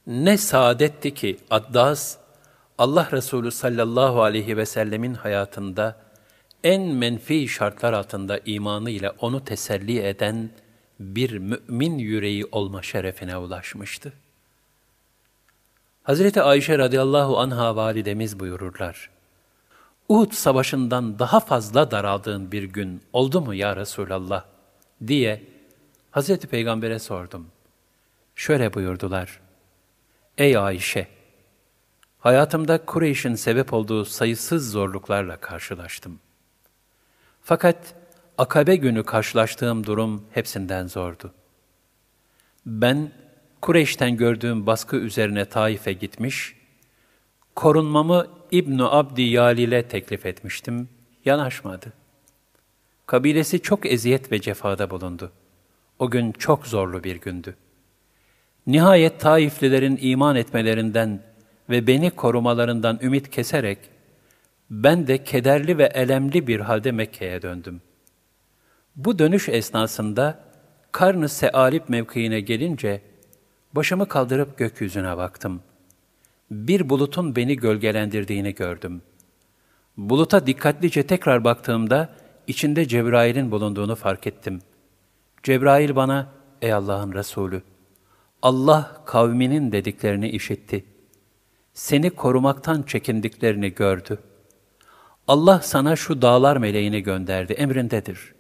[0.08, 2.18] Ne saadetti ki Addas,
[2.78, 5.96] Allah Resulü sallallahu aleyhi ve sellemin hayatında
[6.64, 10.50] en menfi şartlar altında imanıyla onu teselli eden
[11.02, 14.14] bir mümin yüreği olma şerefine ulaşmıştı.
[16.04, 19.10] Hazreti Ayşe radıyallahu anha validemiz buyururlar.
[20.10, 24.44] Uhud savaşından daha fazla daraldığın bir gün oldu mu ya Resulallah?
[25.08, 25.44] diye
[26.12, 27.48] Hazreti Peygamber'e sordum.
[28.36, 29.40] Şöyle buyurdular.
[30.38, 31.08] Ey Ayşe!
[32.20, 36.20] Hayatımda Kureyş'in sebep olduğu sayısız zorluklarla karşılaştım.
[37.44, 37.78] Fakat
[38.42, 41.34] Akabe günü karşılaştığım durum hepsinden zordu.
[42.66, 43.12] Ben
[43.62, 46.56] Kureyş'ten gördüğüm baskı üzerine Taif'e gitmiş,
[47.56, 50.90] korunmamı İbn Abdi Yalil'e teklif etmiştim,
[51.26, 51.94] yanaşmadı.
[53.06, 55.32] Kabilesi çok eziyet ve cefada bulundu.
[56.00, 57.56] O gün çok zorlu bir gündü.
[58.68, 61.24] Nihayet Taiflilerin iman etmelerinden
[61.70, 63.78] ve beni korumalarından ümit keserek,
[64.70, 67.82] ben de kederli ve elemli bir halde Mekke'ye döndüm.
[68.96, 70.40] Bu dönüş esnasında
[70.92, 73.02] Karn-ı Sealip mevkiine gelince,
[73.74, 75.62] başımı kaldırıp gökyüzüne baktım.
[76.52, 79.02] Bir bulutun beni gölgelendirdiğini gördüm.
[79.98, 82.10] Buluta dikkatlice tekrar baktığımda,
[82.48, 84.62] içinde Cebrail'in bulunduğunu fark ettim.
[85.44, 86.28] Cebrail bana,
[86.62, 87.62] ey Allah'ın Resulü,
[88.42, 90.86] Allah kavminin dediklerini işitti.
[91.74, 94.20] Seni korumaktan çekindiklerini gördü.
[95.28, 98.31] Allah sana şu dağlar meleğini gönderdi, emrindedir.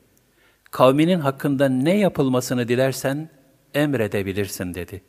[0.71, 3.29] Kavminin hakkında ne yapılmasını dilersen
[3.73, 5.01] emredebilirsin dedi.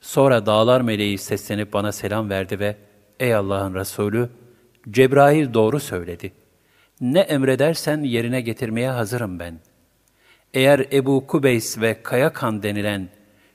[0.00, 2.76] Sonra dağlar meleği seslenip bana selam verdi ve
[3.20, 4.30] ey Allah'ın Resulü,
[4.90, 6.32] Cebrail doğru söyledi.
[7.00, 9.58] Ne emredersen yerine getirmeye hazırım ben.
[10.54, 13.08] Eğer Ebu Kubeys ve Kayakan denilen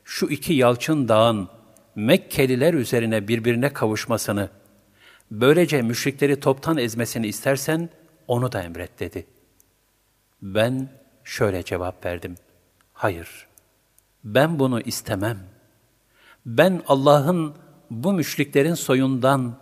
[0.03, 1.49] şu iki yalçın dağın
[1.95, 4.49] Mekkeliler üzerine birbirine kavuşmasını,
[5.31, 7.89] böylece müşrikleri toptan ezmesini istersen
[8.27, 9.25] onu da emret dedi.
[10.41, 10.89] Ben
[11.29, 12.35] şöyle cevap verdim.
[12.93, 13.47] Hayır,
[14.23, 15.39] ben bunu istemem.
[16.45, 17.55] Ben Allah'ın
[17.89, 19.57] bu müşriklerin soyundan,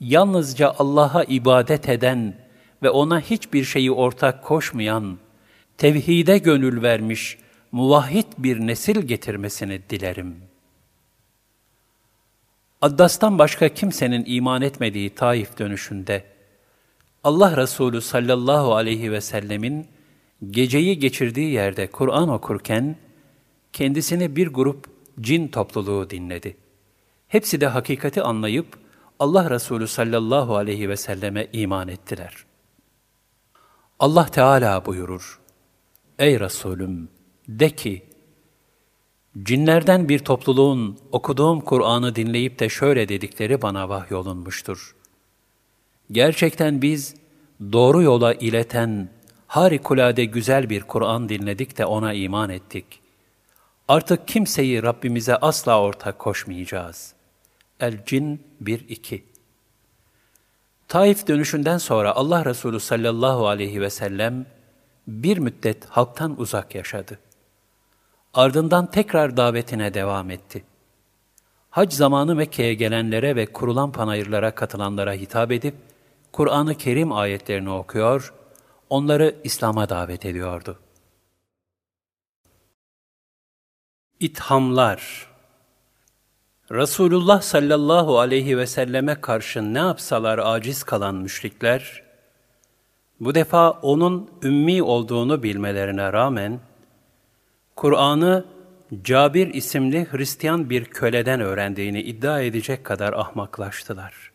[0.00, 2.34] yalnızca Allah'a ibadet eden
[2.82, 5.18] ve ona hiçbir şeyi ortak koşmayan,
[5.78, 7.38] tevhide gönül vermiş,
[7.72, 10.36] muvahhid bir nesil getirmesini dilerim.
[12.80, 16.24] Addas'tan başka kimsenin iman etmediği Taif dönüşünde,
[17.24, 19.86] Allah Resulü sallallahu aleyhi ve sellemin
[20.50, 22.96] geceyi geçirdiği yerde Kur'an okurken,
[23.72, 24.86] kendisini bir grup
[25.20, 26.56] cin topluluğu dinledi.
[27.28, 28.66] Hepsi de hakikati anlayıp,
[29.18, 32.44] Allah Resulü sallallahu aleyhi ve selleme iman ettiler.
[33.98, 35.40] Allah Teala buyurur,
[36.18, 37.08] Ey Resulüm!
[37.48, 38.02] De ki,
[39.42, 44.96] cinlerden bir topluluğun okuduğum Kur'an'ı dinleyip de şöyle dedikleri bana vahyolunmuştur.
[46.12, 47.14] Gerçekten biz
[47.72, 49.08] doğru yola ileten
[49.52, 53.00] harikulade güzel bir Kur'an dinledik de ona iman ettik.
[53.88, 57.14] Artık kimseyi Rabbimize asla ortak koşmayacağız.
[57.80, 59.22] El-Cin 1-2
[60.88, 64.46] Taif dönüşünden sonra Allah Resulü sallallahu aleyhi ve sellem
[65.06, 67.18] bir müddet halktan uzak yaşadı.
[68.34, 70.64] Ardından tekrar davetine devam etti.
[71.70, 75.74] Hac zamanı Mekke'ye gelenlere ve kurulan panayırlara katılanlara hitap edip,
[76.32, 78.32] Kur'an-ı Kerim ayetlerini okuyor,
[78.92, 80.78] onları İslam'a davet ediyordu.
[84.20, 85.28] İthamlar
[86.70, 92.02] Resulullah sallallahu aleyhi ve selleme karşı ne yapsalar aciz kalan müşrikler,
[93.20, 96.60] bu defa onun ümmi olduğunu bilmelerine rağmen,
[97.76, 98.44] Kur'an'ı
[99.04, 104.32] Cabir isimli Hristiyan bir köleden öğrendiğini iddia edecek kadar ahmaklaştılar.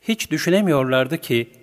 [0.00, 1.59] Hiç düşünemiyorlardı ki,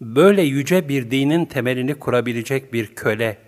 [0.00, 3.38] böyle yüce bir dinin temelini kurabilecek bir köle,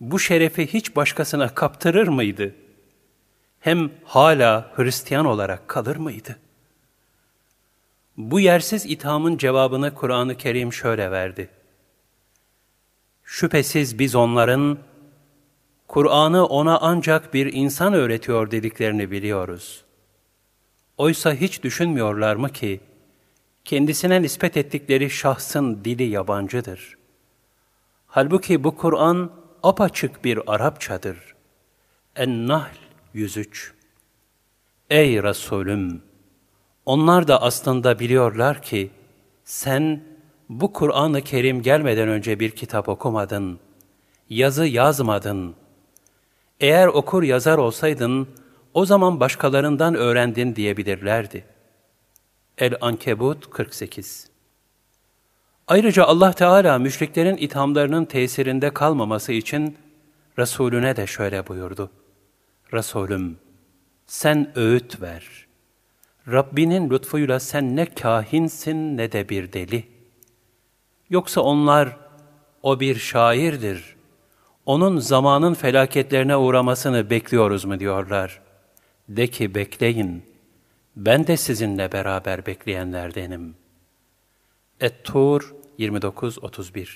[0.00, 2.54] bu şerefi hiç başkasına kaptırır mıydı?
[3.60, 6.36] Hem hala Hristiyan olarak kalır mıydı?
[8.16, 11.48] Bu yersiz ithamın cevabını Kur'an-ı Kerim şöyle verdi.
[13.24, 14.78] Şüphesiz biz onların,
[15.88, 19.84] Kur'an'ı ona ancak bir insan öğretiyor dediklerini biliyoruz.
[20.96, 22.80] Oysa hiç düşünmüyorlar mı ki,
[23.70, 26.96] kendisine nispet ettikleri şahsın dili yabancıdır.
[28.06, 29.30] Halbuki bu Kur'an
[29.62, 31.34] apaçık bir Arapçadır.
[32.16, 32.76] En-Nahl
[33.14, 33.72] 103
[34.90, 36.02] Ey Resulüm!
[36.86, 38.90] Onlar da aslında biliyorlar ki,
[39.44, 40.04] sen
[40.48, 43.58] bu Kur'an-ı Kerim gelmeden önce bir kitap okumadın,
[44.30, 45.54] yazı yazmadın.
[46.60, 48.28] Eğer okur yazar olsaydın,
[48.74, 51.59] o zaman başkalarından öğrendin diyebilirlerdi.
[52.60, 54.28] El-Ankebut 48
[55.68, 59.76] Ayrıca Allah Teala müşriklerin ithamlarının tesirinde kalmaması için
[60.38, 61.90] Resulüne de şöyle buyurdu.
[62.72, 63.38] Resulüm,
[64.06, 65.46] sen öğüt ver.
[66.28, 69.84] Rabbinin lütfuyla sen ne kahinsin ne de bir deli.
[71.10, 71.96] Yoksa onlar,
[72.62, 73.96] o bir şairdir.
[74.66, 78.40] Onun zamanın felaketlerine uğramasını bekliyoruz mu diyorlar.
[79.08, 80.29] De ki bekleyin,
[80.96, 83.54] ben de sizinle beraber bekleyenlerdenim.
[84.80, 86.88] Et-Tur 29-31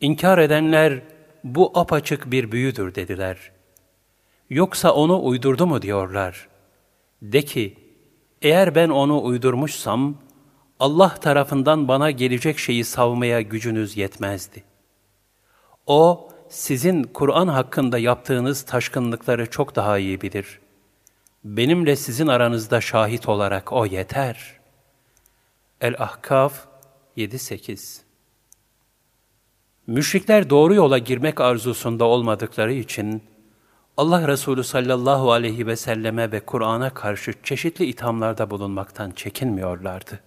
[0.00, 1.02] İnkar edenler,
[1.44, 3.52] bu apaçık bir büyüdür dediler.
[4.50, 6.48] Yoksa onu uydurdu mu diyorlar.
[7.22, 7.74] De ki,
[8.42, 10.18] eğer ben onu uydurmuşsam,
[10.80, 14.64] Allah tarafından bana gelecek şeyi savmaya gücünüz yetmezdi.
[15.86, 20.60] O, sizin Kur'an hakkında yaptığınız taşkınlıkları çok daha iyi bilir.
[21.44, 24.58] Benimle sizin aranızda şahit olarak O yeter.
[25.80, 26.66] El-Ahkaf
[27.16, 28.00] 7-8
[29.86, 33.22] Müşrikler doğru yola girmek arzusunda olmadıkları için,
[33.96, 40.20] Allah Resulü sallallahu aleyhi ve selleme ve Kur'an'a karşı çeşitli ithamlarda bulunmaktan çekinmiyorlardı.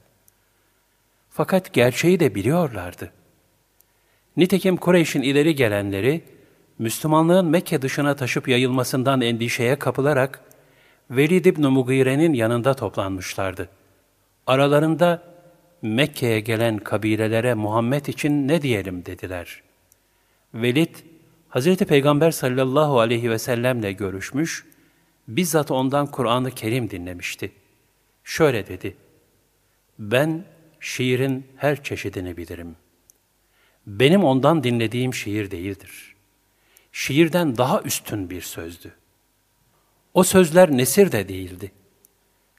[1.29, 3.11] Fakat gerçeği de biliyorlardı.
[4.37, 6.23] Nitekim Kureyş'in ileri gelenleri,
[6.79, 10.50] Müslümanlığın Mekke dışına taşıp yayılmasından endişeye kapılarak,
[11.11, 13.69] Velid ibn Mugire'nin yanında toplanmışlardı.
[14.47, 15.23] Aralarında
[15.81, 19.63] Mekke'ye gelen kabilelere Muhammed için ne diyelim dediler.
[20.53, 20.95] Velid,
[21.49, 24.65] Hazreti Peygamber sallallahu aleyhi ve sellemle görüşmüş,
[25.27, 27.51] bizzat ondan Kur'an-ı Kerim dinlemişti.
[28.23, 28.95] Şöyle dedi,
[29.99, 30.45] ben
[30.79, 32.75] şiirin her çeşidini bilirim.
[33.87, 36.15] Benim ondan dinlediğim şiir değildir.
[36.91, 39.00] Şiirden daha üstün bir sözdü.
[40.13, 41.71] O sözler nesir de değildi.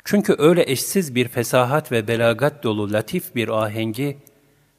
[0.04, 4.18] Çünkü öyle eşsiz bir fesahat ve belagat dolu latif bir ahengi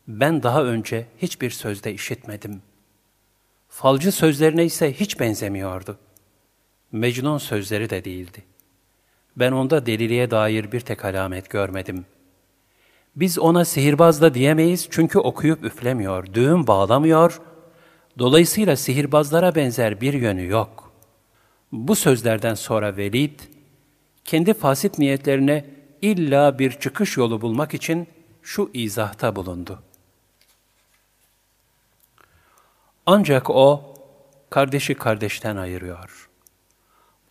[0.08, 2.62] ben daha önce hiçbir sözde işitmedim.
[3.70, 5.98] Falcı sözlerine ise hiç benzemiyordu.
[6.92, 8.44] Mecnun sözleri de değildi.
[9.36, 12.06] Ben onda deliliğe dair bir tek alamet görmedim.
[13.16, 17.42] Biz ona sihirbaz da diyemeyiz çünkü okuyup üflemiyor, düğüm bağlamıyor,
[18.20, 20.83] dolayısıyla sihirbazlara benzer bir yönü yok.
[21.74, 23.40] Bu sözlerden sonra Velid,
[24.26, 25.66] kendi fasit niyetlerine
[26.02, 28.08] illa bir çıkış yolu bulmak için
[28.42, 29.84] şu izahta bulundu.
[33.06, 33.94] Ancak o,
[34.50, 36.30] kardeşi kardeşten ayırıyor.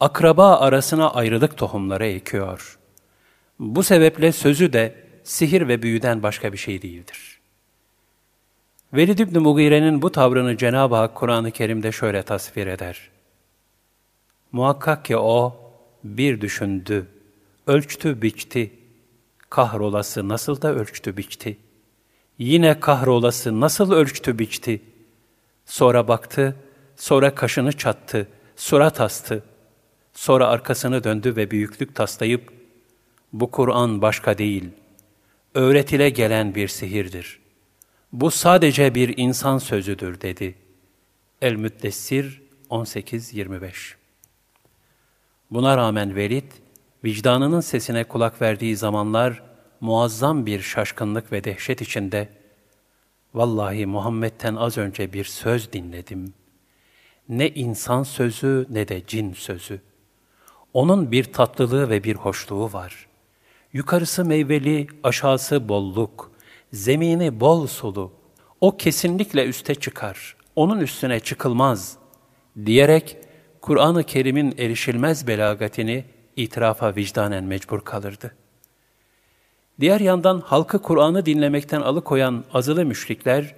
[0.01, 2.78] Akraba arasına ayrılık tohumları ekiyor.
[3.59, 4.94] Bu sebeple sözü de
[5.24, 7.40] sihir ve büyüden başka bir şey değildir.
[8.93, 13.12] Velid İbni Mugire'nin bu tavrını Cenab-ı Hak Kur'an-ı Kerim'de şöyle tasvir eder.
[14.53, 15.57] Muhakkak ki o,
[16.05, 17.07] bir düşündü,
[17.66, 18.73] ölçtü biçti,
[19.51, 21.57] kahrolası nasıl da ölçtü biçti,
[22.39, 24.83] yine kahrolası nasıl ölçtü biçti,
[25.66, 26.57] sonra baktı,
[26.97, 29.43] sonra kaşını çattı, surat astı,
[30.12, 32.53] sonra arkasını döndü ve büyüklük taslayıp,
[33.33, 34.69] bu Kur'an başka değil,
[35.55, 37.41] öğretile gelen bir sihirdir.
[38.12, 40.55] Bu sadece bir insan sözüdür dedi.
[41.43, 44.02] El-Müddessir 18-25
[45.53, 46.53] Buna rağmen Velid,
[47.05, 49.43] vicdanının sesine kulak verdiği zamanlar
[49.81, 52.29] muazzam bir şaşkınlık ve dehşet içinde,
[53.35, 56.35] Vallahi Muhammed'ten az önce bir söz dinledim.
[57.29, 59.81] Ne insan sözü ne de cin sözü.
[60.73, 63.07] Onun bir tatlılığı ve bir hoşluğu var.
[63.73, 66.33] Yukarısı meyveli, aşağısı bolluk,
[66.73, 68.12] zemini bol sulu.
[68.61, 71.97] O kesinlikle üste çıkar, onun üstüne çıkılmaz
[72.66, 73.16] diyerek
[73.63, 76.05] Kur'an-ı Kerim'in erişilmez belagatini
[76.37, 78.35] itirafa vicdanen mecbur kalırdı.
[79.81, 83.55] Diğer yandan halkı Kur'an'ı dinlemekten alıkoyan azılı müşrikler,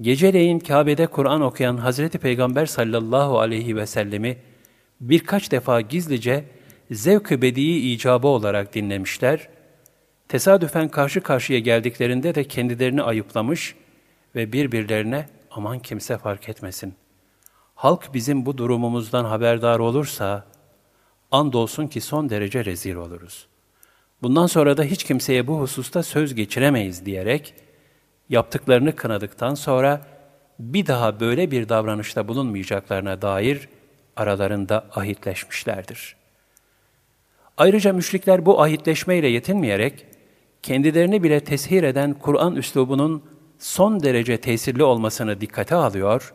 [0.00, 4.36] geceleyin Kabe'de Kur'an okuyan Hazreti Peygamber sallallahu aleyhi ve sellemi
[5.00, 6.44] birkaç defa gizlice
[6.90, 9.48] zevk-ı bedii icabı olarak dinlemişler,
[10.28, 13.74] tesadüfen karşı karşıya geldiklerinde de kendilerini ayıplamış
[14.34, 16.99] ve birbirlerine aman kimse fark etmesin.
[17.80, 20.44] Halk bizim bu durumumuzdan haberdar olursa,
[21.30, 23.46] andolsun ki son derece rezil oluruz.
[24.22, 27.54] Bundan sonra da hiç kimseye bu hususta söz geçiremeyiz diyerek,
[28.28, 30.06] yaptıklarını kınadıktan sonra
[30.58, 33.68] bir daha böyle bir davranışta bulunmayacaklarına dair
[34.16, 36.16] aralarında ahitleşmişlerdir.
[37.56, 40.06] Ayrıca müşrikler bu ahitleşmeyle yetinmeyerek,
[40.62, 43.22] kendilerini bile teshir eden Kur'an üslubunun
[43.58, 46.34] son derece tesirli olmasını dikkate alıyor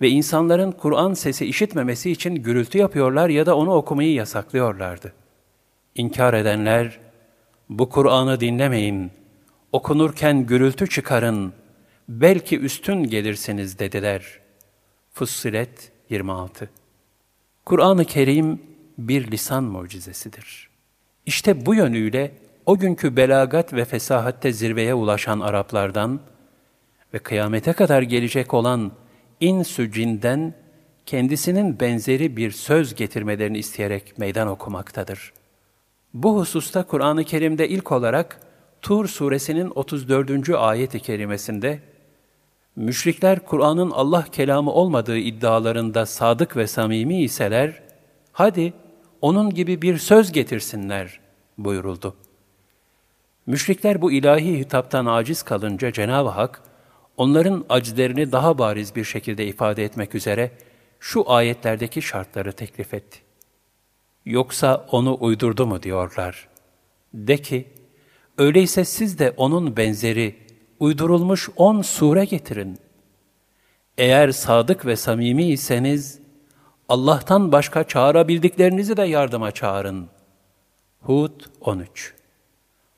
[0.00, 5.12] ve insanların Kur'an sesi işitmemesi için gürültü yapıyorlar ya da onu okumayı yasaklıyorlardı.
[5.94, 7.00] İnkar edenler,
[7.68, 9.10] bu Kur'an'ı dinlemeyin,
[9.72, 11.52] okunurken gürültü çıkarın,
[12.08, 14.40] belki üstün gelirsiniz dediler.
[15.12, 16.70] Fussilet 26
[17.64, 18.62] Kur'an-ı Kerim
[18.98, 20.68] bir lisan mucizesidir.
[21.26, 22.32] İşte bu yönüyle
[22.66, 26.20] o günkü belagat ve fesahatte zirveye ulaşan Araplardan
[27.14, 28.92] ve kıyamete kadar gelecek olan
[29.40, 30.54] insü cinden
[31.06, 35.32] kendisinin benzeri bir söz getirmelerini isteyerek meydan okumaktadır.
[36.14, 38.40] Bu hususta Kur'an-ı Kerim'de ilk olarak
[38.82, 40.50] Tur suresinin 34.
[40.50, 41.80] ayet-i kerimesinde
[42.76, 47.82] müşrikler Kur'an'ın Allah kelamı olmadığı iddialarında sadık ve samimi iseler,
[48.32, 48.72] hadi
[49.20, 51.20] onun gibi bir söz getirsinler
[51.58, 52.16] buyuruldu.
[53.46, 56.62] Müşrikler bu ilahi hitaptan aciz kalınca Cenab-ı Hak,
[57.18, 60.50] onların acizlerini daha bariz bir şekilde ifade etmek üzere
[61.00, 63.18] şu ayetlerdeki şartları teklif etti.
[64.24, 66.48] Yoksa onu uydurdu mu diyorlar.
[67.14, 67.68] De ki,
[68.38, 70.36] öyleyse siz de onun benzeri,
[70.80, 72.78] uydurulmuş on sure getirin.
[73.98, 76.20] Eğer sadık ve samimi iseniz,
[76.88, 80.08] Allah'tan başka çağırabildiklerinizi de yardıma çağırın.
[81.00, 82.14] Hud 13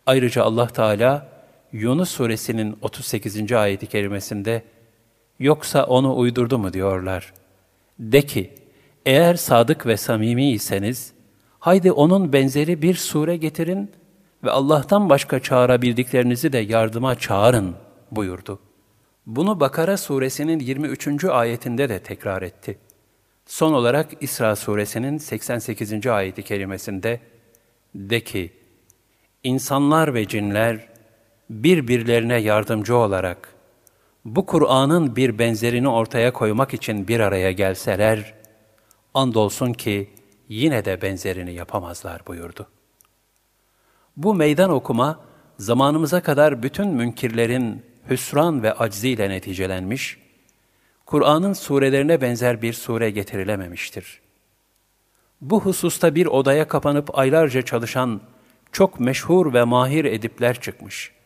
[0.06, 1.28] Ayrıca Allah Teala
[1.72, 3.52] Yunus suresinin 38.
[3.52, 4.62] ayeti kerimesinde
[5.38, 7.32] yoksa onu uydurdu mu diyorlar.
[7.98, 8.54] De ki,
[9.06, 11.12] eğer sadık ve samimi iseniz,
[11.58, 13.90] haydi onun benzeri bir sure getirin
[14.44, 17.74] ve Allah'tan başka çağırabildiklerinizi de yardıma çağırın
[18.10, 18.58] buyurdu.
[19.26, 21.24] Bunu Bakara suresinin 23.
[21.24, 22.78] ayetinde de tekrar etti.
[23.46, 26.06] Son olarak İsra suresinin 88.
[26.06, 27.20] ayeti kerimesinde
[27.94, 28.52] de ki,
[29.44, 30.89] insanlar ve cinler
[31.50, 33.54] birbirlerine yardımcı olarak
[34.24, 38.34] bu Kur'an'ın bir benzerini ortaya koymak için bir araya gelseler,
[39.14, 40.10] andolsun ki
[40.48, 42.66] yine de benzerini yapamazlar buyurdu.
[44.16, 45.20] Bu meydan okuma,
[45.58, 50.18] zamanımıza kadar bütün münkirlerin hüsran ve acziyle neticelenmiş,
[51.06, 54.20] Kur'an'ın surelerine benzer bir sure getirilememiştir.
[55.40, 58.20] Bu hususta bir odaya kapanıp aylarca çalışan
[58.72, 61.19] çok meşhur ve mahir edipler çıkmış.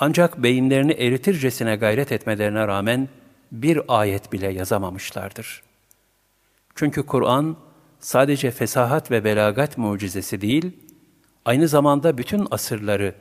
[0.00, 3.08] Ancak beyinlerini eritircesine gayret etmelerine rağmen
[3.52, 5.62] bir ayet bile yazamamışlardır.
[6.74, 7.56] Çünkü Kur'an
[8.00, 10.72] sadece fesahat ve belagat mucizesi değil,
[11.44, 13.14] aynı zamanda bütün asırları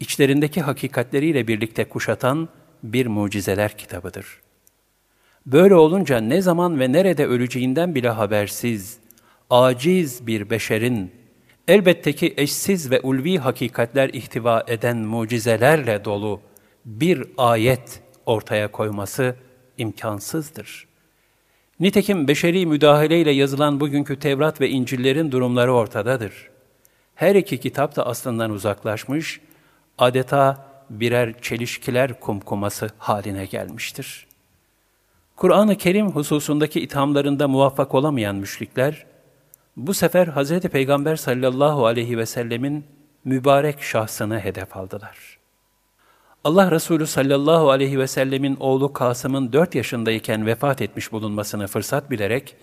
[0.00, 2.48] içlerindeki hakikatleriyle birlikte kuşatan
[2.82, 4.40] bir mucizeler kitabıdır.
[5.46, 8.98] Böyle olunca ne zaman ve nerede öleceğinden bile habersiz,
[9.50, 11.12] aciz bir beşerin
[11.68, 16.40] elbette ki eşsiz ve ulvi hakikatler ihtiva eden mucizelerle dolu
[16.84, 19.36] bir ayet ortaya koyması
[19.78, 20.86] imkansızdır.
[21.80, 26.50] Nitekim beşeri müdahaleyle yazılan bugünkü Tevrat ve İncil'lerin durumları ortadadır.
[27.14, 29.40] Her iki kitap da aslından uzaklaşmış,
[29.98, 34.26] adeta birer çelişkiler kumkuması haline gelmiştir.
[35.36, 39.06] Kur'an-ı Kerim hususundaki ithamlarında muvaffak olamayan müşrikler,
[39.76, 40.60] bu sefer Hz.
[40.60, 42.84] Peygamber sallallahu aleyhi ve sellemin
[43.24, 45.38] mübarek şahsını hedef aldılar.
[46.44, 52.56] Allah Resulü sallallahu aleyhi ve sellemin oğlu Kasım'ın dört yaşındayken vefat etmiş bulunmasını fırsat bilerek,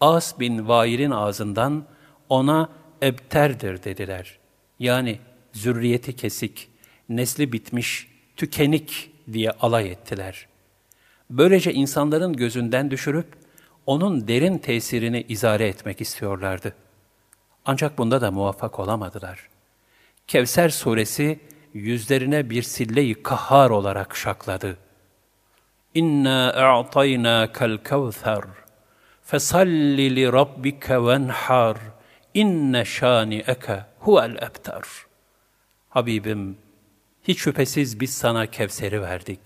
[0.00, 1.84] As bin Vail'in ağzından
[2.28, 2.68] ona
[3.02, 4.38] ebterdir dediler.
[4.78, 5.18] Yani
[5.52, 6.68] zürriyeti kesik,
[7.08, 10.46] nesli bitmiş, tükenik diye alay ettiler.
[11.30, 13.26] Böylece insanların gözünden düşürüp,
[13.88, 16.74] onun derin tesirini izare etmek istiyorlardı.
[17.64, 19.48] Ancak bunda da muvaffak olamadılar.
[20.26, 21.40] Kevser suresi
[21.74, 24.76] yüzlerine bir sille-i kahhar olarak şakladı.
[25.94, 28.44] İnna a'taynâkel kevser
[29.22, 31.76] fesalli li rabbike venhar
[32.34, 34.86] inne şâni'eke huvel ebtar.
[35.88, 36.58] Habibim,
[37.22, 39.40] hiç şüphesiz biz sana Kevser'i verdik.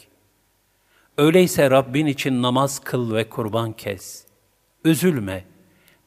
[1.19, 4.32] Öyleyse Rabbin için namaz kıl ve kurban kes.
[4.85, 5.45] Üzülme,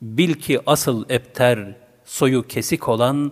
[0.02, 1.76] bil ki asıl epter,
[2.06, 3.32] soyu kesik olan,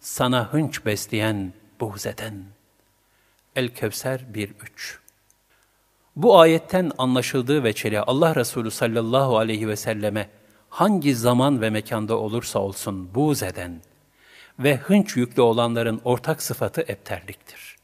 [0.00, 2.44] sana hınç besleyen, buğz eden.
[3.56, 4.50] El-Kevser 1-3
[6.16, 10.28] Bu ayetten anlaşıldığı veçeli Allah Resulü sallallahu aleyhi ve selleme
[10.68, 13.80] hangi zaman ve mekanda olursa olsun buğz eden
[14.58, 17.76] ve hınç yüklü olanların ortak sıfatı epterliktir.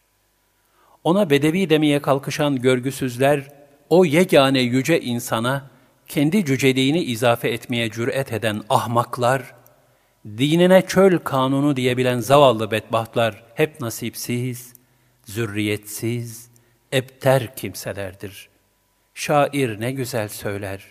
[1.05, 3.53] Ona bedevi demeye kalkışan görgüsüzler,
[3.89, 5.71] o yegane yüce insana,
[6.11, 9.55] kendi cüceliğini izafe etmeye cüret eden ahmaklar,
[10.27, 14.75] dinine çöl kanunu diyebilen zavallı bedbahtlar hep nasipsiz,
[15.25, 16.51] zürriyetsiz,
[16.93, 18.49] ebter kimselerdir.
[19.15, 20.85] Şair ne güzel söyler.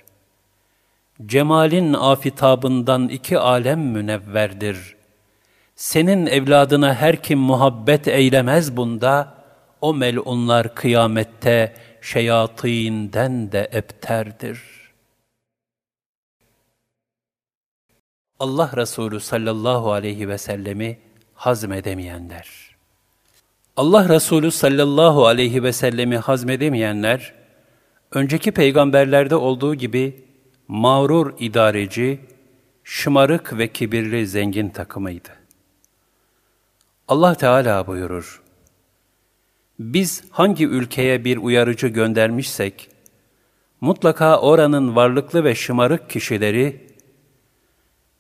[1.26, 4.96] Cemalin afitabından iki alem münevverdir.
[5.76, 9.36] Senin evladına her kim muhabbet eylemez bunda,
[9.82, 14.79] o melunlar kıyamette şeyatinden de ebterdir.''
[18.40, 21.00] Allah Resulü sallallahu aleyhi ve sellemi
[21.34, 22.76] hazmedemeyenler.
[23.78, 27.34] Allah Resulü sallallahu aleyhi ve sellemi hazmedemeyenler,
[28.12, 30.26] önceki peygamberlerde olduğu gibi
[30.68, 32.20] mağrur idareci,
[32.84, 35.30] şımarık ve kibirli zengin takımıydı.
[37.08, 38.42] Allah Teala buyurur,
[39.80, 42.90] Biz hangi ülkeye bir uyarıcı göndermişsek,
[43.82, 46.89] mutlaka oranın varlıklı ve şımarık kişileri,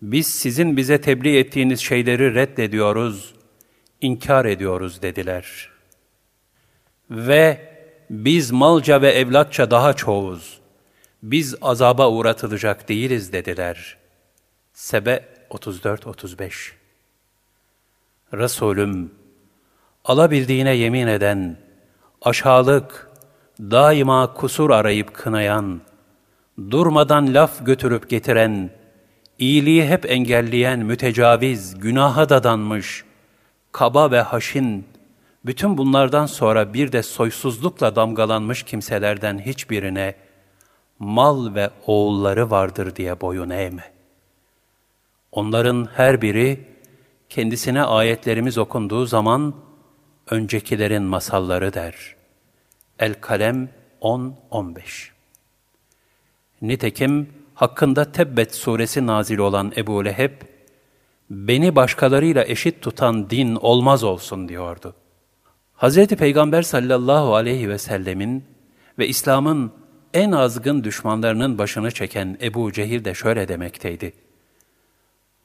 [0.01, 3.34] biz sizin bize tebliğ ettiğiniz şeyleri reddediyoruz,
[4.01, 5.69] inkar ediyoruz dediler.
[7.09, 7.69] Ve
[8.09, 10.59] biz malca ve evlatça daha çoğuz,
[11.23, 13.97] biz azaba uğratılacak değiliz dediler.
[14.73, 16.71] Sebe 34-35
[18.34, 19.11] Resulüm,
[20.05, 21.57] alabildiğine yemin eden,
[22.21, 23.09] aşağılık,
[23.59, 25.81] daima kusur arayıp kınayan,
[26.71, 28.78] durmadan laf götürüp getiren,
[29.40, 33.03] iyiliği hep engelleyen mütecaviz, günaha dadanmış,
[33.72, 34.88] kaba ve haşin,
[35.45, 40.16] bütün bunlardan sonra bir de soysuzlukla damgalanmış kimselerden hiçbirine
[40.99, 43.84] mal ve oğulları vardır diye boyun eğme.
[45.32, 46.66] Onların her biri
[47.30, 49.56] kendisine ayetlerimiz okunduğu zaman
[50.30, 52.16] öncekilerin masalları der.
[52.99, 53.70] El-Kalem
[54.02, 55.10] 10-15
[56.61, 57.30] Nitekim
[57.60, 60.31] hakkında Tebbet suresi nazil olan Ebu Leheb,
[61.30, 64.95] beni başkalarıyla eşit tutan din olmaz olsun diyordu.
[65.77, 66.07] Hz.
[66.07, 68.44] Peygamber sallallahu aleyhi ve sellemin
[68.99, 69.72] ve İslam'ın
[70.14, 74.14] en azgın düşmanlarının başını çeken Ebu Cehil de şöyle demekteydi.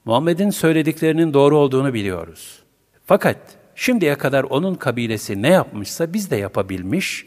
[0.04, 2.62] Muhammed'in söylediklerinin doğru olduğunu biliyoruz.
[3.04, 3.38] Fakat
[3.74, 7.26] şimdiye kadar onun kabilesi ne yapmışsa biz de yapabilmiş,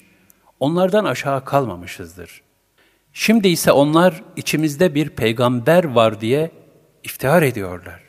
[0.59, 2.46] onlardan aşağı kalmamışızdır.
[3.19, 6.51] Şimdi ise onlar içimizde bir peygamber var diye
[7.03, 8.01] iftihar ediyorlar.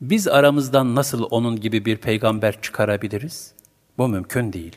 [0.00, 3.52] Biz aramızdan nasıl onun gibi bir peygamber çıkarabiliriz?
[3.98, 4.76] Bu mümkün değil.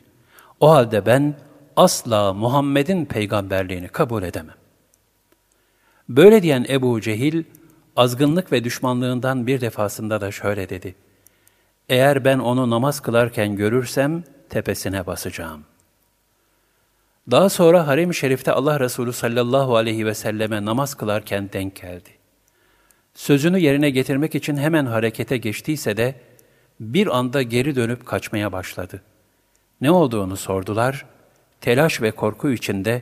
[0.59, 1.35] O halde ben
[1.75, 4.55] asla Muhammed'in peygamberliğini kabul edemem.
[6.09, 7.43] Böyle diyen Ebu Cehil,
[7.95, 10.95] azgınlık ve düşmanlığından bir defasında da şöyle dedi.
[11.89, 15.63] Eğer ben onu namaz kılarken görürsem tepesine basacağım.
[17.31, 22.09] Daha sonra harem-i şerifte Allah Resulü sallallahu aleyhi ve selleme namaz kılarken denk geldi.
[23.13, 26.15] Sözünü yerine getirmek için hemen harekete geçtiyse de
[26.79, 29.01] bir anda geri dönüp kaçmaya başladı.
[29.81, 31.05] Ne olduğunu sordular.
[31.61, 33.01] Telaş ve korku içinde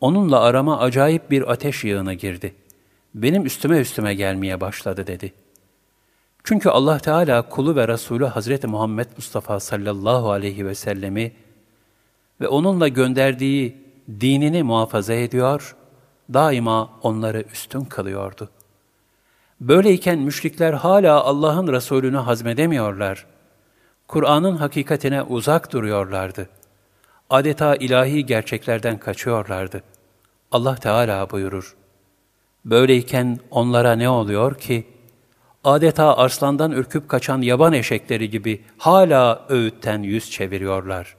[0.00, 2.54] onunla arama acayip bir ateş yığına girdi.
[3.14, 5.32] Benim üstüme üstüme gelmeye başladı dedi.
[6.44, 11.32] Çünkü Allah Teala kulu ve Resulü Hazreti Muhammed Mustafa sallallahu aleyhi ve sellemi
[12.40, 13.76] ve onunla gönderdiği
[14.20, 15.76] dinini muhafaza ediyor,
[16.32, 18.60] daima onları üstün kılıyordu.''
[19.60, 23.26] Böyleyken müşrikler hala Allah'ın Resulünü hazmedemiyorlar.
[24.08, 26.48] Kur'an'ın hakikatine uzak duruyorlardı.
[27.30, 29.82] Adeta ilahi gerçeklerden kaçıyorlardı.
[30.52, 31.76] Allah Teala buyurur.
[32.64, 34.86] Böyleyken onlara ne oluyor ki?
[35.64, 41.16] Adeta arslandan ürküp kaçan yaban eşekleri gibi hala öğütten yüz çeviriyorlar.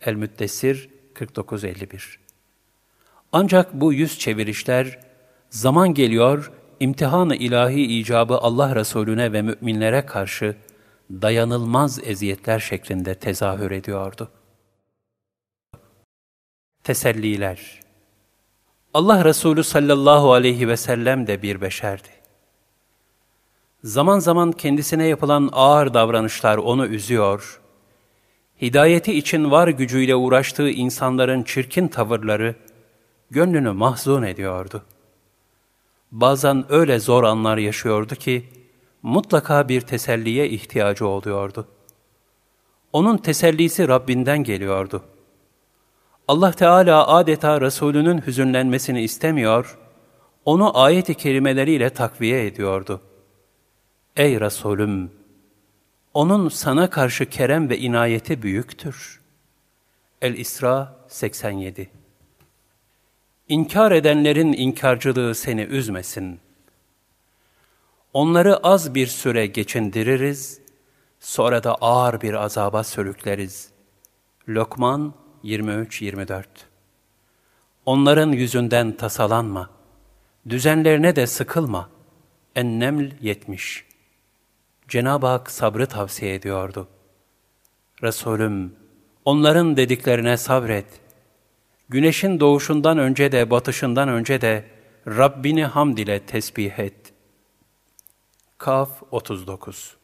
[0.00, 2.18] El-Müddessir 4951
[3.32, 4.98] Ancak bu yüz çevirişler
[5.50, 10.56] zaman geliyor imtihan-ı ilahi icabı Allah Resulüne ve müminlere karşı
[11.10, 14.30] dayanılmaz eziyetler şeklinde tezahür ediyordu.
[16.84, 17.80] Teselliler
[18.94, 22.08] Allah Resulü sallallahu aleyhi ve sellem de bir beşerdi.
[23.84, 27.60] Zaman zaman kendisine yapılan ağır davranışlar onu üzüyor,
[28.62, 32.54] hidayeti için var gücüyle uğraştığı insanların çirkin tavırları
[33.30, 34.98] gönlünü mahzun ediyordu.''
[36.12, 38.48] bazen öyle zor anlar yaşıyordu ki
[39.02, 41.68] mutlaka bir teselliye ihtiyacı oluyordu.
[42.92, 45.02] Onun tesellisi Rabbinden geliyordu.
[46.28, 49.78] Allah Teala adeta Resulünün hüzünlenmesini istemiyor,
[50.44, 53.00] onu ayet-i kerimeleriyle takviye ediyordu.
[54.16, 55.17] Ey Resulüm!
[56.18, 59.20] Onun sana karşı kerem ve inayeti büyüktür.
[60.22, 61.90] El-İsra 87
[63.48, 66.40] İnkar edenlerin inkarcılığı seni üzmesin.
[68.12, 70.60] Onları az bir süre geçindiririz,
[71.20, 73.68] sonra da ağır bir azaba sürükleriz.
[74.48, 75.14] Lokman
[75.44, 76.44] 23-24
[77.86, 79.70] Onların yüzünden tasalanma,
[80.48, 81.90] düzenlerine de sıkılma.
[82.54, 83.87] Enneml 70
[84.88, 86.88] Cenab-ı Hak sabrı tavsiye ediyordu.
[88.02, 88.76] Resulüm,
[89.24, 91.08] onların dediklerine sabret.''
[91.90, 94.64] Güneşin doğuşundan önce de batışından önce de
[95.06, 97.12] Rabbini hamd ile tesbih et.
[98.58, 99.96] Kaf 39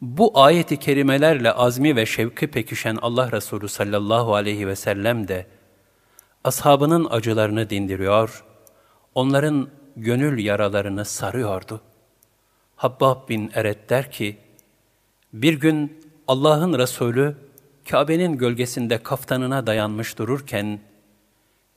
[0.00, 5.46] Bu ayeti kerimelerle azmi ve şevki pekişen Allah Resulü sallallahu aleyhi ve sellem de
[6.44, 8.44] ashabının acılarını dindiriyor,
[9.14, 11.80] onların gönül yaralarını sarıyordu.
[12.82, 14.36] Habbab bin Eret der ki,
[15.32, 17.36] bir gün Allah'ın Resulü
[17.90, 20.80] Kabe'nin gölgesinde kaftanına dayanmış dururken,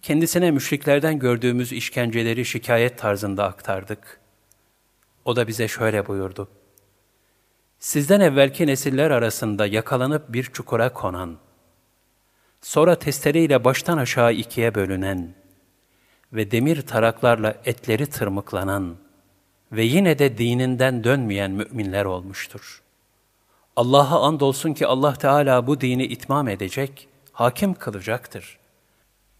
[0.01, 4.19] kendisine müşriklerden gördüğümüz işkenceleri şikayet tarzında aktardık.
[5.25, 6.47] O da bize şöyle buyurdu.
[7.79, 11.37] Sizden evvelki nesiller arasında yakalanıp bir çukura konan,
[12.61, 15.33] sonra testereyle baştan aşağı ikiye bölünen
[16.33, 19.04] ve demir taraklarla etleri tırmıklanan
[19.71, 22.81] ve yine de dininden dönmeyen müminler olmuştur.
[23.75, 28.57] Allah'a andolsun ki Allah Teala bu dini itmam edecek, hakim kılacaktır.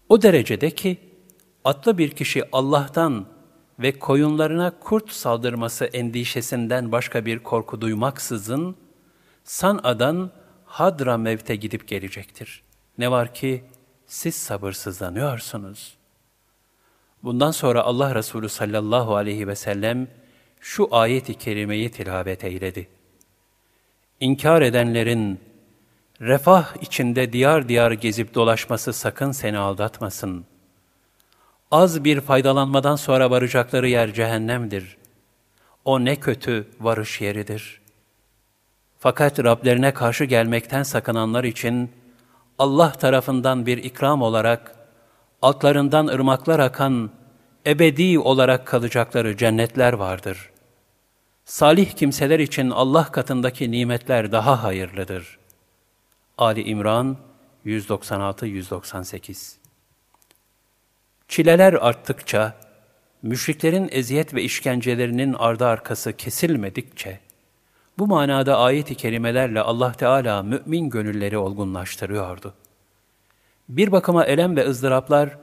[0.09, 0.97] O derecede ki,
[1.63, 3.25] atlı bir kişi Allah'tan
[3.79, 8.75] ve koyunlarına kurt saldırması endişesinden başka bir korku duymaksızın,
[9.43, 10.31] San'a'dan
[10.65, 12.63] Hadra mevte gidip gelecektir.
[12.97, 13.63] Ne var ki
[14.07, 15.97] siz sabırsızlanıyorsunuz.
[17.25, 20.07] Bundan sonra Allah Resulü sallallahu aleyhi ve sellem
[20.59, 22.87] şu ayeti kerimeyi tilavet eyledi.
[24.19, 25.39] İnkar edenlerin
[26.21, 30.45] refah içinde diyar diyar gezip dolaşması sakın seni aldatmasın.
[31.71, 34.97] Az bir faydalanmadan sonra varacakları yer cehennemdir.
[35.85, 37.81] O ne kötü varış yeridir.
[38.99, 41.91] Fakat Rablerine karşı gelmekten sakınanlar için
[42.59, 44.74] Allah tarafından bir ikram olarak
[45.41, 47.09] altlarından ırmaklar akan
[47.65, 50.55] ebedi olarak kalacakları cennetler vardır.''
[51.45, 55.37] Salih kimseler için Allah katındaki nimetler daha hayırlıdır.
[56.37, 57.17] Ali İmran
[57.65, 59.55] 196-198
[61.27, 62.53] Çileler arttıkça,
[63.21, 67.19] müşriklerin eziyet ve işkencelerinin ardı arkası kesilmedikçe,
[67.97, 72.53] bu manada ayet-i kerimelerle Allah Teala mümin gönülleri olgunlaştırıyordu.
[73.69, 75.37] Bir bakıma elem ve ızdıraplar,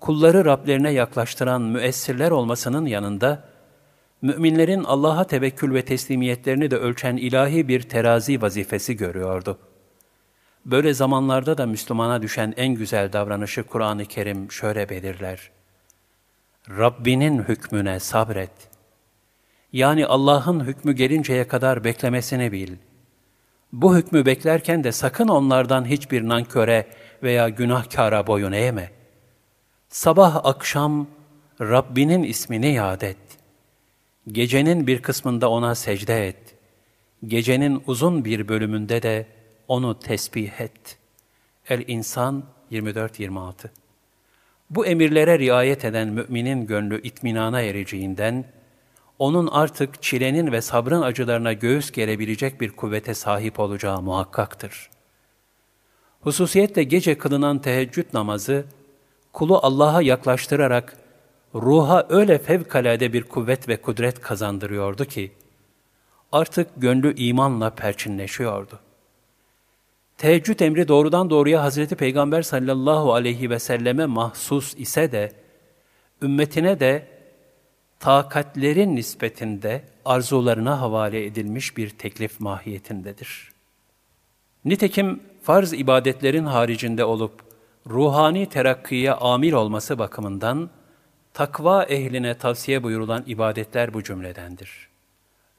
[0.00, 3.44] kulları Rablerine yaklaştıran müessirler olmasının yanında,
[4.22, 9.58] müminlerin Allah'a tevekkül ve teslimiyetlerini de ölçen ilahi bir terazi vazifesi görüyordu.
[10.64, 15.50] Böyle zamanlarda da Müslümana düşen en güzel davranışı Kur'an-ı Kerim şöyle belirler.
[16.70, 18.50] Rabbinin hükmüne sabret.
[19.72, 22.72] Yani Allah'ın hükmü gelinceye kadar beklemesini bil.
[23.72, 26.86] Bu hükmü beklerken de sakın onlardan hiçbir nanköre
[27.22, 28.90] veya günahkara boyun eğme.
[29.88, 31.06] Sabah akşam
[31.60, 33.16] Rabbinin ismini yad et.
[34.28, 36.54] Gecenin bir kısmında ona secde et.
[37.26, 39.26] Gecenin uzun bir bölümünde de
[39.68, 40.98] onu tesbih et.
[41.68, 43.52] El-İnsan 24-26
[44.70, 48.44] Bu emirlere riayet eden müminin gönlü itminana ereceğinden,
[49.18, 54.90] onun artık çilenin ve sabrın acılarına göğüs gerebilecek bir kuvvete sahip olacağı muhakkaktır.
[56.26, 58.64] Hususiyetle gece kılınan teheccüd namazı,
[59.32, 60.96] kulu Allah'a yaklaştırarak
[61.54, 65.32] ruha öyle fevkalade bir kuvvet ve kudret kazandırıyordu ki,
[66.32, 68.78] artık gönlü imanla perçinleşiyordu.
[70.18, 75.32] Teheccüd emri doğrudan doğruya Hazreti Peygamber sallallahu aleyhi ve selleme mahsus ise de,
[76.22, 77.06] ümmetine de
[78.00, 83.56] takatlerin nispetinde arzularına havale edilmiş bir teklif mahiyetindedir.
[84.64, 87.32] Nitekim farz ibadetlerin haricinde olup
[87.86, 90.70] ruhani terakkiye amil olması bakımından
[91.34, 94.88] takva ehline tavsiye buyurulan ibadetler bu cümledendir.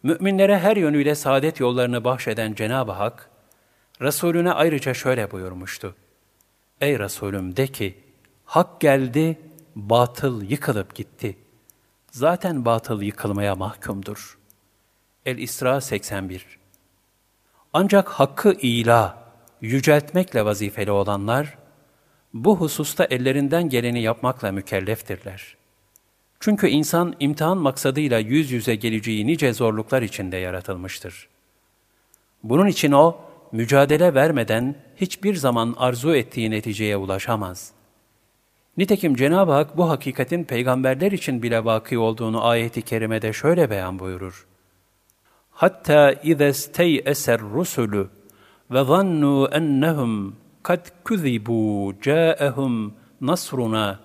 [0.04, 3.30] Müminlere her yönüyle saadet yollarını bahşeden Cenab-ı Hak,
[4.02, 5.96] Resulüne ayrıca şöyle buyurmuştu.
[6.82, 7.98] Ey Resulüm de ki,
[8.46, 9.40] hak geldi,
[9.76, 11.38] batıl yıkılıp gitti.
[12.12, 14.38] Zaten batıl yıkılmaya mahkumdur.
[15.26, 16.46] El-İsra 81
[17.74, 19.27] Ancak hakkı ila,
[19.61, 21.59] yüceltmekle vazifeli olanlar,
[22.35, 25.57] bu hususta ellerinden geleni yapmakla mükelleftirler.
[26.41, 31.29] Çünkü insan imtihan maksadıyla yüz yüze geleceği nice zorluklar içinde yaratılmıştır.
[32.43, 33.17] Bunun için o,
[33.53, 37.73] mücadele vermeden hiçbir zaman arzu ettiği neticeye ulaşamaz.
[38.77, 44.47] Nitekim Cenab-ı Hak bu hakikatin peygamberler için bile vaki olduğunu ayeti kerimede şöyle beyan buyurur.
[45.51, 48.09] Hatta اِذَا اسْتَيْأَسَ الرُّسُلُ
[48.72, 54.00] ve zannu ennehum kad kuzibu ca'ahum nasruna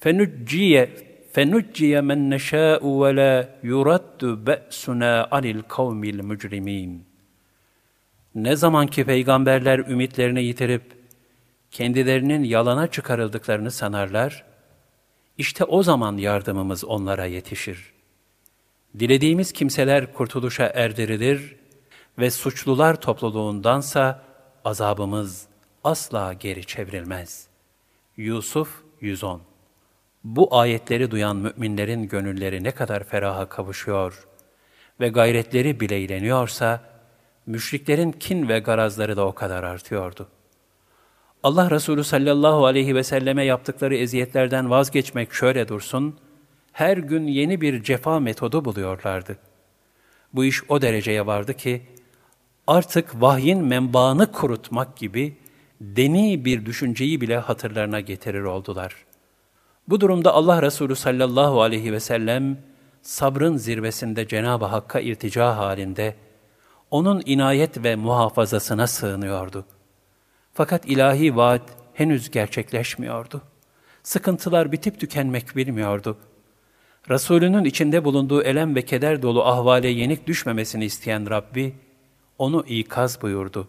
[0.00, 0.90] fenucciye
[1.32, 7.04] fenucciye men neşâ'u ve la yuraddu be'suna anil kavmil mücrimin.
[8.34, 10.82] Ne zaman ki peygamberler ümitlerini yitirip
[11.70, 14.44] kendilerinin yalana çıkarıldıklarını sanarlar,
[15.38, 17.92] işte o zaman yardımımız onlara yetişir.
[18.98, 21.61] Dilediğimiz kimseler kurtuluşa erdirilir
[22.18, 24.22] ve suçlular topluluğundansa
[24.64, 25.46] azabımız
[25.84, 27.46] asla geri çevrilmez.
[28.16, 29.40] Yusuf 110
[30.24, 34.26] Bu ayetleri duyan müminlerin gönülleri ne kadar feraha kavuşuyor
[35.00, 36.80] ve gayretleri bileyleniyorsa,
[37.46, 40.28] müşriklerin kin ve garazları da o kadar artıyordu.
[41.42, 46.18] Allah Resulü sallallahu aleyhi ve selleme yaptıkları eziyetlerden vazgeçmek şöyle dursun,
[46.72, 49.38] her gün yeni bir cefa metodu buluyorlardı.
[50.32, 51.82] Bu iş o dereceye vardı ki,
[52.66, 55.36] artık vahyin menbaını kurutmak gibi
[55.80, 58.94] deni bir düşünceyi bile hatırlarına getirir oldular.
[59.88, 62.58] Bu durumda Allah Resulü sallallahu aleyhi ve sellem,
[63.02, 66.16] sabrın zirvesinde Cenab-ı Hakk'a irtica halinde,
[66.90, 69.64] onun inayet ve muhafazasına sığınıyordu.
[70.54, 71.62] Fakat ilahi vaat
[71.94, 73.42] henüz gerçekleşmiyordu.
[74.02, 76.16] Sıkıntılar bitip tükenmek bilmiyordu.
[77.10, 81.74] Resulünün içinde bulunduğu elem ve keder dolu ahvale yenik düşmemesini isteyen Rabbi,
[82.37, 83.67] onu ikaz buyurdu.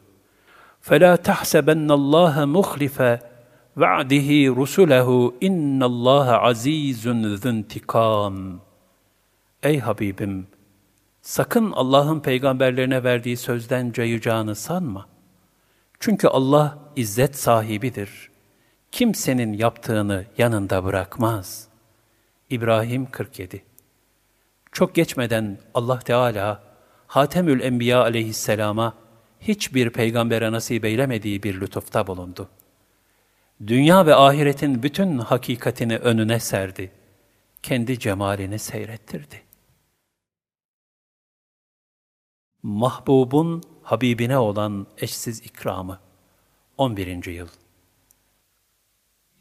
[0.87, 2.99] فَلَا تَحْسَبَنَّ اللّٰهَ مُخْلِفَ
[3.81, 4.29] وَعْدِهِ
[4.61, 5.09] رُسُلَهُ
[5.49, 7.03] اِنَّ اللّٰهَ عَز۪يزٌ
[7.45, 8.57] ذُنْتِقَامٌ
[9.63, 10.47] Ey Habibim!
[11.23, 15.09] Sakın Allah'ın peygamberlerine verdiği sözden cayacağını sanma.
[16.01, 18.31] Çünkü Allah izzet sahibidir.
[18.93, 21.69] Kimsenin yaptığını yanında bırakmaz.
[22.51, 23.65] İbrahim 47
[24.73, 26.63] Çok geçmeden Allah Teala
[27.14, 28.98] Hatemül Enbiya aleyhisselama
[29.40, 32.50] hiçbir peygambere nasip eylemediği bir lütufta bulundu.
[33.68, 36.92] Dünya ve ahiretin bütün hakikatini önüne serdi.
[37.64, 39.42] Kendi cemalini seyrettirdi.
[42.64, 46.00] Mahbubun Habibine olan eşsiz ikramı
[46.78, 47.26] 11.
[47.26, 47.48] yıl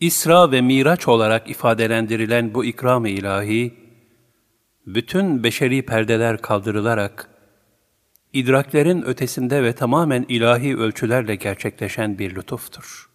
[0.00, 3.74] İsra ve Miraç olarak ifadelendirilen bu ikram-ı ilahi,
[4.86, 7.31] bütün beşeri perdeler kaldırılarak,
[8.32, 13.08] idraklerin ötesinde ve tamamen ilahi ölçülerle gerçekleşen bir lütuftur.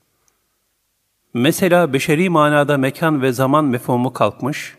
[1.33, 4.75] Mesela beşeri manada mekan ve zaman mefhumu kalkmış,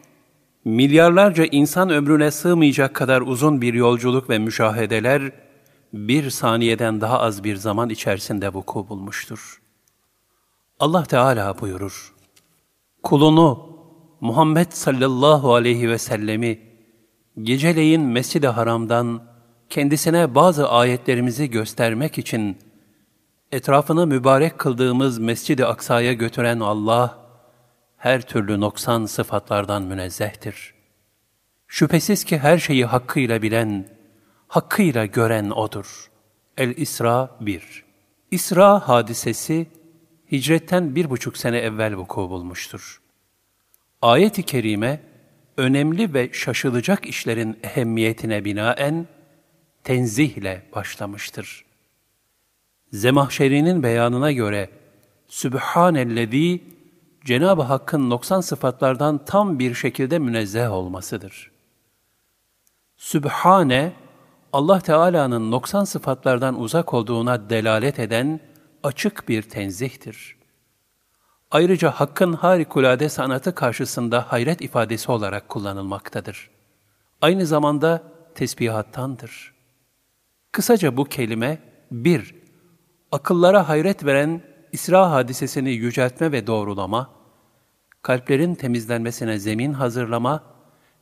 [0.65, 5.33] milyarlarca insan ömrüne sığmayacak kadar uzun bir yolculuk ve müşahedeler,
[5.93, 9.63] bir saniyeden daha az bir zaman içerisinde vuku bulmuştur.
[10.81, 12.15] Allah Teala buyurur,
[13.03, 13.79] Kulunu,
[14.21, 16.61] Muhammed sallallahu aleyhi ve sellemi,
[17.43, 19.28] geceleyin Mescid-i Haram'dan
[19.71, 22.59] kendisine bazı ayetlerimizi göstermek için
[23.53, 27.19] etrafını mübarek kıldığımız Mescid-i Aksa'ya götüren Allah,
[27.97, 30.75] her türlü noksan sıfatlardan münezzehtir.
[31.67, 33.89] Şüphesiz ki her şeyi hakkıyla bilen,
[34.49, 36.11] hakkıyla gören O'dur.
[36.57, 37.85] El-İsra 1
[38.31, 39.67] İsra hadisesi,
[40.33, 43.01] hicretten bir buçuk sene evvel vuku bulmuştur.
[44.03, 45.01] Ayet-i Kerime,
[45.57, 49.07] önemli ve şaşılacak işlerin ehemmiyetine binaen,
[49.89, 51.65] tenzihle başlamıştır.
[52.93, 54.71] Zemahşeri'nin beyanına göre,
[55.29, 56.63] Sübhanellezi,
[57.25, 61.51] Cenab-ı Hakk'ın noksan sıfatlardan tam bir şekilde münezzeh olmasıdır.
[62.97, 63.93] Sübhane,
[64.53, 68.41] Allah Teala'nın noksan sıfatlardan uzak olduğuna delalet eden
[68.83, 70.37] açık bir tenzihtir.
[71.51, 76.51] Ayrıca Hakk'ın harikulade sanatı karşısında hayret ifadesi olarak kullanılmaktadır.
[77.21, 78.03] Aynı zamanda
[78.35, 79.58] tesbihattandır.
[80.53, 81.59] Kısaca bu kelime,
[81.91, 82.35] bir,
[83.13, 87.11] akıllara hayret veren İsra hadisesini yüceltme ve doğrulama,
[88.03, 90.45] kalplerin temizlenmesine zemin hazırlama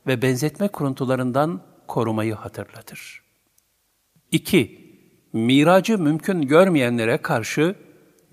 [0.07, 3.21] ve benzetme kuruntularından korumayı hatırlatır.
[4.31, 4.87] 2.
[5.33, 7.75] Miracı mümkün görmeyenlere karşı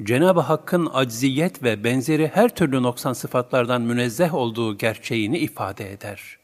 [0.02, 6.38] Cenab-ı Hakk'ın acziyet ve benzeri her türlü noksan sıfatlardan münezzeh olduğu gerçeğini ifade eder.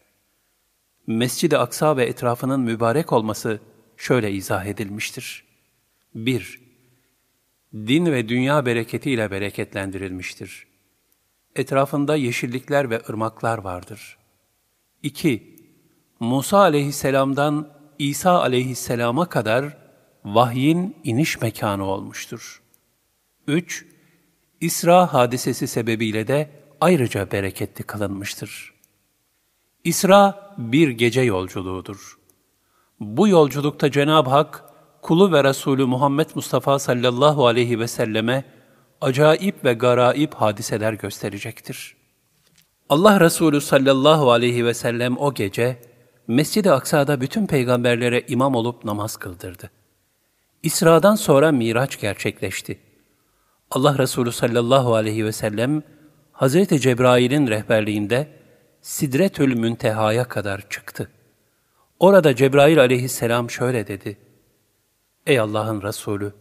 [1.06, 3.60] Mescid-i Aksa ve etrafının mübarek olması
[4.00, 5.44] şöyle izah edilmiştir.
[6.14, 6.60] 1.
[7.74, 10.66] Din ve dünya bereketiyle bereketlendirilmiştir.
[11.56, 14.18] Etrafında yeşillikler ve ırmaklar vardır.
[15.02, 15.56] 2.
[16.20, 19.76] Musa aleyhisselamdan İsa aleyhisselama kadar
[20.24, 22.62] vahyin iniş mekanı olmuştur.
[23.46, 23.86] 3.
[24.60, 28.74] İsra hadisesi sebebiyle de ayrıca bereketli kılınmıştır.
[29.84, 32.19] İsra bir gece yolculuğudur.
[33.00, 34.64] Bu yolculukta Cenab-ı Hak,
[35.02, 38.44] kulu ve Resulü Muhammed Mustafa sallallahu aleyhi ve selleme
[39.00, 41.96] acayip ve garaip hadiseler gösterecektir.
[42.88, 45.82] Allah Resulü sallallahu aleyhi ve sellem o gece,
[46.26, 49.70] Mescid-i Aksa'da bütün peygamberlere imam olup namaz kıldırdı.
[50.62, 52.80] İsra'dan sonra Miraç gerçekleşti.
[53.70, 55.82] Allah Resulü sallallahu aleyhi ve sellem,
[56.32, 58.28] Hazreti Cebrail'in rehberliğinde
[58.80, 61.10] Sidretül Münteha'ya kadar çıktı.
[62.00, 64.18] Orada Cebrail aleyhisselam şöyle dedi.
[65.26, 66.32] Ey Allah'ın Resulü!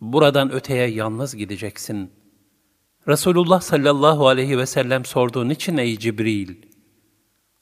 [0.00, 2.10] Buradan öteye yalnız gideceksin.
[3.08, 6.56] Resulullah sallallahu aleyhi ve sellem sorduğun için ey Cibril?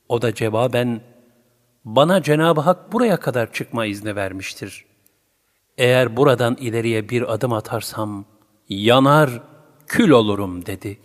[0.09, 1.01] O da cevaben,
[1.85, 4.85] bana Cenab-ı Hak buraya kadar çıkma izni vermiştir.
[5.79, 8.25] Eğer buradan ileriye bir adım atarsam,
[8.69, 9.43] yanar,
[9.87, 10.99] kül olurum dedi.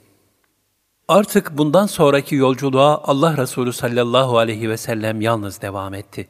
[1.10, 6.28] Artık bundan sonraki yolculuğa Allah Resulü sallallahu aleyhi ve sellem yalnız devam etti.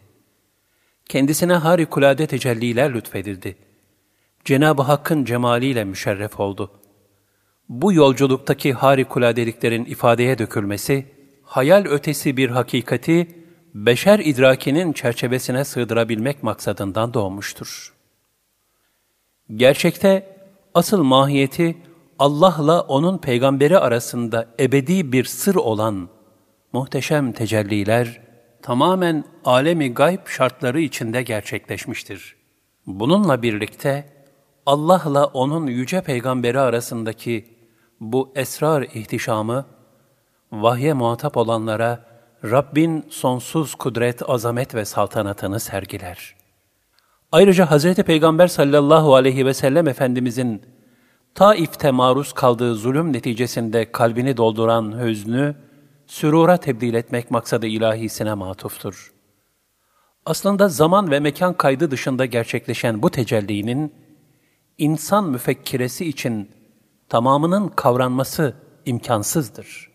[1.10, 3.56] Kendisine harikulade tecelliler lütfedildi.
[4.46, 6.72] Cenab-ı Hakk'ın cemaliyle müşerref oldu.
[7.70, 11.06] Bu yolculuktaki harikuladeliklerin ifadeye dökülmesi,
[11.44, 13.28] hayal ötesi bir hakikati,
[13.74, 17.94] beşer idrakinin çerçevesine sığdırabilmek maksadından doğmuştur.
[19.56, 20.38] Gerçekte
[20.74, 21.78] asıl mahiyeti
[22.20, 26.10] Allah'la onun peygamberi arasında ebedi bir sır olan
[26.74, 28.22] muhteşem tecelliler
[28.62, 32.36] tamamen alemi gayb şartları içinde gerçekleşmiştir.
[32.88, 34.06] Bununla birlikte
[34.66, 37.46] Allah'la onun yüce peygamberi arasındaki
[38.00, 39.66] bu esrar ihtişamı
[40.52, 42.06] vahye muhatap olanlara
[42.44, 46.36] Rabbin sonsuz kudret, azamet ve saltanatını sergiler.
[47.32, 47.96] Ayrıca Hz.
[47.96, 50.79] Peygamber sallallahu aleyhi ve sellem Efendimizin
[51.36, 55.56] Taif'te maruz kaldığı zulüm neticesinde kalbini dolduran hüznü,
[56.08, 59.14] sürura tebdil etmek maksadı ilahisine matuftur.
[60.26, 63.94] Aslında zaman ve mekan kaydı dışında gerçekleşen bu tecellinin,
[64.78, 66.50] insan müfekkiresi için
[67.10, 68.54] tamamının kavranması
[68.86, 69.90] imkansızdır.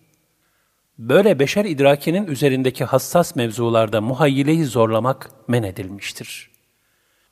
[0.98, 6.50] Böyle beşer idrakinin üzerindeki hassas mevzularda muhayyileyi zorlamak men edilmiştir.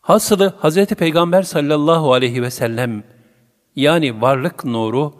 [0.00, 0.86] Hasılı Hz.
[0.86, 3.04] Peygamber sallallahu aleyhi ve sellem
[3.76, 5.14] yani varlık nuru,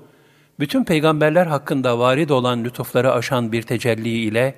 [0.60, 4.54] bütün peygamberler hakkında varid olan lütufları aşan bir tecelli ile,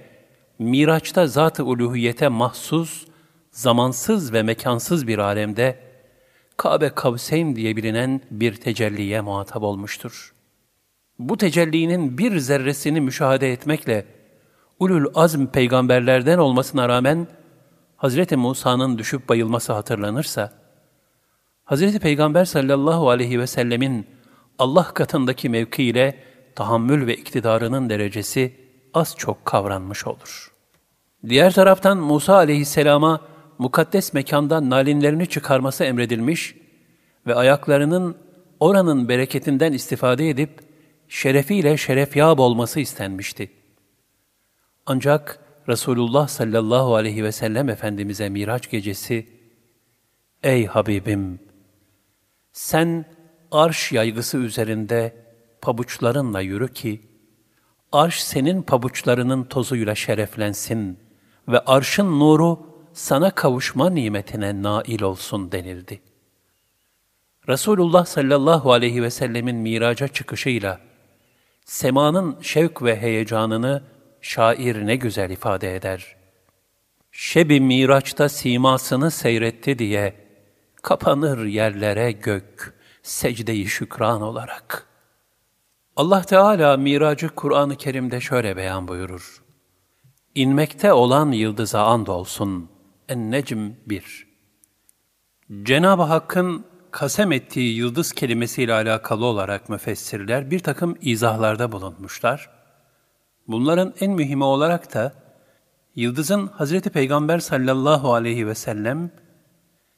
[0.59, 3.07] Miraç'ta zat-ı uluhiyete mahsus,
[3.51, 5.79] zamansız ve mekansız bir alemde,
[6.57, 10.35] Kabe Kavseyn diye bilinen bir tecelliye muhatap olmuştur.
[11.19, 14.07] Bu tecellinin bir zerresini müşahede etmekle,
[14.79, 17.27] ulul azm peygamberlerden olmasına rağmen,
[17.97, 20.53] Hazreti Musa'nın düşüp bayılması hatırlanırsa,
[21.67, 21.99] Hz.
[21.99, 24.07] Peygamber sallallahu aleyhi ve sellemin
[24.59, 26.19] Allah katındaki mevkiiyle
[26.55, 28.53] tahammül ve iktidarının derecesi
[28.95, 30.53] az çok kavranmış olur.
[31.29, 33.21] Diğer taraftan Musa aleyhisselama
[33.59, 36.55] mukaddes mekandan nalinlerini çıkarması emredilmiş
[37.27, 38.17] ve ayaklarının
[38.61, 40.61] oranın bereketinden istifade edip
[41.09, 43.51] şerefiyle şerefyab olması istenmişti.
[44.87, 49.27] Ancak Resulullah sallallahu aleyhi ve sellem Efendimiz'e Miraç gecesi,
[50.43, 51.54] Ey Habibim!
[52.55, 53.05] Sen
[53.51, 55.17] arş yaygısı üzerinde
[55.63, 57.01] pabuçlarınla yürü ki,
[57.93, 60.99] arş senin pabuçlarının tozuyla şereflensin
[61.49, 66.01] ve arşın nuru sana kavuşma nimetine nail olsun denildi.
[67.49, 70.81] Resulullah sallallahu aleyhi ve sellemin miraca çıkışıyla,
[71.65, 73.83] semanın şevk ve heyecanını
[74.21, 76.17] şair ne güzel ifade eder.
[77.13, 80.24] Şebi miraçta simasını seyretti diye,
[80.85, 84.87] kapanır yerlere gök, secdeyi şükran olarak.
[85.97, 89.43] Allah Teala miracı Kur'an-ı Kerim'de şöyle beyan buyurur.
[90.35, 92.71] İnmekte olan yıldıza andolsun.
[93.09, 94.27] En-Necm 1
[95.63, 102.51] Cenab-ı Hakk'ın kasem ettiği yıldız kelimesiyle alakalı olarak müfessirler bir takım izahlarda bulunmuşlar.
[103.49, 105.13] Bunların en mühimi olarak da
[105.95, 109.11] yıldızın Hazreti Peygamber sallallahu aleyhi ve sellem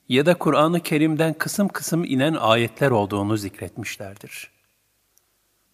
[0.09, 4.51] ya da Kur'an-ı Kerim'den kısım kısım inen ayetler olduğunu zikretmişlerdir.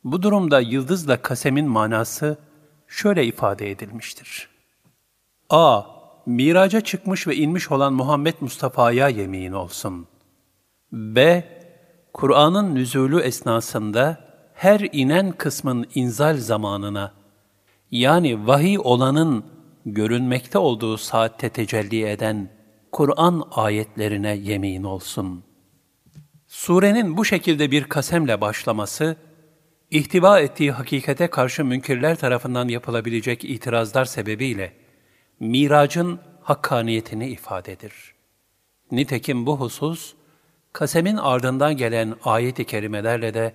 [0.05, 2.39] Bu durumda yıldızla kasemin manası
[2.89, 4.49] şöyle ifade edilmiştir.
[5.51, 5.83] A.
[6.27, 10.07] Miraca çıkmış ve inmiş olan Muhammed Mustafa'ya yemin olsun.
[10.93, 11.45] B.
[12.13, 17.13] Kur'an'ın nüzulü esnasında her inen kısmın inzal zamanına,
[17.91, 19.45] yani vahiy olanın
[19.87, 22.49] görünmekte olduğu saatte tecelli eden
[22.93, 25.45] Kur'an ayetlerine yemin olsun.
[26.47, 29.17] Surenin bu şekilde bir kasemle başlaması,
[29.91, 34.73] ihtiva ettiği hakikate karşı münkirler tarafından yapılabilecek itirazlar sebebiyle,
[35.41, 38.15] miracın hakkaniyetini ifadedir.
[38.91, 40.15] Nitekim bu husus,
[40.73, 43.55] kasemin ardından gelen ayet-i kerimelerle de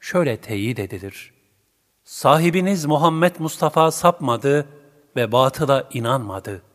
[0.00, 1.32] şöyle teyit edilir.
[2.04, 4.68] Sahibiniz Muhammed Mustafa sapmadı
[5.16, 6.67] ve batıla inanmadı.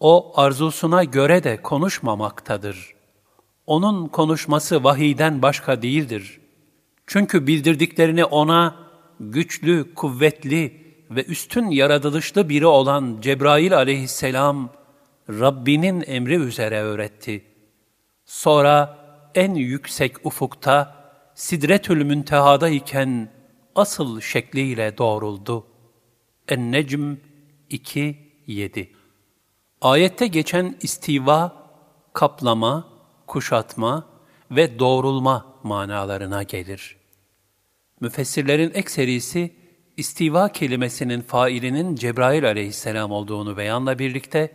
[0.00, 2.94] O arzusuna göre de konuşmamaktadır.
[3.66, 6.40] Onun konuşması vahiyden başka değildir.
[7.06, 8.76] Çünkü bildirdiklerini ona
[9.20, 14.70] güçlü, kuvvetli ve üstün yaratılışlı biri olan Cebrail aleyhisselam
[15.28, 17.44] Rabbinin emri üzere öğretti.
[18.24, 18.98] Sonra
[19.34, 20.94] en yüksek ufukta
[21.34, 23.28] Sidretül Münteha'da iken
[23.74, 25.66] asıl şekliyle doğruldu.
[26.48, 27.14] En-Necm
[27.70, 28.97] 2-7
[29.80, 31.52] Ayette geçen istiva,
[32.12, 32.88] kaplama,
[33.26, 34.08] kuşatma
[34.50, 36.96] ve doğrulma manalarına gelir.
[38.00, 39.56] Müfessirlerin ekserisi,
[39.96, 44.52] istiva kelimesinin failinin Cebrail aleyhisselam olduğunu beyanla birlikte,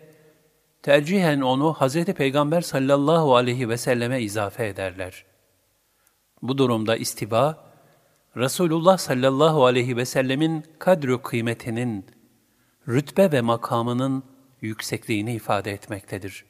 [0.82, 2.06] tercihen onu Hz.
[2.06, 5.26] Peygamber sallallahu aleyhi ve selleme izafe ederler.
[6.42, 7.74] Bu durumda istiva,
[8.38, 12.06] Resulullah sallallahu aleyhi ve sellemin kadru kıymetinin,
[12.88, 14.33] rütbe ve makamının
[14.68, 16.46] yüksekliğini ifade etmektedir.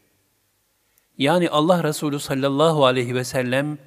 [1.17, 3.77] Yani Allah Resulü sallallahu aleyhi ve sellem,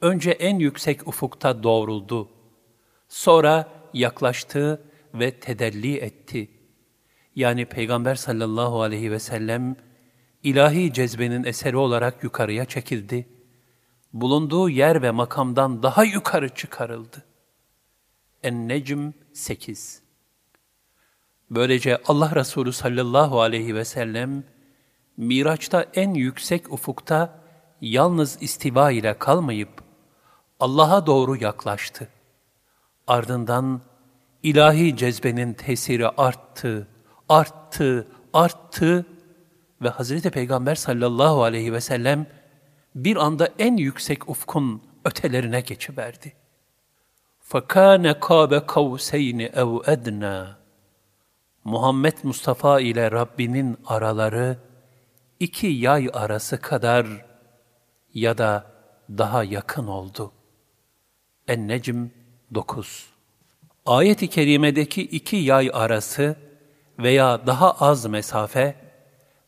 [0.00, 2.28] önce en yüksek ufukta doğruldu,
[3.08, 4.82] sonra yaklaştı
[5.14, 6.50] ve tedelli etti.
[7.34, 9.76] Yani Peygamber sallallahu aleyhi ve sellem,
[10.42, 13.26] ilahi cezbenin eseri olarak yukarıya çekildi
[14.12, 17.24] bulunduğu yer ve makamdan daha yukarı çıkarıldı.
[18.42, 19.99] En-Necm 8
[21.49, 24.43] Böylece Allah Resulü sallallahu aleyhi ve sellem,
[25.17, 27.39] Miraç'ta en yüksek ufukta
[27.81, 29.83] yalnız istiva ile kalmayıp,
[30.59, 32.07] Allah'a doğru yaklaştı.
[33.07, 33.81] Ardından
[34.43, 36.87] ilahi cezbenin tesiri arttı,
[37.29, 39.05] arttı, arttı
[39.81, 42.27] ve Hazreti Peygamber sallallahu aleyhi ve sellem,
[42.95, 46.33] bir anda en yüksek ufkun ötelerine geçiverdi.
[47.49, 50.58] فَكَانَ قَابَ قَوْسَيْنِ اَوْ اَدْنَا
[51.64, 54.58] Muhammed Mustafa ile Rabbinin araları
[55.40, 57.06] iki yay arası kadar
[58.14, 58.72] ya da
[59.10, 60.32] daha yakın oldu.
[61.48, 62.06] En-Necm
[62.54, 63.06] 9
[63.86, 66.36] Ayet-i kerimedeki iki yay arası
[66.98, 68.76] veya daha az mesafe,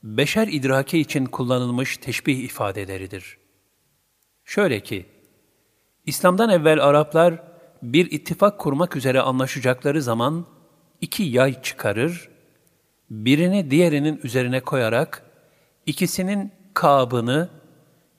[0.02, 3.38] beşer idraki için kullanılmış teşbih ifadeleridir.
[4.44, 5.06] Şöyle ki,
[6.06, 7.42] İslam'dan evvel Araplar
[7.82, 10.46] bir ittifak kurmak üzere anlaşacakları zaman
[11.02, 12.28] iki yay çıkarır,
[13.10, 15.22] birini diğerinin üzerine koyarak
[15.86, 17.48] ikisinin kabını,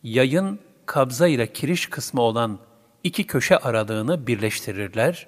[0.04, 2.60] yayın kabza ile kiriş kısmı olan
[3.04, 5.28] iki köşe aralığını birleştirirler.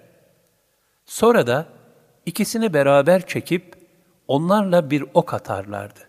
[1.05, 1.65] Sonra da
[2.25, 3.75] ikisini beraber çekip
[4.27, 5.99] onlarla bir ok atarlardı.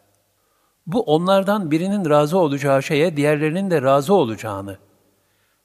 [0.86, 4.78] Bu onlardan birinin razı olacağı şeye diğerlerinin de razı olacağını,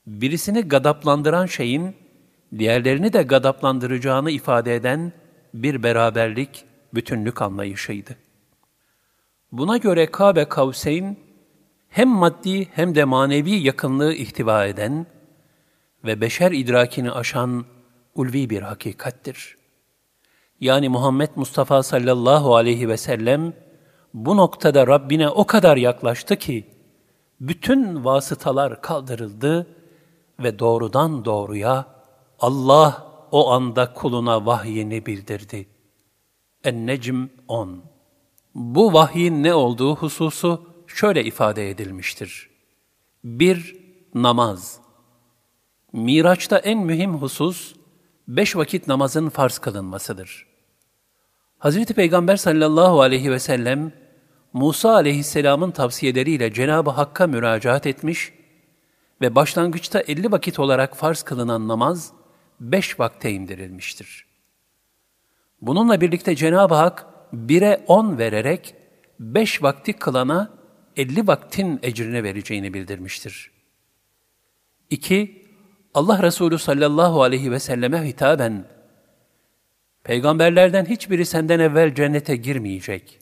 [0.08, 1.96] birisini gadaplandıran şeyin
[2.60, 5.14] diğerlerini de gadaplandıracağını ifade eden
[5.54, 8.16] bir beraberlik, bütünlük anlayışıydı.
[9.52, 11.18] Buna göre Kabe Kavseyn,
[11.90, 15.06] hem maddi hem de manevi yakınlığı ihtiva eden
[16.04, 17.66] ve beşer idrakini aşan
[18.16, 19.58] ulvi bir hakikattir.
[20.60, 23.54] Yani Muhammed Mustafa sallallahu aleyhi ve sellem,
[24.14, 26.68] bu noktada Rabbine o kadar yaklaştı ki,
[27.42, 29.68] bütün vasıtalar kaldırıldı
[30.40, 31.86] ve doğrudan doğruya
[32.40, 35.68] Allah o anda kuluna vahyini bildirdi.
[36.64, 37.84] En-Necm 10
[38.56, 42.50] Bu vahyin ne olduğu hususu şöyle ifade edilmiştir.
[43.24, 43.76] 1.
[44.14, 44.80] Namaz
[45.94, 47.76] Miraç'ta en mühim husus,
[48.28, 50.48] beş vakit namazın farz kılınmasıdır.
[51.58, 53.92] Hazreti Peygamber sallallahu aleyhi ve sellem,
[54.54, 58.34] Musa aleyhisselamın tavsiyeleriyle Cenab-ı Hakk'a müracaat etmiş
[59.22, 62.14] ve başlangıçta elli vakit olarak farz kılınan namaz,
[62.62, 64.26] beş vakte indirilmiştir.
[65.62, 68.76] Bununla birlikte Cenab-ı Hak, bire on vererek,
[69.20, 70.54] beş vakti kılana
[70.96, 73.52] elli vaktin ecrini vereceğini bildirmiştir.
[74.90, 75.46] İki,
[75.94, 78.66] Allah Resulü sallallahu aleyhi ve selleme hitaben,
[80.04, 83.20] Peygamberlerden hiçbiri senden evvel cennete girmeyecek.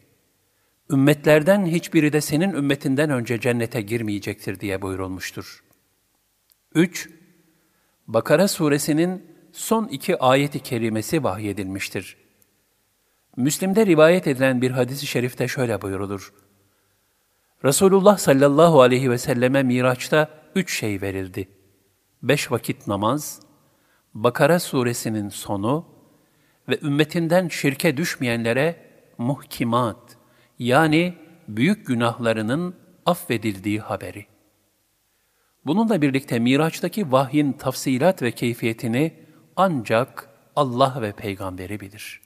[0.92, 5.64] Ümmetlerden hiçbiri de senin ümmetinden önce cennete girmeyecektir diye buyurulmuştur.
[6.76, 7.10] 3.
[8.10, 12.18] Bakara suresinin son iki ayeti kerimesi vahyedilmiştir.
[13.38, 16.34] Müslim'de rivayet edilen bir hadisi şerifte şöyle buyurulur.
[17.66, 21.50] Resulullah sallallahu aleyhi ve selleme Miraç'ta üç şey verildi.
[22.24, 23.42] Beş vakit namaz,
[24.14, 25.86] Bakara suresinin sonu
[26.70, 28.76] ve ümmetinden şirke düşmeyenlere
[29.18, 30.18] muhkimat
[30.60, 31.14] yani
[31.48, 34.26] büyük günahlarının affedildiği haberi.
[35.66, 39.14] Bununla birlikte Miraç'taki vahyin tafsilat ve keyfiyetini
[39.56, 42.22] ancak Allah ve peygamberi bilir.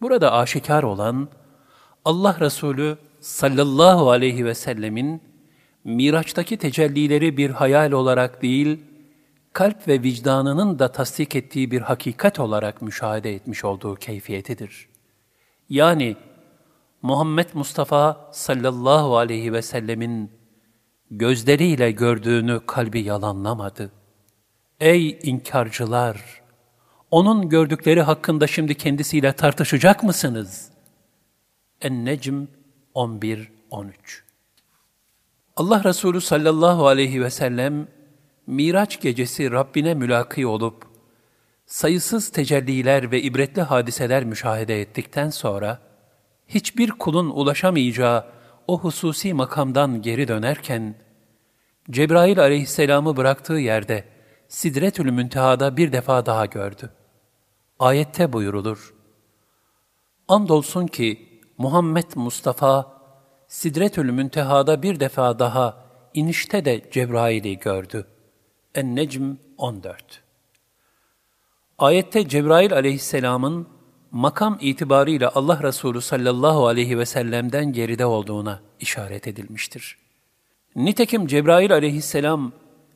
[0.00, 1.28] Burada aşikar olan
[2.04, 5.22] Allah Resulü sallallahu aleyhi ve sellemin
[5.84, 8.80] Miraç'taki tecellileri bir hayal olarak değil,
[9.52, 14.88] kalp ve vicdanının da tasdik ettiği bir hakikat olarak müşahede etmiş olduğu keyfiyetidir.
[15.68, 16.16] Yani
[17.02, 20.30] Muhammed Mustafa sallallahu aleyhi ve sellemin
[21.10, 23.92] gözleriyle gördüğünü kalbi yalanlamadı.
[24.80, 26.42] Ey inkarcılar!
[27.10, 30.70] Onun gördükleri hakkında şimdi kendisiyle tartışacak mısınız?
[31.80, 32.44] En-Necm
[32.94, 33.46] 11-13
[35.56, 37.88] Allah Resulü sallallahu aleyhi ve sellem,
[38.46, 40.84] Miraç gecesi Rabbine mülaki olup,
[41.66, 45.78] sayısız tecelliler ve ibretli hadiseler müşahede ettikten sonra,
[46.48, 48.24] hiçbir kulun ulaşamayacağı
[48.68, 50.94] o hususi makamdan geri dönerken,
[51.90, 54.04] Cebrail aleyhisselamı bıraktığı yerde
[54.48, 56.90] Sidretül Münteha'da bir defa daha gördü.
[57.78, 58.94] Ayette buyurulur.
[60.28, 62.96] Andolsun ki Muhammed Mustafa
[63.48, 68.06] Sidretül Münteha'da bir defa daha inişte de Cebrail'i gördü.
[68.74, 70.22] En-Necm 14
[71.78, 73.68] Ayette Cebrail aleyhisselamın
[74.10, 79.98] makam itibariyle Allah Resulü sallallahu aleyhi ve sellem'den geride olduğuna işaret edilmiştir.
[80.76, 82.52] Nitekim Cebrail aleyhisselam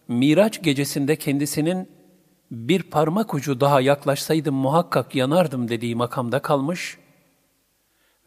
[0.09, 1.89] Miraç gecesinde kendisinin
[2.51, 6.99] bir parmak ucu daha yaklaşsaydım muhakkak yanardım dediği makamda kalmış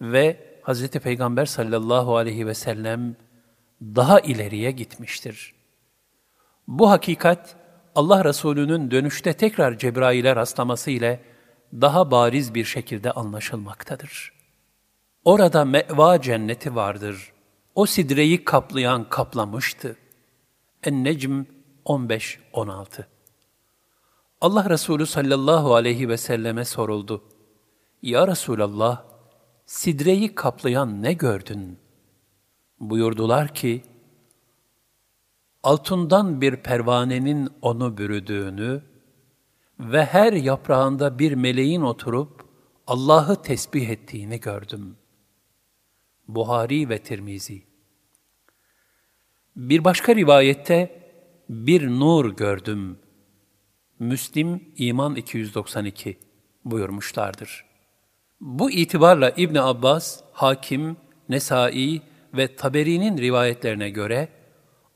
[0.01, 0.87] ve Hz.
[0.87, 3.15] Peygamber sallallahu aleyhi ve sellem
[3.81, 5.53] daha ileriye gitmiştir.
[6.67, 7.55] Bu hakikat
[7.95, 11.19] Allah Resulü'nün dönüşte tekrar Cebrail'e rastlaması ile
[11.81, 14.33] daha bariz bir şekilde anlaşılmaktadır.
[15.25, 17.33] Orada meva cenneti vardır.
[17.75, 19.97] O sidreyi kaplayan kaplamıştı.
[20.83, 21.43] En-Necm
[21.85, 23.03] 15-16
[24.41, 27.23] Allah Resulü sallallahu aleyhi ve selleme soruldu.
[28.01, 29.03] Ya Resulallah,
[29.65, 31.79] sidreyi kaplayan ne gördün?
[32.79, 33.83] Buyurdular ki,
[35.63, 38.81] altından bir pervanenin onu bürüdüğünü
[39.79, 42.45] ve her yaprağında bir meleğin oturup
[42.87, 44.97] Allah'ı tesbih ettiğini gördüm.
[46.27, 47.63] Buhari ve Tirmizi
[49.55, 51.03] Bir başka rivayette
[51.49, 52.99] bir nur gördüm.
[53.99, 56.19] Müslim İman 292
[56.65, 57.65] buyurmuşlardır.
[58.41, 60.97] Bu itibarla İbn Abbas, Hakim,
[61.29, 62.01] Nesai
[62.33, 64.29] ve Taberi'nin rivayetlerine göre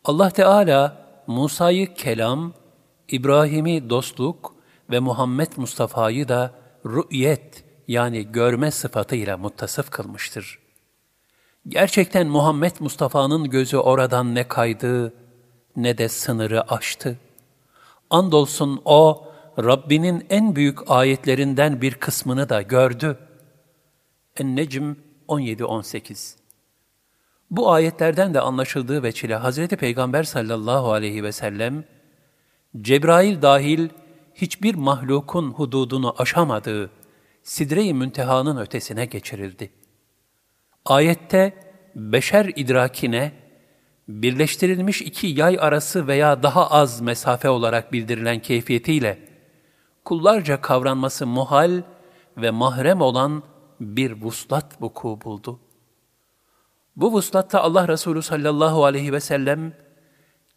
[0.04, 2.54] Allah Teala Musa'yı kelam,
[3.08, 4.57] İbrahim'i dostluk
[4.90, 6.52] ve Muhammed Mustafa'yı da
[6.86, 10.60] rü'yet yani görme sıfatıyla muttasıf kılmıştır.
[11.68, 15.14] Gerçekten Muhammed Mustafa'nın gözü oradan ne kaydı
[15.76, 17.18] ne de sınırı aştı.
[18.10, 19.28] Andolsun o,
[19.60, 23.18] Rabbinin en büyük ayetlerinden bir kısmını da gördü.
[24.38, 24.94] En-Necm
[25.28, 26.36] 17-18
[27.52, 31.84] Bu ayetlerden de anlaşıldığı veçile Hazreti Peygamber sallallahu aleyhi ve sellem,
[32.82, 33.90] Cebrail dahil
[34.42, 36.90] hiçbir mahlukun hududunu aşamadığı
[37.44, 39.72] Sidre-i Münteha'nın ötesine geçirildi.
[40.86, 41.54] Ayette
[41.96, 43.32] beşer idrakine
[44.08, 49.20] birleştirilmiş iki yay arası veya daha az mesafe olarak bildirilen keyfiyetiyle
[50.06, 51.82] kullarca kavranması muhal
[52.38, 53.44] ve mahrem olan
[53.80, 55.60] bir vuslat vuku buldu.
[56.96, 59.74] Bu vuslatta Allah Resulü sallallahu aleyhi ve sellem,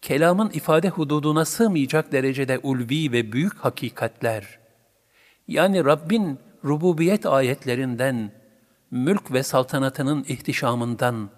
[0.03, 4.59] kelamın ifade hududuna sığmayacak derecede ulvi ve büyük hakikatler,
[5.49, 8.33] yani Rabbin rububiyet ayetlerinden,
[8.91, 11.31] mülk ve saltanatının ihtişamından,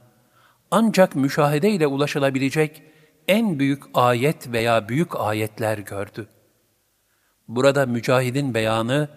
[0.71, 2.83] ancak müşahede ile ulaşılabilecek
[3.29, 6.29] en büyük ayet veya büyük ayetler gördü.
[7.49, 9.09] Burada mücahidin beyanı,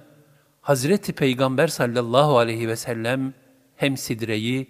[0.61, 3.33] Hazreti Peygamber sallallahu aleyhi ve sellem
[3.75, 4.67] hem sidreyi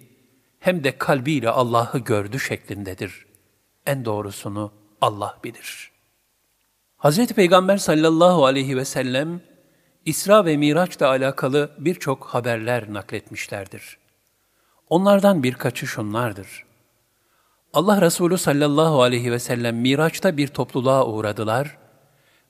[0.58, 3.25] hem de kalbiyle Allah'ı gördü şeklindedir.
[3.86, 5.90] En doğrusunu Allah bilir.
[6.96, 9.40] Hazreti Peygamber sallallahu aleyhi ve sellem
[10.04, 13.98] İsra ve Miraç'la alakalı birçok haberler nakletmişlerdir.
[14.88, 16.64] Onlardan birkaçı şunlardır.
[17.72, 21.78] Allah Resulü sallallahu aleyhi ve sellem Miraç'ta bir topluluğa uğradılar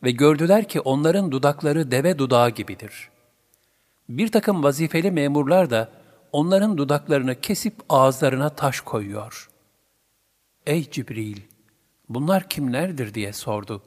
[0.03, 3.09] ve gördüler ki onların dudakları deve dudağı gibidir.
[4.09, 5.89] Bir takım vazifeli memurlar da
[6.33, 9.49] onların dudaklarını kesip ağızlarına taş koyuyor.
[10.67, 11.37] Ey Cibril!
[12.09, 13.83] Bunlar kimlerdir diye sordu.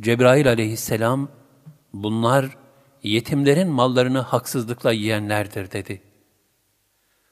[0.00, 1.28] Cebrail aleyhisselam,
[1.92, 2.56] bunlar
[3.02, 6.02] yetimlerin mallarını haksızlıkla yiyenlerdir dedi.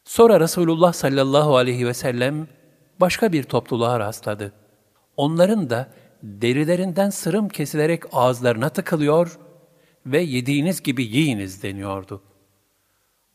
[0.04, 2.48] Sonra Resulullah sallallahu aleyhi ve sellem
[3.00, 4.52] başka bir topluluğa rastladı.
[5.16, 5.92] Onların da
[6.22, 9.38] derilerinden sırım kesilerek ağızlarına tıkılıyor
[10.06, 12.22] ve yediğiniz gibi yiyiniz deniyordu.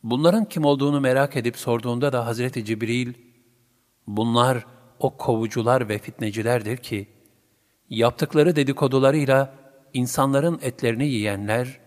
[0.04, 3.14] Bunların kim olduğunu merak edip sorduğunda da Hazreti Cibril,
[4.08, 4.73] bunlar
[5.04, 7.08] o kovucular ve fitnecilerdir ki,
[7.90, 9.54] yaptıkları dedikodularıyla
[9.94, 11.80] insanların etlerini yiyenler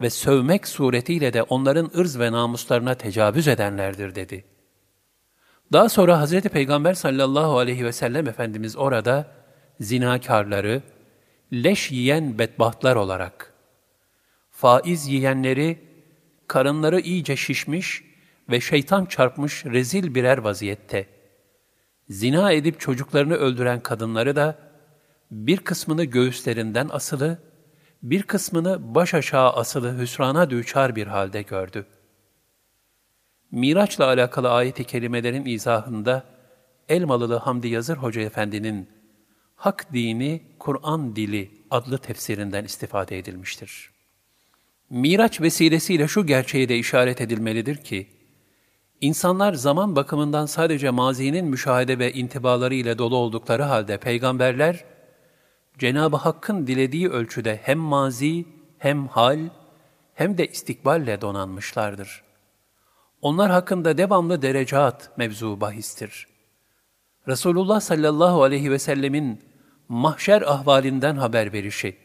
[0.00, 4.44] ve sövmek suretiyle de onların ırz ve namuslarına tecavüz edenlerdir dedi.
[5.72, 9.26] Daha sonra Hazreti Peygamber sallallahu aleyhi ve sellem Efendimiz orada
[9.80, 10.82] zinakarları,
[11.52, 13.52] leş yiyen bedbahtlar olarak
[14.50, 15.78] faiz yiyenleri,
[16.48, 18.04] karınları iyice şişmiş
[18.50, 21.15] ve şeytan çarpmış rezil birer vaziyette.
[22.08, 24.58] Zina edip çocuklarını öldüren kadınları da
[25.30, 27.38] bir kısmını göğüslerinden asılı,
[28.02, 31.86] bir kısmını baş aşağı asılı hüsrana düçar bir halde gördü.
[33.50, 36.24] Miraç'la alakalı ayet-i kerimelerin izahında
[36.88, 38.88] Elmalılı Hamdi Yazır Hoca Efendi'nin
[39.56, 43.90] Hak Dini, Kur'an Dili adlı tefsirinden istifade edilmiştir.
[44.90, 48.06] Miraç vesilesiyle şu gerçeğe de işaret edilmelidir ki,
[49.00, 54.84] insanlar zaman bakımından sadece mazinin müşahede ve intibaları ile dolu oldukları halde peygamberler,
[55.78, 58.46] Cenab-ı Hakk'ın dilediği ölçüde hem mazi,
[58.78, 59.38] hem hal,
[60.14, 62.22] hem de istikballe donanmışlardır.
[63.22, 66.26] Onlar hakkında devamlı derecat mevzu bahistir.
[67.28, 69.40] Resulullah sallallahu aleyhi ve sellemin
[69.88, 71.96] mahşer ahvalinden haber verişi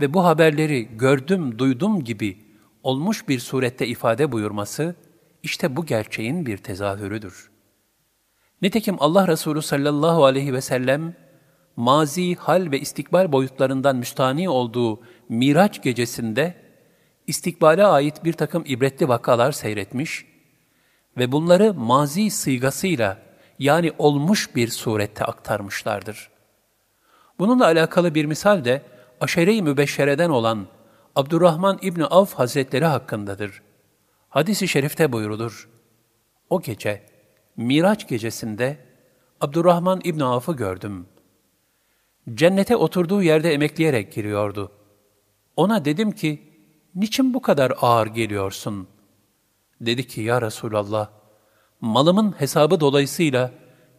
[0.00, 2.38] ve bu haberleri gördüm, duydum gibi
[2.82, 4.94] olmuş bir surette ifade buyurması,
[5.42, 7.50] işte bu gerçeğin bir tezahürüdür.
[8.62, 11.14] Nitekim Allah Resulü sallallahu aleyhi ve sellem,
[11.76, 16.54] mazi, hal ve istikbal boyutlarından müstani olduğu Miraç gecesinde,
[17.26, 20.26] istikbale ait bir takım ibretli vakalar seyretmiş
[21.16, 23.18] ve bunları mazi sıygasıyla
[23.58, 26.30] yani olmuş bir surette aktarmışlardır.
[27.38, 28.82] Bununla alakalı bir misal de
[29.20, 30.66] aşere-i mübeşşereden olan
[31.16, 33.62] Abdurrahman İbni Avf Hazretleri hakkındadır.
[34.28, 35.68] Hadis-i şerifte buyurulur.
[36.50, 37.06] O gece,
[37.56, 38.78] Miraç gecesinde
[39.40, 41.06] Abdurrahman İbni Avf'ı gördüm.
[42.34, 44.72] Cennete oturduğu yerde emekleyerek giriyordu.
[45.56, 46.42] Ona dedim ki,
[46.94, 48.88] niçin bu kadar ağır geliyorsun?
[49.80, 51.10] Dedi ki, ya Resulallah,
[51.80, 53.50] malımın hesabı dolayısıyla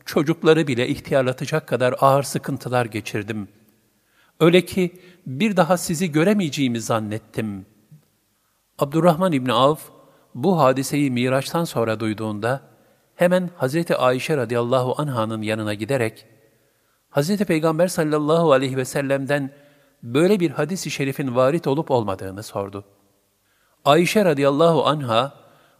[0.05, 3.47] çocukları bile ihtiyarlatacak kadar ağır sıkıntılar geçirdim.
[4.39, 7.65] Öyle ki bir daha sizi göremeyeceğimi zannettim.
[8.79, 9.98] Abdurrahman İbni Avf
[10.35, 12.61] bu hadiseyi Miraç'tan sonra duyduğunda
[13.15, 16.25] hemen Hazreti Ayşe radıyallahu anh'ın yanına giderek
[17.09, 19.51] Hazreti Peygamber sallallahu aleyhi ve sellem'den
[20.03, 22.85] böyle bir hadis-i şerifin varit olup olmadığını sordu.
[23.85, 25.33] Ayşe radıyallahu anha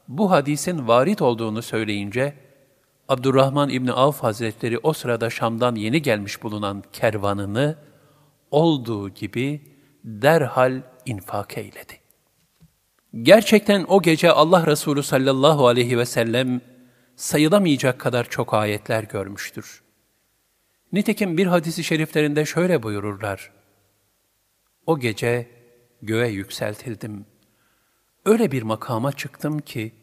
[0.08, 2.34] bu hadisin varit olduğunu söyleyince,
[3.10, 7.76] Abdurrahman İbni Avf Hazretleri o sırada Şam'dan yeni gelmiş bulunan kervanını
[8.52, 9.62] olduğu gibi
[10.04, 11.99] derhal infak eyledi.
[13.14, 16.62] Gerçekten o gece Allah Resulü sallallahu aleyhi ve sellem
[17.16, 19.84] sayılamayacak kadar çok ayetler görmüştür.
[20.94, 23.52] Nitekim bir hadisi şeriflerinde şöyle buyururlar.
[24.86, 25.48] O gece
[26.02, 27.26] göğe yükseltildim.
[28.26, 29.94] Öyle bir makama çıktım ki,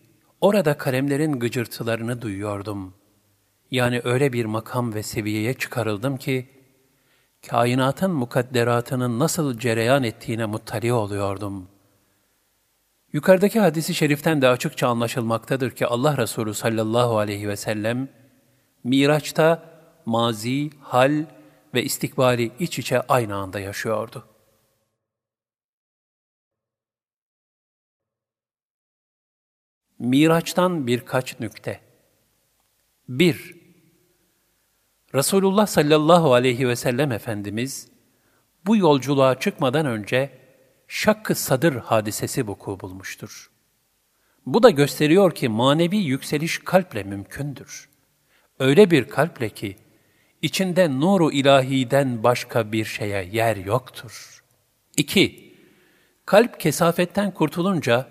[0.41, 2.95] orada kalemlerin gıcırtılarını duyuyordum.
[3.71, 6.49] Yani öyle bir makam ve seviyeye çıkarıldım ki,
[7.49, 11.69] kainatın mukadderatının nasıl cereyan ettiğine muttali oluyordum.
[13.17, 18.09] Yukarıdaki hadisi şeriften de açıkça anlaşılmaktadır ki Allah Resulü sallallahu aleyhi ve sellem,
[18.85, 19.71] Miraç'ta
[20.07, 21.25] mazi, hal
[21.75, 24.27] ve istikbali iç içe aynı anda yaşıyordu.
[29.99, 31.81] Miraç'tan birkaç nükte.
[33.09, 33.57] 1.
[35.15, 37.89] Resulullah sallallahu aleyhi ve sellem Efendimiz,
[38.67, 40.46] bu yolculuğa çıkmadan önce
[40.89, 43.51] şakkı sadır hadisesi vuku bulmuştur.
[44.47, 47.89] Bu da gösteriyor ki manevi yükseliş kalple mümkündür.
[48.59, 49.77] Öyle bir kalple ki,
[50.43, 54.45] içinde nuru ilahiden başka bir şeye yer yoktur.
[54.97, 55.57] 2.
[56.27, 58.09] Kalp kesafetten kurtulunca,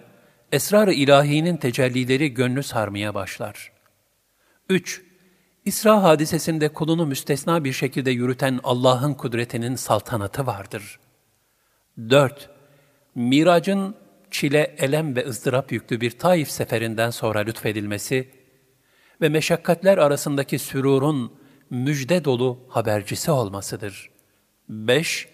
[0.52, 3.72] esrar-ı ilahinin tecellileri gönlü sarmaya başlar.
[4.70, 5.02] 3.
[5.66, 11.00] İsra hadisesinde kulunu müstesna bir şekilde yürüten Allah'ın kudretinin saltanatı vardır.
[11.98, 12.55] 4.
[13.16, 13.96] Miracın
[14.32, 18.30] çile, elem ve ızdırap yüklü bir Taif seferinden sonra lütfedilmesi
[19.22, 21.34] ve meşakkatler arasındaki sürurun
[21.70, 24.10] müjde dolu habercisi olmasıdır.
[24.70, 25.28] 5.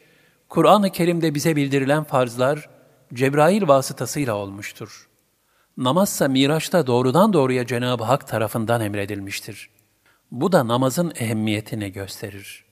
[0.49, 2.69] Kur'an-ı Kerim'de bize bildirilen farzlar
[3.13, 5.09] Cebrail vasıtasıyla olmuştur.
[5.77, 9.69] Namazsa Miraç'ta doğrudan doğruya Cenab-ı Hak tarafından emredilmiştir.
[10.31, 12.65] Bu da namazın ehemmiyetini gösterir.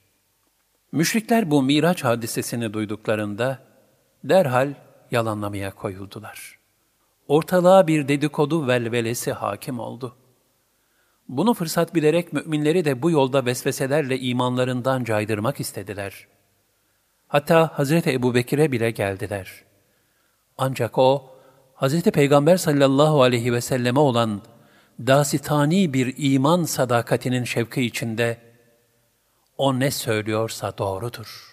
[0.92, 3.58] Müşrikler bu Miraç hadisesini duyduklarında
[4.24, 4.74] derhal
[5.12, 6.58] yalanlamaya koyuldular.
[7.28, 10.16] Ortalığa bir dedikodu velvelesi hakim oldu.
[11.28, 16.26] Bunu fırsat bilerek müminleri de bu yolda vesveselerle imanlarından caydırmak istediler.
[17.28, 19.64] Hatta Hazreti Ebu Bekir'e bile geldiler.
[20.58, 21.30] Ancak o,
[21.74, 24.42] Hazreti Peygamber sallallahu aleyhi ve selleme olan
[25.06, 28.38] dasitani bir iman sadakatinin şevki içinde,
[29.58, 31.49] o ne söylüyorsa doğrudur.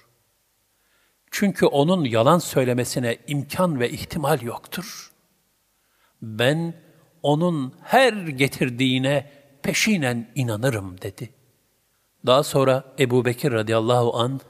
[1.31, 5.11] Çünkü onun yalan söylemesine imkan ve ihtimal yoktur.
[6.21, 6.73] Ben
[7.23, 9.31] onun her getirdiğine
[9.61, 11.29] peşinen inanırım dedi.
[12.25, 14.41] Daha sonra Ebu Bekir radıyallahu an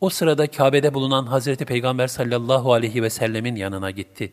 [0.00, 4.32] o sırada Kabe'de bulunan Hazreti Peygamber sallallahu aleyhi ve sellemin yanına gitti.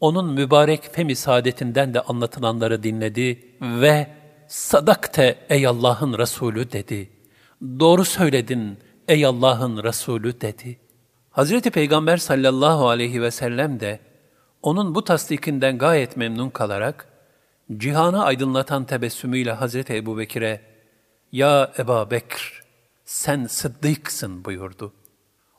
[0.00, 4.08] Onun mübarek femi saadetinden de anlatılanları dinledi ve
[4.48, 7.10] sadakte ey Allah'ın Resulü dedi.
[7.62, 10.78] Doğru söyledin ey Allah'ın Resulü dedi.
[11.30, 14.00] Hazreti Peygamber sallallahu aleyhi ve sellem de
[14.62, 17.08] onun bu tasdikinden gayet memnun kalarak
[17.76, 20.60] cihanı aydınlatan tebessümüyle Hazreti Ebu Bekir'e
[21.32, 22.62] ''Ya Eba Bekir,
[23.04, 24.92] sen sıddıksın.'' buyurdu.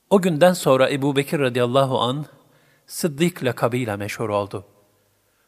[0.09, 2.25] O günden sonra Ebu Bekir radıyallahu an
[2.89, 4.65] Sıddık lakabıyla meşhur oldu.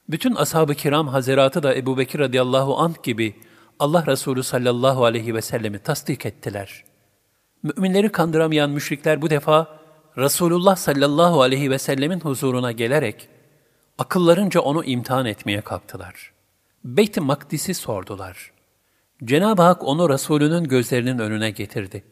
[0.10, 3.36] Bütün ashab-ı kiram haziratı da Ebu Bekir radıyallahu anh gibi
[3.80, 6.84] Allah Resulü sallallahu aleyhi ve sellemi tasdik ettiler.
[7.64, 9.81] Müminleri kandıramayan müşrikler bu defa
[10.18, 13.28] Resulullah sallallahu aleyhi ve sellemin huzuruna gelerek
[13.98, 16.32] akıllarınca onu imtihan etmeye kalktılar.
[16.84, 18.52] Beyt-i Makdis'i sordular.
[19.24, 22.04] Cenab-ı Hak onu Resulünün gözlerinin önüne getirdi.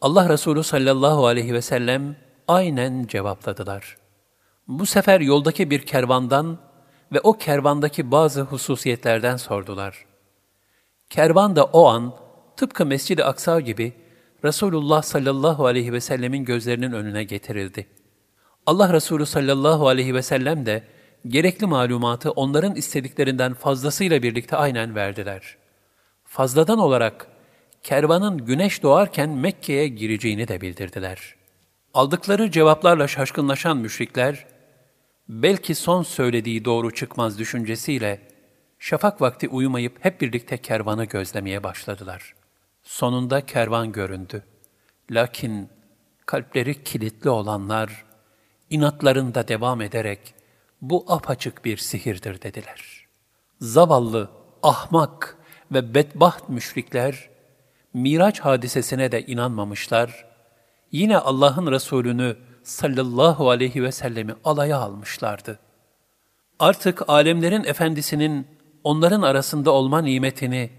[0.00, 2.16] Allah Resulü sallallahu aleyhi ve sellem
[2.48, 3.96] aynen cevapladılar.
[4.68, 6.58] Bu sefer yoldaki bir kervandan
[7.12, 10.06] ve o kervandaki bazı hususiyetlerden sordular.
[11.10, 12.14] Kervan da o an
[12.56, 13.92] tıpkı Mescid-i Aksa gibi
[14.44, 17.86] Resulullah sallallahu aleyhi ve sellemin gözlerinin önüne getirildi.
[18.66, 20.82] Allah Resulü sallallahu aleyhi ve sellem de
[21.26, 25.56] gerekli malumatı onların istediklerinden fazlasıyla birlikte aynen verdiler.
[26.24, 27.26] Fazladan olarak
[27.82, 31.34] kervanın güneş doğarken Mekke'ye gireceğini de bildirdiler.
[31.94, 34.46] Aldıkları cevaplarla şaşkınlaşan müşrikler,
[35.28, 38.20] belki son söylediği doğru çıkmaz düşüncesiyle
[38.78, 42.37] şafak vakti uyumayıp hep birlikte kervanı gözlemeye başladılar.
[42.88, 44.44] Sonunda kervan göründü.
[45.10, 45.68] Lakin
[46.26, 48.04] kalpleri kilitli olanlar
[48.70, 50.34] inatlarında devam ederek
[50.82, 53.06] bu apaçık bir sihirdir dediler.
[53.60, 54.30] Zavallı,
[54.62, 55.36] ahmak
[55.72, 57.30] ve bedbaht müşrikler
[57.94, 60.26] Miraç hadisesine de inanmamışlar.
[60.92, 65.58] Yine Allah'ın Resulünü sallallahu aleyhi ve sellemi alaya almışlardı.
[66.58, 68.46] Artık alemlerin efendisinin
[68.84, 70.77] onların arasında olma nimetini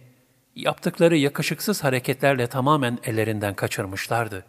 [0.59, 4.45] yaptıkları yakışıksız hareketlerle tamamen ellerinden kaçırmışlardı.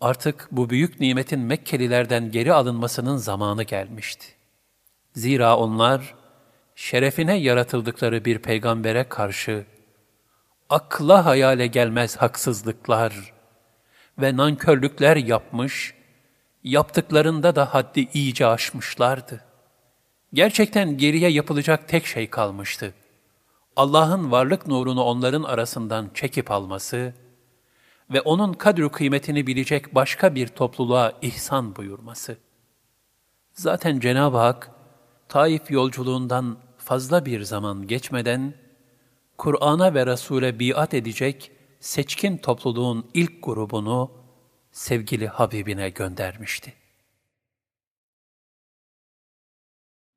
[0.00, 4.26] Artık bu büyük nimetin Mekkelilerden geri alınmasının zamanı gelmişti.
[5.14, 6.14] Zira onlar,
[6.74, 9.64] şerefine yaratıldıkları bir peygambere karşı,
[10.70, 13.32] akla hayale gelmez haksızlıklar
[14.18, 15.94] ve nankörlükler yapmış,
[16.64, 19.44] yaptıklarında da haddi iyice aşmışlardı.
[20.32, 22.94] Gerçekten geriye yapılacak tek şey kalmıştı.
[23.76, 27.14] Allah'ın varlık nurunu onların arasından çekip alması
[28.10, 32.36] ve onun kadru kıymetini bilecek başka bir topluluğa ihsan buyurması.
[33.52, 34.70] Zaten Cenab-ı Hak,
[35.28, 38.54] Taif yolculuğundan fazla bir zaman geçmeden,
[39.38, 44.10] Kur'an'a ve Resul'e biat edecek seçkin topluluğun ilk grubunu
[44.72, 46.72] sevgili Habibine göndermişti.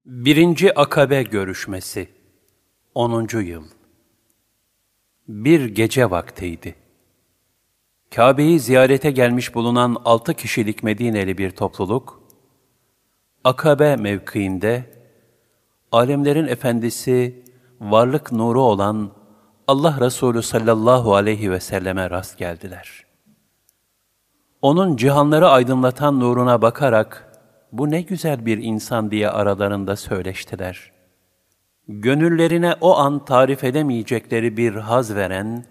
[0.05, 2.14] Birinci Akabe Görüşmesi
[2.95, 3.27] 10.
[3.41, 3.63] Yıl
[5.27, 6.75] Bir gece vaktiydi.
[8.15, 12.23] Kabe'yi ziyarete gelmiş bulunan altı kişilik Medineli bir topluluk,
[13.43, 14.85] Akabe mevkiinde,
[15.91, 17.43] alemlerin efendisi,
[17.81, 19.11] varlık nuru olan
[19.67, 23.05] Allah Resulü sallallahu aleyhi ve selleme rast geldiler.
[24.61, 27.39] Onun cihanları aydınlatan nuruna bakarak,
[27.71, 30.94] bu ne güzel bir insan diye aralarında söyleştiler.
[31.87, 35.65] Gönüllerine o an tarif edemeyecekleri bir haz veren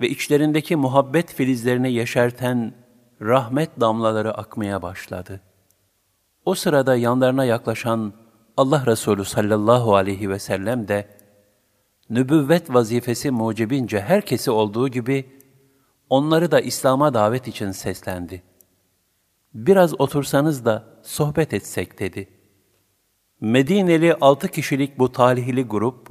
[0.00, 2.74] ve içlerindeki muhabbet filizlerini yeşerten
[3.22, 5.40] rahmet damlaları akmaya başladı.
[6.44, 8.12] O sırada yanlarına yaklaşan
[8.56, 11.08] Allah Resulü sallallahu aleyhi ve sellem de,
[12.10, 15.40] nübüvvet vazifesi mucibince herkesi olduğu gibi,
[16.10, 18.42] onları da İslam'a davet için seslendi.
[19.54, 22.28] Biraz otursanız da sohbet etsek dedi.
[23.40, 26.08] Medineli altı kişilik bu talihli grup,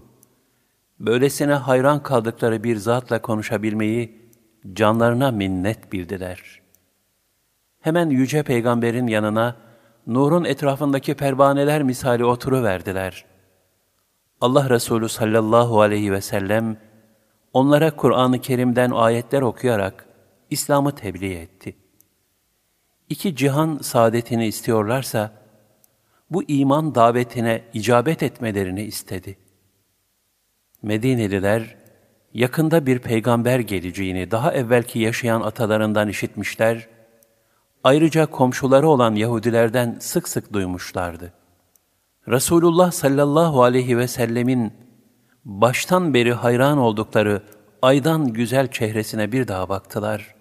[0.99, 4.31] böylesine hayran kaldıkları bir zatla konuşabilmeyi
[4.73, 6.61] canlarına minnet bildiler.
[7.79, 9.55] Hemen Yüce Peygamber'in yanına,
[10.07, 13.25] nurun etrafındaki pervaneler misali oturuverdiler.
[14.41, 16.77] Allah Resulü sallallahu aleyhi ve sellem,
[17.53, 20.05] onlara Kur'an-ı Kerim'den ayetler okuyarak
[20.49, 21.75] İslam'ı tebliğ etti.
[23.09, 25.42] İki cihan saadetini istiyorlarsa,
[26.33, 29.37] bu iman davetine icabet etmelerini istedi.
[30.81, 31.75] Medineliler,
[32.33, 36.87] yakında bir peygamber geleceğini daha evvelki yaşayan atalarından işitmişler,
[37.83, 41.33] ayrıca komşuları olan Yahudilerden sık sık duymuşlardı.
[42.27, 44.73] Resulullah sallallahu aleyhi ve sellemin
[45.45, 47.43] baştan beri hayran oldukları
[47.81, 50.35] aydan güzel çehresine bir daha baktılar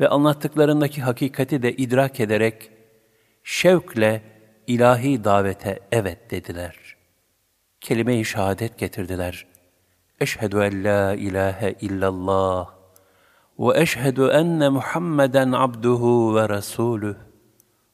[0.00, 2.70] ve anlattıklarındaki hakikati de idrak ederek
[3.44, 4.33] şevkle
[4.66, 6.96] ilahi davete evet dediler.
[7.80, 9.46] Kelime-i şehadet getirdiler.
[10.20, 12.70] Eşhedü en la ilahe illallah
[13.58, 17.14] ve eşhedü enne Muhammeden abduhu ve rasuluh.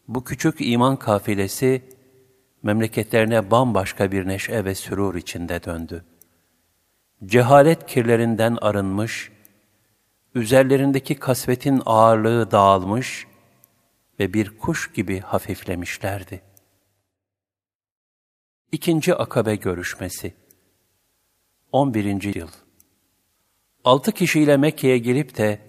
[0.08, 1.82] Bu küçük iman kafilesi
[2.62, 6.04] memleketlerine bambaşka bir neşe ve sürur içinde döndü.
[7.26, 9.32] Cehalet kirlerinden arınmış,
[10.34, 13.26] üzerlerindeki kasvetin ağırlığı dağılmış
[14.20, 16.49] ve bir kuş gibi hafiflemişlerdi.
[18.72, 20.34] İkinci Akabe Görüşmesi
[21.72, 22.34] 11.
[22.34, 22.48] Yıl
[23.84, 25.60] Altı kişiyle Mekke'ye gelip de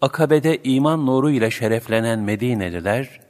[0.00, 3.20] Akabe'de iman nuru ile şereflenen Medineliler,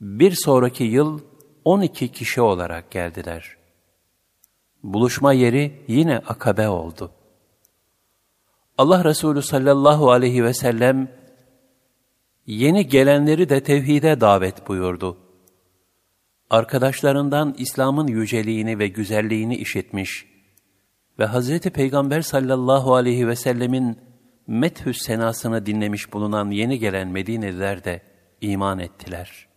[0.00, 1.20] bir sonraki yıl
[1.64, 3.56] 12 kişi olarak geldiler.
[4.82, 7.10] Buluşma yeri yine Akabe oldu.
[8.78, 11.08] Allah Resulü sallallahu aleyhi ve sellem
[12.46, 15.23] yeni gelenleri de tevhide davet buyurdu.
[16.50, 20.26] Arkadaşlarından İslam'ın yüceliğini ve güzelliğini işitmiş
[21.18, 23.98] ve Hazreti Peygamber sallallahu aleyhi ve sellemin
[24.46, 28.02] methüs senasını dinlemiş bulunan yeni gelen Medineliler de
[28.40, 29.48] iman ettiler.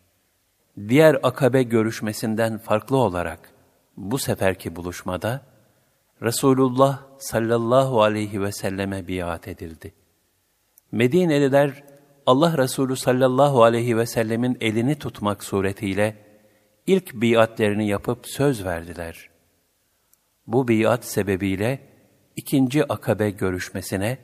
[0.88, 3.53] Diğer akabe görüşmesinden farklı olarak
[3.98, 5.41] bu seferki buluşmada
[6.22, 9.93] Resulullah sallallahu aleyhi ve selleme biat edildi.
[10.91, 11.83] Medineliler
[12.25, 16.26] Allah Resulü sallallahu aleyhi ve sellemin elini tutmak suretiyle
[16.88, 19.30] ilk biatlerini yapıp söz verdiler.
[20.48, 21.80] Bu biat sebebiyle
[22.35, 24.17] ikinci akabe görüşmesine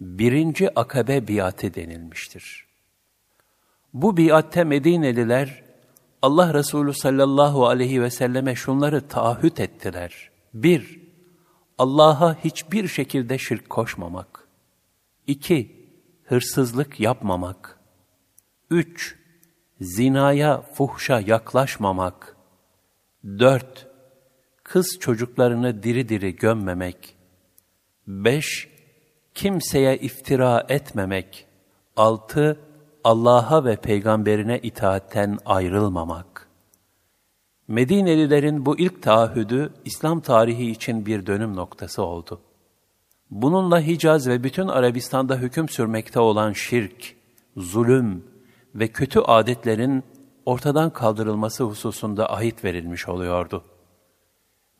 [0.00, 2.66] birinci akabe biatı denilmiştir.
[3.94, 5.62] Bu biatte Medineliler
[6.22, 10.30] Allah Resulü sallallahu aleyhi ve selleme şunları taahhüt ettiler.
[10.54, 11.00] Bir,
[11.78, 14.48] Allah'a hiçbir şekilde şirk koşmamak.
[15.26, 15.88] İki,
[16.24, 17.78] hırsızlık yapmamak.
[18.70, 19.23] Üç,
[19.84, 22.36] zinaya, fuhşa yaklaşmamak.
[23.24, 23.86] Dört,
[24.62, 27.16] kız çocuklarını diri diri gömmemek.
[28.06, 28.68] Beş,
[29.34, 31.46] kimseye iftira etmemek.
[31.96, 32.60] Altı,
[33.04, 36.48] Allah'a ve peygamberine itaatten ayrılmamak.
[37.68, 42.40] Medinelilerin bu ilk taahhüdü İslam tarihi için bir dönüm noktası oldu.
[43.30, 47.16] Bununla Hicaz ve bütün Arabistan'da hüküm sürmekte olan şirk,
[47.56, 48.33] zulüm
[48.74, 50.04] ve kötü adetlerin
[50.46, 53.64] ortadan kaldırılması hususunda ahit verilmiş oluyordu.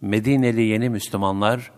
[0.01, 1.73] Medineli yeni Müslümanlar,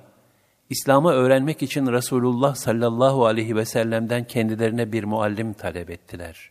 [0.70, 6.50] İslam'ı öğrenmek için Resulullah sallallahu aleyhi ve sellem'den kendilerine bir muallim talep ettiler.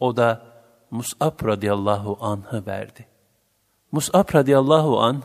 [0.00, 0.46] O da
[0.90, 3.06] Mus'ab radıyallahu anh'ı verdi.
[3.92, 5.22] Mus'ab radıyallahu an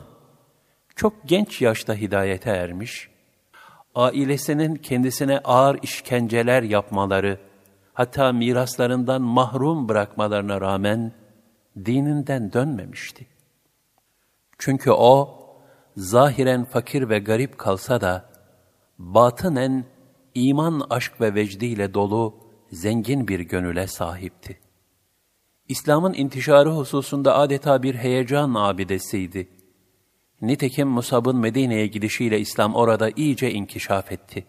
[0.95, 3.09] çok genç yaşta hidayete ermiş,
[3.95, 7.39] ailesinin kendisine ağır işkenceler yapmaları,
[7.99, 11.11] hatta miraslarından mahrum bırakmalarına rağmen
[11.85, 13.27] dininden dönmemişti.
[14.57, 15.39] Çünkü o,
[15.97, 18.29] zahiren fakir ve garip kalsa da,
[18.99, 19.85] batınen
[20.35, 22.35] iman, aşk ve vecdiyle dolu,
[22.71, 24.59] zengin bir gönüle sahipti.
[25.67, 29.47] İslam'ın intişarı hususunda adeta bir heyecan abidesiydi.
[30.41, 34.45] Nitekim Musab'ın Medine'ye gidişiyle İslam orada iyice inkişaf etti.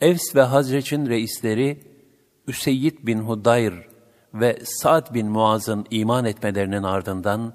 [0.00, 1.89] Evs ve Hazreç'in reisleri
[2.46, 3.74] Üseyyid bin Hudayr
[4.34, 7.54] ve Sa'd bin Muaz'ın iman etmelerinin ardından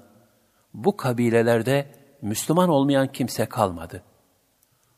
[0.74, 1.90] bu kabilelerde
[2.22, 4.02] Müslüman olmayan kimse kalmadı.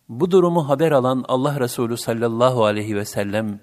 [0.08, 3.60] Bu durumu haber alan Allah Resulü sallallahu aleyhi ve sellem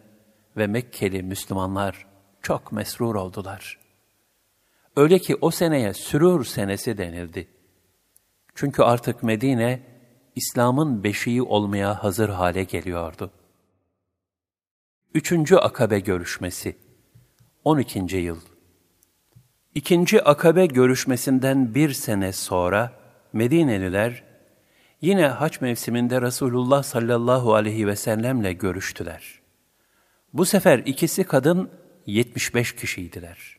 [0.57, 2.05] ve Mekkeli Müslümanlar
[2.41, 3.79] çok mesrur oldular.
[4.95, 7.47] Öyle ki o seneye sürur senesi denildi.
[8.55, 9.83] Çünkü artık Medine,
[10.35, 13.31] İslam'ın beşiği olmaya hazır hale geliyordu.
[15.15, 16.75] Üçüncü Akabe Görüşmesi
[17.63, 18.17] 12.
[18.17, 18.37] Yıl
[19.75, 22.91] İkinci Akabe görüşmesinden bir sene sonra
[23.33, 24.23] Medineliler
[25.01, 29.39] yine haç mevsiminde Resulullah sallallahu aleyhi ve sellemle görüştüler.
[30.33, 31.69] Bu sefer ikisi kadın
[32.05, 33.57] 75 kişiydiler.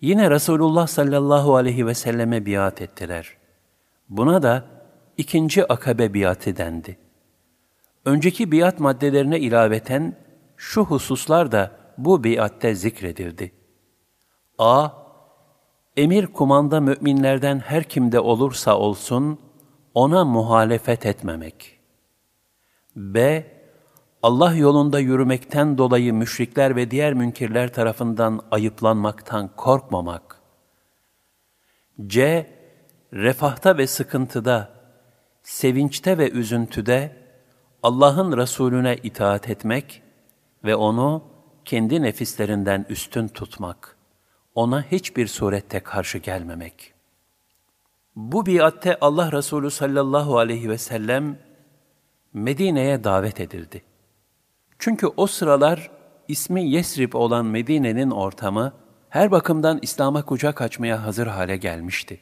[0.00, 3.36] Yine Resulullah sallallahu aleyhi ve selleme biat ettiler.
[4.08, 4.64] Buna da
[5.16, 6.98] ikinci akabe biatı dendi.
[8.04, 10.16] Önceki biat maddelerine ilaveten
[10.62, 13.52] şu hususlar da bu biatte zikredildi.
[14.58, 14.88] A.
[15.96, 19.38] Emir kumanda müminlerden her kimde olursa olsun,
[19.94, 21.80] ona muhalefet etmemek.
[22.96, 23.46] B.
[24.22, 30.40] Allah yolunda yürümekten dolayı müşrikler ve diğer münkirler tarafından ayıplanmaktan korkmamak.
[32.06, 32.46] C.
[33.12, 34.68] Refahta ve sıkıntıda,
[35.42, 37.16] sevinçte ve üzüntüde
[37.82, 40.01] Allah'ın Resulüne itaat etmek
[40.64, 41.24] ve onu
[41.64, 43.96] kendi nefislerinden üstün tutmak,
[44.54, 46.94] ona hiçbir surette karşı gelmemek.
[48.16, 51.38] Bu biatte Allah Resulü sallallahu aleyhi ve sellem
[52.32, 53.82] Medine'ye davet edildi.
[54.78, 55.90] Çünkü o sıralar
[56.28, 58.72] ismi Yesrib olan Medine'nin ortamı
[59.08, 62.20] her bakımdan İslam'a kucak açmaya hazır hale gelmişti.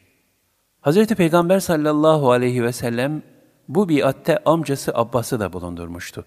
[0.82, 1.06] Hz.
[1.06, 3.22] Peygamber sallallahu aleyhi ve sellem
[3.68, 6.24] bu biatte amcası Abbas'ı da bulundurmuştu.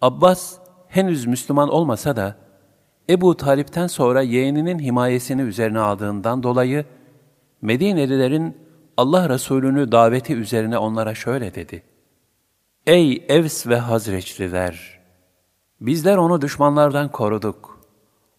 [0.00, 0.58] Abbas
[0.90, 2.36] henüz Müslüman olmasa da
[3.10, 6.84] Ebu Talip'ten sonra yeğeninin himayesini üzerine aldığından dolayı
[7.62, 8.56] Medinelilerin
[8.96, 11.82] Allah Resulü'nü daveti üzerine onlara şöyle dedi.
[12.86, 15.00] Ey Evs ve Hazreçliler!
[15.80, 17.80] Bizler onu düşmanlardan koruduk.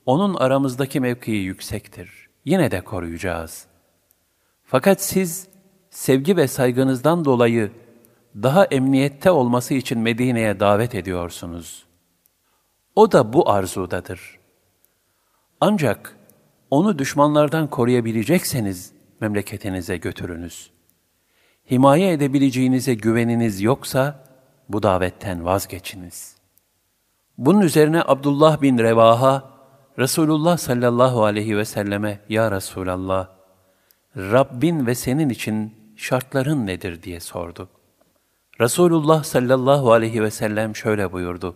[0.05, 2.29] Onun aramızdaki mevkii yüksektir.
[2.45, 3.65] Yine de koruyacağız.
[4.63, 5.47] Fakat siz
[5.89, 7.71] sevgi ve saygınızdan dolayı
[8.35, 11.90] daha emniyette olması için Medine'ye davet ediyorsunuz.
[12.95, 14.39] O da bu arzudadır.
[15.61, 16.17] Ancak
[16.69, 20.71] onu düşmanlardan koruyabilecekseniz memleketinize götürünüz.
[21.71, 24.23] Himaye edebileceğinize güveniniz yoksa
[24.69, 26.35] bu davetten vazgeçiniz.
[27.37, 29.51] Bunun üzerine Abdullah bin Revaha,
[29.99, 33.27] Resulullah sallallahu aleyhi ve selleme, Ya Resulallah,
[34.17, 37.69] Rabbin ve senin için şartların nedir diye sordu.
[38.61, 41.55] Resulullah sallallahu aleyhi ve sellem şöyle buyurdu.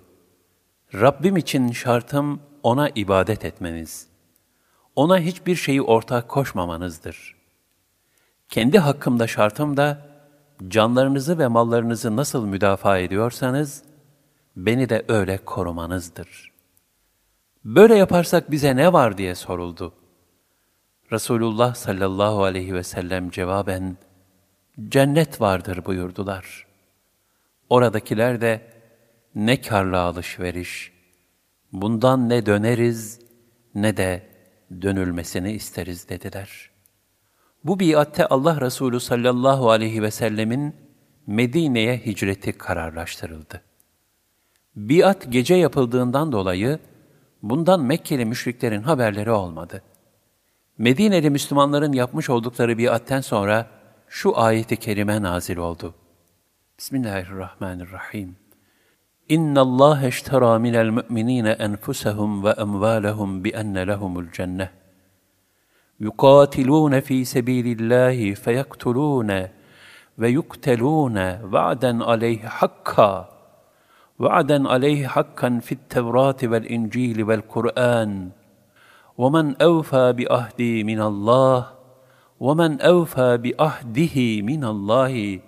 [1.01, 4.07] Rabbim için şartım ona ibadet etmeniz.
[4.95, 7.35] Ona hiçbir şeyi ortak koşmamanızdır.
[8.49, 10.01] Kendi hakkımda şartım da
[10.67, 13.83] canlarınızı ve mallarınızı nasıl müdafaa ediyorsanız,
[14.56, 16.51] beni de öyle korumanızdır.
[17.65, 19.93] Böyle yaparsak bize ne var diye soruldu.
[21.11, 23.98] Resulullah sallallahu aleyhi ve sellem cevaben,
[24.90, 26.67] cennet vardır buyurdular.
[27.69, 28.75] Oradakiler de,
[29.36, 30.92] ne karlı alışveriş,
[31.72, 33.20] bundan ne döneriz
[33.76, 34.30] ne de
[34.82, 36.70] dönülmesini isteriz dediler.
[37.64, 40.76] Bu biatte Allah Resulü sallallahu aleyhi ve sellemin
[41.28, 43.62] Medine'ye hicreti kararlaştırıldı.
[44.76, 46.80] Biat gece yapıldığından dolayı
[47.44, 49.82] bundan Mekkeli müşriklerin haberleri olmadı.
[50.78, 53.68] Medineli Müslümanların yapmış oldukları biatten sonra
[54.08, 55.96] şu ayeti kerime nazil oldu.
[56.78, 58.44] Bismillahirrahmanirrahim.
[59.32, 64.70] ان الله اشترى من المؤمنين انفسهم واموالهم بان لهم الجنه.
[66.00, 69.48] يقاتلون في سبيل الله فيقتلون
[70.18, 71.18] ويقتلون
[71.54, 73.30] وعدا عليه حقا.
[74.20, 78.30] وعدا عليه حقا في التوراه والانجيل والقران.
[79.18, 81.72] ومن اوفى بأهدي من الله
[82.40, 85.40] ومن اوفى بعهده من الله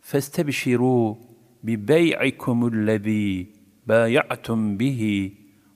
[0.00, 1.14] فاستبشروا
[1.63, 3.47] ببيعكم الذي
[3.87, 5.01] بايعتم به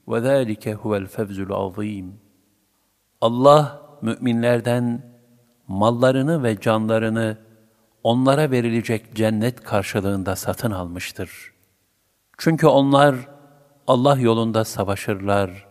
[0.08, 2.06] وذلك هو الفوز العظيم
[3.22, 5.02] Allah müminlerden
[5.68, 7.38] mallarını ve canlarını
[8.04, 11.54] onlara verilecek cennet karşılığında satın almıştır.
[12.38, 13.16] Çünkü onlar
[13.88, 15.68] Allah yolunda savaşırlar,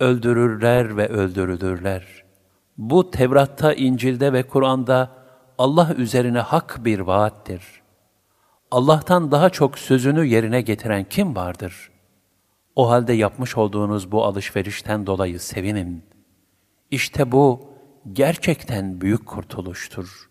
[0.00, 2.24] öldürürler ve öldürülürler.
[2.78, 5.10] Bu Tevrat'ta, İncil'de ve Kur'an'da
[5.58, 7.62] Allah üzerine hak bir vaattir.
[8.71, 11.91] Allah'tan daha çok sözünü yerine getiren kim vardır?
[12.75, 16.05] O halde yapmış olduğunuz bu alışverişten dolayı sevinin.
[16.91, 17.73] İşte bu
[18.13, 20.29] gerçekten büyük kurtuluştur.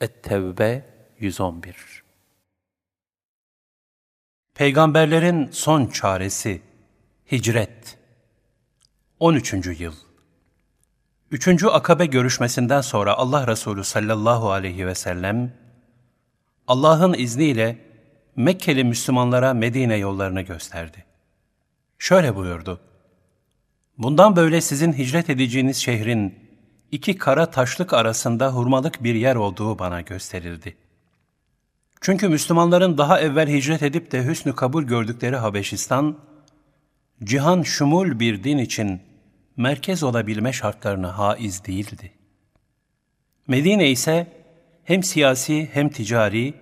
[0.00, 0.84] Et-Tevbe
[1.18, 2.02] 111
[4.54, 6.62] Peygamberlerin son çaresi
[7.32, 7.98] Hicret
[9.20, 9.80] 13.
[9.80, 9.94] yıl
[11.30, 15.52] Üçüncü akabe görüşmesinden sonra Allah Resulü sallallahu aleyhi ve sellem,
[16.66, 17.78] Allah'ın izniyle
[18.36, 21.04] Mekkeli Müslümanlara Medine yollarını gösterdi.
[21.98, 22.80] Şöyle buyurdu,
[23.98, 26.34] Bundan böyle sizin hicret edeceğiniz şehrin
[26.92, 30.76] iki kara taşlık arasında hurmalık bir yer olduğu bana gösterildi.
[32.00, 36.18] Çünkü Müslümanların daha evvel hicret edip de hüsnü kabul gördükleri Habeşistan,
[37.24, 39.00] cihan şumul bir din için
[39.56, 42.12] merkez olabilme şartlarına haiz değildi.
[43.46, 44.26] Medine ise
[44.86, 46.54] hem siyasi hem ticari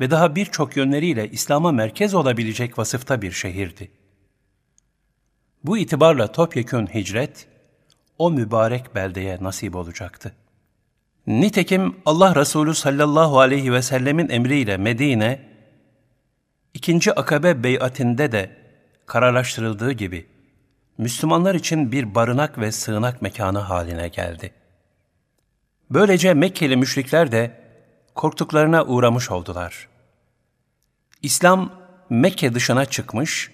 [0.00, 3.90] ve daha birçok yönleriyle İslam'a merkez olabilecek vasıfta bir şehirdi.
[5.64, 7.48] Bu itibarla topyekün hicret,
[8.18, 10.32] o mübarek beldeye nasip olacaktı.
[11.26, 15.50] Nitekim Allah Resulü sallallahu aleyhi ve sellemin emriyle Medine,
[16.74, 18.56] İkinci akabe beyatinde de
[19.06, 20.26] kararlaştırıldığı gibi
[20.98, 24.59] Müslümanlar için bir barınak ve sığınak mekanı haline geldi.
[25.90, 27.60] Böylece Mekkeli müşrikler de
[28.14, 29.88] korktuklarına uğramış oldular.
[31.22, 31.72] İslam
[32.10, 33.50] Mekke dışına çıkmış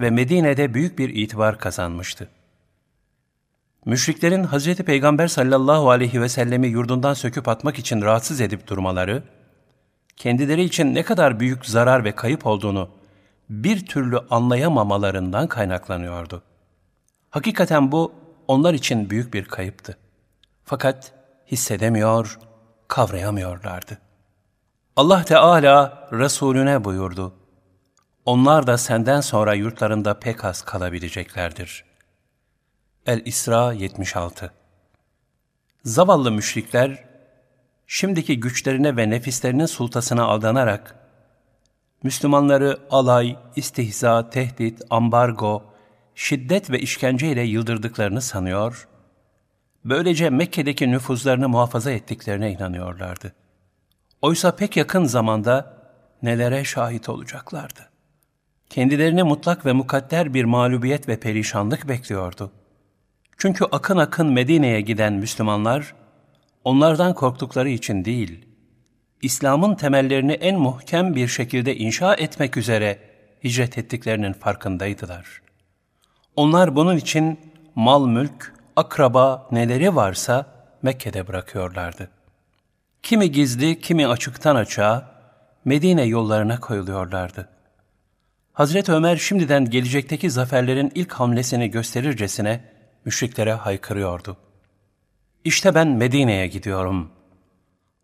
[0.00, 2.28] ve Medine'de büyük bir itibar kazanmıştı.
[3.84, 4.74] Müşriklerin Hz.
[4.74, 9.22] Peygamber sallallahu aleyhi ve sellemi yurdundan söküp atmak için rahatsız edip durmaları,
[10.16, 12.90] kendileri için ne kadar büyük zarar ve kayıp olduğunu
[13.50, 16.42] bir türlü anlayamamalarından kaynaklanıyordu.
[17.30, 18.12] Hakikaten bu
[18.48, 19.96] onlar için büyük bir kayıptı.
[20.64, 21.12] Fakat
[21.50, 22.38] hissedemiyor,
[22.88, 23.98] kavrayamıyorlardı.
[24.96, 27.34] Allah Teala Resulüne buyurdu.
[28.24, 31.84] Onlar da senden sonra yurtlarında pek az kalabileceklerdir.
[33.06, 34.52] El-İsra 76
[35.84, 37.04] Zavallı müşrikler,
[37.86, 40.96] şimdiki güçlerine ve nefislerinin sultasına aldanarak,
[42.02, 45.64] Müslümanları alay, istihza, tehdit, ambargo,
[46.14, 48.88] şiddet ve işkenceyle yıldırdıklarını sanıyor,
[49.88, 53.32] böylece Mekke'deki nüfuzlarını muhafaza ettiklerine inanıyorlardı.
[54.22, 55.76] Oysa pek yakın zamanda
[56.22, 57.90] nelere şahit olacaklardı.
[58.70, 62.52] Kendilerini mutlak ve mukadder bir mağlubiyet ve perişanlık bekliyordu.
[63.36, 65.94] Çünkü akın akın Medine'ye giden Müslümanlar,
[66.64, 68.46] onlardan korktukları için değil,
[69.22, 72.98] İslam'ın temellerini en muhkem bir şekilde inşa etmek üzere
[73.44, 75.42] hicret ettiklerinin farkındaydılar.
[76.36, 77.40] Onlar bunun için
[77.74, 80.46] mal mülk, akraba neleri varsa
[80.82, 82.10] Mekke'de bırakıyorlardı.
[83.02, 85.16] Kimi gizli, kimi açıktan açığa
[85.64, 87.48] Medine yollarına koyuluyorlardı.
[88.52, 92.64] Hazreti Ömer şimdiden gelecekteki zaferlerin ilk hamlesini gösterircesine
[93.04, 94.36] müşriklere haykırıyordu.
[95.44, 97.10] İşte ben Medine'ye gidiyorum.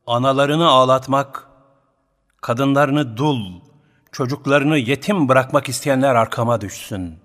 [0.06, 1.48] Analarını ağlatmak,
[2.40, 3.60] kadınlarını dul,
[4.12, 7.18] çocuklarını yetim bırakmak isteyenler arkama düşsün.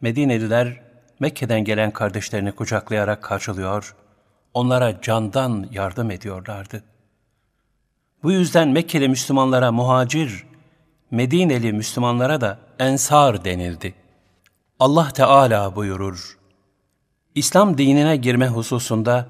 [0.00, 0.83] Medineliler
[1.20, 3.96] Mekke'den gelen kardeşlerini kucaklayarak karşılıyor,
[4.54, 6.82] onlara candan yardım ediyorlardı.
[8.22, 10.46] Bu yüzden Mekkeli Müslümanlara muhacir,
[11.10, 13.94] Medineli Müslümanlara da ensar denildi.
[14.80, 16.38] Allah Teala buyurur,
[17.34, 19.26] İslam dinine girme hususunda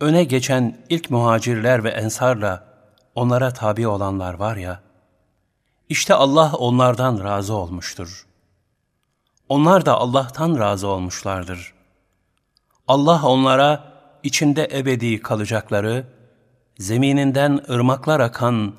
[0.00, 2.64] öne geçen ilk muhacirler ve ensarla
[3.14, 4.80] onlara tabi olanlar var ya,
[5.88, 8.26] işte Allah onlardan razı olmuştur.
[9.48, 11.74] Onlar da Allah'tan razı olmuşlardır.
[12.88, 13.92] Allah onlara
[14.22, 16.06] içinde ebedi kalacakları,
[16.78, 18.74] zemininden ırmaklar akan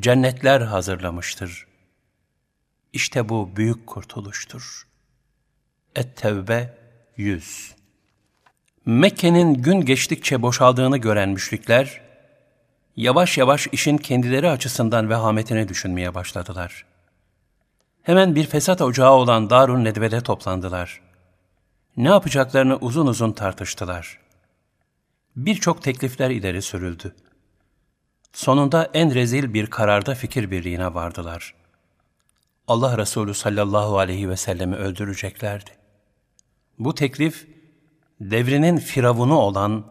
[0.00, 1.66] cennetler hazırlamıştır.
[2.92, 4.86] İşte bu büyük kurtuluştur.
[5.96, 6.78] Et-Tevbe
[7.16, 7.74] 100
[8.86, 12.00] Mekke'nin gün geçtikçe boşaldığını gören müşrikler,
[12.96, 16.89] yavaş yavaş işin kendileri açısından vehametini düşünmeye başladılar.
[18.02, 21.00] Hemen bir fesat ocağı olan Darun Nedve'de toplandılar.
[21.96, 24.18] Ne yapacaklarını uzun uzun tartıştılar.
[25.36, 27.14] Birçok teklifler ileri sürüldü.
[28.32, 31.54] Sonunda en rezil bir kararda fikir birliğine vardılar.
[32.68, 35.70] Allah Resulü sallallahu aleyhi ve sellemi öldüreceklerdi.
[36.78, 37.48] Bu teklif,
[38.20, 39.86] devrinin firavunu olan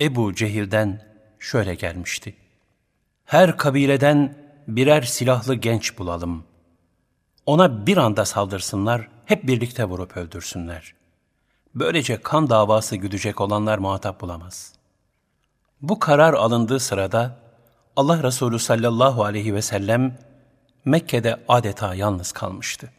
[0.00, 1.02] Ebu Cehil'den
[1.38, 2.34] şöyle gelmişti.
[3.24, 4.34] Her kabileden
[4.68, 6.44] birer silahlı genç bulalım.
[7.48, 10.94] Ona bir anda saldırsınlar, hep birlikte vurup öldürsünler.
[11.74, 14.72] Böylece kan davası güdecek olanlar muhatap bulamaz.
[15.82, 17.38] Bu karar alındığı sırada
[17.96, 20.18] Allah Resulü sallallahu aleyhi ve sellem
[20.84, 22.92] Mekke'de adeta yalnız kalmıştı.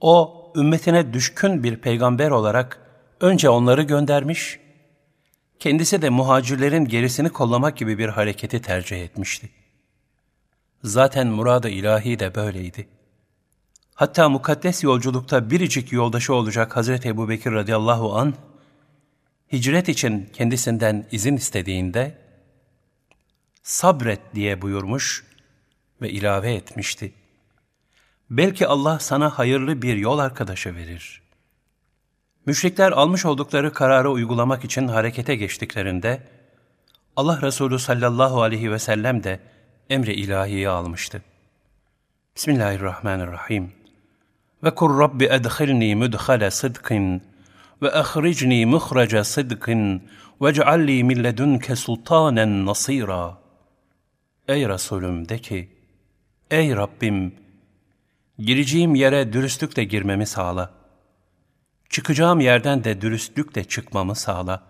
[0.00, 2.80] O, ümmetine düşkün bir peygamber olarak
[3.20, 4.60] önce onları göndermiş,
[5.58, 9.50] kendisi de muhacirlerin gerisini kollamak gibi bir hareketi tercih etmişti.
[10.82, 12.95] Zaten muradı ilahi de böyleydi.
[13.96, 18.34] Hatta mukaddes yolculukta biricik yoldaşı olacak Hazreti Ebu Bekir radıyallahu an
[19.52, 22.18] hicret için kendisinden izin istediğinde,
[23.62, 25.24] sabret diye buyurmuş
[26.02, 27.12] ve ilave etmişti.
[28.30, 31.22] Belki Allah sana hayırlı bir yol arkadaşı verir.
[32.46, 36.22] Müşrikler almış oldukları kararı uygulamak için harekete geçtiklerinde,
[37.16, 39.40] Allah Resulü sallallahu aleyhi ve sellem de
[39.90, 41.22] emri ilahiyi almıştı.
[42.36, 43.75] Bismillahirrahmanirrahim.
[44.64, 47.22] Rabbi edkhilni müdhale sıdkın
[47.82, 50.02] ve ahricni muhraca sıdkın
[50.42, 53.38] ve cealli min ledunke sultanen nasira.
[54.48, 55.68] Ey Resulüm de ki,
[56.50, 57.34] Ey Rabbim,
[58.38, 60.70] gireceğim yere dürüstlükle girmemi sağla.
[61.88, 64.62] Çıkacağım yerden de dürüstlükle çıkmamı sağla.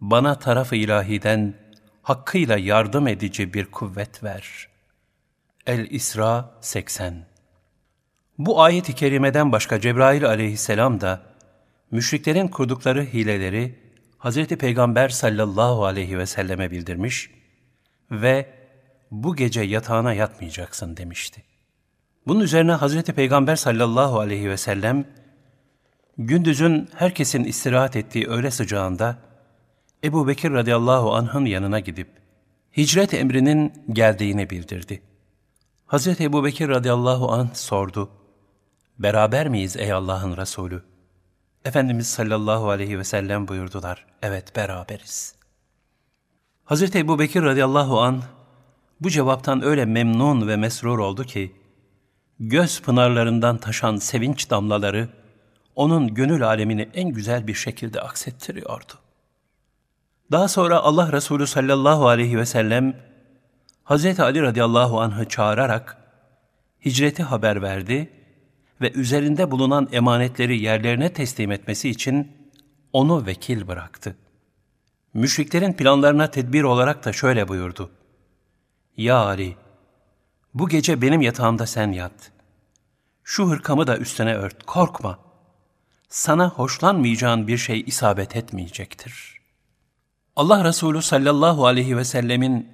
[0.00, 1.54] Bana taraf-ı ilahiden
[2.02, 4.68] hakkıyla yardım edici bir kuvvet ver.
[5.66, 7.31] El-İsra 80
[8.38, 11.22] Bu ayet-i kerimeden başka Cebrail aleyhisselam da
[11.90, 13.78] müşriklerin kurdukları hileleri
[14.18, 14.46] Hz.
[14.46, 17.30] Peygamber sallallahu aleyhi ve selleme bildirmiş
[18.10, 18.46] ve
[19.10, 21.42] bu gece yatağına yatmayacaksın demişti.
[22.26, 23.02] Bunun üzerine Hz.
[23.02, 25.04] Peygamber sallallahu aleyhi ve sellem
[26.18, 29.18] gündüzün herkesin istirahat ettiği öğle sıcağında
[30.04, 32.08] Ebu Bekir radıyallahu anh'ın yanına gidip
[32.76, 35.02] hicret emrinin geldiğini bildirdi.
[35.86, 36.20] Hz.
[36.20, 38.21] Ebu Bekir radıyallahu anh sordu.
[39.02, 40.82] Beraber miyiz ey Allah'ın Resulü?
[41.64, 44.06] Efendimiz sallallahu aleyhi ve sellem buyurdular.
[44.22, 45.34] Evet beraberiz.
[46.66, 46.96] Hz.
[46.96, 48.22] Ebu Bekir radıyallahu an
[49.00, 51.52] bu cevaptan öyle memnun ve mesrur oldu ki,
[52.40, 55.08] göz pınarlarından taşan sevinç damlaları,
[55.76, 58.92] onun gönül alemini en güzel bir şekilde aksettiriyordu.
[60.32, 62.96] Daha sonra Allah Resulü sallallahu aleyhi ve sellem,
[63.84, 64.20] Hz.
[64.20, 65.96] Ali radıyallahu anh'ı çağırarak,
[66.84, 68.21] hicreti haber verdi
[68.82, 72.32] ve üzerinde bulunan emanetleri yerlerine teslim etmesi için
[72.92, 74.16] onu vekil bıraktı.
[75.14, 77.90] Müşriklerin planlarına tedbir olarak da şöyle buyurdu.
[78.96, 79.56] Ya Ali,
[80.54, 82.32] bu gece benim yatağımda sen yat.
[83.24, 85.18] Şu hırkamı da üstüne ört, korkma.
[86.08, 89.40] Sana hoşlanmayacağın bir şey isabet etmeyecektir.
[90.36, 92.68] Allah Resulü sallallahu aleyhi ve sellemin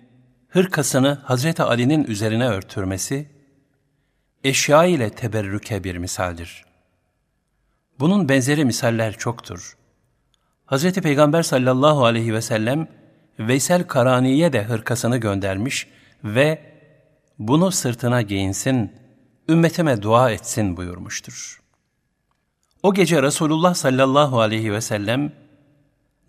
[0.49, 3.38] hırkasını Hazreti Ali'nin üzerine örtürmesi,
[4.45, 6.65] eşya ile teberrüke bir misaldir.
[8.01, 9.77] Bunun benzeri misaller çoktur.
[10.67, 10.93] Hz.
[10.93, 12.89] Peygamber sallallahu aleyhi ve sellem,
[13.39, 15.89] Veysel Karani'ye de hırkasını göndermiş
[16.25, 16.73] ve
[17.39, 18.93] bunu sırtına giyinsin,
[19.49, 21.61] ümmetime dua etsin buyurmuştur.
[22.83, 25.33] O gece Resulullah sallallahu aleyhi ve sellem,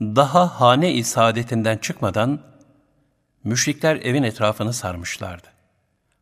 [0.02, 2.42] daha hane-i saadetinden çıkmadan,
[3.44, 5.48] müşrikler evin etrafını sarmışlardı.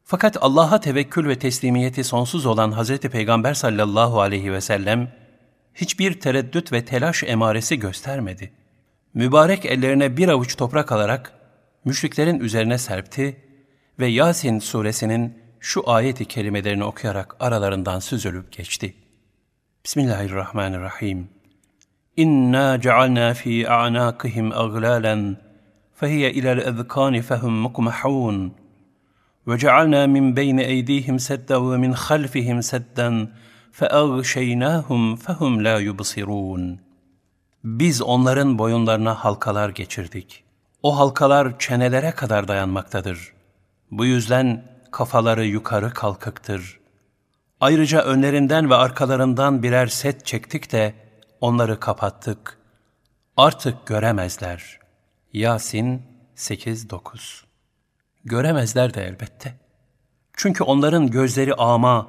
[0.09, 2.97] Fakat Allah'a tevekkül ve teslimiyeti sonsuz olan Hz.
[2.99, 5.11] Peygamber sallallahu aleyhi ve sellem,
[5.75, 8.51] hiçbir tereddüt ve telaş emaresi göstermedi.
[9.13, 11.33] Mübarek ellerine bir avuç toprak alarak,
[11.85, 13.37] müşriklerin üzerine serpti
[13.99, 18.93] ve Yasin suresinin şu ayeti kelimelerini okuyarak aralarından süzülüp geçti.
[19.85, 21.29] Bismillahirrahmanirrahim.
[22.17, 25.37] İnna cealna fi a'naqihim aglalan
[25.95, 28.66] fehiye ilal ezkani fehum mukmahun.
[29.46, 33.28] Ve cealna min beyni eydihim sedden ve min halfihim sedden
[33.78, 36.76] فَاَغْشَيْنَاهُمْ فَهُمْ لَا يُبْصِرُونَ
[37.64, 40.44] Biz onların boyunlarına halkalar geçirdik.
[40.82, 43.32] O halkalar çenelere kadar dayanmaktadır.
[43.90, 46.80] Bu yüzden kafaları yukarı kalkıktır.
[47.60, 50.94] Ayrıca önlerinden ve arkalarından birer set çektik de
[51.40, 52.58] onları kapattık.
[53.36, 54.80] Artık göremezler.
[55.32, 56.02] Yasin
[56.36, 57.45] 8-9
[58.27, 59.53] Göremezler de elbette.
[60.33, 62.07] Çünkü onların gözleri ama,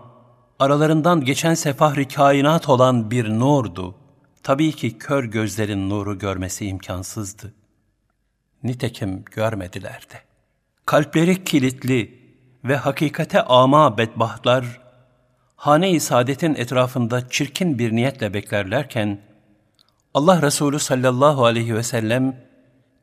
[0.58, 3.94] aralarından geçen sefahri kainat olan bir nurdu.
[4.42, 7.54] Tabii ki kör gözlerin nuru görmesi imkansızdı.
[8.62, 10.16] Nitekim görmediler de.
[10.86, 12.18] Kalpleri kilitli
[12.64, 14.80] ve hakikate ama bedbahtlar,
[15.56, 19.20] hane-i saadetin etrafında çirkin bir niyetle beklerlerken,
[20.14, 22.47] Allah Resulü sallallahu aleyhi ve sellem,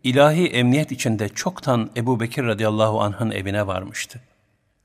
[0.06, 4.22] ilahi emniyet içinde çoktan Ebu Bekir radıyallahu anh'ın evine varmıştı.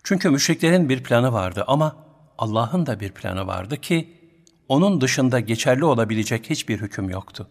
[0.03, 1.97] Çünkü müşriklerin bir planı vardı ama
[2.39, 4.09] Allah'ın da bir planı vardı ki,
[4.69, 7.49] onun dışında geçerli olabilecek hiçbir hüküm yoktu.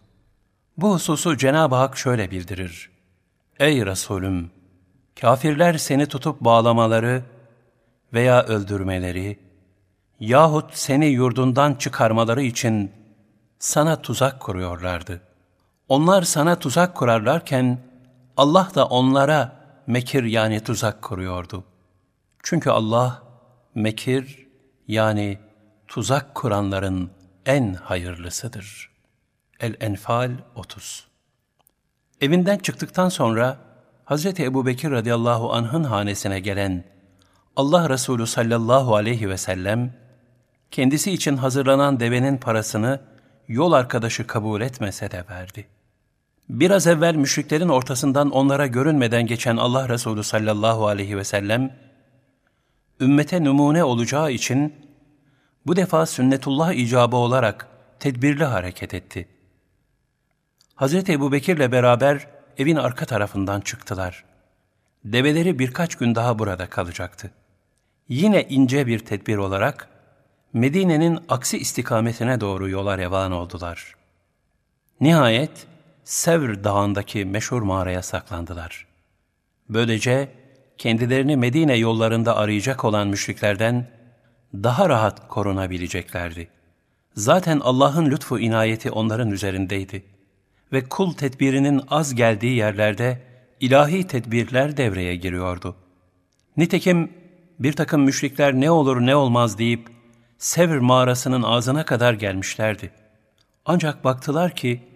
[0.76, 2.90] Bu hususu Cenab-ı Hak şöyle bildirir.
[3.58, 4.50] Ey Resulüm!
[5.20, 7.22] Kafirler seni tutup bağlamaları
[8.12, 9.38] veya öldürmeleri
[10.20, 12.92] yahut seni yurdundan çıkarmaları için
[13.58, 15.29] sana tuzak kuruyorlardı.
[15.90, 17.78] Onlar sana tuzak kurarlarken
[18.36, 19.52] Allah da onlara
[19.86, 21.64] mekir yani tuzak kuruyordu.
[22.42, 23.22] Çünkü Allah
[23.74, 24.48] mekir
[24.88, 25.38] yani
[25.88, 27.10] tuzak kuranların
[27.46, 28.90] en hayırlısıdır.
[29.60, 31.06] El-Enfal 30
[32.20, 33.56] Evinden çıktıktan sonra
[34.06, 34.26] Hz.
[34.26, 36.84] Ebu Bekir radıyallahu anh'ın hanesine gelen
[37.56, 39.94] Allah Resulü sallallahu aleyhi ve sellem,
[40.70, 43.00] kendisi için hazırlanan devenin parasını
[43.48, 45.66] yol arkadaşı kabul etmese de verdi.
[46.50, 51.76] Biraz evvel müşriklerin ortasından onlara görünmeden geçen Allah Resulü sallallahu aleyhi ve sellem,
[53.00, 54.74] ümmete numune olacağı için
[55.66, 57.68] bu defa sünnetullah icabı olarak
[58.00, 59.28] tedbirli hareket etti.
[60.76, 60.94] Hz.
[60.94, 62.26] Ebu Bekir'le beraber
[62.58, 64.24] evin arka tarafından çıktılar.
[65.04, 67.30] Develeri birkaç gün daha burada kalacaktı.
[68.08, 69.88] Yine ince bir tedbir olarak
[70.52, 73.96] Medine'nin aksi istikametine doğru yola revan oldular.
[75.00, 75.66] Nihayet
[76.04, 78.86] Sevr dağındaki meşhur mağaraya saklandılar.
[79.68, 80.28] Böylece
[80.78, 83.90] kendilerini Medine yollarında arayacak olan müşriklerden
[84.54, 86.48] daha rahat korunabileceklerdi.
[87.14, 90.04] Zaten Allah'ın lütfu inayeti onların üzerindeydi.
[90.72, 93.22] Ve kul tedbirinin az geldiği yerlerde
[93.60, 95.76] ilahi tedbirler devreye giriyordu.
[96.56, 97.12] Nitekim
[97.58, 99.88] bir takım müşrikler ne olur ne olmaz deyip
[100.38, 102.90] Sevr mağarasının ağzına kadar gelmişlerdi.
[103.64, 104.89] Ancak baktılar ki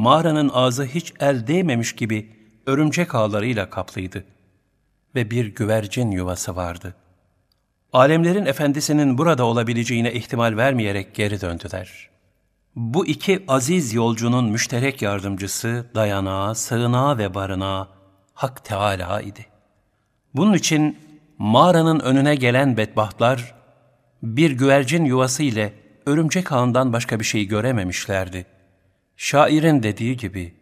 [0.00, 2.30] mağaranın ağzı hiç el değmemiş gibi
[2.66, 4.24] örümcek ağlarıyla kaplıydı
[5.14, 6.94] ve bir güvercin yuvası vardı.
[7.92, 12.10] Alemlerin efendisinin burada olabileceğine ihtimal vermeyerek geri döndüler.
[12.76, 17.88] Bu iki aziz yolcunun müşterek yardımcısı, dayanağı, sığınağı ve barınağı
[18.34, 19.46] Hak Teâlâ idi.
[20.34, 20.98] Bunun için
[21.38, 23.54] mağaranın önüne gelen bedbahtlar,
[24.22, 25.72] bir güvercin yuvası ile
[26.06, 28.46] örümcek ağından başka bir şey görememişlerdi.
[29.22, 30.54] Şairin dediği gibi,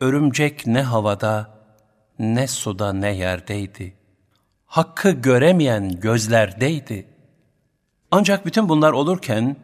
[0.00, 1.50] örümcek ne havada,
[2.18, 3.96] ne suda ne yerdeydi.
[4.66, 7.06] Hakkı göremeyen gözlerdeydi.
[8.10, 9.56] Ancak bütün bunlar olurken,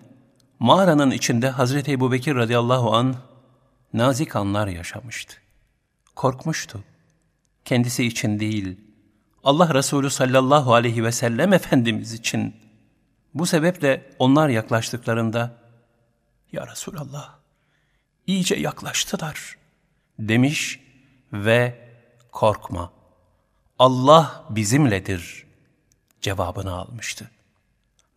[0.59, 3.17] mağaranın içinde Hazreti Ebu Bekir radıyallahu an
[3.93, 5.37] nazik anlar yaşamıştı.
[6.17, 6.85] Korkmuştu.
[7.65, 8.81] Kendisi için değil,
[9.45, 12.57] Allah Resulü sallallahu aleyhi ve sellem Efendimiz için.
[13.35, 15.57] Bu sebeple onlar yaklaştıklarında,
[16.53, 17.42] Ya Resulallah,
[18.33, 19.57] iyice yaklaştılar
[20.19, 20.81] demiş
[21.33, 21.79] ve
[22.33, 22.93] korkma,
[23.79, 25.47] Allah bizimledir
[26.21, 27.31] cevabını almıştı.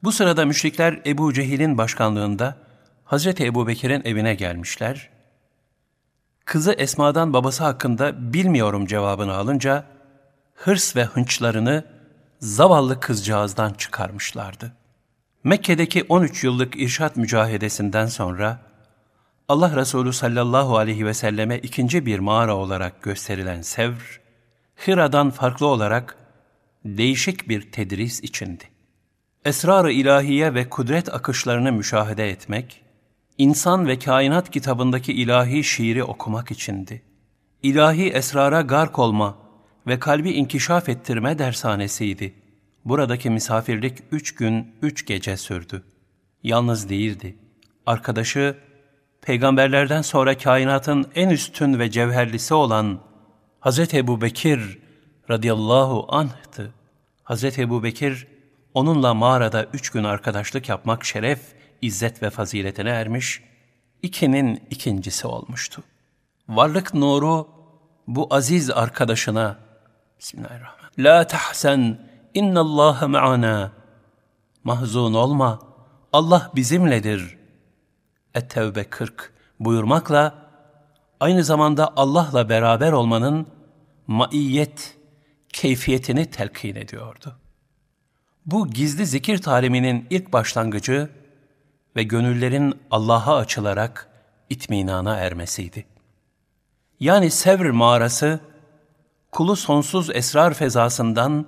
[0.04, 2.58] Bu sırada müşrikler Ebu Cehil'in başkanlığında
[3.06, 5.10] Hazreti Ebu Bekir'in evine gelmişler.
[6.46, 9.84] Kızı Esma'dan babası hakkında bilmiyorum cevabını alınca,
[10.56, 11.86] hırs ve hınçlarını
[12.40, 14.72] zavallı kızcağızdan çıkarmışlardı.
[15.44, 18.75] Mekke'deki 13 yıllık irşat mücahedesinden sonra,
[19.50, 24.22] Allah Resulü sallallahu aleyhi ve selleme ikinci bir mağara olarak gösterilen Sevr,
[24.88, 26.18] Hira'dan farklı olarak
[26.86, 28.64] değişik bir tedris içindi.
[29.46, 32.82] Esrar-ı ilahiye ve kudret akışlarını müşahede etmek,
[33.38, 37.02] insan ve kainat kitabındaki ilahi şiiri okumak içindi.
[37.64, 39.38] İlahi esrara gark olma
[39.88, 42.34] ve kalbi inkişaf ettirme dershanesiydi.
[42.86, 45.84] Buradaki misafirlik üç gün, üç gece sürdü.
[46.44, 47.36] Yalnız değildi.
[47.86, 48.65] Arkadaşı
[49.26, 53.00] peygamberlerden sonra kainatın en üstün ve cevherlisi olan
[53.62, 53.94] Hz.
[53.94, 54.80] Ebu Bekir
[55.30, 56.74] radıyallahu anh'tı.
[57.24, 57.44] Hz.
[57.44, 58.28] Ebu Bekir
[58.74, 61.40] onunla mağarada üç gün arkadaşlık yapmak şeref,
[61.82, 63.42] izzet ve faziletine ermiş,
[64.02, 65.84] ikinin ikincisi olmuştu.
[66.50, 67.48] Varlık nuru
[68.08, 69.60] bu aziz arkadaşına
[70.20, 71.04] Bismillahirrahmanirrahim.
[71.04, 72.00] La tahsen
[72.34, 73.72] innallâhe ma'ana.
[74.64, 75.60] Mahzun olma.
[76.14, 77.35] Allah bizimledir.
[78.36, 80.36] Et-Tevbe 40 buyurmakla
[81.20, 83.48] aynı zamanda Allah'la beraber olmanın
[84.08, 84.98] maiyet
[85.50, 87.36] keyfiyetini telkin ediyordu.
[88.46, 91.10] Bu gizli zikir taliminin ilk başlangıcı
[91.96, 94.10] ve gönüllerin Allah'a açılarak
[94.50, 95.86] itminana ermesiydi.
[97.00, 98.40] Yani Sevr mağarası,
[99.32, 101.48] kulu sonsuz esrar fezasından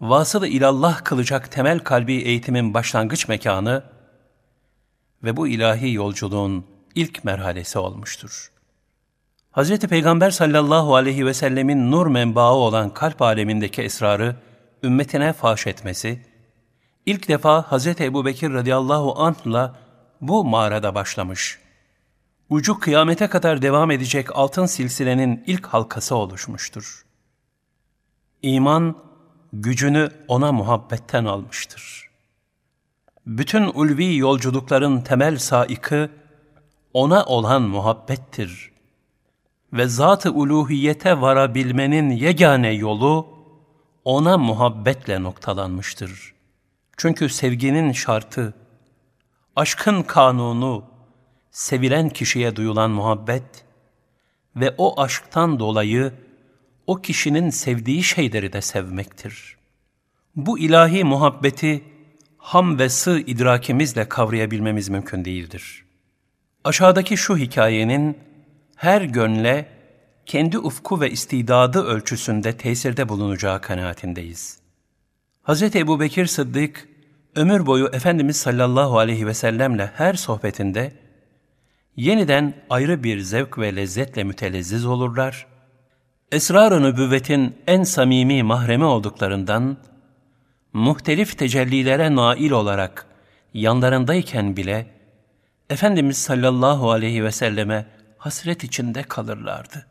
[0.00, 3.82] vasıl ilallah kılacak temel kalbi eğitimin başlangıç mekanı
[5.24, 8.50] ve bu ilahi yolculuğun ilk merhalesi olmuştur.
[9.52, 9.78] Hz.
[9.78, 14.36] Peygamber sallallahu aleyhi ve sellemin nur menbaı olan kalp alemindeki esrarı
[14.82, 16.22] ümmetine faş etmesi,
[17.06, 17.86] ilk defa Hz.
[17.86, 19.76] Ebu Bekir radıyallahu anh'la
[20.20, 21.58] bu mağarada başlamış.
[22.50, 27.04] Ucu kıyamete kadar devam edecek altın silsilenin ilk halkası oluşmuştur.
[28.42, 28.96] İman,
[29.52, 32.03] gücünü ona muhabbetten almıştır.
[33.26, 36.10] Bütün ulvi yolculukların temel saikı,
[36.92, 38.72] ona olan muhabbettir.
[39.72, 43.28] Ve zat-ı uluhiyete varabilmenin yegane yolu,
[44.04, 46.34] ona muhabbetle noktalanmıştır.
[46.96, 48.54] Çünkü sevginin şartı,
[49.56, 50.84] aşkın kanunu,
[51.50, 53.64] sevilen kişiye duyulan muhabbet
[54.56, 56.12] ve o aşktan dolayı
[56.86, 59.56] o kişinin sevdiği şeyleri de sevmektir.
[60.36, 61.93] Bu ilahi muhabbeti
[62.44, 65.84] ham ve sığ idrakimizle kavrayabilmemiz mümkün değildir.
[66.64, 68.18] Aşağıdaki şu hikayenin
[68.76, 69.66] her gönle
[70.26, 74.58] kendi ufku ve istidadı ölçüsünde tesirde bulunacağı kanaatindeyiz.
[75.42, 75.62] Hz.
[75.62, 76.88] Ebu Bekir Sıddık,
[77.34, 80.92] ömür boyu Efendimiz sallallahu aleyhi ve sellemle her sohbetinde
[81.96, 85.46] yeniden ayrı bir zevk ve lezzetle mütelezziz olurlar,
[86.32, 89.76] esrar-ı nübüvvetin en samimi mahremi olduklarından,
[90.74, 93.06] muhtelif tecellilere nail olarak
[93.54, 94.94] yanlarındayken bile,
[95.70, 97.86] Efendimiz sallallahu aleyhi ve selleme
[98.18, 99.86] hasret içinde kalırlardı.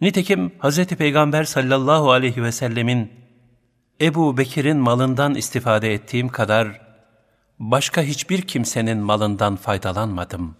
[0.00, 0.86] Nitekim Hz.
[0.86, 3.12] Peygamber sallallahu aleyhi ve sellemin
[4.00, 6.80] Ebu Bekir'in malından istifade ettiğim kadar
[7.58, 10.56] başka hiçbir kimsenin malından faydalanmadım.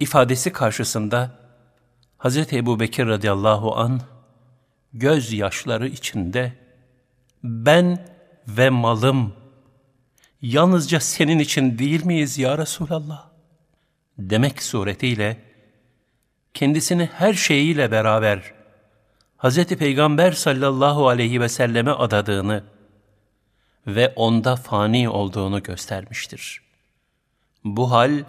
[0.00, 1.38] ifadesi karşısında
[2.18, 2.52] Hz.
[2.52, 4.00] Ebu Bekir radıyallahu an
[4.92, 6.67] göz yaşları içinde
[7.44, 8.06] ben
[8.48, 9.34] ve malım
[10.42, 13.28] yalnızca senin için değil miyiz ya Resulallah?
[14.18, 15.44] Demek suretiyle
[16.54, 18.54] kendisini her şeyiyle beraber
[19.38, 19.64] Hz.
[19.64, 22.64] Peygamber sallallahu aleyhi ve selleme adadığını
[23.86, 26.62] ve onda fani olduğunu göstermiştir.
[27.64, 28.24] Bu hal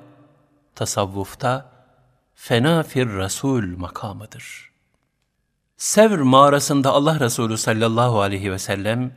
[0.76, 1.72] tasavvufta
[2.36, 4.69] fena fir Resul makamıdır.
[5.80, 9.12] Sevr mağarasında Allah Resulü sallallahu aleyhi ve sellem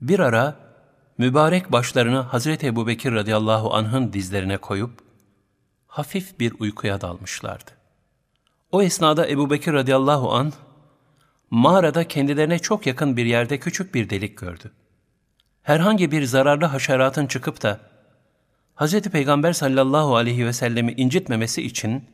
[0.00, 0.56] bir ara
[1.18, 4.90] mübarek başlarını Hazreti Ebu Bekir radıyallahu anh'ın dizlerine koyup
[5.86, 7.70] hafif bir uykuya dalmışlardı.
[8.72, 10.52] O esnada Ebu Bekir radıyallahu an
[11.50, 14.72] mağarada kendilerine çok yakın bir yerde küçük bir delik gördü.
[15.62, 17.80] Herhangi bir zararlı haşeratın çıkıp da
[18.76, 19.00] Hz.
[19.00, 22.04] Peygamber sallallahu aleyhi ve sellemi incitmemesi için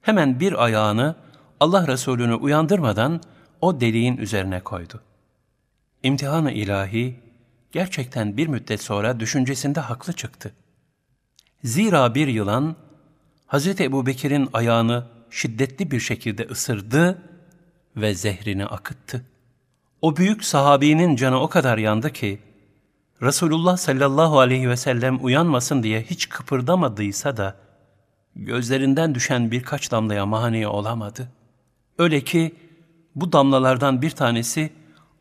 [0.00, 1.29] hemen bir ayağını
[1.60, 3.20] Allah Resulü'nü uyandırmadan
[3.60, 5.00] o deliğin üzerine koydu.
[6.02, 7.20] İmtihan-ı ilahi
[7.72, 10.54] gerçekten bir müddet sonra düşüncesinde haklı çıktı.
[11.64, 12.76] Zira bir yılan
[13.48, 13.80] Hz.
[13.80, 17.22] Ebu Bekir'in ayağını şiddetli bir şekilde ısırdı
[17.96, 19.26] ve zehrini akıttı.
[20.02, 22.38] O büyük sahabinin canı o kadar yandı ki,
[23.22, 27.56] Resulullah sallallahu aleyhi ve sellem uyanmasın diye hiç kıpırdamadıysa da,
[28.36, 31.28] gözlerinden düşen birkaç damlaya mani olamadı.
[32.00, 32.54] Öyle ki,
[33.14, 34.72] bu damlalardan bir tanesi,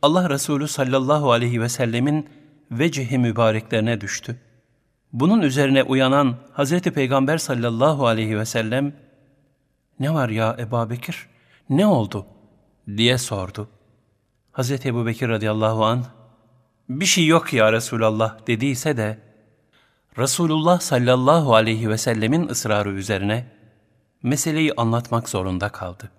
[0.02, 2.30] Allah Resulü sallallahu aleyhi ve sellemin
[2.72, 4.40] vecihi mübareklerine düştü.
[5.14, 8.94] Bunun üzerine uyanan Hazreti Peygamber sallallahu aleyhi ve sellem,
[10.00, 11.28] ''Ne var ya Ebu Bekir,
[11.70, 12.26] ne oldu?''
[12.98, 13.70] diye sordu.
[14.52, 16.06] Hazreti Ebu Bekir radıyallahu an
[16.90, 19.20] bir şey yok ya Resulallah dediyse de
[20.18, 23.46] Resulullah sallallahu aleyhi ve sellemin ısrarı üzerine
[24.24, 26.12] meseleyi anlatmak zorunda kaldı.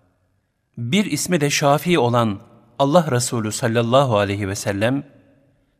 [0.80, 2.40] Bir ismi de Şafii olan
[2.78, 5.04] Allah Resulü sallallahu aleyhi ve sellem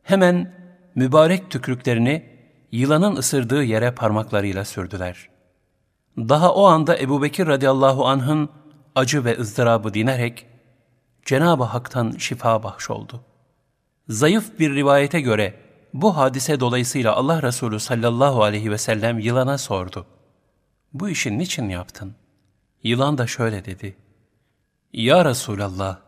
[0.02, 0.54] hemen
[0.94, 2.24] mübarek tükrüklerini
[2.72, 5.28] yılanın ısırdığı yere parmaklarıyla sürdüler.
[6.18, 8.48] Daha o anda Ebu Bekir radıyallahu anh'ın
[8.94, 10.46] acı ve ızdırabı dinerek
[11.24, 13.20] Cenab-ı Hak'tan şifa bahşoldu.
[14.08, 15.54] Zayıf bir rivayete göre
[15.94, 20.06] bu hadise dolayısıyla Allah Resulü sallallahu aleyhi ve sellem yılana sordu.
[20.92, 22.14] Bu işi niçin yaptın?
[22.82, 23.96] Yılan da şöyle dedi.
[24.92, 25.98] Ya Resulallah,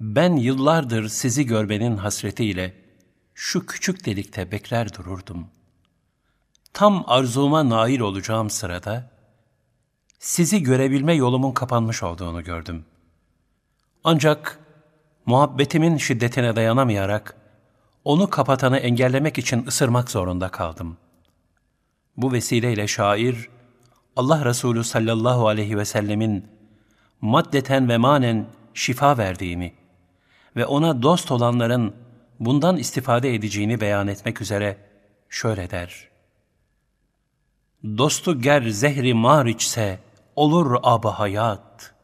[0.00, 2.74] ben yıllardır sizi görmenin hasretiyle
[3.34, 5.46] şu küçük delikte bekler dururdum.
[6.72, 9.10] Tam arzuma nail olacağım sırada,
[10.18, 12.98] sizi görebilme yolumun kapanmış olduğunu gördüm.''
[14.04, 14.58] Ancak
[15.26, 17.36] muhabbetimin şiddetine dayanamayarak
[18.04, 20.96] onu kapatanı engellemek için ısırmak zorunda kaldım.
[22.16, 23.48] Bu vesileyle şair
[24.16, 26.57] Allah Resulü sallallahu aleyhi ve sellemin
[27.20, 29.74] maddeten ve manen şifa verdiğini
[30.56, 31.94] ve ona dost olanların
[32.40, 34.76] bundan istifade edeceğini beyan etmek üzere
[35.28, 36.08] şöyle der.
[37.84, 39.98] Dostu ger zehri mar içse
[40.36, 41.98] olur ab hayat.''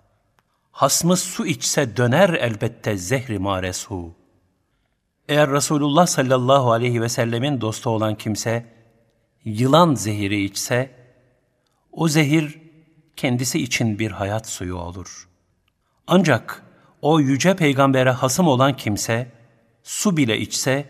[0.75, 4.15] hasmı su içse döner elbette zehri maresu.
[5.29, 8.67] Eğer Resulullah sallallahu aleyhi ve sellemin dostu olan kimse,
[9.45, 10.91] yılan zehiri içse,
[11.93, 12.59] o zehir
[13.17, 15.29] kendisi için bir hayat suyu olur.
[16.07, 16.63] Ancak
[17.03, 19.33] o yüce peygambere hasım olan kimse,
[19.83, 20.87] su bile içse,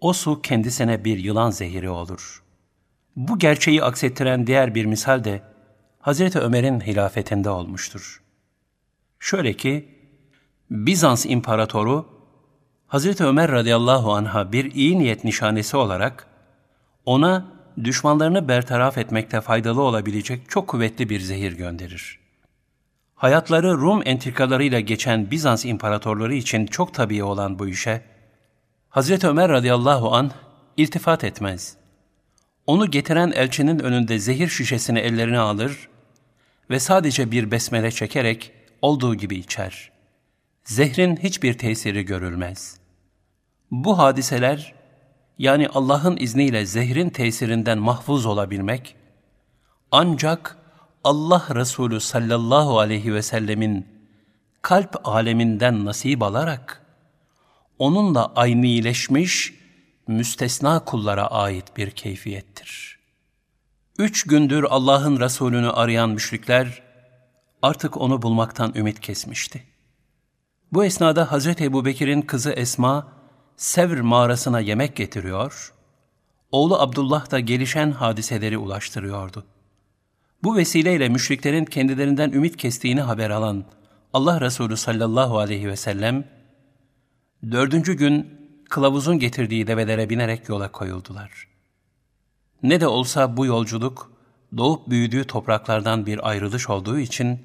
[0.00, 2.42] o su kendisine bir yılan zehiri olur.
[3.16, 5.42] Bu gerçeği aksettiren diğer bir misal de,
[6.00, 8.26] Hazreti Ömer'in hilafetinde olmuştur.''
[9.18, 9.88] Şöyle ki,
[10.70, 12.06] Bizans İmparatoru,
[12.86, 16.26] Hazreti Ömer radıyallahu anh'a bir iyi niyet nişanesi olarak,
[17.06, 22.18] ona düşmanlarını bertaraf etmekte faydalı olabilecek çok kuvvetli bir zehir gönderir.
[23.14, 28.02] Hayatları Rum entrikalarıyla geçen Bizans imparatorları için çok tabii olan bu işe,
[28.88, 30.30] Hazreti Ömer radıyallahu an
[30.76, 31.76] iltifat etmez.
[32.66, 35.88] Onu getiren elçinin önünde zehir şişesini ellerine alır
[36.70, 39.92] ve sadece bir besmele çekerek olduğu gibi içer.
[40.64, 42.76] Zehrin hiçbir tesiri görülmez.
[43.70, 44.74] Bu hadiseler,
[45.38, 48.96] yani Allah'ın izniyle zehrin tesirinden mahfuz olabilmek,
[49.90, 50.56] ancak
[51.04, 53.86] Allah Resulü sallallahu aleyhi ve sellemin
[54.62, 56.86] kalp aleminden nasip alarak,
[57.78, 59.54] onunla aynileşmiş,
[60.06, 62.98] müstesna kullara ait bir keyfiyettir.
[63.98, 66.82] Üç gündür Allah'ın Resulünü arayan müşrikler,
[67.62, 69.62] artık onu bulmaktan ümit kesmişti.
[70.72, 73.15] Bu esnada Hazreti Ebubekir'in kızı Esma,
[73.56, 75.72] Sevr mağarasına yemek getiriyor,
[76.52, 79.44] oğlu Abdullah da gelişen hadiseleri ulaştırıyordu.
[80.42, 83.64] Bu vesileyle müşriklerin kendilerinden ümit kestiğini haber alan
[84.12, 86.24] Allah Resulü sallallahu aleyhi ve sellem,
[87.50, 88.30] dördüncü gün
[88.70, 91.48] kılavuzun getirdiği develere binerek yola koyuldular.
[92.62, 94.12] Ne de olsa bu yolculuk,
[94.56, 97.40] doğup büyüdüğü topraklardan bir ayrılış olduğu için,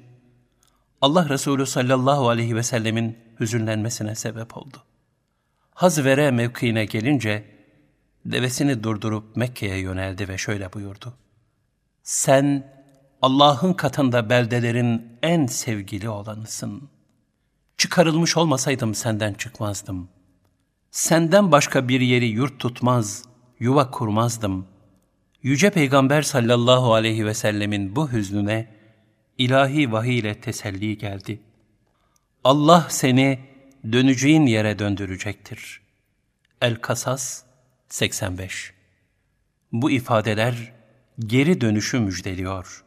[1.00, 4.76] Allah Resulü sallallahu aleyhi ve sellemin hüzünlenmesine sebep oldu.
[5.74, 7.44] Hazvere mevkiine gelince,
[8.26, 11.14] devesini durdurup Mekke'ye yöneldi ve şöyle buyurdu.
[12.02, 12.72] Sen
[13.22, 16.88] Allah'ın katında beldelerin en sevgili olanısın.
[17.78, 20.08] Çıkarılmış olmasaydım senden çıkmazdım.
[20.90, 23.24] Senden başka bir yeri yurt tutmaz,
[23.60, 24.66] yuva kurmazdım.
[25.42, 28.68] Yüce Peygamber sallallahu aleyhi ve sellemin bu hüznüne
[29.38, 31.40] ilahi vahiy ile teselli geldi.
[32.44, 33.51] Allah seni
[33.92, 35.80] döneceğin yere döndürecektir.
[36.60, 37.42] El-Kasas
[37.88, 38.72] 85
[39.72, 40.72] Bu ifadeler
[41.18, 42.84] geri dönüşü müjdeliyor.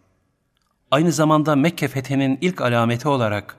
[0.91, 3.57] Aynı zamanda Mekke fethinin ilk alameti olarak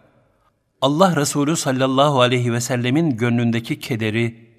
[0.81, 4.51] Allah Resulü sallallahu aleyhi ve sellemin gönlündeki kederi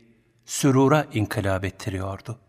[0.46, 2.40] sürura inkılap ettiriyordu.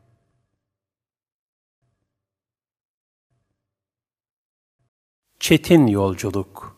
[5.40, 6.76] Çetin Yolculuk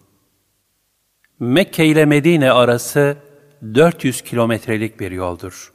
[1.40, 3.29] Mekke ile Medine arası
[3.62, 5.72] 400 kilometrelik bir yoldur.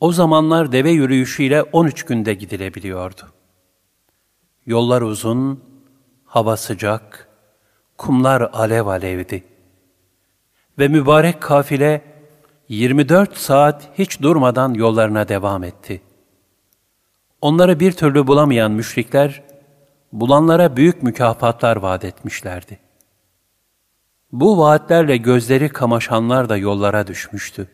[0.00, 3.32] O zamanlar deve yürüyüşüyle 13 günde gidilebiliyordu.
[4.66, 5.64] Yollar uzun,
[6.24, 7.28] hava sıcak,
[7.98, 9.44] kumlar alev alevdi.
[10.78, 12.02] Ve mübarek kafile
[12.68, 16.02] 24 saat hiç durmadan yollarına devam etti.
[17.40, 19.42] Onları bir türlü bulamayan müşrikler,
[20.12, 22.78] bulanlara büyük mükafatlar vaat etmişlerdi.
[24.32, 27.68] Bu vaatlerle gözleri kamaşanlar da yollara düşmüştü.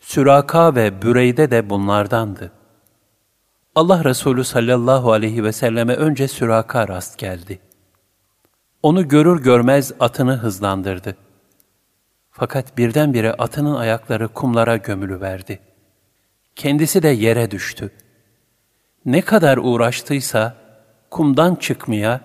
[0.00, 2.52] Süraka ve Büreyde de bunlardandı.
[3.74, 7.58] Allah Resulü sallallahu aleyhi ve selleme önce Süraka rast geldi.
[8.82, 11.16] Onu görür görmez atını hızlandırdı.
[12.30, 15.60] Fakat birdenbire atının ayakları kumlara gömülüverdi.
[16.56, 17.90] Kendisi de yere düştü.
[19.04, 20.56] Ne kadar uğraştıysa
[21.10, 22.20] kumdan çıkmaya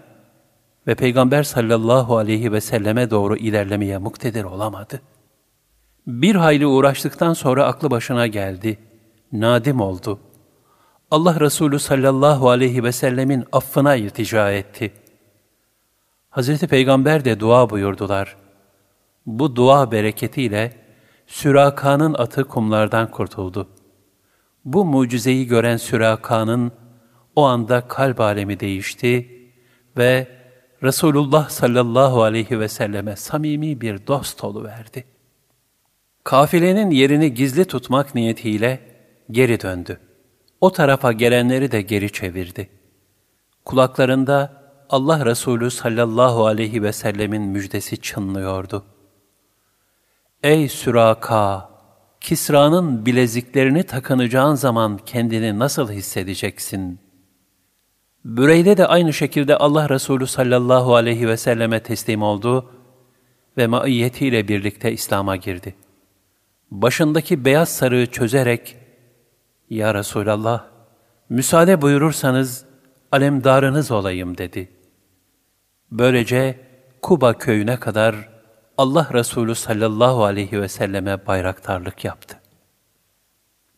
[0.87, 5.01] ve Peygamber sallallahu aleyhi ve selleme doğru ilerlemeye muktedir olamadı.
[6.07, 8.79] Bir hayli uğraştıktan sonra aklı başına geldi.
[9.31, 10.19] Nadim oldu.
[11.11, 14.93] Allah Resulü sallallahu aleyhi ve sellemin affına iltica etti.
[16.29, 18.35] Hazreti Peygamber de dua buyurdular.
[19.25, 20.73] Bu dua bereketiyle
[21.27, 23.67] Süraka'nın atı kumlardan kurtuldu.
[24.65, 26.71] Bu mucizeyi gören Süraka'nın
[27.35, 29.29] o anda kalp alemi değişti
[29.97, 30.27] ve
[30.83, 35.05] Resulullah sallallahu aleyhi ve selleme samimi bir dost verdi.
[36.23, 38.79] Kafilenin yerini gizli tutmak niyetiyle
[39.31, 39.99] geri döndü.
[40.61, 42.69] O tarafa gelenleri de geri çevirdi.
[43.65, 48.85] Kulaklarında Allah Resulü sallallahu aleyhi ve sellemin müjdesi çınlıyordu.
[50.43, 51.69] Ey Süraka!
[52.21, 57.02] Kisra'nın bileziklerini takınacağın zaman kendini nasıl hissedeceksin?
[58.25, 62.69] Büreyde de aynı şekilde Allah Resulü sallallahu aleyhi ve selleme teslim oldu
[63.57, 65.75] ve maiyetiyle birlikte İslam'a girdi.
[66.71, 68.77] Başındaki beyaz sarığı çözerek,
[69.69, 70.65] Ya Resulallah,
[71.29, 72.65] müsaade buyurursanız
[73.11, 74.69] alemdarınız olayım dedi.
[75.91, 76.59] Böylece
[77.01, 78.29] Kuba köyüne kadar
[78.77, 82.39] Allah Resulü sallallahu aleyhi ve selleme bayraktarlık yaptı.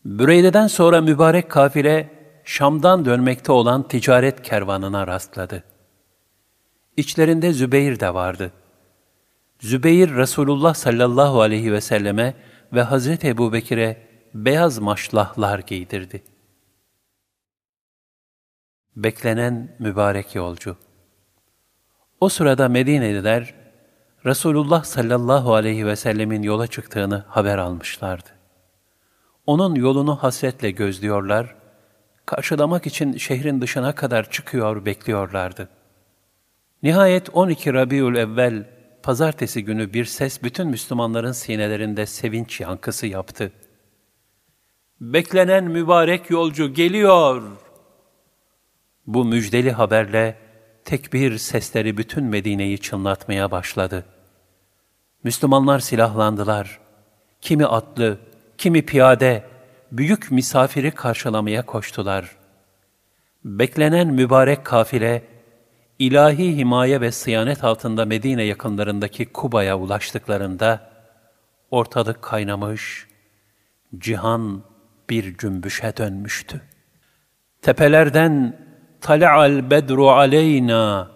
[0.06, 2.15] Büreyde'den sonra mübarek kafile
[2.46, 5.64] Şam'dan dönmekte olan ticaret kervanına rastladı.
[6.98, 8.52] İçlerinde Zübeyir de vardı.
[9.60, 12.34] Zübeyir Resulullah sallallahu aleyhi ve selleme
[12.74, 16.24] ve Hazreti Ebu Bekir'e beyaz maşlahlar giydirdi.
[18.96, 20.78] Beklenen mübarek yolcu.
[22.20, 23.54] O sırada Medineliler,
[24.26, 28.30] Resulullah sallallahu aleyhi ve sellemin yola çıktığını haber almışlardı.
[29.46, 31.65] Onun yolunu hasretle gözlüyorlar
[32.26, 35.70] karşılamak için şehrin dışına kadar çıkıyor, bekliyorlardı.
[36.84, 38.70] Nihayet 12 Rabiül Evvel,
[39.04, 43.52] pazartesi günü bir ses bütün Müslümanların sinelerinde sevinç yankısı yaptı.
[45.02, 47.44] Beklenen mübarek yolcu geliyor!
[49.08, 50.38] Bu müjdeli haberle
[50.86, 54.06] tekbir sesleri bütün Medine'yi çınlatmaya başladı.
[55.24, 56.80] Müslümanlar silahlandılar.
[57.42, 58.18] Kimi atlı,
[58.58, 59.44] kimi piyade,
[59.92, 62.32] büyük misafiri karşılamaya koştular.
[63.46, 65.24] Beklenen mübarek kafile,
[66.00, 70.92] ilahi himaye ve sıyanet altında Medine yakınlarındaki Kuba'ya ulaştıklarında,
[71.72, 73.08] ortalık kaynamış,
[73.98, 74.64] cihan
[75.10, 76.62] bir cümbüşe dönmüştü.
[77.62, 78.60] Tepelerden
[79.02, 81.12] tala'al bedru aleyna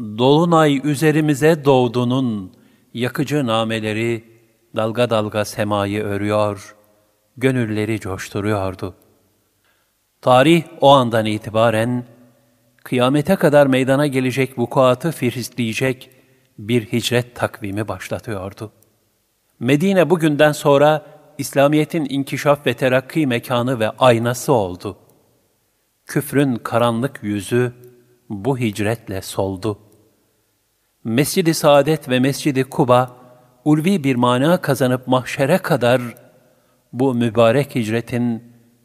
[0.00, 2.52] dolunay üzerimize doğdunun
[2.94, 4.24] yakıcı nameleri
[4.76, 6.73] dalga dalga semayı örüyor,
[7.36, 8.94] gönülleri coşturuyordu.
[10.20, 12.04] Tarih o andan itibaren
[12.84, 16.10] kıyamete kadar meydana gelecek vukuatı firizleyecek
[16.58, 18.72] bir hicret takvimi başlatıyordu.
[19.60, 21.06] Medine bugünden sonra
[21.38, 24.98] İslamiyet'in inkişaf ve terakki mekanı ve aynası oldu.
[26.06, 27.72] Küfrün karanlık yüzü
[28.28, 29.78] bu hicretle soldu.
[31.04, 33.16] Mescid-i Saadet ve Mescid-i Kuba,
[33.64, 36.00] ulvi bir mana kazanıp mahşere kadar
[36.94, 38.42] bu mübarek hicretin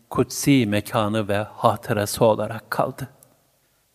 [0.09, 3.09] kutsi mekanı ve hatırası olarak kaldı.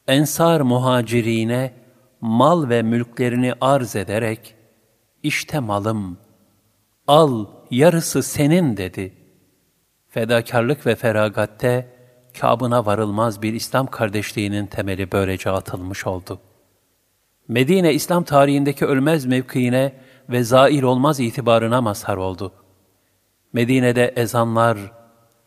[0.08, 1.74] Ensar muhacirine
[2.20, 4.54] mal ve mülklerini arz ederek,
[5.22, 6.18] işte malım,
[7.06, 9.14] al yarısı senin dedi.
[10.08, 11.94] Fedakarlık ve feragatte
[12.40, 16.40] kabına varılmaz bir İslam kardeşliğinin temeli böylece atılmış oldu.
[17.48, 19.92] Medine İslam tarihindeki ölmez mevkiine
[20.28, 22.52] ve zail olmaz itibarına mazhar oldu.
[23.54, 24.78] Medine'de ezanlar,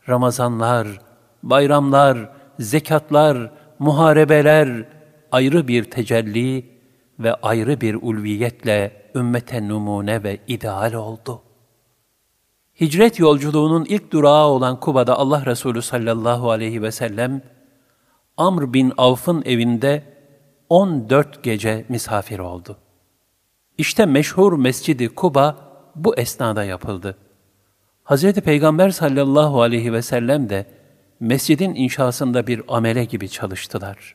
[0.08, 0.88] Ramazanlar,
[1.42, 4.84] bayramlar, zekatlar, muharebeler
[5.32, 6.78] ayrı bir tecelli
[7.18, 11.42] ve ayrı bir ulviyetle ümmete numune ve ideal oldu.
[12.80, 17.42] Hicret yolculuğunun ilk durağı olan Kuba'da Allah Resulü sallallahu aleyhi ve sellem,
[18.36, 20.02] Amr bin Avf'ın evinde
[20.68, 22.76] 14 gece misafir oldu.
[23.78, 25.56] İşte meşhur Mescidi Kuba
[25.96, 27.16] bu esnada yapıldı.
[28.08, 28.32] Hz.
[28.32, 30.66] Peygamber sallallahu aleyhi ve sellem de
[31.20, 34.14] mescidin inşasında bir amele gibi çalıştılar.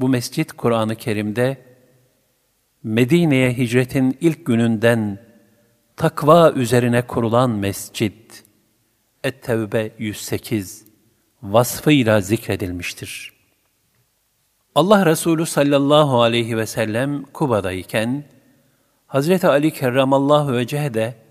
[0.00, 1.56] Bu mescit Kur'an-ı Kerim'de
[2.82, 5.18] Medine'ye hicretin ilk gününden
[5.96, 8.30] takva üzerine kurulan mescid
[9.24, 10.84] Et-Tevbe 108
[11.42, 13.32] vasfıyla zikredilmiştir.
[14.74, 18.24] Allah Resulü sallallahu aleyhi ve sellem Kuba'dayken
[19.06, 21.27] Hazreti Ali kerramallahu vecehe de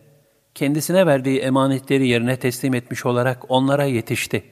[0.58, 4.44] kendisine verdiği emanetleri yerine teslim etmiş olarak onlara yetişti.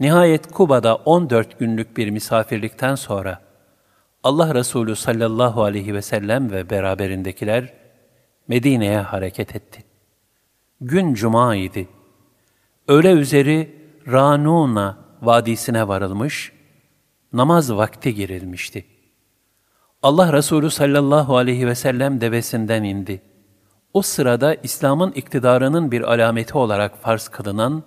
[0.00, 3.42] Nihayet Kuba'da 14 günlük bir misafirlikten sonra
[4.22, 7.74] Allah Resulü sallallahu aleyhi ve sellem ve beraberindekiler
[8.48, 9.84] Medine'ye hareket etti.
[10.80, 11.88] Gün cuma idi.
[12.88, 13.76] Öğle üzeri
[14.12, 16.52] Ranuna vadisine varılmış,
[17.32, 18.84] namaz vakti girilmişti.
[20.02, 23.22] Allah Resulü sallallahu aleyhi ve sellem devesinden indi.
[23.96, 27.82] O sırada İslam'ın iktidarının bir alameti olarak farz kılınan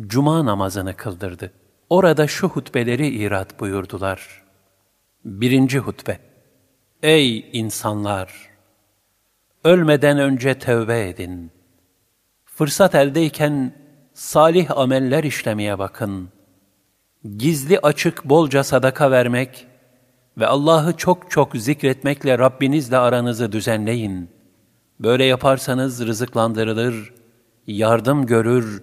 [0.00, 1.52] cuma namazını kıldırdı.
[1.88, 4.42] Orada şu hutbeleri irat buyurdular.
[5.24, 6.18] Birinci hutbe.
[7.02, 8.50] Ey insanlar!
[9.64, 11.50] Ölmeden önce tövbe edin.
[12.44, 13.74] Fırsat eldeyken
[14.14, 16.28] salih ameller işlemeye bakın.
[17.36, 19.66] Gizli açık bolca sadaka vermek
[20.38, 24.39] ve Allah'ı çok çok zikretmekle Rabbinizle aranızı düzenleyin.
[25.00, 27.12] Böyle yaparsanız rızıklandırılır,
[27.66, 28.82] yardım görür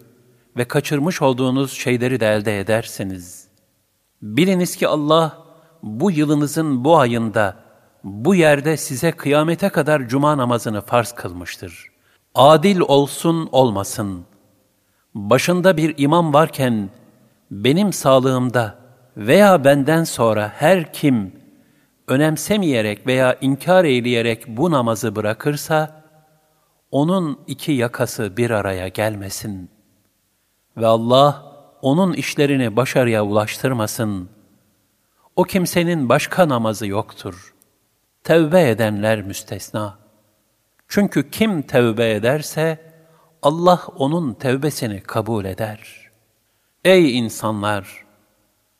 [0.57, 3.47] ve kaçırmış olduğunuz şeyleri de elde edersiniz.
[4.21, 5.37] Biliniz ki Allah
[5.83, 7.55] bu yılınızın bu ayında,
[8.03, 11.91] bu yerde size kıyamete kadar cuma namazını farz kılmıştır.
[12.35, 14.25] Adil olsun olmasın.
[15.15, 16.89] Başında bir imam varken,
[17.51, 18.75] benim sağlığımda
[19.17, 21.31] veya benden sonra her kim
[22.07, 25.96] önemsemeyerek veya inkar eyleyerek bu namazı bırakırsa,
[26.91, 29.69] onun iki yakası bir araya gelmesin.
[30.77, 31.43] Ve Allah
[31.81, 34.29] onun işlerini başarıya ulaştırmasın.
[35.35, 37.53] O kimsenin başka namazı yoktur.
[38.23, 39.97] Tevbe edenler müstesna.
[40.87, 42.93] Çünkü kim tevbe ederse,
[43.41, 46.09] Allah onun tevbesini kabul eder.
[46.85, 48.05] Ey insanlar!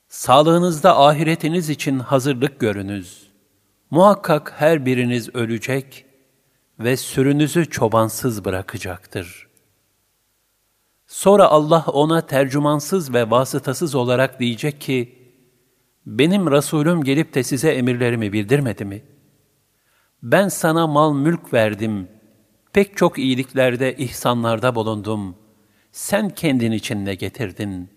[0.08, 3.27] Sağlığınızda ahiretiniz için hazırlık görünüz.
[3.92, 6.06] Muhakkak her biriniz ölecek
[6.80, 9.47] ve sürünüzü çobansız bırakacaktır.
[11.07, 15.17] Sonra Allah ona tercümansız ve vasıtasız olarak diyecek ki,
[16.06, 19.03] benim Resulüm gelip de size emirlerimi bildirmedi mi?
[20.23, 22.07] Ben sana mal mülk verdim,
[22.73, 25.35] pek çok iyiliklerde, ihsanlarda bulundum.
[25.91, 27.89] Sen kendin için ne getirdin?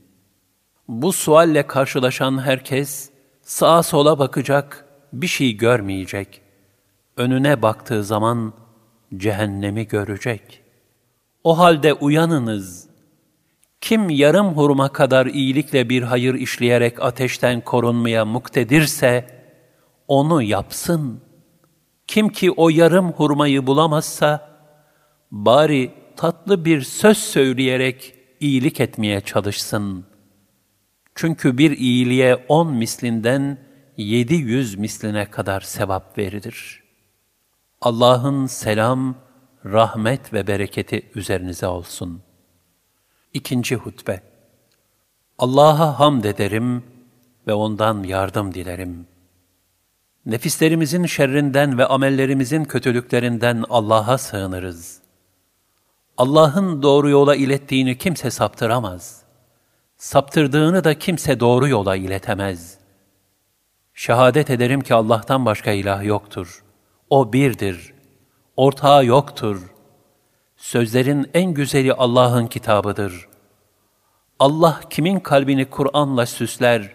[0.88, 3.10] Bu sualle karşılaşan herkes,
[3.42, 6.42] sağa sola bakacak, bir şey görmeyecek.
[7.16, 8.52] Önüne baktığı zaman,
[9.16, 10.62] cehennemi görecek.
[11.44, 12.90] O halde uyanınız,
[13.80, 19.26] Kim yarım hurma kadar iyilikle bir hayır işleyerek ateşten korunmaya muktedirse,
[20.08, 21.20] onu yapsın.
[22.06, 24.50] Kim ki o yarım hurmayı bulamazsa,
[25.30, 30.04] bari tatlı bir söz söyleyerek iyilik etmeye çalışsın.
[31.14, 33.58] Çünkü bir iyiliğe on mislinden
[33.96, 36.79] yedi yüz misline kadar sevap verilir.
[37.82, 39.14] Allah'ın selam,
[39.64, 42.22] rahmet ve bereketi üzerinize olsun.
[43.34, 44.22] İkinci hutbe
[45.38, 46.84] Allah'a hamd ederim
[47.46, 49.06] ve ondan yardım dilerim.
[50.26, 55.00] Nefislerimizin şerrinden ve amellerimizin kötülüklerinden Allah'a sığınırız.
[56.18, 59.22] Allah'ın doğru yola ilettiğini kimse saptıramaz.
[59.96, 62.78] Saptırdığını da kimse doğru yola iletemez.
[63.94, 66.64] Şehadet ederim ki Allah'tan başka ilah yoktur.
[67.10, 67.94] O birdir.
[68.56, 69.72] Ortağı yoktur.
[70.56, 73.28] Sözlerin en güzeli Allah'ın kitabıdır.
[74.38, 76.94] Allah kimin kalbini Kur'an'la süsler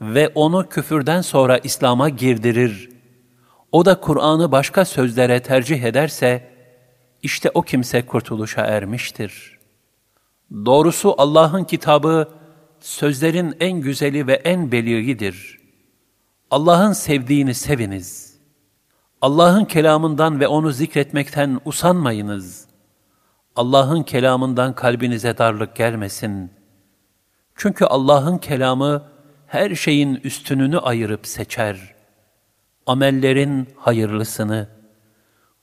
[0.00, 2.90] ve onu küfürden sonra İslam'a girdirir,
[3.72, 6.52] o da Kur'an'ı başka sözlere tercih ederse,
[7.22, 9.58] işte o kimse kurtuluşa ermiştir.
[10.50, 12.28] Doğrusu Allah'ın kitabı,
[12.80, 15.58] sözlerin en güzeli ve en belirgidir.
[16.50, 18.27] Allah'ın sevdiğini seviniz.
[19.22, 22.68] Allah'ın kelamından ve onu zikretmekten usanmayınız.
[23.56, 26.50] Allah'ın kelamından kalbinize darlık gelmesin.
[27.54, 29.02] Çünkü Allah'ın kelamı
[29.46, 31.94] her şeyin üstününü ayırıp seçer.
[32.86, 34.68] Amellerin hayırlısını,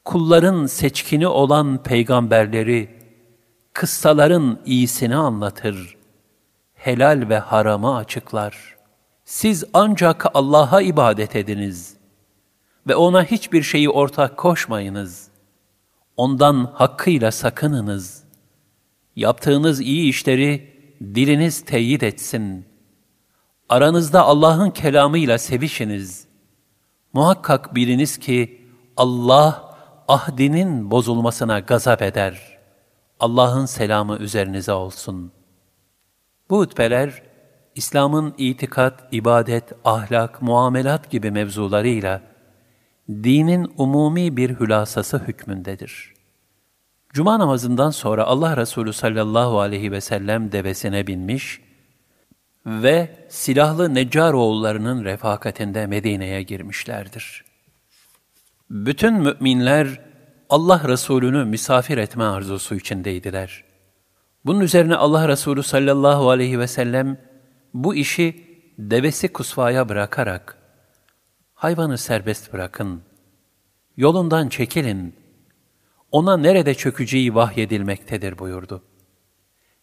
[0.05, 2.89] kulların seçkini olan peygamberleri,
[3.73, 5.97] kıssaların iyisini anlatır.
[6.73, 8.75] Helal ve haramı açıklar.
[9.25, 11.94] Siz ancak Allah'a ibadet ediniz
[12.87, 15.35] ve ona hiçbir şeyi ortak koşmayınız.''
[16.17, 18.23] Ondan hakkıyla sakınınız.
[19.15, 22.65] Yaptığınız iyi işleri diliniz teyit etsin.
[23.69, 26.27] Aranızda Allah'ın kelamıyla sevişiniz.
[27.13, 28.61] Muhakkak biliniz ki
[28.97, 29.75] Allah
[30.07, 32.57] ahdinin bozulmasına gazap eder.
[33.19, 35.31] Allah'ın selamı üzerinize olsun.
[36.49, 37.23] Bu hutbeler,
[37.75, 42.21] İslam'ın itikat, ibadet, ahlak, muamelat gibi mevzularıyla,
[43.09, 46.13] dinin umumi bir hülasası hükmündedir.
[47.13, 51.61] Cuma namazından sonra Allah Resulü sallallahu aleyhi ve sellem devesine binmiş
[52.65, 57.45] ve silahlı Neccar oğullarının refakatinde Medine'ye girmişlerdir.
[58.69, 60.01] Bütün müminler
[60.49, 63.63] Allah Resulü'nü misafir etme arzusu içindeydiler.
[64.45, 67.17] Bunun üzerine Allah Resulü sallallahu aleyhi ve sellem
[67.73, 68.43] bu işi
[68.79, 70.57] devesi kusvaya bırakarak
[71.65, 73.01] hayvanı serbest bırakın,
[73.97, 75.15] yolundan çekilin,
[76.11, 78.83] ona nerede çökeceği vahyedilmektedir buyurdu.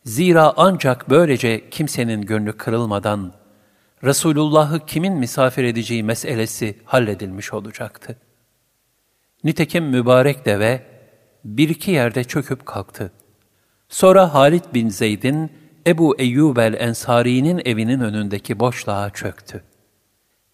[0.04, 3.32] Zira ancak böylece kimsenin gönlü kırılmadan,
[4.04, 8.16] Resulullah'ı kimin misafir edeceği meselesi halledilmiş olacaktı.
[9.44, 10.86] Nitekim mübarek deve
[11.44, 13.12] bir iki yerde çöküp kalktı.
[13.88, 15.52] Sonra Halid bin Zeyd'in
[15.86, 19.64] Ebu Eyyub el-Ensari'nin evinin önündeki boşluğa çöktü.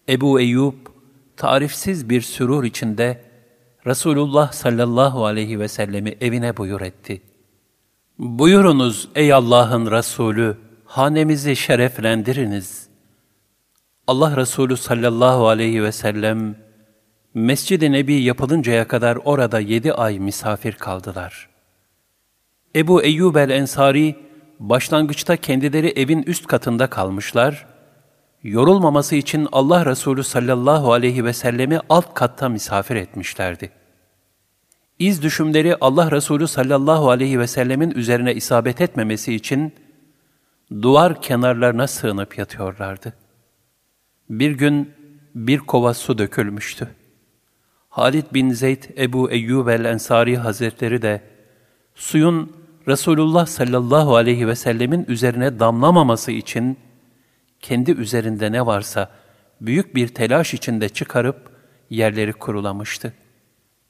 [0.09, 0.88] Ebu Eyyub
[1.39, 3.21] tarifsiz bir sürur içinde
[3.85, 7.21] Resulullah sallallahu aleyhi ve sellemi evine buyur etti.
[8.17, 12.87] Buyurunuz ey Allah'ın Resulü, hanemizi şereflendiriniz.
[14.07, 16.55] Allah Resulü sallallahu aleyhi ve sellem,
[17.33, 21.49] Mescid-i Nebi yapılıncaya kadar orada yedi ay misafir kaldılar.
[22.75, 24.15] Ebu Eyyub el-Ensari,
[24.59, 27.67] başlangıçta kendileri evin üst katında kalmışlar,
[28.43, 33.71] yorulmaması için Allah Resulü sallallahu aleyhi ve sellemi alt katta misafir etmişlerdi.
[34.99, 39.73] İz düşümleri Allah Resulü sallallahu aleyhi ve sellemin üzerine isabet etmemesi için
[40.81, 43.13] duvar kenarlarına sığınıp yatıyorlardı.
[44.29, 44.91] Bir gün
[45.35, 46.87] bir kova su dökülmüştü.
[47.89, 51.21] Halid bin Zeyd Ebu Eyyub el-Ensari Hazretleri de
[51.95, 52.51] suyun
[52.87, 56.77] Resulullah sallallahu aleyhi ve sellemin üzerine damlamaması için
[57.59, 59.09] kendi üzerinde ne varsa
[59.61, 61.51] büyük bir telaş içinde çıkarıp
[61.89, 63.13] yerleri kurulamıştı.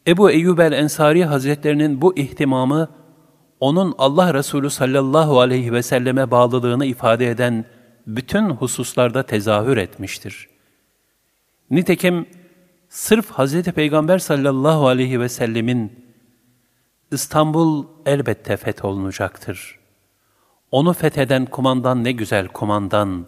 [0.08, 2.90] Ebu Eyyub el-Ensari Hazretlerinin bu ihtimamı,
[3.60, 7.66] onun Allah Resulü sallallahu aleyhi ve selleme bağlılığını ifade eden
[8.08, 10.50] bütün hususlarda tezahür etmiştir.
[11.72, 12.26] Nitekim
[12.90, 13.64] sırf Hz.
[13.64, 16.10] Peygamber sallallahu aleyhi ve sellemin
[17.12, 19.80] İstanbul elbette fetholunacaktır.
[20.72, 23.28] Onu fetheden kumandan ne güzel kumandan,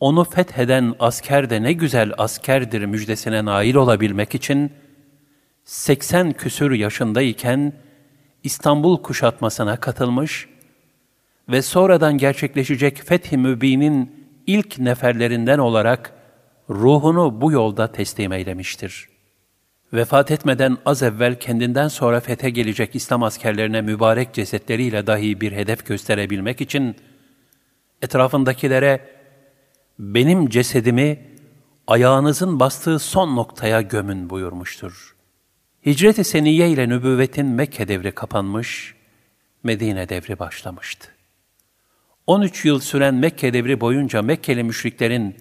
[0.00, 4.72] onu fetheden asker de ne güzel askerdir müjdesine nail olabilmek için,
[5.64, 7.72] 80 küsür yaşındayken
[8.44, 10.48] İstanbul kuşatmasına katılmış
[11.48, 16.12] ve sonradan gerçekleşecek Fethi Mübin'in ilk neferlerinden olarak
[16.70, 19.08] ruhunu bu yolda teslim eylemiştir.
[19.92, 25.86] Vefat etmeden az evvel kendinden sonra fethe gelecek İslam askerlerine mübarek cesetleriyle dahi bir hedef
[25.86, 26.96] gösterebilmek için
[28.02, 29.19] etrafındakilere
[30.00, 31.26] benim cesedimi
[31.86, 35.16] ayağınızın bastığı son noktaya gömün buyurmuştur.
[35.86, 38.94] Hicret-i Seniye ile nübüvvetin Mekke devri kapanmış,
[39.62, 41.08] Medine devri başlamıştı.
[42.26, 45.36] 13 yıl süren Mekke devri boyunca Mekkeli müşriklerin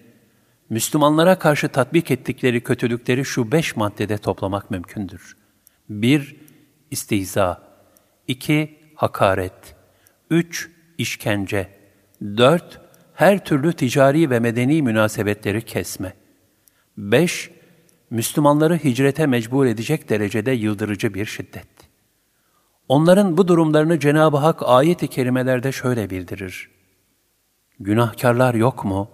[0.69, 5.37] Müslümanlara karşı tatbik ettikleri kötülükleri şu beş maddede toplamak mümkündür.
[5.91, 6.35] 1-
[6.91, 7.63] İstihza
[8.27, 9.75] 2- Hakaret
[10.31, 11.79] 3- işkence
[12.21, 12.88] 4-
[13.19, 16.13] Her türlü ticari ve medeni münasebetleri kesme
[16.97, 17.49] 5-
[18.09, 21.67] Müslümanları hicrete mecbur edecek derecede yıldırıcı bir şiddet.
[22.87, 26.69] Onların bu durumlarını Cenab-ı Hak ayet-i kerimelerde şöyle bildirir.
[27.79, 29.09] Günahkarlar yok mu?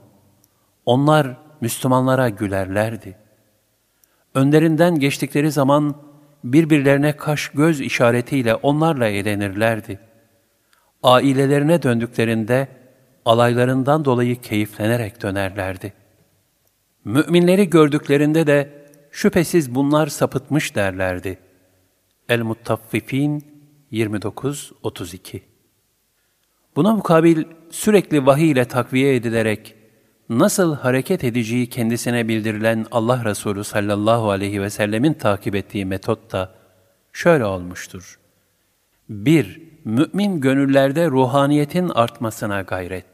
[0.85, 3.17] Onlar Müslümanlara gülerlerdi.
[4.35, 5.95] Önlerinden geçtikleri zaman
[6.43, 9.99] birbirlerine kaş göz işaretiyle onlarla eğlenirlerdi.
[11.03, 12.74] Ailelerine döndüklerinde
[13.25, 15.93] alaylarından dolayı keyiflenerek dönerlerdi.
[17.05, 21.39] Müminleri gördüklerinde de şüphesiz bunlar sapıtmış derlerdi.
[22.29, 23.43] El-Muttaffifin
[23.91, 25.41] 29-32
[26.75, 29.75] Buna mukabil sürekli vahiy ile takviye edilerek
[30.29, 36.55] nasıl hareket edeceği kendisine bildirilen Allah Resulü sallallahu aleyhi ve sellemin takip ettiği metot da
[37.13, 38.19] şöyle olmuştur.
[39.09, 39.61] 1.
[39.85, 43.05] Mümin gönüllerde ruhaniyetin artmasına gayret.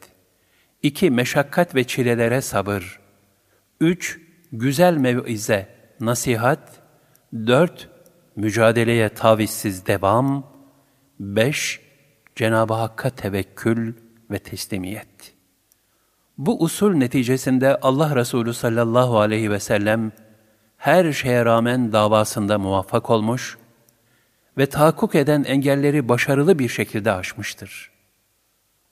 [0.84, 1.12] 2.
[1.12, 3.00] Meşakkat ve çilelere sabır.
[3.80, 4.20] 3.
[4.52, 6.82] Güzel mevize, nasihat.
[7.34, 7.90] 4.
[8.36, 10.48] Mücadeleye tavizsiz devam.
[11.20, 11.80] 5.
[12.36, 13.94] Cenab-ı Hakk'a tevekkül
[14.32, 15.34] ve teslimiyet.
[16.38, 20.12] Bu usul neticesinde Allah Resulü sallallahu aleyhi ve sellem
[20.78, 23.58] her şeye rağmen davasında muvaffak olmuş
[24.58, 27.91] ve tahakkuk eden engelleri başarılı bir şekilde aşmıştır.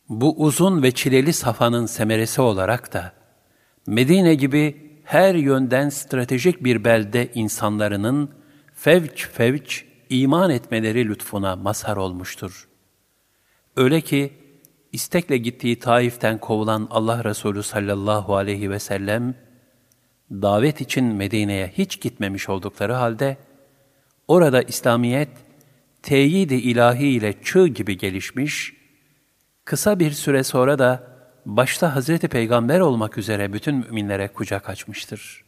[0.09, 3.13] Bu uzun ve çileli safanın semeresi olarak da
[3.87, 8.29] Medine gibi her yönden stratejik bir belde insanların
[8.73, 12.67] fevç fevç iman etmeleri lütfuna mazhar olmuştur.
[13.75, 14.33] Öyle ki
[14.91, 19.35] istekle gittiği Taif'ten kovulan Allah Resulü sallallahu aleyhi ve sellem,
[20.31, 23.37] davet için Medine'ye hiç gitmemiş oldukları halde,
[24.27, 25.29] orada İslamiyet,
[26.03, 28.78] teyid-i ilahi ile çığ gibi gelişmiş,
[29.69, 31.03] kısa bir süre sonra da
[31.45, 35.43] başta Hazreti Peygamber olmak üzere bütün müminlere kucak açmıştır.